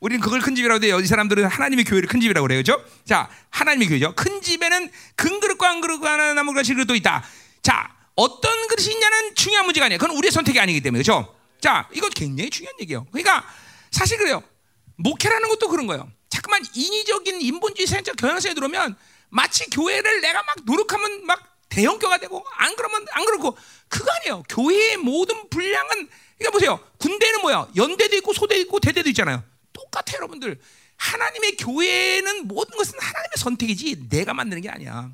우리는 0.04 0.20
그걸 0.20 0.42
큰 0.42 0.54
집이라고 0.54 0.84
해요. 0.84 1.00
이 1.00 1.06
사람들은 1.06 1.46
하나님의 1.46 1.86
교회를 1.86 2.06
큰 2.10 2.20
집이라고 2.20 2.46
그래요, 2.46 2.62
그렇죠? 2.62 2.84
자, 3.06 3.30
하나님의 3.48 3.88
교회죠. 3.88 4.14
큰 4.14 4.42
집에는 4.42 4.90
큰 5.16 5.40
그릇과 5.40 5.66
한 5.66 5.80
그릇과 5.80 6.12
하나 6.12 6.34
나무 6.34 6.52
그릇이 6.52 6.74
그릇도 6.74 6.94
있다. 6.94 7.24
자, 7.62 7.90
어떤 8.14 8.66
그릇이 8.66 8.92
있냐는 8.92 9.34
중요한 9.34 9.64
문제가 9.64 9.86
아니에요. 9.86 9.98
그건 9.98 10.14
우리의 10.18 10.30
선택이 10.30 10.60
아니기 10.60 10.82
때문에, 10.82 11.02
그렇죠? 11.02 11.34
자, 11.58 11.88
이건 11.94 12.10
굉장히 12.10 12.50
중요한 12.50 12.78
얘기예요. 12.80 13.06
그러니까 13.12 13.48
사실 13.90 14.18
그래요. 14.18 14.42
목회라는 14.96 15.48
것도 15.48 15.68
그런 15.68 15.86
거예요. 15.86 16.06
자꾸만 16.28 16.62
인위적인 16.74 17.40
인본주의 17.40 17.86
생적 17.86 18.16
경향성에 18.16 18.52
들어오면 18.52 18.96
마치 19.30 19.70
교회를 19.70 20.20
내가 20.20 20.42
막 20.42 20.56
노력하면 20.66 21.24
막 21.24 21.40
대형교가 21.70 22.18
되고 22.18 22.44
안 22.58 22.76
그러면 22.76 23.06
안 23.12 23.24
그렇고 23.24 23.56
그거 23.88 24.12
아니에요. 24.20 24.42
교회의 24.50 24.98
모든 24.98 25.48
분량은 25.48 26.08
그러니까 26.36 26.50
보세요. 26.52 26.78
군대는 26.98 27.40
뭐야? 27.40 27.68
연대도 27.74 28.16
있고 28.16 28.34
소대도 28.34 28.60
있고 28.60 28.80
대대도 28.80 29.08
있잖아요. 29.08 29.42
똑같아요, 29.74 30.16
여러분들. 30.16 30.58
하나님의 30.96 31.56
교회는 31.56 32.48
모든 32.48 32.76
것은 32.78 32.98
하나님의 32.98 33.32
선택이지 33.36 34.08
내가 34.08 34.32
만드는 34.32 34.62
게 34.62 34.70
아니야. 34.70 35.12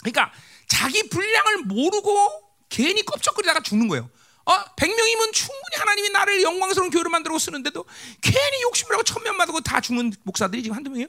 그러니까 0.00 0.32
자기 0.66 1.08
분량을 1.08 1.58
모르고 1.64 2.30
괜히 2.68 3.04
껍적거리다가 3.04 3.60
죽는 3.60 3.88
거예요. 3.88 4.08
어, 4.44 4.52
100명이면 4.76 5.32
충분히 5.32 5.76
하나님이 5.76 6.10
나를 6.10 6.42
영광스러운 6.42 6.90
교회로 6.90 7.10
만들고 7.10 7.38
쓰는데도 7.38 7.84
괜히 8.20 8.62
욕심을 8.62 8.94
하고 8.94 9.04
천명 9.04 9.36
받고 9.38 9.60
다 9.60 9.80
죽는 9.80 10.12
목사들이 10.24 10.62
지금 10.62 10.76
한두 10.76 10.90
명이에요? 10.90 11.08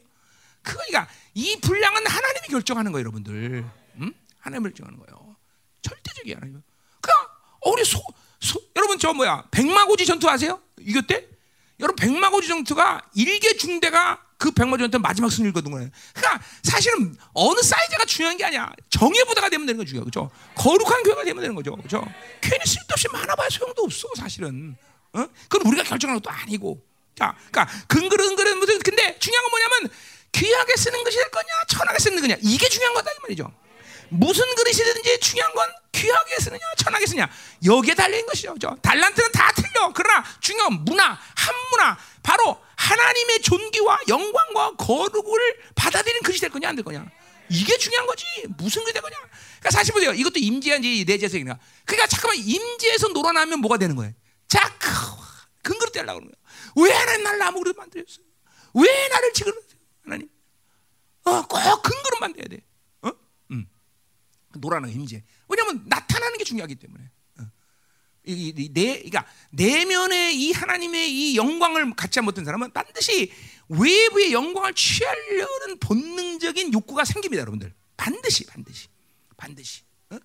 그러니까 0.61 1.07
이 1.34 1.60
분량은 1.60 2.05
하나님이 2.05 2.47
결정하는 2.49 2.91
거예요, 2.91 3.03
여러분들. 3.03 3.65
음? 3.95 4.14
하나님이 4.39 4.69
결정하는 4.69 4.99
거예요. 4.99 5.35
절대적이야, 5.81 6.35
하나님. 6.35 6.61
그냥 7.01 7.18
어, 7.61 7.72
우리 7.72 7.84
소, 7.84 8.01
소 8.39 8.61
여러분 8.76 8.99
저 8.99 9.14
뭐야 9.14 9.47
백마고지 9.51 10.05
전투 10.05 10.30
아세요? 10.30 10.61
이겼대? 10.80 11.32
여러분 11.80 11.95
백마고지 11.95 12.48
전투가 12.48 13.02
일개 13.16 13.56
중대가 13.58 14.22
그 14.38 14.52
백마고지 14.52 14.84
전투 14.84 15.00
마지막 15.00 15.30
거둔 15.30 15.72
거예요. 15.72 15.90
그러니까 16.14 16.44
사실은 16.64 17.16
어느 17.34 17.62
사이즈가 17.62 18.06
중요한 18.06 18.38
게 18.38 18.45
아니야. 18.45 18.72
정예보다가 18.90 19.50
되면 19.50 19.66
되는 19.66 19.78
거 19.78 19.86
중요해, 19.86 20.04
그렇죠? 20.04 20.30
거룩한 20.56 21.04
교회가 21.04 21.24
되면 21.24 21.41
되는 21.41 21.56
거죠, 21.56 21.76
그렇죠? 21.76 22.06
괜히 22.41 22.60
쓸데없이 22.66 23.08
많아봐야 23.12 23.50
소용도 23.50 23.84
없어, 23.84 24.08
사실은. 24.18 24.76
어? 25.14 25.26
그건 25.48 25.68
우리가 25.68 25.84
결정하는 25.84 26.22
것도 26.22 26.34
아니고. 26.34 26.82
자, 27.16 27.36
그러니까 27.52 27.68
근거는 27.88 28.58
무슨 28.58 28.80
근데 28.80 29.18
중요한 29.20 29.44
건 29.44 29.52
뭐냐면 29.52 29.90
귀하게 30.32 30.76
쓰는 30.76 31.04
것이 31.04 31.18
될 31.18 31.30
거냐, 31.30 31.48
천하게 31.70 32.00
쓰는 32.00 32.22
거냐 32.22 32.36
이게 32.41 32.68
중요한 32.68 32.95
거다 32.95 33.12
이 33.12 33.16
말이죠. 33.22 33.52
무슨 34.10 34.44
그릇이든지 34.56 35.20
중요한 35.20 35.54
건 35.54 35.70
귀하게 35.94 36.40
쓰느냐, 36.40 36.60
천하게 36.78 37.06
쓰느냐 37.06 37.30
여기에 37.64 37.94
달린 37.94 38.26
것이죠. 38.26 38.53
그죠? 38.53 38.76
달란트는 38.82 39.32
다 39.32 39.52
틀려. 39.53 39.91
그러나 39.94 40.24
중요한 40.41 40.72
건 40.76 40.86
문화, 40.86 41.06
한 41.06 41.56
문화 41.72 41.98
바로 42.22 42.60
하나님의 42.76 43.41
존귀와 43.41 43.99
영광과 44.07 44.76
거룩을 44.76 45.57
받아들이는 45.76 46.22
그릇이 46.24 46.40
될 46.40 46.49
거냐 46.49 46.70
안 46.70 46.76
될 46.76 46.84
거냐. 46.84 47.06
이게 47.49 47.78
중요한 47.78 48.07
거지. 48.07 48.26
무슨 48.57 48.82
그릇이 48.84 48.94
될 48.94 49.02
거냐. 49.02 49.15
그러니까 49.60 49.72
사실 49.72 49.94
보세요. 49.94 50.11
이것도 50.14 50.40
임재한지 50.40 51.06
내재에서 51.06 51.36
얘기나. 51.36 51.60
그러니까 51.86 52.07
잠깐만 52.07 52.38
임재에서 52.38 53.10
놀아나면 53.10 53.60
뭐가 53.60 53.78
되는 53.78 53.95
거예요? 53.95 54.14
자, 54.48 54.76
큰 55.61 55.78
그릇 55.80 55.91
되려고 55.91 56.20
그러는 56.20 56.32
거야. 56.34 56.86
왜 56.88 56.94
하나님 56.94 57.24
나를 57.24 57.40
나무 57.40 57.60
그릇 57.61 57.78
만들었어요? 57.78 58.26
왜 58.74 59.07
나를 59.10 59.34
지금 59.34 59.53
하나님? 60.03 60.30
어, 61.26 61.41
꼭큰 61.44 62.03
그릇 62.03 62.20
만들어야 62.20 62.48
돼. 62.49 62.65
어? 63.03 63.11
음. 63.52 63.68
노라는 64.56 64.90
임재. 64.90 65.24
왜냐하면 65.48 65.84
나타나는 65.88 66.38
게 66.38 66.44
중요하기 66.44 66.76
때문에. 66.76 67.03
어. 67.40 67.44
이, 68.26 68.53
이, 68.56 68.74
내, 68.74 68.95
그러니까 68.98 69.26
내면의 69.52 70.36
이 70.40 70.52
하나님의 70.52 71.11
이 71.11 71.38
영광을 71.38 71.94
갖지 71.95 72.22
못한 72.22 72.45
사람은 72.45 72.72
반드시 72.72 73.32
외부의 73.70 74.34
영광을 74.34 74.74
취하려는 74.74 75.80
본능적인 75.80 76.74
욕구가 76.74 77.06
생깁니다, 77.06 77.41
여러분들. 77.41 77.74
반드시, 77.98 78.45
반드시, 78.45 78.88
반드시. 79.38 79.82
어? 80.10 80.18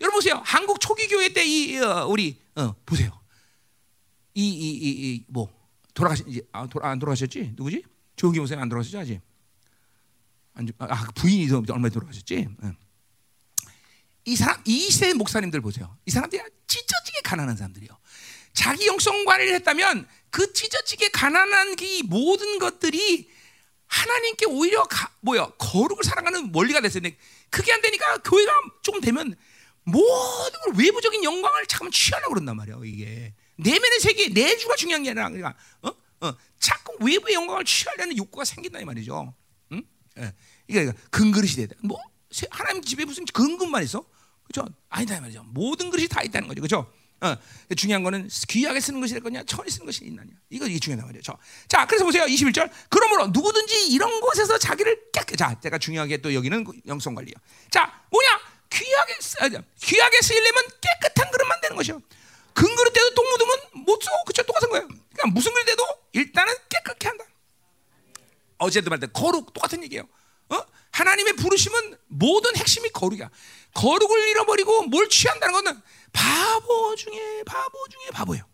여러분 0.00 0.18
보세요. 0.18 0.42
한국 0.44 0.80
초기 0.80 1.06
교회 1.08 1.32
때이 1.32 1.78
어, 1.78 2.06
우리 2.06 2.40
어, 2.56 2.74
보세요. 2.84 3.20
이 4.34 5.22
이이뭐 5.28 5.48
돌아가신 5.94 6.28
이제 6.28 6.42
아, 6.52 6.66
돌아, 6.66 6.90
안 6.90 6.98
돌아가셨지? 6.98 7.52
누구지? 7.54 7.84
조은기 8.16 8.40
목사님 8.40 8.62
안 8.62 8.68
돌아가셨죠 8.68 8.98
아직? 8.98 9.20
안, 10.54 10.68
아 10.78 11.06
부인이 11.14 11.48
얼마 11.70 11.88
돌아가셨지? 11.88 12.48
응. 12.62 12.76
이 14.24 14.36
사람 14.36 14.60
이 14.64 14.90
시대 14.90 15.12
목사님들 15.12 15.60
보세요. 15.60 15.96
이 16.06 16.10
사람들이 16.10 16.42
찢어지게 16.66 17.20
가난한 17.24 17.56
사람들이요. 17.56 17.90
자기 18.52 18.86
영성 18.86 19.24
관리를 19.24 19.54
했다면 19.54 20.08
그 20.30 20.52
찢어지게 20.52 21.08
가난한 21.10 21.76
이 21.80 22.02
모든 22.04 22.58
것들이 22.58 23.28
하나님께 23.86 24.46
오히려 24.46 24.84
가, 24.84 25.12
뭐야 25.20 25.46
거룩을 25.58 26.04
사랑하는 26.04 26.50
원리가 26.54 26.80
됐어요. 26.80 27.02
그게 27.50 27.72
안 27.72 27.80
되니까 27.82 28.18
교회가 28.18 28.52
좀 28.82 29.00
되면 29.00 29.36
모든 29.84 30.60
걸 30.60 30.74
외부적인 30.76 31.22
영광을 31.22 31.66
잠깐 31.66 31.90
취하려고 31.90 32.34
그런단 32.34 32.56
말이에요. 32.56 32.84
이게 32.84 33.34
내면의 33.56 34.00
세계 34.00 34.28
내주가 34.28 34.74
중요한 34.76 35.02
게 35.02 35.10
아니라 35.10 35.28
그러니까 35.28 35.56
어? 35.82 35.90
어, 36.26 36.36
자꾸 36.58 36.96
외부의 37.04 37.34
영광을 37.34 37.64
취하려는 37.64 38.16
욕구가 38.16 38.44
생긴다 38.44 38.80
이 38.80 38.84
말이죠. 38.84 39.34
응? 39.72 39.82
예. 40.18 40.32
이게 40.66 40.90
근그릇이 41.10 41.52
되다. 41.52 41.74
뭐 41.82 42.00
하나님 42.50 42.82
집에 42.82 43.04
무슨 43.04 43.24
근근만 43.26 43.84
있어? 43.84 44.04
그렇죠? 44.44 44.68
아니다 44.88 45.16
이 45.16 45.20
말이죠. 45.20 45.42
모든 45.48 45.90
그릇이 45.90 46.08
다 46.08 46.22
있다는 46.22 46.48
거죠. 46.48 46.60
그렇죠? 46.60 46.92
어, 47.20 47.36
중요한 47.74 48.02
거는 48.02 48.28
귀하게 48.48 48.80
쓰는 48.80 49.00
것이 49.00 49.14
될 49.14 49.22
거냐, 49.22 49.42
천히 49.44 49.70
쓰는 49.70 49.86
것이 49.86 50.04
있느냐. 50.04 50.28
이거 50.50 50.66
이게 50.66 50.78
중요하단 50.78 51.06
말이죠. 51.06 51.36
자, 51.68 51.86
그래서 51.86 52.04
보세요. 52.04 52.24
21절. 52.24 52.70
그러므로 52.90 53.28
누구든지 53.28 53.88
이런 53.88 54.20
곳에서 54.20 54.58
자기를 54.58 55.10
깨끗. 55.12 55.36
자, 55.36 55.58
제가 55.60 55.78
중요하게 55.78 56.18
또 56.18 56.34
여기는 56.34 56.66
영성 56.86 57.14
관리요. 57.14 57.34
자, 57.70 58.02
뭐냐? 58.10 58.28
귀하게 58.70 59.14
쓰, 59.20 59.36
귀하게 59.82 60.20
쓰려면 60.20 60.64
깨끗한 60.80 61.30
그릇만 61.30 61.60
되는 61.62 61.76
것이요. 61.76 62.00
근그릇 62.52 62.92
때도 62.92 63.14
똥 63.14 63.24
묻으면 63.30 63.84
못 63.86 64.02
써. 64.02 64.10
그쵸? 64.26 64.42
똑같은 64.42 64.68
거예요. 64.68 64.86
그러니까 64.86 65.28
무슨 65.32 65.52
그릇 65.52 65.64
때도 65.64 65.86
일단은 66.12 66.52
깨끗게 66.68 67.08
한다. 67.08 67.24
어제도 68.58 68.90
말때 68.90 69.06
거룩 69.08 69.52
똑같은 69.52 69.82
얘기예요. 69.84 70.06
어? 70.50 70.60
하나님의 70.90 71.34
부르심은 71.36 71.96
모든 72.06 72.54
핵심이 72.56 72.88
거룩이야. 72.90 73.30
거룩을 73.74 74.28
잃어버리고 74.28 74.84
뭘 74.84 75.08
취한다는 75.08 75.52
것은 75.52 75.80
바보 76.12 76.94
중에 76.96 77.42
바보 77.44 77.78
중에 77.90 78.10
바보예요. 78.12 78.44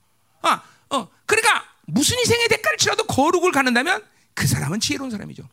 아, 0.42 0.62
어, 0.90 1.08
그러니까 1.26 1.64
무슨 1.86 2.18
희생의 2.18 2.48
대가를 2.48 2.78
치러도 2.78 3.04
거룩을 3.04 3.52
갖는다면 3.52 4.04
그 4.34 4.46
사람은 4.46 4.80
지혜로운 4.80 5.10
사람이죠. 5.10 5.48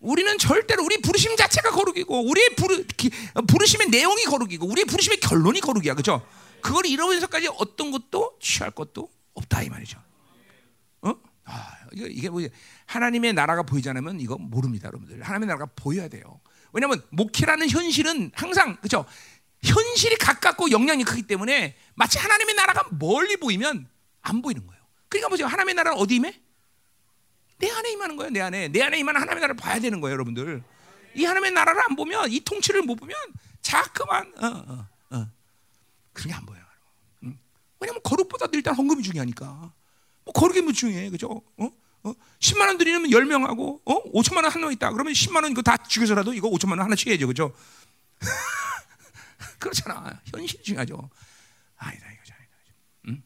우리는 0.00 0.36
절대로 0.36 0.84
우리 0.84 0.98
부르심 0.98 1.34
자체가 1.34 1.70
거룩이고 1.70 2.28
우리의 2.28 2.50
부르, 2.56 2.84
기, 2.84 3.10
부르심의 3.48 3.88
내용이 3.88 4.24
거룩이고 4.24 4.66
우리의 4.66 4.84
부르심의 4.84 5.20
결론이 5.20 5.60
거룩이야, 5.60 5.94
그렇죠? 5.94 6.26
그걸 6.60 6.84
잃어버려서까지 6.86 7.48
어떤 7.58 7.90
것도 7.90 8.38
취할 8.40 8.70
것도 8.70 9.08
없다 9.32 9.62
이 9.62 9.70
말이죠. 9.70 9.98
어? 11.02 11.14
아, 11.44 11.76
이게 11.92 12.28
뭐 12.28 12.42
하나님의 12.86 13.32
나라가 13.32 13.62
보이지 13.62 13.88
않으면 13.88 14.20
이거 14.20 14.36
모릅니다, 14.36 14.88
여러분들. 14.88 15.22
하나님의 15.22 15.46
나라가 15.46 15.66
보여야 15.74 16.08
돼요. 16.08 16.40
왜냐하면 16.74 17.02
목회라는 17.10 17.70
현실은 17.70 18.32
항상 18.34 18.76
그렇죠. 18.76 19.06
현실이 19.62 20.16
가깝고 20.16 20.72
영향이 20.72 21.04
크기 21.04 21.22
때문에 21.22 21.76
마치 21.94 22.18
하나님의 22.18 22.56
나라가 22.56 22.86
멀리 22.90 23.36
보이면 23.36 23.88
안 24.20 24.42
보이는 24.42 24.66
거예요. 24.66 24.82
그러니까 25.08 25.28
보세요. 25.28 25.46
하나님의 25.46 25.74
나라는 25.74 25.98
어디 25.98 26.16
임해? 26.16 26.40
내 27.58 27.70
안에 27.70 27.92
임하는 27.92 28.16
거예요. 28.16 28.30
내 28.30 28.40
안에 28.40 28.68
내 28.68 28.82
안에 28.82 28.98
임하는 28.98 29.20
하나님의 29.20 29.40
나라를 29.40 29.56
봐야 29.56 29.78
되는 29.78 30.00
거예요, 30.00 30.14
여러분들. 30.14 30.62
이 31.14 31.24
하나님의 31.24 31.52
나라를 31.52 31.80
안 31.88 31.94
보면 31.94 32.30
이 32.32 32.40
통치를 32.40 32.82
못 32.82 32.96
보면 32.96 33.16
자꾸만 33.62 34.32
어, 34.38 34.46
어, 34.46 34.88
어. 35.10 35.30
그게 36.12 36.34
안 36.34 36.44
보여요. 36.44 36.64
응? 37.22 37.38
왜냐하면 37.78 38.02
거룩보다 38.02 38.46
일단 38.52 38.74
헌금이 38.74 39.02
중요하니까. 39.04 39.72
뭐 40.24 40.32
거룩이 40.34 40.62
뭐 40.62 40.72
중요해, 40.72 41.10
그죠? 41.10 41.40
어? 41.56 41.70
어? 42.04 42.12
10만 42.38 42.66
원 42.66 42.78
드리면 42.78 43.04
10명하고 43.10 43.80
어? 43.84 44.12
5천만 44.12 44.44
원 44.44 44.44
한 44.46 44.60
명 44.60 44.72
있다. 44.72 44.92
그러면 44.92 45.12
10만 45.12 45.42
원 45.42 45.50
이거 45.52 45.62
다 45.62 45.76
죽여서라도 45.76 46.34
이거 46.34 46.48
5천만 46.50 46.72
원 46.72 46.80
하나씩 46.82 47.08
해야죠. 47.08 47.26
그죠? 47.26 47.54
그렇잖아. 49.58 50.20
현실이 50.26 50.62
중요하죠. 50.62 51.10
아니다 51.76 52.06
이거죠. 52.12 52.34
아니다. 52.34 52.52
응? 53.08 53.22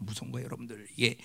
무서운 0.00 0.32
거예요, 0.32 0.46
여러분들. 0.46 0.86
이게 0.96 1.18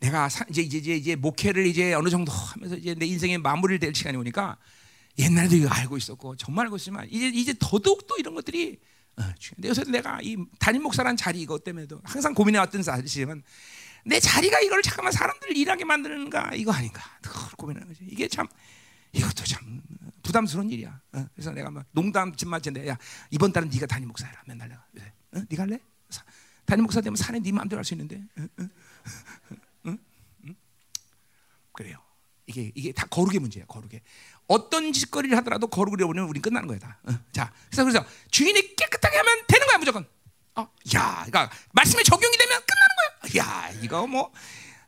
내가 0.00 0.28
사, 0.28 0.44
이제, 0.50 0.62
이제 0.62 0.78
이제 0.78 0.94
이제 0.96 1.16
목회를 1.16 1.66
이제 1.66 1.94
어느 1.94 2.08
정도 2.10 2.30
하면서 2.32 2.76
이제 2.76 2.94
내 2.94 3.06
인생의 3.06 3.38
마무리를 3.38 3.78
될 3.78 3.94
시간이 3.94 4.16
오니까 4.18 4.58
옛날에도 5.18 5.56
이거 5.56 5.68
알고 5.68 5.96
있었고 5.96 6.36
정말 6.36 6.66
알고 6.66 6.76
있지만 6.76 7.08
이제 7.10 7.28
이제 7.28 7.54
더더욱 7.58 8.06
또 8.06 8.16
이런 8.18 8.34
것들이 8.34 8.78
어. 9.16 9.22
요새 9.64 9.84
내가 9.84 10.18
이 10.22 10.36
담임 10.58 10.82
목사란 10.82 11.16
자리 11.16 11.40
이것 11.40 11.62
때문에도 11.64 12.00
항상 12.04 12.34
고민해 12.34 12.58
왔던 12.58 12.82
사실은 12.82 13.42
내 14.04 14.20
자리가 14.20 14.60
이걸 14.60 14.82
잠깐만 14.82 15.12
사람들을 15.12 15.56
일하게 15.56 15.84
만드는가 15.84 16.50
이거 16.54 16.72
아닌가 16.72 17.02
늘 17.22 17.32
고민하는 17.56 17.88
거지. 17.88 18.04
이게 18.08 18.28
참 18.28 18.46
이것도 19.12 19.44
참 19.44 19.82
부담스러운 20.22 20.70
일이야. 20.70 21.00
어, 21.12 21.26
그래서 21.34 21.50
내가 21.52 21.70
막 21.70 21.86
농담 21.92 22.34
짓맞는데 22.34 22.88
야 22.88 22.98
이번 23.30 23.52
달은 23.52 23.68
네가 23.70 23.86
담임 23.86 24.08
목사라 24.08 24.42
맨날 24.46 24.68
내가 24.68 24.84
그래. 24.92 25.12
어? 25.36 25.42
네가 25.48 25.62
할래? 25.64 25.78
사- 26.10 26.24
담임 26.64 26.82
목사 26.84 27.00
되면 27.00 27.16
사내 27.16 27.38
네 27.40 27.52
마음대로 27.52 27.78
할 27.78 27.84
수 27.84 27.94
있는데. 27.94 28.16
어, 28.38 28.42
어, 28.62 28.68
응? 29.86 29.98
응? 30.46 30.54
그래요. 31.72 31.98
이게 32.46 32.70
이게 32.74 32.92
다 32.92 33.06
거룩의 33.06 33.40
문제야. 33.40 33.64
거룩의 33.66 34.02
어떤 34.46 34.92
짓거리를 34.92 35.34
하더라도 35.38 35.66
거룩을 35.68 35.98
잃어버리면 36.00 36.28
우린 36.28 36.42
끝나는 36.42 36.68
거야 36.68 36.78
다. 36.78 36.98
어, 37.04 37.12
자, 37.32 37.52
그래서 37.70 37.84
그래서 37.84 38.06
주인이 38.30 38.76
깨끗하게 38.76 39.16
하면 39.16 39.44
되는 39.48 39.66
거야 39.66 39.78
무조건. 39.78 40.06
어, 40.56 40.62
야, 40.94 41.24
그러니까 41.26 41.50
말씀에 41.72 42.02
적용이 42.02 42.36
되면 42.36 42.48
끝나는 42.48 42.66
거 42.66 42.83
야. 43.36 43.42
야, 43.44 43.70
이거 43.82 44.06
뭐 44.06 44.32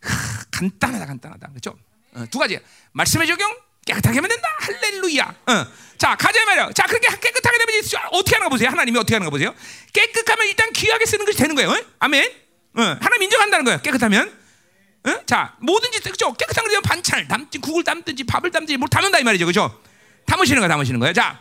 하, 0.00 0.44
간단하다 0.50 1.06
간단하다 1.06 1.48
그렇죠? 1.48 1.76
어, 2.14 2.24
두 2.30 2.38
가지 2.38 2.58
말씀의 2.92 3.26
적용 3.26 3.50
깨끗하게 3.86 4.16
하면 4.18 4.28
된다. 4.28 4.48
할렐루야. 4.58 5.22
어. 5.46 5.66
자 5.96 6.16
가자 6.16 6.44
말이야. 6.44 6.72
자 6.72 6.86
그렇게 6.86 7.06
깨끗하게 7.08 7.58
되면 7.58 7.80
이제 7.80 7.96
어떻게 8.10 8.34
하는 8.34 8.46
거 8.46 8.50
보세요. 8.50 8.68
하나님이 8.68 8.98
어떻게 8.98 9.14
하는 9.14 9.24
거 9.24 9.30
보세요. 9.30 9.54
깨끗하면 9.92 10.46
일단 10.48 10.72
귀하게 10.72 11.06
쓰는 11.06 11.24
것이 11.24 11.38
되는 11.38 11.54
거예요. 11.54 11.70
어? 11.70 11.76
아멘. 12.00 12.30
어. 12.78 12.80
하나님 13.00 13.22
인정한다는 13.22 13.64
거예요. 13.64 13.80
깨끗하면. 13.82 14.36
어? 15.06 15.24
자 15.26 15.56
뭐든지 15.60 16.00
그죠 16.00 16.32
깨끗한 16.32 16.64
거 16.64 16.68
되면 16.68 16.82
반찬을 16.82 17.28
담든지 17.28 17.58
국을 17.58 17.84
담든지 17.84 18.24
밥을 18.24 18.50
담든지 18.50 18.76
뭘 18.76 18.88
담는다 18.88 19.20
이 19.20 19.24
말이죠. 19.24 19.46
그죠? 19.46 19.80
담으시는 20.26 20.60
거 20.60 20.68
담으시는 20.68 20.98
거예요. 20.98 21.12
자 21.12 21.40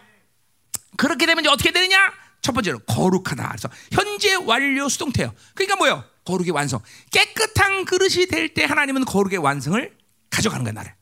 그렇게 0.98 1.26
되면 1.26 1.44
이제 1.44 1.50
어떻게 1.50 1.72
되느냐? 1.72 2.14
첫 2.42 2.52
번째로 2.52 2.78
거룩하다. 2.80 3.48
그래서 3.50 3.70
현재 3.92 4.36
완료 4.36 4.88
수동태요. 4.88 5.34
그러니까 5.56 5.76
뭐요? 5.78 6.04
거룩의 6.26 6.52
완성. 6.52 6.82
깨끗한 7.12 7.86
그릇이 7.86 8.26
될 8.28 8.54
때 8.54 8.66
하나님은 8.66 9.06
거룩의 9.06 9.38
완성을 9.38 9.96
가져가는 10.30 10.64
거야 10.64 10.74
나를. 10.74 10.94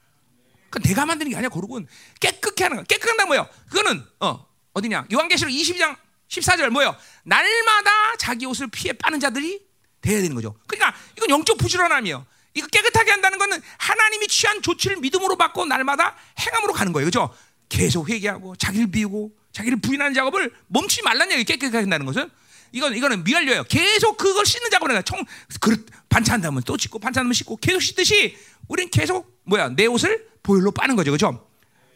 그 0.69 0.79
내가 0.81 1.05
만드는 1.05 1.31
게 1.31 1.37
아니야 1.37 1.49
거룩은 1.49 1.87
깨끗게 2.19 2.63
하는 2.63 2.77
거야. 2.77 2.85
깨끗한다 2.85 3.25
뭐요? 3.25 3.47
그거는 3.69 4.03
어 4.19 4.45
어디냐? 4.73 5.07
요한계시록 5.11 5.51
22장 5.53 5.95
14절 6.29 6.69
뭐요? 6.69 6.95
날마다 7.23 8.15
자기 8.17 8.45
옷을 8.45 8.67
피해 8.67 8.93
빠는 8.93 9.19
자들이 9.19 9.61
돼야 10.01 10.19
되는 10.21 10.35
거죠. 10.35 10.55
그러니까 10.67 10.97
이건 11.15 11.29
영적 11.29 11.57
부지런함이에요. 11.57 12.25
이거 12.55 12.67
깨끗하게 12.67 13.11
한다는 13.11 13.37
거는 13.37 13.61
하나님이 13.77 14.27
취한 14.27 14.61
조치를 14.61 14.97
믿음으로 14.97 15.37
받고 15.37 15.65
날마다 15.65 16.15
행함으로 16.39 16.73
가는 16.73 16.91
거예요. 16.91 17.05
그죠? 17.05 17.33
계속 17.69 18.09
회개하고 18.09 18.55
자기를 18.55 18.91
비우고 18.91 19.31
자기를 19.51 19.79
부인하는 19.79 20.13
작업을 20.13 20.51
멈추지 20.67 21.03
말라는 21.03 21.33
얘기 21.33 21.43
깨끗하게 21.45 21.77
한다는 21.79 22.05
것은 22.05 22.29
이건 22.73 22.95
이거는 22.95 23.23
미완료예요. 23.23 23.63
계속 23.65 24.17
그걸 24.17 24.45
씻는 24.45 24.69
작업을 24.71 24.91
해요. 24.93 25.01
청 25.05 25.23
그릇 25.61 25.85
반찬하면 26.09 26.63
또 26.63 26.75
씻고 26.77 26.99
반찬하면 26.99 27.31
씻고 27.33 27.57
계속 27.57 27.79
씻듯이 27.79 28.35
우리는 28.67 28.89
계속 28.89 29.39
뭐야 29.43 29.69
내 29.69 29.85
옷을 29.85 30.27
보혈로 30.41 30.71
빠는 30.71 30.95
거죠, 30.95 31.11
그죠? 31.11 31.47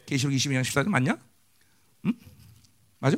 계시록 0.06 0.34
22장 0.34 0.62
14절 0.62 0.88
맞냐? 0.88 1.18
응? 2.06 2.14
맞아? 3.00 3.18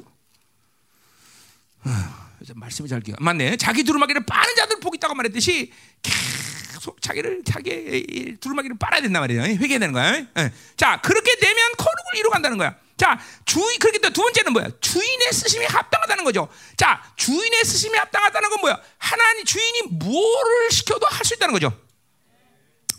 그래서 2.37 2.53
말씀이 2.55 2.87
잘 2.87 3.01
기억. 3.01 3.21
맞네. 3.21 3.57
자기 3.57 3.83
두루마기를 3.83 4.25
빠는 4.25 4.55
자들 4.55 4.79
복 4.79 4.95
있다고 4.95 5.13
말했듯이 5.13 5.71
계속 6.01 7.01
자기를 7.01 7.43
자기 7.43 8.37
두루마기를 8.39 8.77
빨아야 8.79 9.01
된단 9.01 9.21
말이에요. 9.21 9.43
회개되는 9.43 9.91
거야. 9.91 10.15
예. 10.15 10.53
자 10.77 11.01
그렇게 11.01 11.35
되면 11.35 11.57
거룩을 11.77 12.19
이루간다는 12.19 12.57
거야. 12.57 12.77
자 12.99 13.17
주인 13.45 13.79
그렇게 13.79 13.97
또 13.99 14.09
두 14.09 14.21
번째는 14.21 14.53
뭐야? 14.53 14.67
주인의 14.81 15.31
쓰심이 15.33 15.65
합당하다는 15.65 16.23
거죠. 16.25 16.49
자 16.77 17.01
주인의 17.15 17.63
쓰심이 17.63 17.97
합당하다는 17.97 18.49
건 18.49 18.59
뭐야? 18.61 18.79
하나님 18.97 19.45
주인이 19.45 19.81
뭐를 19.93 20.71
시켜도 20.71 21.07
할 21.07 21.25
수 21.25 21.33
있다는 21.35 21.53
거죠. 21.53 21.71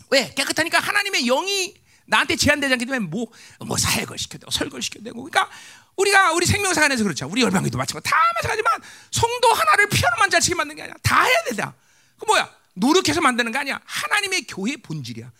왜 0.09 0.33
깨끗하니까 0.33 0.79
하나님의 0.79 1.25
영이 1.25 1.75
나한테 2.05 2.35
제한되지 2.35 2.73
않기 2.73 2.85
때문에 2.85 3.05
뭐, 3.07 3.27
뭐 3.65 3.77
사역을 3.77 4.17
시켜도 4.17 4.39
되고 4.39 4.51
설교를 4.51 4.81
시켜도 4.81 5.03
되고 5.05 5.23
그러니까 5.23 5.49
우리가 5.95 6.33
우리 6.33 6.45
생명사 6.45 6.83
안에서 6.83 7.03
그렇죠 7.03 7.27
우리 7.29 7.41
열방기도 7.41 7.77
마찬가지 7.77 8.09
다 8.09 8.17
마찬가지지만 8.35 8.81
성도 9.11 9.53
하나를 9.53 9.87
피아노만 9.87 10.29
잘 10.29 10.41
치게 10.41 10.55
만드는 10.55 10.75
게 10.75 10.81
아니라 10.83 10.97
다 11.03 11.23
해야 11.23 11.43
된다 11.45 11.73
그 12.19 12.25
뭐야 12.25 12.49
노력해서 12.73 13.21
만드는 13.21 13.51
게 13.51 13.57
아니야 13.59 13.79
하나님의 13.85 14.47
교회의 14.47 14.77
본질이야 14.77 15.31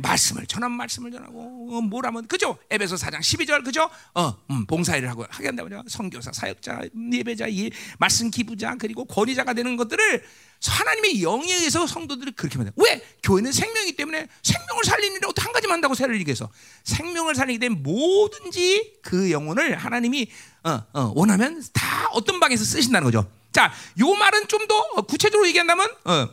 말씀을 0.00 0.46
전한 0.46 0.70
말씀을 0.72 1.10
전하고 1.10 1.68
어, 1.76 1.80
뭐라면 1.80 2.26
그죠? 2.26 2.58
에베소 2.70 2.96
4장 2.96 3.20
12절 3.20 3.64
그죠? 3.64 3.88
어 4.14 4.36
음, 4.50 4.66
봉사일을 4.66 5.08
하고 5.10 5.26
하게 5.28 5.46
한다고요. 5.46 5.84
선교사 5.88 6.32
사역자 6.32 6.82
예배자 7.12 7.52
예, 7.52 7.70
말씀 7.98 8.30
기부자 8.30 8.76
그리고 8.78 9.04
권위자가 9.04 9.54
되는 9.54 9.76
것들을 9.76 10.24
하나님의 10.66 11.22
영에 11.22 11.52
의해서 11.54 11.86
성도들이 11.86 12.32
그렇게 12.32 12.58
만든 12.58 12.72
왜? 12.76 13.02
교회는 13.22 13.50
생명이기 13.50 13.96
때문에 13.96 14.28
생명을 14.42 14.84
살리는 14.84 15.16
일을 15.16 15.28
한 15.38 15.52
가지만 15.52 15.74
한다고 15.76 15.94
세를 15.94 16.20
얘기해서. 16.20 16.50
생명을 16.84 17.34
살리기 17.34 17.58
때문에 17.58 17.80
뭐든지 17.80 18.98
그 19.02 19.30
영혼을 19.30 19.76
하나님이 19.76 20.28
어, 20.64 20.82
어, 20.92 21.12
원하면 21.14 21.62
다 21.72 22.08
어떤 22.12 22.38
방에서 22.40 22.64
쓰신다는 22.64 23.04
거죠. 23.06 23.30
자 23.52 23.72
요 23.98 24.14
말은 24.14 24.46
좀 24.48 24.68
더 24.68 25.02
구체적으로 25.02 25.48
얘기한다면 25.48 25.88
어, 26.04 26.28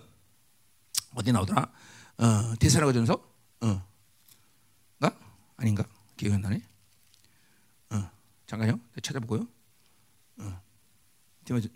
어디 1.16 1.32
나오더라? 1.32 1.68
어, 2.18 2.54
대사라고 2.60 2.92
전서 2.94 3.20
어. 3.62 3.88
가? 5.00 5.20
아닌가? 5.58 5.84
기억이 6.16 6.36
안 6.36 6.42
나네. 6.42 6.62
어. 7.92 8.12
잠깐요. 8.46 8.80
찾아보고요. 9.02 9.48
어. 10.40 10.62
디모데. 11.46 11.70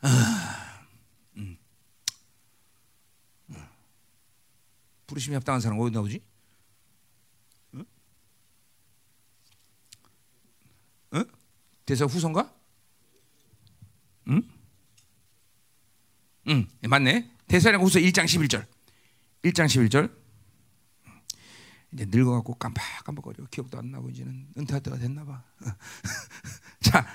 아. 0.00 0.86
음. 1.36 1.56
어. 3.48 3.68
부르심이 5.06 5.34
합당한 5.34 5.60
사람 5.60 5.78
어디 5.80 5.92
나오지? 5.92 6.22
어? 7.74 7.80
어? 11.18 11.24
대사 11.84 12.04
후손가? 12.04 12.54
응? 14.28 14.42
응, 16.48 16.68
맞네. 16.88 17.30
대사령 17.48 17.82
후서 17.82 17.98
1장 17.98 18.24
11절. 18.24 18.66
1장 19.42 19.66
11절. 19.66 20.25
이제 21.92 22.06
늙어갖고 22.08 22.54
깜빡깜빡거려 22.54 23.46
기억도 23.50 23.78
안 23.78 23.90
나고 23.90 24.10
이제는 24.10 24.48
은퇴할 24.58 24.82
때가 24.82 24.98
됐나 24.98 25.24
봐. 25.24 25.42
자, 26.82 27.06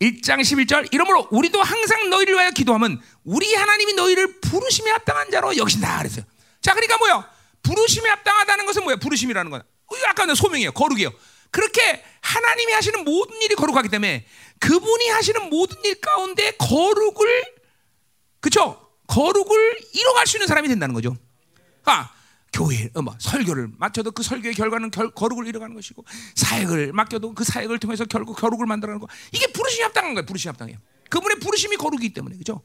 1장 0.00 0.40
11절 0.40 0.92
이러므로 0.92 1.28
우리도 1.30 1.62
항상 1.62 2.10
너희를 2.10 2.34
위하여 2.34 2.50
기도하면 2.50 3.00
우리 3.24 3.54
하나님이 3.54 3.94
너희를 3.94 4.40
부르심에 4.40 4.90
합당한 4.90 5.30
자로 5.30 5.56
여기신다 5.56 5.98
그랬어요. 5.98 6.24
자, 6.60 6.72
그러니까 6.74 6.98
뭐야? 6.98 7.30
부르심에 7.62 8.08
합당하다는 8.08 8.66
것은 8.66 8.84
뭐야? 8.84 8.96
부르심이라는 8.96 9.50
거야. 9.50 9.62
아까는 10.08 10.34
소명이에요. 10.34 10.72
거룩이에요. 10.72 11.10
그렇게 11.50 12.04
하나님이 12.20 12.72
하시는 12.72 13.04
모든 13.04 13.40
일이 13.42 13.54
거룩하기 13.54 13.88
때문에 13.88 14.26
그분이 14.58 15.08
하시는 15.10 15.50
모든 15.50 15.76
일 15.84 16.00
가운데 16.00 16.52
거룩을 16.52 17.44
그렇죠? 18.40 18.90
거룩을 19.06 19.78
이뤄갈 19.92 20.26
수 20.26 20.36
있는 20.36 20.48
사람이 20.48 20.68
된다는 20.68 20.94
거죠. 20.94 21.16
아, 21.84 22.10
교회, 22.54 22.88
어, 22.94 23.02
뭐, 23.02 23.16
설교를 23.18 23.72
맡겨도 23.78 24.12
그 24.12 24.22
설교의 24.22 24.54
결과는 24.54 24.92
결, 24.92 25.10
거룩을 25.10 25.48
이뤄가는 25.48 25.74
것이고 25.74 26.04
사역을 26.36 26.92
맡겨도 26.92 27.34
그 27.34 27.42
사역을 27.42 27.80
통해서 27.80 28.04
결국 28.04 28.36
거룩을 28.36 28.64
만들어가는 28.66 29.00
거. 29.00 29.08
이게 29.32 29.48
부르심이 29.52 29.82
합당한 29.82 30.14
거예요. 30.14 30.24
부르심이 30.24 30.50
합당해요. 30.50 30.78
그분의 31.10 31.40
부르심이 31.40 31.76
거룩이기 31.76 32.14
때문에 32.14 32.36
그죠? 32.36 32.62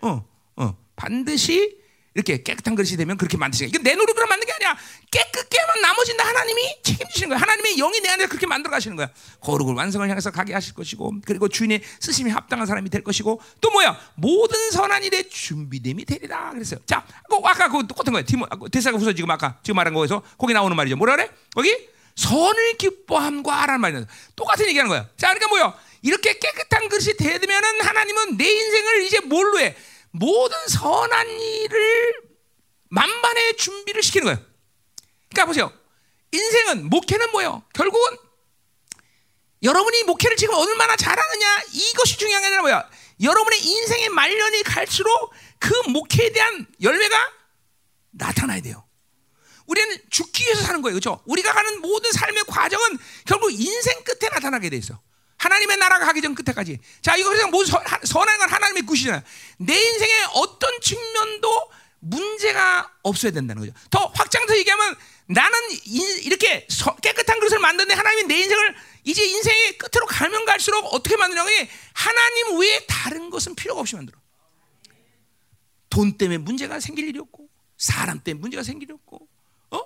어, 0.00 0.26
어, 0.56 0.76
반드시 0.96 1.78
이렇게 2.18 2.42
깨끗한 2.42 2.74
그릇이 2.74 2.96
되면 2.96 3.16
그렇게 3.16 3.36
만드시는. 3.36 3.68
이건 3.70 3.84
내 3.84 3.94
노력으로 3.94 4.26
만든 4.26 4.44
게 4.44 4.52
아니야. 4.54 4.76
깨끗게 5.08 5.56
하면 5.56 5.80
나머지는 5.82 6.16
다 6.16 6.26
하나님이 6.26 6.82
책임지시는 6.82 7.28
거예요. 7.28 7.40
하나님의 7.40 7.76
영이 7.76 8.00
내 8.00 8.08
안에 8.08 8.26
그렇게 8.26 8.44
만들어 8.44 8.72
가시는 8.72 8.96
거야. 8.96 9.08
거룩을 9.40 9.74
완성을 9.74 10.08
향해서 10.08 10.32
가게 10.32 10.52
하실 10.52 10.74
것이고, 10.74 11.20
그리고 11.24 11.48
주인의 11.48 11.80
쓰심이 12.00 12.30
합당한 12.32 12.66
사람이 12.66 12.90
될 12.90 13.04
것이고, 13.04 13.40
또 13.60 13.70
뭐야? 13.70 13.96
모든 14.16 14.72
선한 14.72 15.04
일에 15.04 15.28
준비됨이 15.28 16.04
되리라. 16.06 16.50
그랬어요. 16.50 16.80
자, 16.86 17.06
그 17.30 17.36
아까 17.44 17.68
그 17.68 17.86
똑같은 17.86 18.12
거예요. 18.12 18.26
디모, 18.26 18.46
대사가 18.72 18.98
후서 18.98 19.12
지금 19.12 19.30
아까 19.30 19.60
지금 19.62 19.76
말한 19.76 19.94
거에서 19.94 20.20
거기 20.36 20.52
나오는 20.52 20.76
말이죠. 20.76 20.96
뭐라 20.96 21.14
그래? 21.14 21.30
거기 21.54 21.88
선을 22.16 22.76
기뻐함과라는 22.78 23.80
말이야. 23.80 24.06
똑같은 24.34 24.66
얘기하는 24.66 24.88
거야. 24.88 25.08
자, 25.16 25.28
그러니까 25.32 25.46
뭐야? 25.48 25.74
이렇게 26.02 26.36
깨끗한 26.36 26.88
그릇이 26.88 27.16
되면은 27.16 27.80
하나님은 27.80 28.36
내 28.36 28.44
인생을 28.50 29.04
이제 29.04 29.20
뭘로 29.20 29.60
해? 29.60 29.76
모든 30.18 30.56
선한 30.68 31.28
일을 31.28 32.22
만반의 32.90 33.56
준비를 33.56 34.02
시키는 34.02 34.24
거예요. 34.24 34.38
그러니까 35.28 35.46
보세요. 35.46 35.72
인생은 36.32 36.88
목회는 36.90 37.30
뭐예요? 37.32 37.62
결국은 37.74 38.16
여러분이 39.62 40.04
목회를 40.04 40.36
지금 40.36 40.54
얼마나 40.54 40.96
잘하느냐 40.96 41.62
이것이 41.72 42.16
중요한 42.18 42.42
게 42.42 42.46
아니라 42.46 42.62
뭐야? 42.62 42.90
여러분의 43.22 43.60
인생의 43.60 44.08
말년이 44.10 44.62
갈수록 44.62 45.32
그 45.58 45.72
목회에 45.88 46.30
대한 46.32 46.66
열매가 46.80 47.32
나타나야 48.12 48.60
돼요. 48.60 48.84
우리는 49.66 49.98
죽기 50.10 50.44
위해서 50.44 50.62
사는 50.62 50.80
거예요. 50.80 50.94
그렇죠? 50.94 51.22
우리가 51.26 51.52
가는 51.52 51.80
모든 51.80 52.10
삶의 52.12 52.44
과정은 52.46 52.98
결국 53.26 53.52
인생 53.52 54.02
끝에 54.04 54.30
나타나게 54.30 54.70
돼 54.70 54.76
있어. 54.76 55.00
하나님의 55.38 55.76
나라가 55.76 56.06
가기 56.06 56.20
전 56.20 56.34
끝에까지. 56.34 56.78
자, 57.00 57.16
이거 57.16 57.34
선- 57.64 57.86
하- 57.86 58.00
선한 58.04 58.38
건 58.38 58.48
하나님의 58.50 58.82
굿이잖아요. 58.82 59.22
내 59.58 59.74
인생의 59.80 60.24
어떤 60.34 60.80
측면도 60.80 61.70
문제가 62.00 62.92
없어야 63.02 63.32
된다는 63.32 63.62
거죠. 63.66 63.72
더 63.90 64.06
확장해서 64.14 64.56
얘기하면 64.58 64.96
나는 65.26 65.58
인- 65.84 66.18
이렇게 66.24 66.66
서- 66.70 66.96
깨끗한 66.96 67.38
그릇을 67.38 67.58
만드는데 67.58 67.94
하나님이 67.94 68.24
내 68.28 68.40
인생을 68.40 68.76
이제 69.04 69.24
인생의 69.24 69.78
끝으로 69.78 70.06
가면 70.06 70.44
갈수록 70.44 70.84
어떻게 70.92 71.16
만드냐고 71.16 71.48
해. 71.50 71.68
하나님 71.92 72.58
외에 72.58 72.84
다른 72.86 73.30
것은 73.30 73.54
필요가 73.54 73.80
없이 73.80 73.94
만들어. 73.94 74.18
돈 75.90 76.16
때문에 76.18 76.38
문제가 76.38 76.80
생길 76.80 77.08
일이 77.08 77.18
없고 77.18 77.48
사람 77.76 78.20
때문에 78.22 78.40
문제가 78.40 78.62
생길 78.62 78.88
일이 78.88 78.94
없고 78.94 79.26
어? 79.70 79.80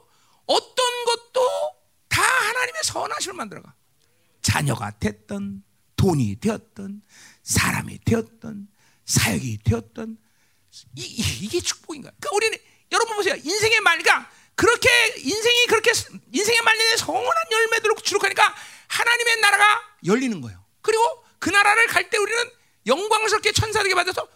어떤 0.46 1.04
것도 1.04 1.48
다 2.08 2.22
하나님의 2.22 2.82
선하심을 2.84 3.36
만들어가. 3.36 3.74
자녀가 4.42 4.90
됐던 4.98 5.62
돈이 5.96 6.36
되었던 6.40 7.02
사람이 7.42 8.00
되었던 8.04 8.68
사역이 9.04 9.58
되었던 9.64 10.18
이, 10.96 11.02
이- 11.02 11.44
이게 11.44 11.60
축복인 11.60 12.02
거야. 12.02 12.12
그러니까 12.20 12.36
우리는 12.36 12.58
여러분 12.90 13.16
보세요. 13.16 13.34
인생의 13.36 13.80
말가 13.80 14.30
그렇게 14.54 14.88
인생이 15.18 15.66
그렇게 15.66 15.92
인생의 16.32 16.60
말년에 16.62 16.96
성원한 16.96 17.44
열매들로 17.50 17.94
주룩하니까 17.96 18.54
하나님의 18.88 19.36
나라가 19.40 19.64
열리는 20.06 20.40
거예요. 20.40 20.62
그리고 20.82 21.02
그 21.38 21.50
나라를 21.50 21.86
갈 21.86 22.10
때 22.10 22.18
우리는 22.18 22.50
영광스럽게 22.86 23.52
천사되게 23.52 23.94
받아서 23.94 24.26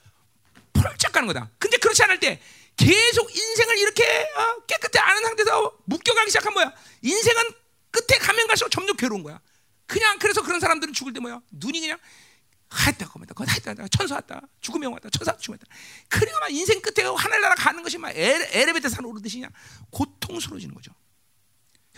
펄쩍 0.73 1.13
가는 1.13 1.27
거다. 1.27 1.51
근데 1.59 1.77
그렇지 1.79 2.03
않을 2.05 2.21
때 2.21 2.41
계속 2.77 3.35
인생을 3.35 3.79
이렇게 3.79 4.05
어, 4.05 4.65
깨끗이 4.67 4.99
아는 4.99 5.23
상태에서 5.23 5.79
묶여가기 5.87 6.31
시작한 6.31 6.53
뭐야? 6.53 6.73
인생은 7.03 7.43
끝에 7.91 8.19
가면 8.19 8.47
갈수록 8.47 8.69
점점 8.71 8.97
괴로운 8.97 9.23
거야. 9.23 9.41
그냥 9.87 10.19
그래서 10.19 10.43
그런 10.43 10.61
사람들은 10.61 10.93
죽을 10.95 11.13
때 11.13 11.21
뭐야? 11.21 11.41
눈이 11.51 11.81
그냥 11.81 11.99
하였다 12.69 13.09
거다 13.09 13.35
하였다 13.37 13.89
천사 13.89 14.17
왔다 14.17 14.41
죽음이 14.61 14.87
왔다 14.87 15.09
천사 15.11 15.37
죽음이 15.37 15.59
왔다 15.61 15.73
그러니까 16.09 16.41
막 16.41 16.51
인생 16.51 16.81
끝에 16.83 17.07
하늘나라 17.07 17.55
가는 17.55 17.83
것이 17.83 17.97
막 17.97 18.11
에레, 18.11 18.51
에레베타 18.53 18.89
산 18.89 19.05
오르듯이 19.05 19.39
그냥 19.39 19.53
고통스러워지는 19.91 20.75
거죠. 20.75 20.93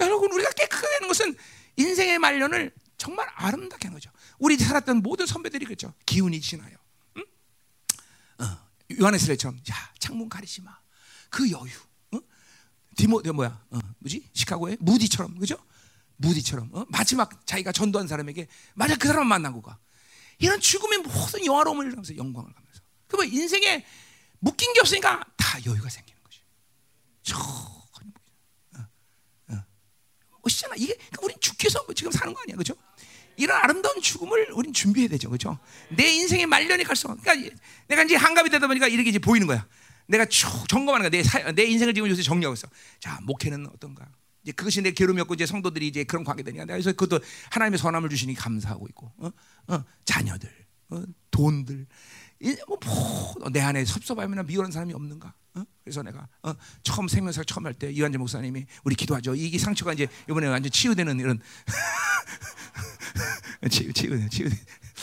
여러분 0.00 0.30
우리가 0.32 0.50
깨끗하게 0.50 0.94
하는 0.94 1.08
것은 1.08 1.36
인생의 1.76 2.18
말년을 2.18 2.72
정말 2.98 3.28
아름답게 3.34 3.88
하는 3.88 3.98
거죠. 3.98 4.10
우리 4.38 4.56
살았던 4.56 5.02
모든 5.02 5.26
선배들이 5.26 5.64
그랬죠. 5.64 5.94
기운이 6.04 6.40
지나요. 6.40 6.76
응? 7.16 7.24
어, 8.38 8.68
요한에스레처럼 9.00 9.58
야 9.70 9.92
창문 9.98 10.28
가리지 10.28 10.62
마. 10.62 10.78
그 11.30 11.50
여유. 11.50 11.70
어? 12.12 12.20
디모 12.96 13.22
저 13.22 13.32
뭐야? 13.32 13.64
어, 13.70 13.78
뭐지? 13.98 14.28
시카고의 14.34 14.76
무디처럼 14.80 15.38
그죠? 15.38 15.56
무디처럼 16.18 16.70
어? 16.72 16.84
마지막 16.88 17.46
자기가 17.46 17.72
전도한 17.72 18.06
사람에게 18.06 18.46
만약 18.74 18.98
그 18.98 19.08
사람 19.08 19.26
만나고 19.26 19.62
가. 19.62 19.78
이런 20.38 20.60
죽음의 20.60 20.98
모든 20.98 21.44
영화로움을 21.44 21.90
가면서 21.90 22.16
영광을 22.16 22.52
가면서. 22.52 22.80
그러면 23.08 23.32
인생에 23.32 23.84
묶인 24.38 24.72
게 24.72 24.80
없으니까 24.80 25.24
다 25.36 25.58
여유가 25.66 25.88
생기는. 25.88 26.18
천천히 27.28 28.12
보이죠. 28.12 28.38
어, 28.76 28.82
어. 29.50 29.64
멋있잖아. 30.42 30.74
이게 30.76 30.94
그러니까 30.94 31.18
우린 31.22 31.36
죽기 31.40 31.64
위해서 31.66 31.84
지금 31.94 32.12
사는 32.12 32.32
거 32.32 32.40
아니야, 32.42 32.56
그렇죠? 32.56 32.74
이런 33.36 33.56
아름다운 33.56 34.00
죽음을 34.00 34.52
우린 34.52 34.72
준비해야 34.72 35.08
되죠, 35.10 35.28
그렇죠? 35.28 35.58
내 35.90 36.08
인생의 36.08 36.46
말년이 36.46 36.84
갈수록, 36.84 37.20
그러니까 37.20 37.56
내가 37.86 38.02
이제 38.02 38.16
한갑이 38.16 38.50
되다 38.50 38.66
보니까 38.66 38.88
이렇게 38.88 39.10
이제 39.10 39.18
보이는 39.18 39.46
거야. 39.46 39.66
내가 40.06 40.24
쭉 40.24 40.48
점검하는 40.68 41.08
거야. 41.08 41.10
내, 41.10 41.22
사, 41.22 41.52
내 41.52 41.64
인생을 41.64 41.94
지금 41.94 42.08
요새 42.08 42.22
정리하고 42.22 42.54
있어. 42.54 42.66
자, 42.98 43.18
목회는 43.22 43.66
어떤가? 43.74 44.08
이제 44.48 44.52
그것이 44.52 44.80
내 44.80 44.92
괴로움이었고 44.92 45.34
이제 45.34 45.44
성도들이 45.44 45.88
이제 45.88 46.04
그런 46.04 46.24
관계 46.24 46.42
되니까 46.42 46.64
그래서 46.64 46.90
그것도 46.92 47.22
하나님의 47.50 47.78
선함을 47.78 48.08
주시니 48.08 48.34
감사하고 48.34 48.86
있고, 48.88 49.12
어, 49.18 49.30
어, 49.66 49.84
자녀들, 50.06 50.50
어, 50.88 51.02
돈들, 51.30 51.86
이, 52.40 52.56
뭐, 52.66 52.78
뭐, 52.82 53.50
내 53.50 53.60
안에 53.60 53.84
섭섭하면 53.84 54.46
미워하는 54.46 54.72
사람이 54.72 54.94
없는가? 54.94 55.34
어? 55.54 55.64
그래서 55.84 56.02
내가 56.02 56.26
어, 56.42 56.54
처음 56.82 57.08
생명사 57.08 57.44
처음 57.44 57.66
할 57.66 57.74
때 57.74 57.90
이완재 57.90 58.16
목사님이 58.16 58.64
우리 58.84 58.94
기도하죠. 58.94 59.34
이, 59.34 59.48
이 59.48 59.58
상처가 59.58 59.92
이제 59.92 60.08
이번에 60.30 60.46
완전 60.46 60.72
치유되는 60.72 61.20
이런 61.20 61.40
치유 63.70 63.92
치유 63.92 64.28
치유 64.30 64.48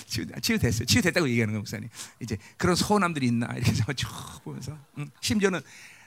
치유 0.08 0.26
치유 0.42 0.58
됐어요. 0.58 0.86
치유 0.86 1.04
됐다고 1.04 1.30
얘기하는 1.30 1.54
거 1.54 1.60
목사님. 1.60 1.88
이제 2.20 2.36
그런 2.58 2.76
서운함들이 2.76 3.28
있나 3.28 3.54
이렇게 3.54 3.74
쭉 3.94 4.10
보면서 4.44 4.76
음, 4.98 5.08
심지어는 5.22 5.62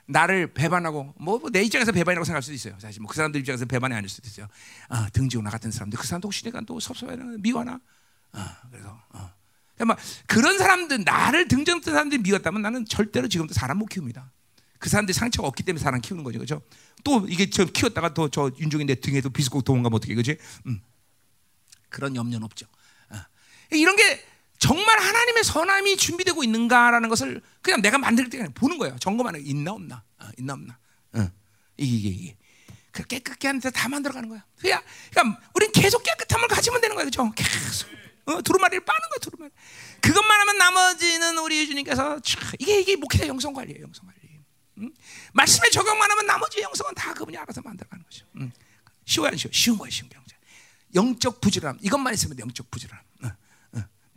나를 0.09 0.53
배반하고 0.55 1.15
뭐 1.19 1.39
내 1.53 1.63
입장에서 1.63 1.93
배반이라고 1.93 2.25
생각할 2.25 2.43
수도 2.43 2.55
있어요. 2.55 2.75
사실 2.79 3.01
뭐 3.01 3.09
그 3.09 3.17
사람들 3.17 3.41
입장에서 3.41 3.65
배반이 3.67 3.95
아닐 3.95 4.09
수도 4.09 4.27
있어요. 4.27 4.49
어, 4.89 5.07
등지고 5.13 5.43
나 5.43 5.51
같은 5.51 5.71
사람들 5.71 5.99
그 5.99 6.07
사람도 6.07 6.27
혹시 6.29 6.43
내가 6.45 6.61
또 6.63 6.81
섭섭하나 6.81 7.37
미워하나? 7.39 7.81
어, 8.33 8.41
그래서 8.71 9.01
어. 9.11 9.31
막 9.85 9.97
그런 10.27 10.59
사람들 10.59 11.05
나를 11.05 11.47
등정했던 11.47 11.95
사람들이 11.95 12.23
미웠다면 12.23 12.63
나는 12.63 12.85
절대로 12.85 13.29
지금도 13.29 13.55
사람 13.55 13.79
못 13.79 13.87
키웁니다. 13.87 14.33
그 14.79 14.89
사람들이 14.89 15.13
상처가 15.15 15.47
없기 15.49 15.63
때문에 15.63 15.83
사람 15.83 16.01
키우는 16.01 16.25
거죠, 16.25 16.39
그렇죠? 16.39 16.63
또 17.05 17.27
이게 17.29 17.49
저 17.51 17.65
키웠다가 17.65 18.15
또 18.15 18.29
저 18.29 18.51
윤종이 18.59 18.85
내 18.87 18.95
등에도 18.97 19.31
비스고 19.31 19.63
도망가면 19.63 19.97
어떻게 19.97 20.15
그지? 20.15 20.37
음. 20.67 20.81
그런 21.89 22.17
염려는 22.17 22.45
없죠. 22.45 22.67
어. 23.11 23.17
이런 23.71 23.95
게 23.97 24.25
정말 24.59 25.01
하나님의 25.01 25.45
선함이 25.45 25.97
준비되고 25.97 26.43
있는가라는 26.43 27.09
것을 27.09 27.41
그냥 27.63 27.81
내가 27.81 27.99
만들 27.99 28.29
때 28.29 28.39
그냥 28.39 28.53
보는 28.53 28.79
거예요. 28.79 28.97
점검하는 28.99 29.41
거 29.41 29.47
있나 29.49 29.73
없나, 29.73 30.03
어, 30.19 30.29
있나 30.39 30.55
없나. 30.55 30.79
어. 31.13 31.31
이게 31.77 32.09
이게. 32.09 32.37
그 32.91 33.05
깨끗게 33.05 33.47
하는데 33.47 33.71
다 33.71 33.89
만들어가는 33.89 34.29
거야. 34.29 34.45
그러니까, 34.59 34.85
그러니까 35.11 35.41
우리는 35.55 35.73
계속 35.73 36.03
깨끗함을 36.03 36.49
가지면 36.49 36.81
되는 36.81 36.97
거예요, 36.97 37.09
그렇죠? 37.09 37.33
계속. 37.35 37.89
어, 38.27 38.43
두루마리를 38.43 38.85
빠는 38.85 39.01
거야, 39.11 39.19
두루마리. 39.21 39.53
그것만 40.01 40.41
하면 40.41 40.59
나머지는 40.59 41.39
우리 41.39 41.67
주님께서 41.69 42.19
촤, 42.21 42.57
이게 42.59 42.81
이게 42.81 42.97
목회자 42.97 43.29
영성 43.29 43.53
관리예요, 43.53 43.83
영성 43.83 44.07
관리. 44.07 44.19
음? 44.79 44.93
말씀에 45.33 45.71
적용만 45.71 46.11
하면 46.11 46.27
나머지 46.27 46.61
영성은 46.61 46.95
다 46.95 47.15
그분이 47.15 47.37
알아서 47.37 47.61
만들어가는 47.63 48.05
거죠. 48.05 48.27
음. 48.37 48.53
쉬워야 49.05 49.35
쉬워, 49.37 49.51
쉬운 49.53 49.79
거예요, 49.79 49.91
쉬운 49.91 50.09
게. 50.09 50.19
영적 50.95 51.41
부지런함. 51.41 51.79
이것만 51.83 52.15
있으면 52.15 52.37
돼, 52.37 52.43
영적 52.43 52.71
부지런함. 52.71 53.05
어, 53.25 53.27
어. 53.27 53.33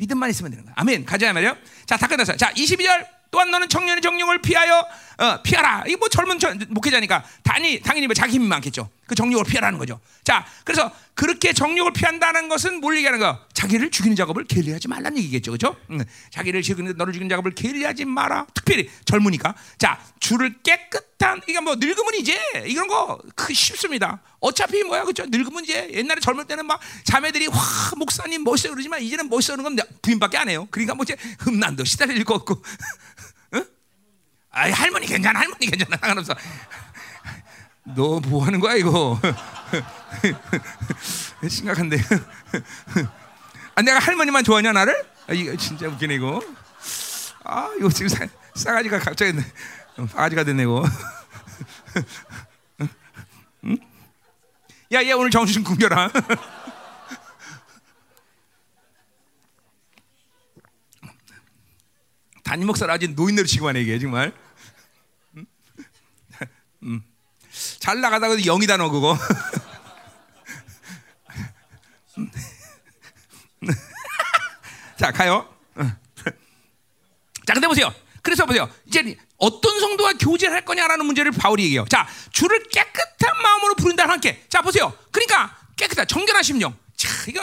믿음만 0.01 0.29
있으면 0.31 0.51
되는 0.51 0.65
거야. 0.65 0.73
아멘. 0.77 1.05
가자 1.05 1.31
말이요. 1.31 1.55
자, 1.85 1.95
다 1.95 2.07
끝났어요. 2.07 2.37
자, 2.37 2.51
22절. 2.53 3.21
또한 3.29 3.49
너는 3.49 3.69
청년의 3.69 4.01
정욕을 4.01 4.41
피하여 4.41 4.85
어, 5.17 5.41
피하라. 5.41 5.85
이거 5.87 5.99
뭐 5.99 6.09
젊은 6.09 6.37
저, 6.37 6.53
목회자니까 6.67 7.23
당연히 7.43 7.79
당연히 7.79 8.07
뭐 8.07 8.13
자기 8.13 8.33
힘이 8.33 8.47
많겠죠. 8.47 8.89
그 9.07 9.15
정욕을 9.15 9.45
피하라는 9.45 9.79
거죠. 9.79 10.01
자, 10.25 10.45
그래서 10.65 10.91
그렇게 11.13 11.53
정욕을 11.53 11.93
피한다는 11.93 12.49
것은 12.49 12.81
뭘 12.81 12.97
얘기하는 12.97 13.19
거? 13.19 13.39
자기를 13.53 13.89
죽이는 13.89 14.17
작업을 14.17 14.43
게을리하지 14.45 14.89
말라는 14.89 15.17
얘기겠죠, 15.19 15.51
그렇죠? 15.51 15.77
응. 15.91 16.03
자기를 16.31 16.61
죽이는 16.61 16.97
너를 16.97 17.13
죽이는 17.13 17.29
작업을 17.29 17.51
게을리하지 17.55 18.03
마라. 18.03 18.47
특별히 18.53 18.89
젊으니까. 19.05 19.55
자, 19.77 19.97
주를 20.19 20.53
깨끗한 20.61 21.41
이게 21.47 21.61
뭐 21.61 21.75
늙으면 21.75 22.15
이제 22.15 22.37
이런 22.65 22.89
거그 22.89 23.53
쉽습니다. 23.53 24.19
어차피 24.41 24.83
뭐야, 24.83 25.03
그렇죠? 25.03 25.23
늙으면 25.27 25.63
이제 25.63 25.89
옛날에 25.93 26.19
젊을 26.19 26.45
때는 26.45 26.65
막 26.65 26.79
자매들이 27.03 27.47
와 27.47 27.55
목사님 27.95 28.43
멋있어 28.43 28.69
그러지만 28.71 29.01
이제는 29.01 29.29
멋있어는 29.29 29.63
건 29.63 29.77
부인밖에 30.01 30.37
안 30.37 30.49
해요. 30.49 30.67
그러니까 30.71 30.95
뭐 30.95 31.03
이제 31.03 31.15
흠난도 31.39 31.85
시달릴 31.85 32.23
것 32.25 32.35
없고. 32.35 32.61
아이 34.53 34.71
할머니 34.71 35.05
괜찮아 35.07 35.39
할머니 35.39 35.65
괜찮아 35.67 35.95
상관없어 35.97 36.35
너 37.95 38.19
뭐 38.27 38.45
하는 38.45 38.59
거야 38.59 38.75
이거 38.75 39.17
심각한데 41.47 41.97
아 43.75 43.81
내가 43.81 43.99
할머니만 43.99 44.43
좋아하냐 44.43 44.73
나를 44.73 45.05
아, 45.27 45.33
이거 45.33 45.55
진짜 45.55 45.87
웃기네 45.87 46.15
이거 46.15 46.41
아 47.45 47.69
이거 47.79 47.89
지금 47.89 48.09
사, 48.09 48.27
싸가지가 48.55 48.99
갑자기 48.99 49.39
바가지가 49.95 50.43
됐네 50.43 50.63
이거 50.63 50.83
응? 51.95 52.03
야 54.93 55.01
얘 55.03 55.13
오늘 55.13 55.31
정신 55.31 55.53
좀 55.55 55.63
굶겨라 55.63 56.11
담임 62.43 62.67
목사를 62.67 62.93
아직 62.93 63.13
노인네로 63.13 63.47
취급하네 63.47 63.79
이게 63.81 63.97
정말. 63.97 64.33
음? 65.37 65.45
음. 66.83 67.01
잘 67.79 68.01
나가다가 68.01 68.35
영이다 68.41 68.75
너 68.75 68.89
그거. 68.89 69.17
자 74.97 75.11
가요. 75.11 75.47
자 77.45 77.53
근데 77.53 77.67
보세요. 77.67 77.93
그래서 78.21 78.45
보세요. 78.45 78.69
이제 78.85 79.15
어떤 79.41 79.79
성도와 79.79 80.13
교제를 80.13 80.53
할 80.53 80.63
거냐라는 80.63 81.05
문제를 81.05 81.31
바울이 81.31 81.63
얘기해요. 81.63 81.85
자 81.89 82.07
주를 82.31 82.63
깨끗한 82.69 83.41
마음으로 83.41 83.75
부른다 83.75 84.07
함께. 84.07 84.45
자 84.49 84.61
보세요. 84.61 84.97
그러니까 85.11 85.57
깨끗한 85.75 86.07
정결한 86.07 86.43
심령. 86.43 86.77
자 86.95 87.09
이거 87.27 87.41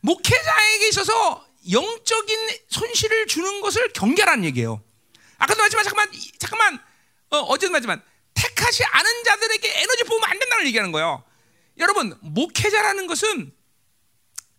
목회자에게 0.00 0.88
있어서 0.88 1.46
영적인 1.70 2.48
손실을 2.68 3.26
주는 3.26 3.60
것을 3.60 3.92
경계라는 3.92 4.44
얘기예요. 4.46 4.82
아까도 5.38 5.58
말했지만 5.58 5.84
잠깐만 5.84 6.10
잠깐만 6.38 6.78
어, 7.30 7.38
어제도 7.38 7.70
말했지만 7.72 8.02
택한 8.34 8.64
선택하지 8.64 8.84
않은 8.84 9.24
자들에게 9.24 9.82
에너지 9.82 10.04
부으면 10.04 10.30
안 10.30 10.38
된다는 10.38 10.66
얘기하는 10.66 10.92
거예요. 10.92 11.22
여러분 11.78 12.16
목회자라는 12.20 13.06
것은 13.06 13.52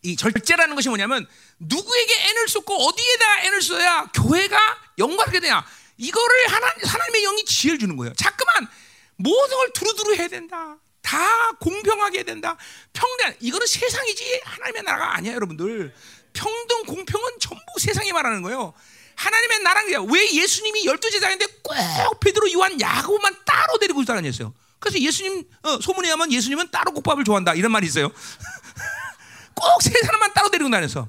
이 0.03 0.16
절제라는 0.16 0.76
것이 0.76 0.90
뭐냐면 0.90 1.28
누구에게 1.60 2.14
애를 2.30 2.48
쏟고 2.48 2.76
어디에다 2.76 3.41
애를 3.45 3.62
써야 3.62 4.06
교회가 4.14 4.57
영광하게 4.99 5.40
되냐 5.40 5.66
이거를 5.97 6.47
하나, 6.51 6.67
하나님의 6.84 7.22
영이 7.23 7.45
지혜를 7.45 7.80
주는 7.80 7.95
거예요. 7.97 8.13
자꾸만 8.15 8.67
모든 9.15 9.55
걸 9.57 9.72
두루두루 9.73 10.15
해야 10.15 10.27
된다. 10.27 10.77
다 11.01 11.51
공평하게 11.59 12.17
해야 12.19 12.26
된다. 12.26 12.57
평등 12.93 13.35
이거는 13.39 13.67
세상이지 13.67 14.41
하나님의 14.43 14.84
나라가 14.84 15.15
아니야 15.15 15.34
여러분들. 15.34 15.93
평등 16.34 16.84
공평은 16.85 17.39
전부 17.39 17.63
세상이 17.80 18.11
말하는 18.11 18.41
거예요. 18.41 18.73
하나님의 19.15 19.59
나라는 19.59 20.11
왜 20.11 20.34
예수님이 20.34 20.85
열두 20.85 21.09
제자인데 21.11 21.45
꼭 21.63 22.19
베드로 22.19 22.51
요한 22.53 22.80
야고만 22.81 23.38
따로 23.45 23.77
데리고 23.77 24.03
다녔어요. 24.03 24.53
그래서 24.80 24.99
예수님 24.99 25.47
어, 25.63 25.80
소문에 25.80 26.07
의하면 26.09 26.31
예수님은 26.31 26.69
따로 26.72 26.91
국밥을 26.91 27.23
좋아한다 27.23 27.53
이런 27.53 27.72
말이 27.72 27.88
있어요. 27.88 28.09
꼭 29.55 29.81
세 29.81 29.91
사람만 30.03 30.34
따로 30.34 30.49
데리고 30.49 30.69
다녀서 30.69 31.07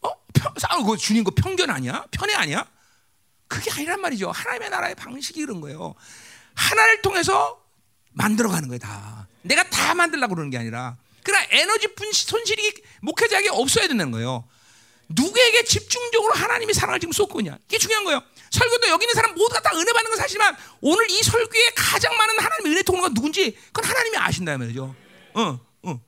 어? 0.00 0.10
평, 0.32 0.84
그 0.86 0.96
주님 0.96 1.24
그 1.24 1.30
편견 1.32 1.68
아니야? 1.68 2.06
편애 2.10 2.32
아니야? 2.34 2.66
그게 3.48 3.70
아니란 3.70 4.00
말이죠. 4.00 4.30
하나님의 4.30 4.70
나라의 4.70 4.94
방식이 4.94 5.40
그런 5.40 5.60
거예요. 5.60 5.94
하나를 6.54 7.02
통해서 7.02 7.62
만들어가는 8.12 8.68
거예요. 8.68 8.78
다 8.78 9.26
내가 9.42 9.68
다 9.68 9.94
만들려고 9.94 10.34
그러는 10.34 10.50
게 10.50 10.58
아니라 10.58 10.96
그러나 11.22 11.44
에너지 11.50 11.94
분시 11.94 12.26
손실이 12.26 12.74
목회자에게 13.02 13.48
없어야 13.50 13.88
된다는 13.88 14.12
거예요. 14.12 14.46
누구에게 15.08 15.64
집중적으로 15.64 16.32
하나님이 16.34 16.72
사랑을 16.72 17.00
지금 17.00 17.12
쏟고 17.12 17.40
있냐? 17.40 17.58
이게 17.66 17.78
중요한 17.78 18.04
거예요. 18.04 18.22
설교도 18.50 18.88
여기 18.88 19.04
있는 19.04 19.14
사람 19.14 19.34
모두가 19.34 19.60
다 19.60 19.70
은혜 19.74 19.92
받는 19.92 20.10
건 20.10 20.18
사실지만 20.18 20.56
오늘 20.80 21.10
이 21.10 21.22
설교에 21.22 21.72
가장 21.74 22.16
많은 22.16 22.38
하나님의 22.38 22.72
은혜 22.72 22.82
통로가 22.82 23.08
누군지 23.08 23.56
그건 23.72 23.90
하나님이 23.90 24.16
아신다 24.16 24.56
말이죠. 24.56 24.94
어, 25.34 25.60
어. 25.82 26.00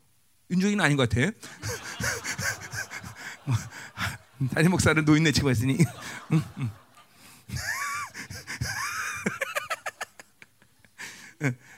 윤종이는 0.50 0.84
아닌 0.84 0.96
것 0.96 1.08
같아. 1.08 1.30
담임 4.54 4.70
목사는 4.70 5.04
노인네 5.04 5.32
치고 5.32 5.50
했으니. 5.50 5.78
응, 6.32 6.42
응. 6.58 6.70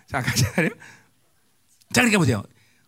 자, 0.09 0.23
가자. 0.23 0.53
자, 0.55 0.71
그러니까 1.93 2.19
보세요. 2.19 2.43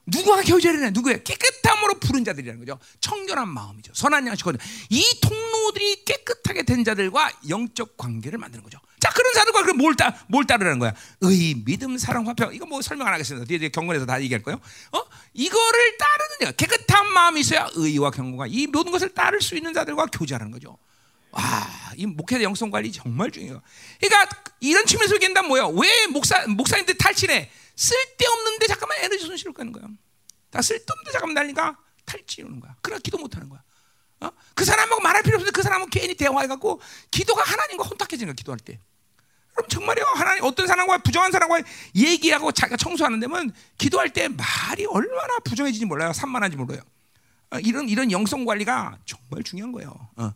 누구와 0.07 0.43
교제를 0.43 0.93
누구의 0.93 1.23
깨끗함으로 1.23 2.01
부른 2.01 2.25
자들이라는 2.25 2.59
거죠. 2.61 2.79
청결한 3.01 3.49
마음이죠. 3.49 3.93
선한 3.95 4.27
양식거든. 4.27 4.59
이 4.89 5.05
통로들이 5.21 6.05
깨끗하게 6.05 6.65
된 6.65 6.83
자들과 6.83 7.31
영적 7.49 7.97
관계를 7.97 8.39
만드는 8.39 8.65
거죠. 8.65 8.79
자, 8.99 9.11
그런 9.11 9.33
자들과 9.35 9.63
그럼 9.63 9.77
뭘, 9.77 9.95
따, 9.95 10.17
뭘 10.29 10.47
따르라는 10.47 10.79
거야? 10.79 10.93
의, 11.21 11.55
믿음, 11.65 11.97
사랑, 11.97 12.27
화평. 12.27 12.55
이거 12.55 12.67
뭐 12.67 12.83
설명 12.83 13.07
안 13.07 13.13
하겠습니다. 13.13 13.47
뒤에 13.47 13.69
경건에서 13.69 14.07
다 14.07 14.21
얘기할 14.21 14.43
거예요. 14.43 14.59
어? 14.93 15.03
이거를 15.35 15.97
따르는 15.99 16.37
자, 16.43 16.53
깨끗한 16.53 17.13
마음이 17.13 17.41
있어야 17.41 17.69
의와 17.75 18.11
경건과 18.11 18.47
이 18.49 18.67
모든 18.67 18.91
것을 18.91 19.11
따를 19.15 19.41
수 19.41 19.55
있는 19.55 19.73
자들과 19.73 20.07
교제하는 20.07 20.51
거죠. 20.51 20.77
와, 21.33 21.93
이 21.97 22.07
목회자 22.07 22.43
영성 22.43 22.71
관리 22.71 22.91
정말 22.91 23.31
중요해요. 23.31 23.63
그러니까 24.01 24.29
이런 24.61 24.85
측면에서 24.87 25.15
얘기한다면 25.15 25.49
뭐야? 25.49 25.67
왜 25.67 26.07
목사 26.09 26.47
목사님들 26.47 26.97
탈진해? 26.99 27.51
쓸데없는데 27.77 28.67
잠깐만 28.67 28.99
에너지 29.03 29.25
손실을 29.27 29.53
가는 29.53 29.73
거야. 29.73 29.85
다 30.51 30.61
쓸데없는데 30.61 31.13
잠깐만 31.13 31.35
날리니까 31.35 31.77
탈진오는 32.05 32.61
거야. 32.61 32.75
그러나 32.83 33.01
기도 33.01 33.19
못 33.19 33.37
하는 33.37 33.49
거야. 33.49 33.63
어? 34.21 34.31
그 34.55 34.65
사람하고 34.65 35.01
말할 35.01 35.23
필요 35.23 35.37
없는데 35.37 35.53
그 35.53 35.63
사람은 35.63 35.89
괜히 35.91 36.15
대화해갖고 36.15 36.81
기도가 37.11 37.43
하나님과 37.43 37.85
혼탁해지는 37.85 38.27
거야. 38.27 38.35
기도할 38.35 38.59
때. 38.59 38.81
그럼 39.55 39.69
정말요. 39.69 40.05
하나님 40.15 40.45
어떤 40.45 40.67
사람과 40.67 40.99
부정한 40.99 41.33
사람과 41.33 41.63
얘기하고 41.95 42.53
자기가 42.53 42.77
청소하는 42.77 43.21
데면 43.21 43.53
기도할 43.79 44.11
때 44.11 44.29
말이 44.29 44.85
얼마나 44.87 45.39
부정해지지 45.45 45.87
몰라요. 45.87 46.13
산만한지 46.13 46.57
몰라요. 46.57 46.81
어, 47.51 47.59
이런 47.59 47.89
이런 47.89 48.13
영성 48.13 48.45
관리가 48.45 48.99
정말 49.07 49.43
중요한 49.43 49.73
거예요. 49.73 50.09
어. 50.17 50.33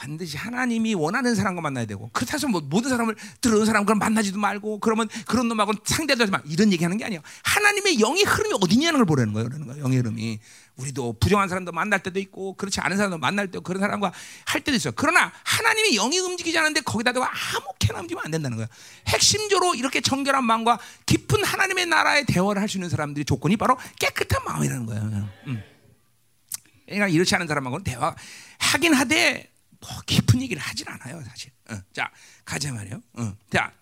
반드시 0.00 0.38
하나님이 0.38 0.94
원하는 0.94 1.34
사람과 1.34 1.60
만나야 1.60 1.84
되고 1.84 2.08
그렇다고 2.14 2.36
해서 2.36 2.48
뭐 2.48 2.62
모든 2.62 2.88
사람을 2.88 3.14
들어온 3.42 3.66
사람 3.66 3.84
그럼 3.84 3.98
만나지도 3.98 4.38
말고 4.38 4.80
그러면 4.80 5.10
그런 5.26 5.46
놈하고 5.48 5.74
상대도 5.84 6.22
하지 6.22 6.32
마. 6.32 6.40
이런 6.46 6.72
얘기하는 6.72 6.96
게 6.96 7.04
아니에요. 7.04 7.20
하나님의 7.44 8.00
영의 8.00 8.24
흐름이 8.24 8.54
어디냐는 8.62 9.00
걸 9.00 9.04
보라는 9.04 9.34
거예요 9.34 9.48
그러는 9.50 9.66
거예요 9.66 9.84
영의 9.84 9.98
흐름이. 9.98 10.40
우리도 10.76 11.16
부정한 11.20 11.50
사람도 11.50 11.72
만날 11.72 12.02
때도 12.02 12.18
있고 12.20 12.54
그렇지 12.54 12.80
않은 12.80 12.96
사람도 12.96 13.18
만날 13.18 13.50
때 13.50 13.58
그런 13.62 13.80
사람과 13.80 14.10
할 14.46 14.62
때도 14.62 14.74
있어요. 14.76 14.94
그러나 14.96 15.30
하나님의 15.44 15.96
영이 15.96 16.18
움직이지 16.18 16.56
않는데 16.56 16.80
거기다가 16.80 17.20
아무렇게나 17.20 18.00
움직이면 18.00 18.24
안 18.24 18.30
된다는 18.30 18.56
거예요. 18.56 18.68
핵심적으로 19.06 19.74
이렇게 19.74 20.00
정결한 20.00 20.42
마음과 20.44 20.78
깊은 21.04 21.44
하나님의 21.44 21.84
나라의 21.84 22.24
대화를 22.24 22.62
할 22.62 22.70
수 22.70 22.78
있는 22.78 22.88
사람들이 22.88 23.24
조건이 23.26 23.56
바로 23.58 23.76
깨끗한 23.98 24.44
마음이라는 24.44 24.86
거예요 24.86 25.28
음. 25.48 25.62
그러니까 26.86 27.08
이렇지 27.08 27.34
않은 27.34 27.48
사람하고는 27.48 27.82
대화 27.82 28.14
하긴 28.60 28.94
하되 28.94 29.50
뭐 29.80 29.90
깊은 30.06 30.42
얘기를 30.42 30.60
하진 30.60 30.86
않아요, 30.88 31.22
사실. 31.24 31.50
어. 31.70 31.80
자, 31.92 32.10
가자 32.44 32.72
말이요. 32.72 33.00
어. 33.14 33.36
자, 33.50 33.72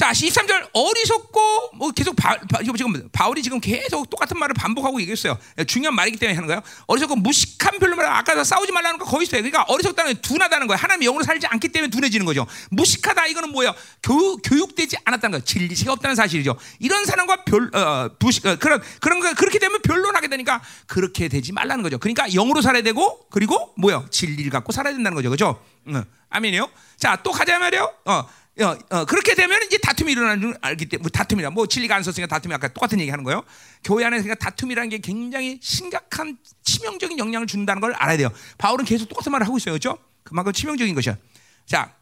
자, 0.00 0.12
13절 0.12 0.70
어리석고 0.72 1.72
뭐 1.74 1.90
계속 1.90 2.16
바, 2.16 2.34
바, 2.50 2.62
지금 2.62 3.10
바울이 3.12 3.42
지금 3.42 3.60
계속 3.60 4.08
똑같은 4.08 4.38
말을 4.38 4.54
반복하고 4.54 4.98
얘기했어요. 5.02 5.36
중요한 5.66 5.94
말이기 5.94 6.16
때문에 6.16 6.36
하는 6.36 6.46
거예요. 6.46 6.62
어리석고 6.86 7.16
무식한 7.16 7.78
별로 7.78 7.96
말 7.96 8.06
아까 8.06 8.42
싸우지 8.42 8.72
말라는 8.72 8.98
거 8.98 9.04
거기 9.04 9.24
있어요. 9.24 9.42
그러니까 9.42 9.62
어리석다는 9.64 10.22
둔하다는 10.22 10.68
거예요. 10.68 10.78
하나님 10.78 11.02
영으로 11.02 11.22
살지 11.22 11.48
않기 11.48 11.68
때문에 11.68 11.90
둔해지는 11.90 12.24
거죠. 12.24 12.46
무식하다 12.70 13.26
이거는 13.26 13.50
뭐예요? 13.50 13.74
교, 14.02 14.38
교육되지 14.38 14.96
않았다는 15.04 15.32
거예요. 15.32 15.44
진리가 15.44 15.92
없다는 15.92 16.16
사실이죠. 16.16 16.56
이런 16.78 17.04
사람과 17.04 17.44
별 17.44 17.68
어, 17.76 18.08
부식 18.18 18.46
어, 18.46 18.56
그런 18.56 18.80
그런 19.02 19.20
거 19.20 19.34
그렇게 19.34 19.58
되면 19.58 19.82
변론하게 19.82 20.28
되니까 20.28 20.62
그렇게 20.86 21.28
되지 21.28 21.52
말라는 21.52 21.82
거죠. 21.82 21.98
그러니까 21.98 22.26
영으로 22.28 22.62
살아야 22.62 22.80
되고 22.82 23.26
그리고 23.28 23.74
뭐요? 23.76 24.06
진리를 24.10 24.50
갖고 24.50 24.72
살아야 24.72 24.94
된다는 24.94 25.14
거죠. 25.14 25.28
그렇죠? 25.28 25.62
응. 25.88 26.04
아멘이요. 26.30 26.70
자, 26.96 27.16
또 27.22 27.32
가자 27.32 27.58
말이요. 27.58 27.92
어. 28.06 28.24
어, 28.58 28.76
어, 28.90 29.04
그렇게 29.06 29.34
되면 29.34 29.62
이제 29.62 29.78
다툼이 29.78 30.12
일어나는 30.12 30.40
줄 30.40 30.58
알기 30.60 30.86
때문에 30.86 31.02
뭐 31.02 31.10
다툼이라 31.10 31.50
뭐 31.50 31.66
진리가 31.66 31.96
안 31.96 32.02
섰으니까 32.02 32.26
다툼이 32.26 32.54
아까 32.54 32.68
똑같은 32.68 33.00
얘기 33.00 33.10
하는 33.10 33.24
거예요. 33.24 33.42
교회 33.84 34.04
안에서 34.04 34.24
그러니까 34.24 34.44
다툼이라는 34.44 34.90
게 34.90 34.98
굉장히 34.98 35.58
심각한 35.62 36.36
치명적인 36.62 37.18
영향을 37.18 37.46
준다는 37.46 37.80
걸 37.80 37.94
알아야 37.94 38.16
돼요. 38.16 38.30
바울은 38.58 38.84
계속 38.84 39.08
똑같은 39.08 39.32
말을 39.32 39.46
하고 39.46 39.56
있어요. 39.56 39.72
그렇죠? 39.72 39.98
그만큼 40.24 40.52
치명적인 40.52 40.94
것이야. 40.94 41.16
자, 41.64 41.94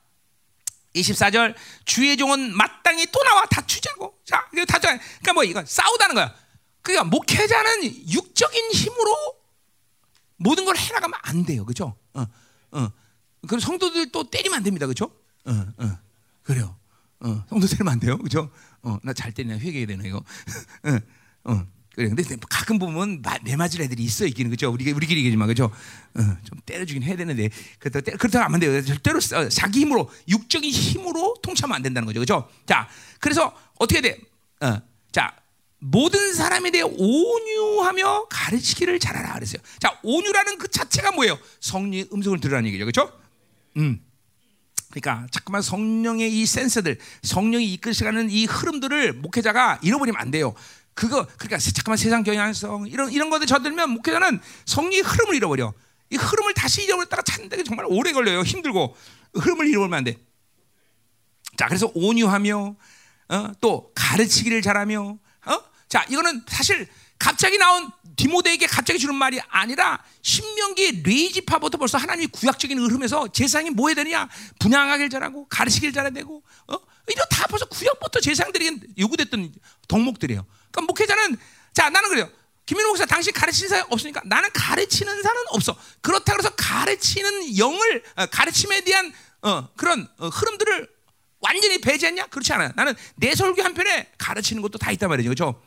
24절 0.96 1.54
주의 1.84 2.16
종은 2.16 2.56
마땅히 2.56 3.06
또 3.12 3.22
나와 3.22 3.46
다투자고. 3.46 4.18
자, 4.24 4.48
다투 4.66 4.86
그러니까 4.88 5.32
뭐 5.34 5.44
이거 5.44 5.62
싸우다는 5.64 6.14
거야. 6.14 6.34
그러니까 6.82 7.04
목회자는 7.04 8.10
육적인 8.10 8.72
힘으로 8.72 9.16
모든 10.36 10.64
걸 10.64 10.76
해나가면 10.76 11.18
안 11.22 11.44
돼요. 11.44 11.64
그렇죠? 11.64 11.96
어, 12.14 12.26
어. 12.72 12.90
그럼 13.46 13.60
성도들 13.60 14.10
또 14.10 14.28
때리면 14.28 14.56
안 14.56 14.62
됩니다. 14.62 14.86
그렇죠? 14.86 15.12
어, 15.44 15.66
어. 15.78 16.07
그래요. 16.48 16.74
어, 17.20 17.44
성도 17.50 17.66
때리면 17.66 17.92
안 17.92 18.00
돼요. 18.00 18.16
그죠? 18.16 18.50
어, 18.82 18.96
나 19.02 19.12
잘 19.12 19.32
때리나 19.32 19.58
회개해야 19.58 19.86
되나, 19.86 20.04
이거. 20.04 20.16
어, 21.44 21.52
어, 21.52 21.66
그래. 21.94 22.08
근데 22.08 22.22
가끔 22.48 22.78
보면 22.78 23.22
매 23.44 23.54
맞을 23.54 23.82
애들이 23.82 24.02
있어, 24.04 24.24
있기는. 24.24 24.50
그죠? 24.50 24.70
우리, 24.70 24.90
우리끼리 24.90 25.20
얘기지만, 25.20 25.46
그죠? 25.46 25.64
어, 25.64 26.20
좀 26.44 26.58
때려주긴 26.64 27.02
해야 27.02 27.16
되는데. 27.16 27.50
그렇다고, 27.80 28.02
때, 28.02 28.12
그렇다고 28.12 28.44
하면 28.44 28.54
안 28.54 28.60
돼요. 28.60 28.82
절대로 28.82 29.18
어, 29.18 29.48
자기 29.50 29.80
힘으로, 29.80 30.08
육적인 30.26 30.70
힘으로 30.70 31.36
통치하면 31.42 31.76
안 31.76 31.82
된다는 31.82 32.06
거죠. 32.06 32.20
그죠? 32.20 32.48
자, 32.64 32.88
그래서 33.20 33.54
어떻게 33.78 34.00
돼? 34.00 34.18
어, 34.62 34.80
자, 35.12 35.36
모든 35.80 36.32
사람에 36.32 36.70
대해 36.70 36.82
온유하며 36.82 38.28
가르치기를 38.30 38.98
잘하라 39.00 39.34
그랬어요. 39.34 39.60
자, 39.80 39.98
온유라는 40.02 40.56
그 40.56 40.68
자체가 40.68 41.12
뭐예요? 41.12 41.38
성령의 41.60 42.08
음성을 42.10 42.40
들으라는 42.40 42.68
얘기죠. 42.68 42.86
그렇죠? 42.86 43.12
음. 43.76 44.00
그러니까 44.90 45.26
자꾸만 45.30 45.62
성령의 45.62 46.32
이 46.32 46.46
센서들, 46.46 46.98
성령이 47.22 47.72
이끌시가는 47.74 48.30
이 48.30 48.46
흐름들을 48.46 49.14
목회자가 49.14 49.78
잃어버리면 49.82 50.20
안 50.20 50.30
돼요. 50.30 50.54
그거 50.94 51.26
그러니까 51.36 51.58
잠깐만 51.58 51.96
세상 51.96 52.24
경향성 52.24 52.88
이런 52.88 53.12
이런 53.12 53.30
것들 53.30 53.46
저들면 53.46 53.90
목회자는 53.90 54.40
성령의 54.64 55.00
흐름을 55.00 55.34
잃어버려. 55.36 55.72
이 56.10 56.16
흐름을 56.16 56.54
다시 56.54 56.84
잃어버렸다가 56.84 57.22
찾는 57.22 57.50
데 57.50 57.62
정말 57.62 57.86
오래 57.88 58.12
걸려요. 58.12 58.40
힘들고 58.42 58.96
흐름을 59.34 59.68
잃어버리면 59.68 59.98
안 59.98 60.04
돼. 60.04 60.16
자, 61.56 61.66
그래서 61.66 61.90
온유하며 61.94 62.76
어, 63.30 63.52
또 63.60 63.92
가르치기를 63.94 64.62
잘하며 64.62 65.18
어? 65.46 65.60
자, 65.88 66.04
이거는 66.08 66.42
사실 66.48 66.88
갑자기 67.18 67.58
나온 67.58 67.90
디모데에게 68.16 68.66
갑자기 68.66 68.98
주는 68.98 69.14
말이 69.14 69.40
아니라 69.48 70.02
신명기 70.22 71.02
레이지파부터 71.02 71.78
벌써 71.78 71.98
하나님이 71.98 72.26
구약적인 72.28 72.78
흐름에서 72.78 73.28
제사장이 73.28 73.70
뭐 73.70 73.88
해야 73.88 73.94
되냐 73.94 74.28
분양하길 74.58 75.08
잘하고 75.08 75.46
가르치길 75.48 75.92
잘해야 75.92 76.10
되고 76.10 76.42
어? 76.66 76.74
이거 77.10 77.24
다 77.30 77.46
벌써 77.46 77.64
구약부터 77.66 78.20
제사장들에게 78.20 78.78
요구됐던 78.98 79.54
덕목들이에요. 79.86 80.44
그러니까 80.70 80.92
목회자는 80.92 81.36
자 81.72 81.90
나는 81.90 82.08
그래요. 82.10 82.30
김민호 82.66 82.90
목사 82.90 83.06
당신 83.06 83.32
가르치는 83.32 83.68
사람 83.70 83.86
없으니까 83.90 84.20
나는 84.26 84.50
가르치는 84.52 85.22
사람은 85.22 85.44
없어. 85.50 85.76
그렇다 86.02 86.32
그래서 86.32 86.50
가르치는 86.50 87.56
영을 87.56 88.02
어, 88.16 88.26
가르침에 88.26 88.82
대한 88.82 89.12
어, 89.42 89.68
그런 89.76 90.06
어, 90.18 90.28
흐름들을 90.28 90.88
완전히 91.40 91.80
배제했냐? 91.80 92.26
그렇지 92.26 92.52
않아요. 92.52 92.72
나는 92.74 92.94
내 93.14 93.34
설교 93.34 93.62
한 93.62 93.72
편에 93.72 94.10
가르치는 94.18 94.60
것도 94.60 94.76
다 94.78 94.90
있단 94.90 95.08
말이죠. 95.08 95.28
그렇죠? 95.28 95.62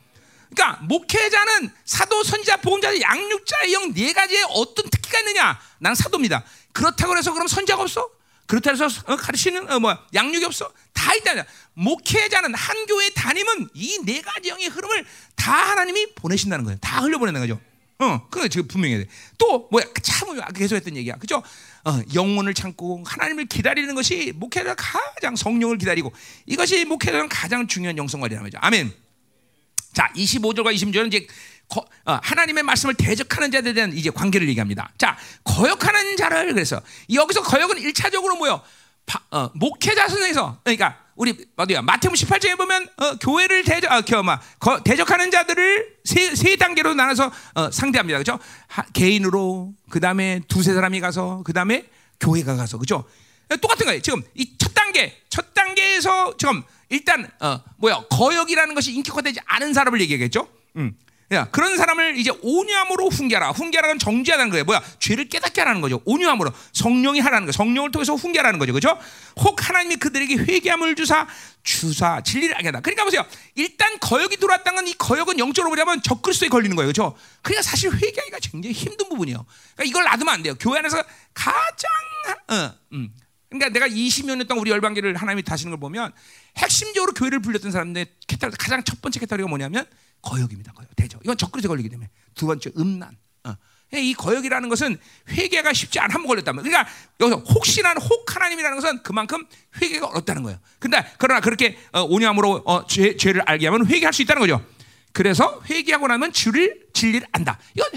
그러니까 0.54 0.82
목회자는 0.82 1.70
사도, 1.84 2.22
선지자, 2.22 2.58
보험자, 2.58 2.98
양육자의 3.00 3.72
영 3.72 3.92
네 3.94 4.12
가지에 4.12 4.42
어떤 4.50 4.88
특기가 4.90 5.18
있느냐? 5.20 5.58
나는 5.78 5.94
사도입니다. 5.94 6.44
그렇다고 6.72 7.16
해서 7.16 7.32
그럼 7.32 7.46
선자가 7.48 7.82
없어? 7.82 8.08
그렇다고 8.46 8.74
해서 8.84 9.02
어, 9.06 9.16
가르치는 9.16 9.70
어, 9.70 9.80
뭐 9.80 9.96
양육이 10.14 10.44
없어? 10.44 10.70
다 10.92 11.14
있다. 11.14 11.44
목회자는 11.74 12.54
한 12.54 12.86
교회 12.86 13.08
담임은 13.10 13.70
이 13.74 13.98
네 14.04 14.20
가지 14.20 14.48
영의 14.50 14.68
흐름을 14.68 15.06
다 15.36 15.52
하나님이 15.52 16.14
보내신다는 16.14 16.64
거예요. 16.64 16.78
다 16.80 17.00
흘려보내는 17.00 17.40
거죠. 17.40 17.60
어, 17.98 18.28
그거 18.30 18.48
지금 18.48 18.66
분명해야 18.68 18.98
돼. 19.00 19.08
또 19.38 19.68
뭐야? 19.70 19.84
참 20.02 20.40
계속 20.54 20.74
했던 20.76 20.96
얘기야. 20.96 21.16
그죠? 21.16 21.42
어, 21.84 22.00
영혼을 22.14 22.52
참고 22.54 23.02
하나님을 23.06 23.46
기다리는 23.46 23.94
것이 23.94 24.32
목회자 24.36 24.74
가장 24.76 25.36
성령을 25.36 25.78
기다리고 25.78 26.12
이것이 26.46 26.84
목회자는 26.84 27.28
가장 27.28 27.66
중요한 27.66 27.96
영성관리라는 27.96 28.50
거죠. 28.50 28.58
아멘. 28.60 28.92
자, 29.92 30.10
25절과 30.16 30.74
26절은 30.74 31.08
이제 31.08 31.26
거, 31.68 31.84
어, 32.04 32.18
하나님의 32.22 32.62
말씀을 32.64 32.94
대적하는 32.94 33.50
자들에 33.50 33.72
대한 33.72 33.92
이제 33.96 34.10
관계를 34.10 34.48
얘기합니다. 34.48 34.92
자, 34.98 35.16
거역하는 35.44 36.16
자를 36.16 36.52
그래서 36.52 36.80
여기서 37.12 37.42
거역은 37.42 37.76
1차적으로 37.76 38.36
뭐요? 38.36 38.60
바, 39.06 39.20
어, 39.30 39.50
목회자 39.54 40.08
선에서 40.08 40.58
그러니까 40.62 40.98
우리 41.14 41.34
어디야 41.56 41.82
마태복음 41.82 42.14
18장에 42.14 42.56
보면 42.56 42.88
어, 42.96 43.16
교회를 43.16 43.64
대적 43.64 43.90
아, 43.90 44.00
겨, 44.02 44.22
거, 44.58 44.82
대적하는 44.82 45.30
자들을 45.30 45.96
세, 46.04 46.34
세 46.34 46.56
단계로 46.56 46.94
나눠서 46.94 47.32
어, 47.54 47.70
상대합니다. 47.70 48.18
그렇죠? 48.18 48.38
개인으로 48.92 49.72
그다음에 49.90 50.40
두세 50.48 50.72
사람이 50.72 51.00
가서 51.00 51.42
그다음에 51.44 51.86
교회가 52.20 52.56
가서 52.56 52.78
그렇죠? 52.78 53.04
똑같은 53.60 53.86
거예요. 53.86 54.00
지금 54.00 54.22
이 54.34 54.56
첫 54.71 54.71
단계 54.92 55.16
첫 55.28 55.54
단계에서 55.54 56.36
지금 56.36 56.62
일단 56.88 57.28
어, 57.40 57.60
뭐야 57.78 58.04
거역이라는 58.10 58.74
것이 58.74 58.92
인격화되지 58.92 59.40
않은 59.46 59.72
사람을 59.72 60.00
얘기하겠죠. 60.02 60.46
음. 60.76 60.96
야, 61.32 61.48
그런 61.50 61.78
사람을 61.78 62.18
이제 62.18 62.30
온유함으로 62.42 63.08
훈계하라. 63.08 63.52
훈계하라는 63.52 63.98
정죄하는 63.98 64.50
거예요. 64.50 64.64
뭐야? 64.64 64.82
죄를 64.98 65.30
깨닫게 65.30 65.62
하라는 65.62 65.80
거죠. 65.80 66.02
온유함으로 66.04 66.52
성령이 66.74 67.20
하라는 67.20 67.46
거. 67.46 67.52
성령을 67.52 67.90
통해서 67.90 68.14
훈계하라는 68.14 68.58
거죠. 68.58 68.74
그렇죠? 68.74 68.98
혹 69.36 69.66
하나님이 69.66 69.96
그들에게 69.96 70.36
회개함을 70.36 70.94
주사 70.94 71.26
주사 71.62 72.20
진리를 72.20 72.54
알게 72.54 72.68
하다. 72.68 72.80
그러니까 72.80 73.04
보세요. 73.04 73.24
일단 73.54 73.98
거역이 73.98 74.36
들어왔다는 74.36 74.88
이 74.88 74.92
거역은 74.92 75.38
영적으로 75.38 75.70
보자면 75.70 76.02
적그리스도에 76.02 76.50
걸리는 76.50 76.76
거예요. 76.76 76.92
그렇죠? 76.92 77.16
그러니까 77.40 77.62
사실 77.62 77.90
회개하기가 77.90 78.38
굉장히 78.42 78.74
힘든 78.74 79.08
부분이에요. 79.08 79.46
그러니까 79.74 79.84
이걸 79.88 80.04
놔두면 80.04 80.34
안 80.34 80.42
돼요. 80.42 80.54
교회 80.60 80.80
안에서 80.80 81.02
가장 81.32 81.90
어, 82.48 82.74
음. 82.92 83.10
그러니까 83.52 83.68
내가 83.68 83.86
20여 83.86 84.34
년 84.36 84.46
동안 84.46 84.62
우리 84.62 84.70
열방계를 84.70 85.16
하나님이 85.16 85.42
다시는 85.42 85.70
걸 85.70 85.80
보면 85.80 86.12
핵심적으로 86.56 87.12
교회를 87.12 87.40
불렸던 87.40 87.70
사람들의 87.70 88.06
캐탈 88.26 88.50
가장 88.58 88.82
첫 88.82 89.00
번째 89.02 89.20
캐탈리가 89.20 89.48
뭐냐면 89.48 89.86
거역입니다. 90.22 90.72
거역 90.72 90.94
대죠. 90.96 91.18
이건 91.22 91.36
적그리스도 91.36 91.68
걸리기 91.68 91.88
때문에 91.88 92.08
두 92.34 92.46
번째 92.46 92.70
음란. 92.78 93.16
어. 93.44 93.54
이 93.94 94.14
거역이라는 94.14 94.68
것은 94.68 94.96
회개가 95.28 95.72
쉽지 95.74 96.00
않아 96.00 96.14
한번 96.14 96.28
걸렸다면 96.28 96.64
그러니까 96.64 96.90
여기서 97.20 97.40
혹시나 97.40 97.92
혹 97.92 98.34
하나님이라는 98.34 98.80
것은 98.80 99.02
그만큼 99.02 99.46
회개가 99.80 100.06
어렵다는 100.06 100.42
거예요. 100.44 100.58
근데 100.78 101.04
그러나 101.18 101.40
그렇게 101.40 101.78
어, 101.92 102.02
온유함으로 102.02 102.62
어, 102.64 102.86
죄, 102.86 103.16
죄를 103.16 103.42
알게 103.44 103.66
하면 103.66 103.86
회개할 103.86 104.12
수 104.14 104.22
있다는 104.22 104.40
거죠. 104.40 104.64
그래서 105.12 105.62
회개하고 105.68 106.06
나면 106.06 106.32
진리를 106.32 106.88
진리를 106.94 107.26
안다. 107.32 107.58
이건 107.74 107.90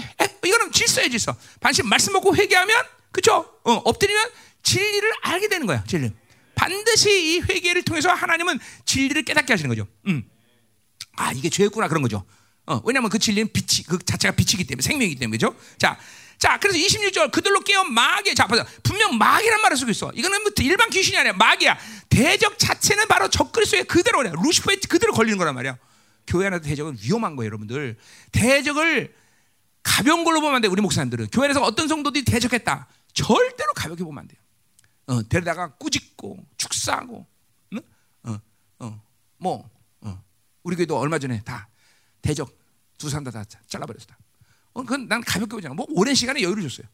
이거는 0.44 0.72
질서예 0.72 1.08
질서. 1.08 1.34
반씩 1.60 1.86
말씀 1.86 2.12
먹고 2.12 2.36
회개하면 2.36 2.76
그죠? 3.10 3.58
어, 3.64 3.72
엎드리면 3.72 4.30
진리를 4.66 5.12
알게 5.22 5.48
되는 5.48 5.66
거야. 5.66 5.84
진리. 5.84 6.12
반드시 6.56 7.36
이 7.36 7.40
회개를 7.40 7.82
통해서 7.84 8.10
하나님은 8.10 8.58
진리를 8.84 9.22
깨닫게 9.22 9.52
하시는 9.52 9.68
거죠. 9.68 9.86
음. 10.08 10.28
아 11.16 11.32
이게 11.32 11.48
죄였구나 11.48 11.88
그런 11.88 12.02
거죠. 12.02 12.26
어, 12.66 12.82
왜냐하면 12.84 13.08
그 13.08 13.18
진리는 13.18 13.50
빛이 13.52 13.84
그 13.86 13.98
자체가 13.98 14.34
빛이기 14.34 14.64
때문에 14.64 14.82
생명이기 14.82 15.16
때문에 15.16 15.36
그죠? 15.36 15.54
자, 15.78 15.96
자 16.38 16.58
그래서 16.58 16.78
26절 16.78 17.30
그들로 17.30 17.60
깨어 17.60 17.84
마귀 17.84 18.34
자 18.34 18.48
보세요. 18.48 18.66
분명 18.82 19.16
마귀란 19.16 19.62
말을 19.62 19.76
쓰고 19.76 19.90
있어. 19.92 20.10
이거는 20.14 20.42
뭐 20.42 20.50
일반 20.58 20.90
귀신이 20.90 21.16
아니야. 21.16 21.32
마귀야. 21.34 21.78
대적 22.08 22.58
자체는 22.58 23.06
바로 23.06 23.28
적그리스도의 23.30 23.84
그대로 23.84 24.18
그냥 24.18 24.34
루시퍼의 24.42 24.80
그대로 24.88 25.12
걸리는 25.12 25.38
거란 25.38 25.54
말이야. 25.54 25.78
교회 26.26 26.48
안에서 26.48 26.64
대적은 26.64 26.98
위험한 27.00 27.36
거예요, 27.36 27.46
여러분들. 27.46 27.96
대적을 28.32 29.14
가벼운 29.84 30.24
걸로 30.24 30.40
보면 30.40 30.56
안 30.56 30.62
돼. 30.62 30.66
우리 30.66 30.82
목사님들은 30.82 31.28
교회 31.30 31.48
에서 31.48 31.62
어떤 31.62 31.86
성도들이 31.86 32.24
대적했다. 32.24 32.88
절대로 33.14 33.72
가볍게 33.74 34.02
보면 34.02 34.22
안 34.22 34.28
돼요. 34.28 34.40
어, 35.06 35.22
데려다가 35.28 35.74
꾸짖고 35.76 36.44
축사하고, 36.56 37.26
응? 37.74 37.80
어, 38.24 38.40
어, 38.80 39.02
뭐 39.38 39.70
우리 40.62 40.74
교회도 40.76 40.98
얼마 40.98 41.18
전에 41.18 41.40
다 41.42 41.68
대적 42.22 42.52
두 42.98 43.08
사람 43.08 43.24
다 43.24 43.44
잘라버렸어. 43.68 44.06
어, 44.72 44.82
그건 44.82 45.06
난 45.08 45.20
가볍게 45.22 45.54
보잖아. 45.56 45.74
뭐 45.74 45.86
오랜 45.90 46.14
시간에 46.14 46.42
여유를 46.42 46.62
줬어요. 46.68 46.88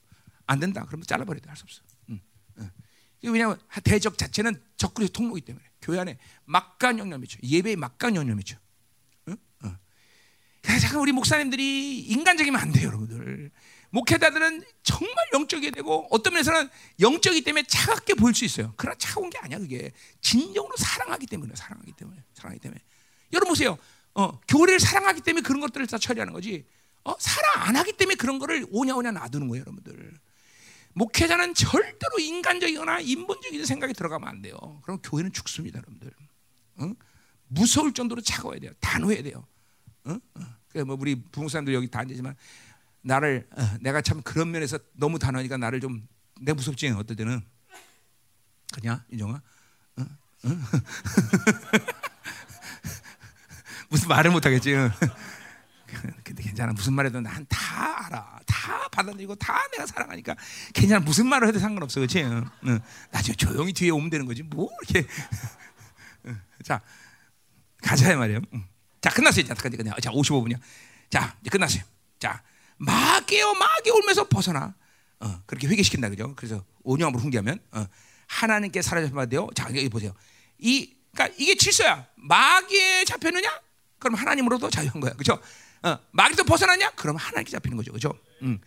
안 0.46 0.60
된다. 0.60 0.84
그러면 0.86 1.06
잘라버려야 1.06 1.40
돼. 1.40 1.48
할 1.48 1.56
수 1.56 1.64
없어. 1.64 1.82
응, 2.10 2.20
응. 2.58 2.70
왜냐하면 3.22 3.58
대적 3.82 4.18
자체는 4.18 4.60
적그리 4.76 5.08
통로이기 5.08 5.46
때문에 5.46 5.64
교회 5.80 5.98
안에 6.00 6.18
막간 6.44 6.96
미쳐. 7.20 7.38
예배에 7.42 7.76
막간 7.76 8.14
미쳐. 8.36 8.58
응? 9.28 9.36
응. 9.64 9.76
잠깐 10.62 11.00
우리 11.00 11.12
목사님들이 11.12 12.00
인간적이면 12.00 12.60
안 12.60 12.72
돼요, 12.72 12.88
여러분들. 12.88 13.50
목회자들은 13.92 14.64
정말 14.82 15.16
영적이 15.34 15.70
되고 15.70 16.08
어떤 16.10 16.32
면에서는 16.32 16.68
영적이기 17.00 17.44
때문에 17.44 17.62
차갑게 17.64 18.14
보일 18.14 18.34
수 18.34 18.44
있어요. 18.44 18.72
그러나 18.76 18.96
차가운 18.98 19.28
게 19.30 19.38
아니야 19.38 19.58
그게 19.58 19.92
진정으로 20.20 20.74
사랑하기 20.76 21.26
때문에 21.26 21.54
사랑하기 21.54 21.92
때문에 21.92 22.22
사랑하기 22.34 22.60
때문에 22.60 22.80
여러분 23.32 23.50
보세요. 23.50 23.78
어, 24.14 24.40
교회를 24.48 24.80
사랑하기 24.80 25.20
때문에 25.20 25.42
그런 25.42 25.60
것들을 25.60 25.86
다 25.86 25.98
처리하는 25.98 26.32
거지. 26.32 26.64
어, 27.04 27.14
사랑 27.18 27.68
안 27.68 27.76
하기 27.76 27.92
때문에 27.92 28.16
그런 28.16 28.38
거를 28.38 28.66
오냐오냐 28.70 29.12
놔두는 29.12 29.48
거예요, 29.48 29.62
여러분들. 29.62 30.14
목회자는 30.94 31.54
절대로 31.54 32.18
인간적이거나 32.18 33.00
인본적인 33.00 33.64
생각이 33.64 33.94
들어가면 33.94 34.28
안 34.28 34.42
돼요. 34.42 34.56
그럼 34.82 34.98
교회는 35.02 35.32
죽습니다, 35.32 35.78
여러분들. 35.78 36.12
어? 36.76 36.92
무서울 37.48 37.92
정도로 37.92 38.20
차가워야 38.20 38.60
돼요. 38.60 38.72
단호해야 38.80 39.22
돼요. 39.22 39.46
어? 40.04 40.12
어. 40.34 40.84
뭐 40.84 40.96
우리 40.98 41.22
부흥사람들 41.30 41.74
여기 41.74 41.88
다 41.88 42.00
앉지만 42.00 42.34
나를 43.02 43.46
어, 43.56 43.62
내가 43.80 44.00
참 44.00 44.22
그런 44.22 44.50
면에서 44.50 44.78
너무 44.94 45.18
단호하니까 45.18 45.56
나를 45.56 45.80
좀 45.80 46.06
내 46.42 46.52
무섭지 46.52 46.88
어떨 46.88 47.16
때는 47.16 47.40
그냥 48.72 49.02
인정아. 49.10 49.40
어? 49.96 50.02
어? 50.02 50.48
무슨 53.88 54.08
말을 54.08 54.30
못 54.32 54.44
하겠지. 54.44 54.74
근데 56.24 56.42
괜찮아. 56.42 56.72
무슨 56.72 56.94
말해도 56.94 57.20
난 57.20 57.46
다 57.48 58.06
알아. 58.06 58.40
다 58.46 58.88
받아들이고 58.88 59.34
다 59.36 59.56
내가 59.72 59.86
사랑하니까 59.86 60.34
괜찮아. 60.74 61.00
무슨 61.00 61.26
말을 61.28 61.48
해도 61.48 61.58
상관없어. 61.60 62.00
그렇지? 62.00 62.22
응. 62.22 62.80
나중에 63.10 63.36
조용히 63.36 63.72
뒤에 63.72 63.90
오면 63.90 64.10
되는 64.10 64.26
거지. 64.26 64.42
뭐 64.42 64.68
이렇게. 64.88 65.06
자, 66.64 66.80
가자 67.82 68.16
말이에요. 68.16 68.40
자, 69.00 69.10
끝났어요. 69.10 69.44
자, 69.44 69.54
끝났 69.54 70.00
자, 70.00 70.10
55분이야. 70.10 70.58
자, 71.10 71.36
이제 71.40 71.50
끝났어요. 71.50 71.82
자, 72.18 72.42
마귀요, 72.84 73.54
마귀 73.54 73.90
울면서 73.90 74.28
벗어나. 74.28 74.74
어, 75.20 75.42
그렇게 75.46 75.68
회개시킨다 75.68 76.08
그죠? 76.08 76.34
그래서 76.34 76.64
온유함으로 76.82 77.22
훈계하면 77.22 77.60
어, 77.72 77.86
하나님께 78.26 78.82
사라져야 78.82 79.26
돼요. 79.26 79.48
자, 79.54 79.66
여기 79.68 79.88
보세요. 79.88 80.12
이 80.58 80.94
그러니까 81.14 81.36
이게 81.38 81.54
질서야. 81.54 82.06
마귀에 82.16 83.04
잡혔느냐? 83.04 83.48
그럼 83.98 84.14
하나님으로도 84.16 84.70
자유한 84.70 85.00
거야. 85.00 85.12
그죠? 85.12 85.40
어, 85.82 85.98
마귀에서 86.10 86.42
벗어났냐? 86.44 86.90
그럼 86.92 87.16
하나님께 87.16 87.50
잡히는 87.52 87.76
거죠. 87.76 87.92
그죠? 87.92 88.12
음. 88.42 88.60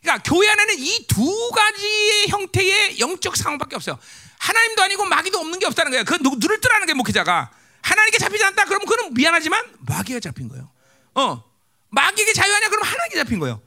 그러니까 0.00 0.22
교회 0.28 0.48
안에는 0.48 0.74
이 0.78 1.06
두 1.06 1.50
가지의 1.50 2.28
형태의 2.28 2.98
영적 3.00 3.36
상황밖에 3.36 3.76
없어요. 3.76 3.98
하나님도 4.38 4.82
아니고 4.82 5.04
마귀도 5.04 5.38
없는 5.38 5.58
게 5.58 5.66
없다는 5.66 5.92
거야. 5.92 6.02
그 6.04 6.14
누를 6.14 6.60
뜨라는 6.60 6.86
게 6.86 6.94
목회자가 6.94 7.50
하나님께 7.82 8.18
잡히지 8.18 8.42
않다. 8.44 8.64
그러면 8.64 8.86
그는 8.86 9.12
미안하지만 9.14 9.62
마귀가 9.80 10.18
잡힌 10.20 10.48
거예요. 10.48 10.70
어, 11.14 11.44
마귀에게 11.90 12.32
자유하냐? 12.32 12.68
그럼 12.68 12.82
하나님께 12.84 13.16
잡힌 13.18 13.38
거예요. 13.38 13.60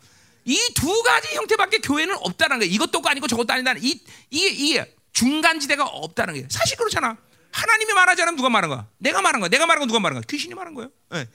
이 0.46 0.58
두 0.76 1.02
가지 1.04 1.36
형태밖에 1.36 1.78
교회는 1.80 2.16
없다는 2.20 2.60
거예요. 2.60 2.72
이것도 2.74 3.02
아니고 3.06 3.28
저것도 3.28 3.54
아니다. 3.54 3.74
이 3.78 4.00
이게 4.30 4.48
이게 4.50 4.96
중간 5.14 5.60
지대가 5.60 5.86
없다는 5.86 6.34
거예요. 6.34 6.48
사실 6.50 6.76
그렇잖아. 6.78 7.18
하나님이 7.52 7.94
말하지 7.94 8.22
않으면 8.24 8.36
누가 8.36 8.50
말한 8.50 8.70
거야? 8.70 8.88
내가 8.98 9.22
말한 9.22 9.40
거야. 9.40 9.50
내가 9.50 9.66
말한 9.66 9.82
거 9.82 9.86
누가 9.86 10.00
말한 10.00 10.16
거야? 10.16 10.24
귀신이 10.28 10.54
말한 10.56 10.74
거예요. 10.74 10.90
네. 11.12 11.28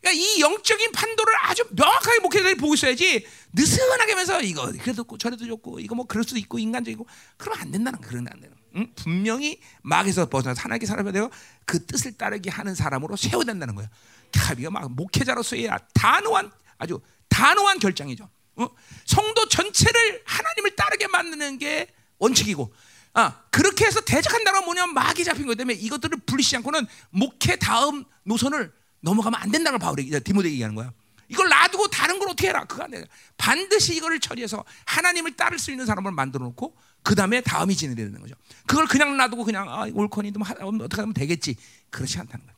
그러니까 0.00 0.22
이 0.22 0.40
영적인 0.40 0.92
판도를 0.92 1.34
아주 1.42 1.64
명확하게 1.70 2.18
목회자들이 2.20 2.54
보고 2.56 2.74
있어야지 2.74 3.24
느슨하게 3.52 4.12
하면서 4.12 4.40
이거 4.42 4.66
그래도 4.66 4.94
좋고 4.94 5.18
저래도 5.18 5.46
좋고 5.46 5.78
이거 5.80 5.94
뭐 5.94 6.06
그럴 6.06 6.24
수도 6.24 6.38
있고 6.38 6.58
인간적이고 6.58 7.06
그러면 7.36 7.62
안 7.62 7.70
된다는 7.70 8.00
그런 8.00 8.26
안 8.30 8.40
되는. 8.40 8.54
응? 8.76 8.92
분명히 8.96 9.60
막에서 9.82 10.28
벗어나서 10.28 10.60
하나님께 10.60 10.86
살아야 10.86 11.10
되고 11.12 11.30
그 11.64 11.84
뜻을 11.86 12.16
따르게 12.16 12.50
하는 12.50 12.74
사람으로 12.74 13.16
세워야 13.16 13.44
된다는 13.44 13.74
거예 13.74 13.86
요. 14.32 14.56
이거 14.58 14.70
막 14.70 14.90
목회자로서의 14.92 15.68
단호한 15.94 16.50
아주 16.78 17.00
단호한 17.28 17.78
결정이죠. 17.78 18.28
어? 18.56 18.68
성도 19.04 19.48
전체를 19.48 20.22
하나님을 20.24 20.76
따르게 20.76 21.06
만드는 21.08 21.58
게 21.58 21.88
원칙이고 22.18 22.72
아, 23.14 23.42
그렇게 23.50 23.84
해서 23.84 24.00
대적한다는 24.00 24.60
건 24.60 24.64
뭐냐면 24.66 24.94
막이 24.94 25.24
잡힌 25.24 25.46
것 25.46 25.54
때문에 25.56 25.78
이것들을 25.78 26.18
분리시 26.24 26.56
않고는 26.56 26.86
목회 27.10 27.56
다음 27.56 28.04
노선을 28.24 28.72
넘어가면 29.00 29.40
안 29.40 29.50
된다는 29.50 29.78
걸 29.78 29.84
바울이 29.84 30.08
디모데 30.20 30.50
얘기하는 30.50 30.74
거야. 30.74 30.92
이걸 31.28 31.48
놔두고 31.48 31.88
다른 31.88 32.18
걸 32.18 32.28
어떻게 32.28 32.48
해라? 32.48 32.64
그거 32.64 32.84
안 32.84 32.90
돼. 32.90 33.04
반드시 33.36 33.96
이거를 33.96 34.20
처리해서 34.20 34.64
하나님을 34.84 35.36
따를 35.36 35.58
수 35.58 35.70
있는 35.70 35.86
사람을 35.86 36.12
만들어 36.12 36.44
놓고 36.44 36.76
그 37.02 37.14
다음에 37.14 37.40
다음이 37.40 37.74
진행되야 37.74 38.06
되는 38.06 38.20
거죠. 38.20 38.34
그걸 38.66 38.86
그냥 38.86 39.16
놔두고 39.16 39.44
그냥 39.44 39.68
아, 39.68 39.86
올코니도 39.92 40.40
어떻게 40.82 41.00
하면 41.00 41.14
되겠지. 41.14 41.56
그렇지 41.90 42.18
않다는 42.18 42.46
거야. 42.46 42.54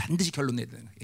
반드시 0.00 0.30
결론 0.30 0.56
내야 0.56 0.66
되는 0.66 0.86
거야. 0.86 0.94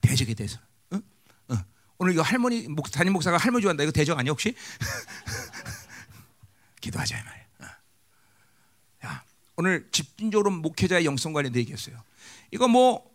대적에 0.00 0.34
대해서. 0.34 0.60
응? 0.92 1.02
응. 1.50 1.56
오늘 1.98 2.12
이거 2.12 2.22
할머니 2.22 2.68
목, 2.68 2.90
담임 2.90 3.12
목사가 3.12 3.36
할머니 3.36 3.62
좋아한다. 3.62 3.82
이거 3.82 3.90
대적 3.90 4.16
아니야 4.16 4.30
혹시? 4.30 4.54
기도하자 6.80 7.16
말이야. 7.16 7.44
야, 9.06 9.24
오늘 9.56 9.88
집중적으로 9.90 10.52
목회자의 10.52 11.04
영성 11.04 11.32
관련돼 11.32 11.58
얘기했어요. 11.60 12.00
이거 12.52 12.68
뭐 12.68 13.10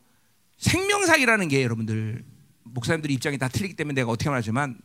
생명사기라는 0.58 1.48
게 1.48 1.64
여러분들 1.64 2.26
목사님들 2.64 3.10
입장이 3.12 3.38
다 3.38 3.48
틀리기 3.48 3.76
때문에 3.76 3.96
내가 3.96 4.12
어떻게 4.12 4.30
말하지만 4.30 4.78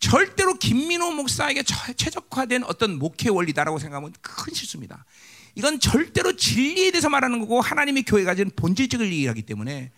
절대로 0.00 0.54
김민호 0.54 1.12
목사에게 1.12 1.62
최적화된 1.62 2.64
어떤 2.64 2.98
목회 2.98 3.30
원리다라고 3.30 3.78
생각하면 3.78 4.12
큰 4.20 4.52
실수입니다. 4.52 5.04
이건 5.54 5.80
절대로 5.80 6.36
진리에 6.36 6.90
대해서 6.90 7.08
말하는 7.08 7.40
거고 7.40 7.60
하나님의 7.60 8.04
교회가 8.04 8.32
가진 8.32 8.50
본질적을 8.54 9.12
얘기하기 9.12 9.42
때문에 9.42 9.92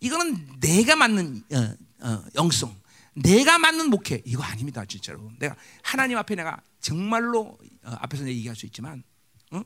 이거는 0.00 0.60
내가 0.60 0.96
맞는 0.96 1.42
어, 1.52 2.06
어, 2.06 2.24
영성, 2.34 2.76
내가 3.14 3.58
맞는 3.58 3.88
목회 3.90 4.20
이거 4.24 4.42
아닙니다, 4.42 4.84
진짜로. 4.84 5.30
내가 5.38 5.54
하나님 5.82 6.18
앞에 6.18 6.34
내가 6.34 6.60
정말로 6.80 7.58
어, 7.84 7.96
앞에서 8.00 8.26
얘기할 8.26 8.56
수 8.56 8.66
있지만, 8.66 9.02
어? 9.52 9.62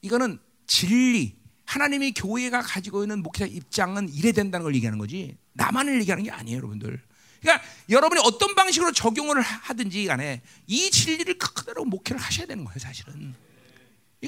이거는 0.00 0.38
진리, 0.66 1.36
하나님의 1.66 2.12
교회가 2.12 2.62
가지고 2.62 3.02
있는 3.02 3.22
목회자 3.22 3.46
입장은 3.46 4.08
이래 4.10 4.32
된다는 4.32 4.64
걸 4.64 4.74
얘기하는 4.74 4.98
거지. 4.98 5.36
나만을 5.52 6.00
얘기하는 6.00 6.24
게 6.24 6.30
아니에요, 6.30 6.58
여러분들. 6.58 7.00
그러니까 7.40 7.66
여러분이 7.90 8.22
어떤 8.24 8.54
방식으로 8.54 8.92
적용을 8.92 9.40
하든지 9.40 10.06
간에 10.06 10.42
이 10.66 10.90
진리를 10.90 11.36
그대로 11.38 11.84
목회를 11.84 12.20
하셔야 12.20 12.46
되는 12.46 12.64
거예요, 12.64 12.78
사실은. 12.78 13.34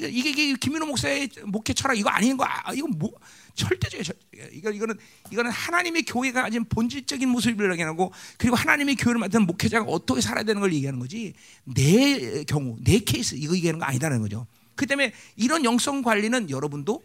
이게, 0.05 0.29
이게 0.29 0.53
김민호 0.55 0.85
목사의 0.85 1.29
목회 1.45 1.73
철학 1.73 1.97
이거 1.97 2.09
아닌 2.09 2.37
거 2.37 2.45
아, 2.45 2.73
이거 2.73 2.87
뭐 2.87 3.11
절대적이에요. 3.55 4.49
이거 4.53 4.71
이거는 4.71 4.95
이거는 5.31 5.51
하나님의 5.51 6.03
교회가 6.03 6.43
가진 6.43 6.63
본질적인 6.65 7.27
모습을 7.29 7.71
얘기하고 7.71 8.11
그리고 8.37 8.55
하나님의 8.55 8.95
교회를 8.95 9.19
맡은 9.19 9.45
목회자가 9.45 9.85
어떻게 9.85 10.21
살아야 10.21 10.43
되는 10.43 10.61
걸 10.61 10.73
얘기하는 10.73 10.99
거지. 10.99 11.33
내 11.63 12.43
경우, 12.43 12.77
내 12.83 12.99
케이스 12.99 13.35
이거 13.35 13.55
얘기하는 13.55 13.79
거 13.79 13.85
아니다는 13.85 14.21
거죠. 14.21 14.45
그 14.75 14.85
때문에 14.85 15.13
이런 15.35 15.65
영성 15.65 16.01
관리는 16.01 16.49
여러분도 16.49 17.01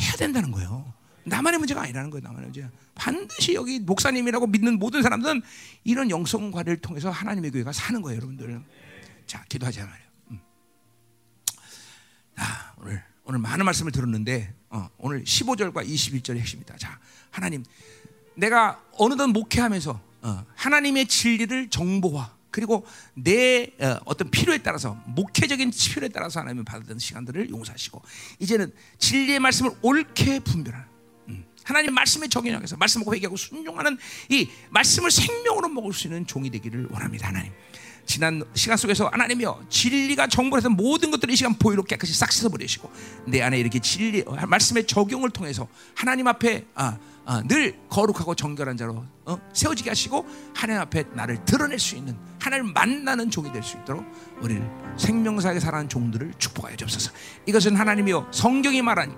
해야 0.00 0.12
된다는 0.12 0.52
거예요. 0.52 0.94
나만의 1.24 1.58
문제가 1.58 1.82
아니라는 1.82 2.10
거예요. 2.10 2.22
나만의 2.22 2.46
문제. 2.46 2.68
반드시 2.94 3.54
여기 3.54 3.80
목사님이라고 3.80 4.46
믿는 4.46 4.78
모든 4.78 5.02
사람들은 5.02 5.42
이런 5.82 6.08
영성 6.10 6.52
관리를 6.52 6.76
통해서 6.78 7.10
하나님의 7.10 7.50
교회가 7.50 7.72
사는 7.72 8.00
거예요, 8.00 8.16
여러분들. 8.16 8.62
자, 9.26 9.44
기도하자 9.48 9.84
말이에요. 9.84 10.05
음. 12.36 12.42
자, 12.42 12.74
오늘 12.78 13.02
오늘 13.24 13.40
많은 13.40 13.64
말씀을 13.64 13.92
들었는데 13.92 14.54
어, 14.70 14.88
오늘 14.98 15.24
15절과 15.24 15.86
21절의 15.86 16.38
핵심이다. 16.38 16.76
자, 16.76 16.98
하나님, 17.30 17.64
내가 18.34 18.80
어느덧 18.92 19.26
목회하면서 19.28 20.00
어, 20.22 20.44
하나님의 20.54 21.06
진리를 21.06 21.70
정보화 21.70 22.34
그리고 22.50 22.86
내 23.14 23.70
어, 23.80 24.14
떤 24.14 24.30
필요에 24.30 24.58
따라서 24.58 24.94
목회적인 25.06 25.70
필요에 25.70 26.08
따라서 26.08 26.40
하나님을 26.40 26.64
받았던 26.64 26.98
시간들을 26.98 27.50
용서하시고 27.50 28.02
이제는 28.38 28.72
진리의 28.98 29.40
말씀을 29.40 29.72
옳게 29.82 30.40
분별하는 30.40 30.86
음, 31.28 31.44
하나님 31.64 31.94
말씀에 31.94 32.28
적용해서 32.28 32.76
말씀을 32.76 33.12
회개하고 33.14 33.36
순종하는 33.36 33.98
이 34.30 34.48
말씀을 34.70 35.10
생명으로 35.10 35.68
먹을 35.68 35.92
수 35.92 36.06
있는 36.06 36.26
종이 36.26 36.50
되기를 36.50 36.88
원합니다, 36.90 37.28
하나님. 37.28 37.52
지난 38.06 38.42
시간 38.54 38.76
속에서 38.76 39.08
하나님이여 39.08 39.66
진리가 39.68 40.28
정보해서 40.28 40.70
모든 40.70 41.10
것들을 41.10 41.32
이 41.32 41.36
시간 41.36 41.54
보이로 41.54 41.82
깨끗이 41.82 42.14
싹 42.14 42.32
씻어버리시고 42.32 42.90
내 43.26 43.42
안에 43.42 43.58
이렇게 43.58 43.78
진리 43.80 44.24
말씀의 44.46 44.86
적용을 44.86 45.30
통해서 45.30 45.68
하나님 45.94 46.26
앞에 46.28 46.66
아, 46.74 46.96
아, 47.26 47.42
늘 47.42 47.76
거룩하고 47.90 48.36
정결한 48.36 48.76
자로 48.76 49.04
어? 49.24 49.38
세워지게 49.52 49.90
하시고 49.90 50.24
하나님 50.54 50.80
앞에 50.82 51.04
나를 51.14 51.44
드러낼 51.44 51.78
수 51.80 51.96
있는 51.96 52.16
하나님을 52.38 52.72
만나는 52.72 53.30
종이 53.30 53.52
될 53.52 53.62
수 53.64 53.76
있도록 53.78 54.04
우리를 54.40 54.62
생명사에 54.96 55.58
살아가는 55.58 55.88
종들을 55.88 56.34
축복하여 56.38 56.76
주옵소서 56.76 57.10
이것은 57.46 57.74
하나님이여 57.74 58.28
성경이 58.30 58.80
말한 58.82 59.12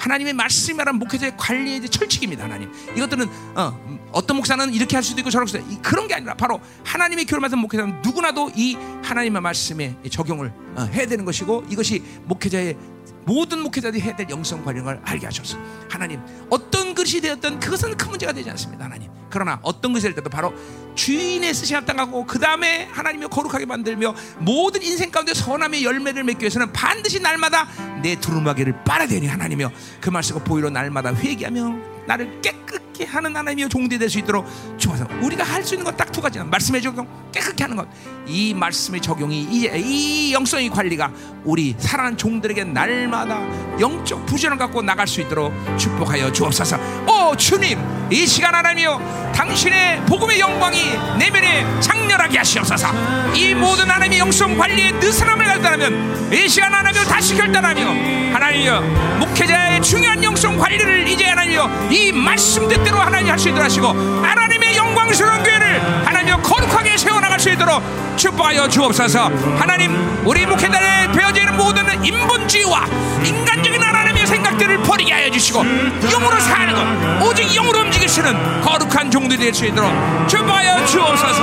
하나님의 0.00 0.32
말씀이 0.32 0.76
말한 0.76 0.96
목회자의 0.96 1.36
관리의 1.36 1.88
철칙입니다. 1.88 2.44
하나님. 2.44 2.72
이것들은 2.96 3.28
어, 3.54 4.08
어떤 4.12 4.38
목사는 4.38 4.72
이렇게 4.72 4.96
할 4.96 5.02
수도 5.02 5.20
있고 5.20 5.30
저렇게 5.30 5.52
수도 5.52 5.58
있고 5.58 5.82
그런 5.82 6.08
게 6.08 6.14
아니라 6.14 6.34
바로 6.34 6.60
하나님의 6.84 7.26
교를 7.26 7.40
맡은 7.40 7.58
목회자는 7.58 8.00
누구나도 8.02 8.52
이 8.56 8.76
하나님의 9.02 9.42
말씀에 9.42 9.96
적용을 10.10 10.52
어, 10.76 10.88
해야 10.92 11.06
되는 11.06 11.24
것이고 11.24 11.64
이것이 11.68 12.02
목회자의 12.24 12.76
모든 13.24 13.60
목회자들이 13.60 14.02
해야 14.02 14.16
될 14.16 14.28
영성 14.30 14.64
관령을 14.64 15.00
알게 15.04 15.26
하셔서 15.26 15.58
하나님 15.88 16.20
어떤 16.48 16.94
것이 16.94 17.20
되었던 17.20 17.60
그것은 17.60 17.96
큰 17.96 18.10
문제가 18.10 18.32
되지 18.32 18.50
않습니다 18.50 18.84
하나님. 18.84 19.10
그러나 19.30 19.60
어떤 19.62 19.92
것이 19.92 20.02
될 20.02 20.14
때도 20.14 20.28
바로 20.28 20.52
주인의 20.96 21.52
뜻이 21.52 21.72
합당하고 21.74 22.26
그 22.26 22.38
다음에 22.38 22.88
하나님을 22.90 23.28
거룩하게 23.28 23.64
만들며 23.64 24.14
모든 24.38 24.82
인생 24.82 25.10
가운데 25.10 25.32
선함의 25.32 25.84
열매를 25.84 26.24
맺기 26.24 26.42
위해서는 26.42 26.72
반드시 26.72 27.20
날마다 27.20 27.68
내 28.02 28.16
두루마기를 28.16 28.84
빨아야 28.84 29.06
되니 29.06 29.28
하나님이여 29.28 29.70
그 30.00 30.10
말씀을 30.10 30.42
보이로 30.42 30.70
날마다 30.70 31.14
회개하며 31.14 31.99
나를 32.10 32.40
깨끗게 32.42 33.04
하는 33.04 33.36
하나님의 33.36 33.68
종대 33.68 33.96
될수 33.96 34.18
있도록 34.18 34.44
주어서 34.76 35.06
우리가 35.22 35.44
할 35.44 35.62
수 35.64 35.74
있는 35.74 35.84
건 35.84 35.96
딱 35.96 36.10
두 36.10 36.20
가지야. 36.20 36.42
말씀의 36.44 36.82
적용, 36.82 37.06
깨끗게 37.30 37.62
하는 37.64 37.76
것. 37.76 37.86
이 38.26 38.52
말씀의 38.52 39.00
적용이 39.00 39.46
이제 39.50 39.72
이 39.78 40.32
영성의 40.32 40.70
관리가 40.70 41.12
우리 41.44 41.76
살아난 41.78 42.16
종들에게 42.16 42.64
날마다 42.64 43.38
영적 43.78 44.26
부전을 44.26 44.56
갖고 44.58 44.82
나갈 44.82 45.06
수 45.06 45.20
있도록 45.20 45.52
축복하여 45.78 46.32
주옵소서. 46.32 46.76
오 47.06 47.36
주님, 47.36 47.78
이 48.10 48.26
시간 48.26 48.54
하나님이여 48.56 49.30
당신의 49.34 50.04
복음의 50.06 50.40
영광이 50.40 50.78
내면에 51.18 51.64
장렬하게 51.80 52.38
하시옵소서. 52.38 52.88
이 53.36 53.54
모든 53.54 53.88
하나님의 53.88 54.18
영성 54.18 54.58
관리에 54.58 54.90
느슨함을 54.92 55.44
결단하면 55.44 56.32
이 56.32 56.48
시간 56.48 56.74
하나님을 56.74 57.06
다시 57.06 57.36
결단하며 57.36 58.34
하나님이여 58.34 58.80
목회자의 59.20 59.80
중요한 59.82 60.22
영성 60.24 60.56
관리를 60.58 61.06
이제 61.08 61.24
하나님이여 61.26 61.88
이 62.00 62.12
말씀 62.12 62.66
뜻대로 62.66 62.98
하나님 62.98 63.28
할 63.30 63.38
수 63.38 63.48
있도록 63.48 63.64
하시고 63.64 63.88
하나님의 63.88 64.74
영광스러운 64.76 65.42
교회를 65.42 66.06
하나님 66.06 66.40
거룩하게 66.42 66.96
세워나갈 66.96 67.38
수 67.38 67.50
있도록 67.50 67.82
축복하여 68.16 68.68
주옵소서. 68.68 69.30
하나님 69.58 69.96
우리 70.24 70.44
목회단에 70.46 71.12
배어지는 71.12 71.56
모든 71.56 72.04
인본주의와 72.04 72.86
인간적인 73.24 73.82
하나님의 73.82 74.26
생각들을 74.26 74.82
버리게 74.82 75.12
하여 75.12 75.30
주시고 75.30 75.62
영으로 75.62 76.40
사는 76.40 76.74
것 76.74 76.82
오직 77.28 77.46
영으로 77.54 77.80
움직이시는 77.80 78.60
거룩한 78.62 79.10
종들이 79.10 79.38
될 79.40 79.54
수 79.54 79.66
있도록 79.66 79.90
축복하여 80.28 80.84
주옵소서. 80.86 81.42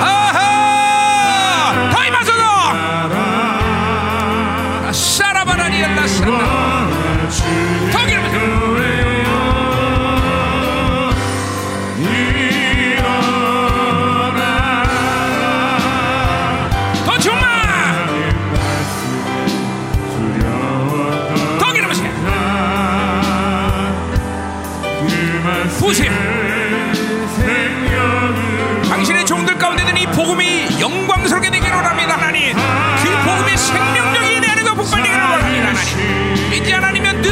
아하! 0.00 1.90
더 1.92 2.04
임하소서. 2.04 2.42
사라바라리엘라 4.92 6.06
사라 6.06 6.73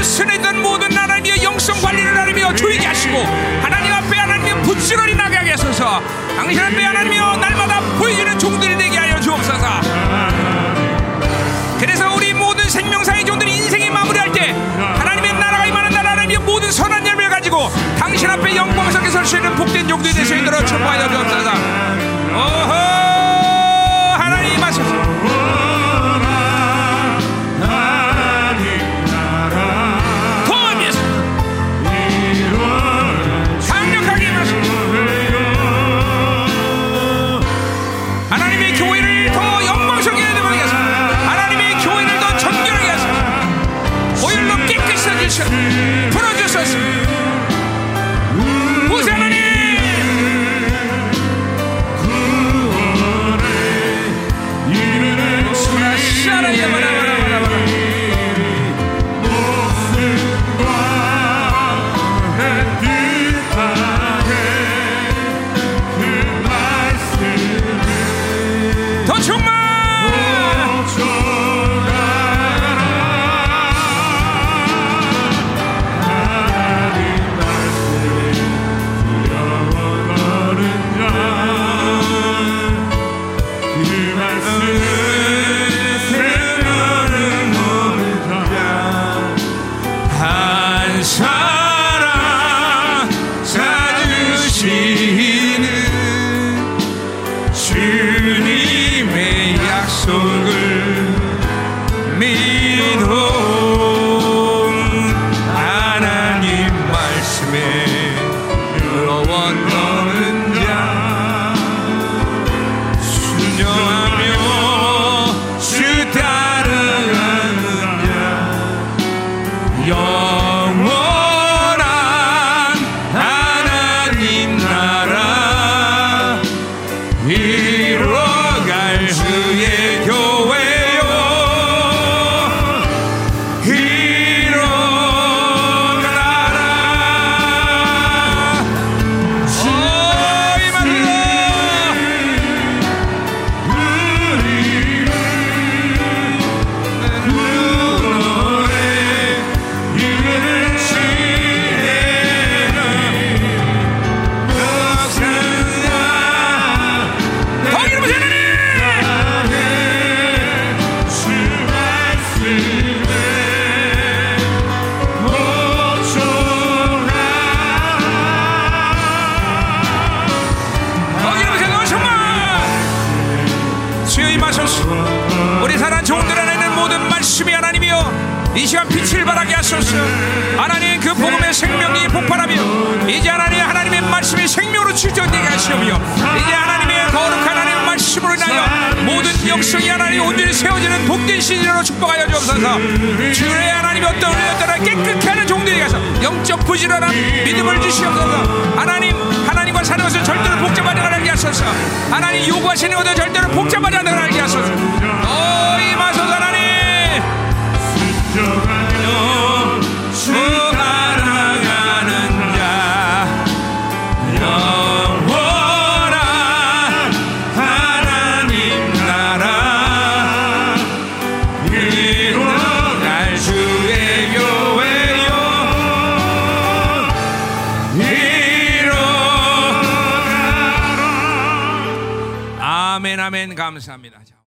하나님은 0.03 0.05
느슨했던 0.05 0.63
모든 0.63 0.93
하나님의 0.93 1.43
영성 1.43 1.81
관리를 1.81 2.11
하나님이여 2.11 2.55
조이게 2.55 2.87
하시고 2.87 3.17
하나님 3.63 3.93
앞에 3.93 4.17
하나님의 4.19 4.63
부지런히 4.63 5.15
나게 5.15 5.37
하게 5.37 5.51
하소서. 5.53 6.03
당신 6.37 6.61
앞에 6.61 6.83
하나님이여 6.83 7.37
날마다 7.37 7.81
보여주는 7.99 8.39
종들이 8.39 8.77
되게 8.77 8.99
하여 8.99 9.21
주옵소서. 9.21 9.81
그래서 11.79 12.15
우리 12.15 12.35
모든 12.35 12.69
생명사의 12.69 13.25
종들이 13.25 13.57
인생이 13.57 13.91
마무리할 13.91 14.33
때 14.33 14.55
하나님의 14.99 15.35
나라가 15.35 15.67
임하는 15.67 15.91
나라 15.91 16.11
하나님의 16.11 16.39
모든 16.39 16.71
선한 16.71 17.07
열매를 17.07 17.31
가지고 17.31 17.71
당신 17.99 18.29
앞에 18.29 18.55
영광스럽게 18.55 19.11
설수 19.11 19.37
있는 19.37 19.55
복된 19.55 19.89
종들이 19.89 20.15
되수 20.15 20.35
있도록 20.35 20.67
축복하여 20.67 21.09
주옵소서. 21.09 21.51
오호 22.35 23.22
주시옵소서. 45.45 46.11
풀어주소서. 46.11 47.22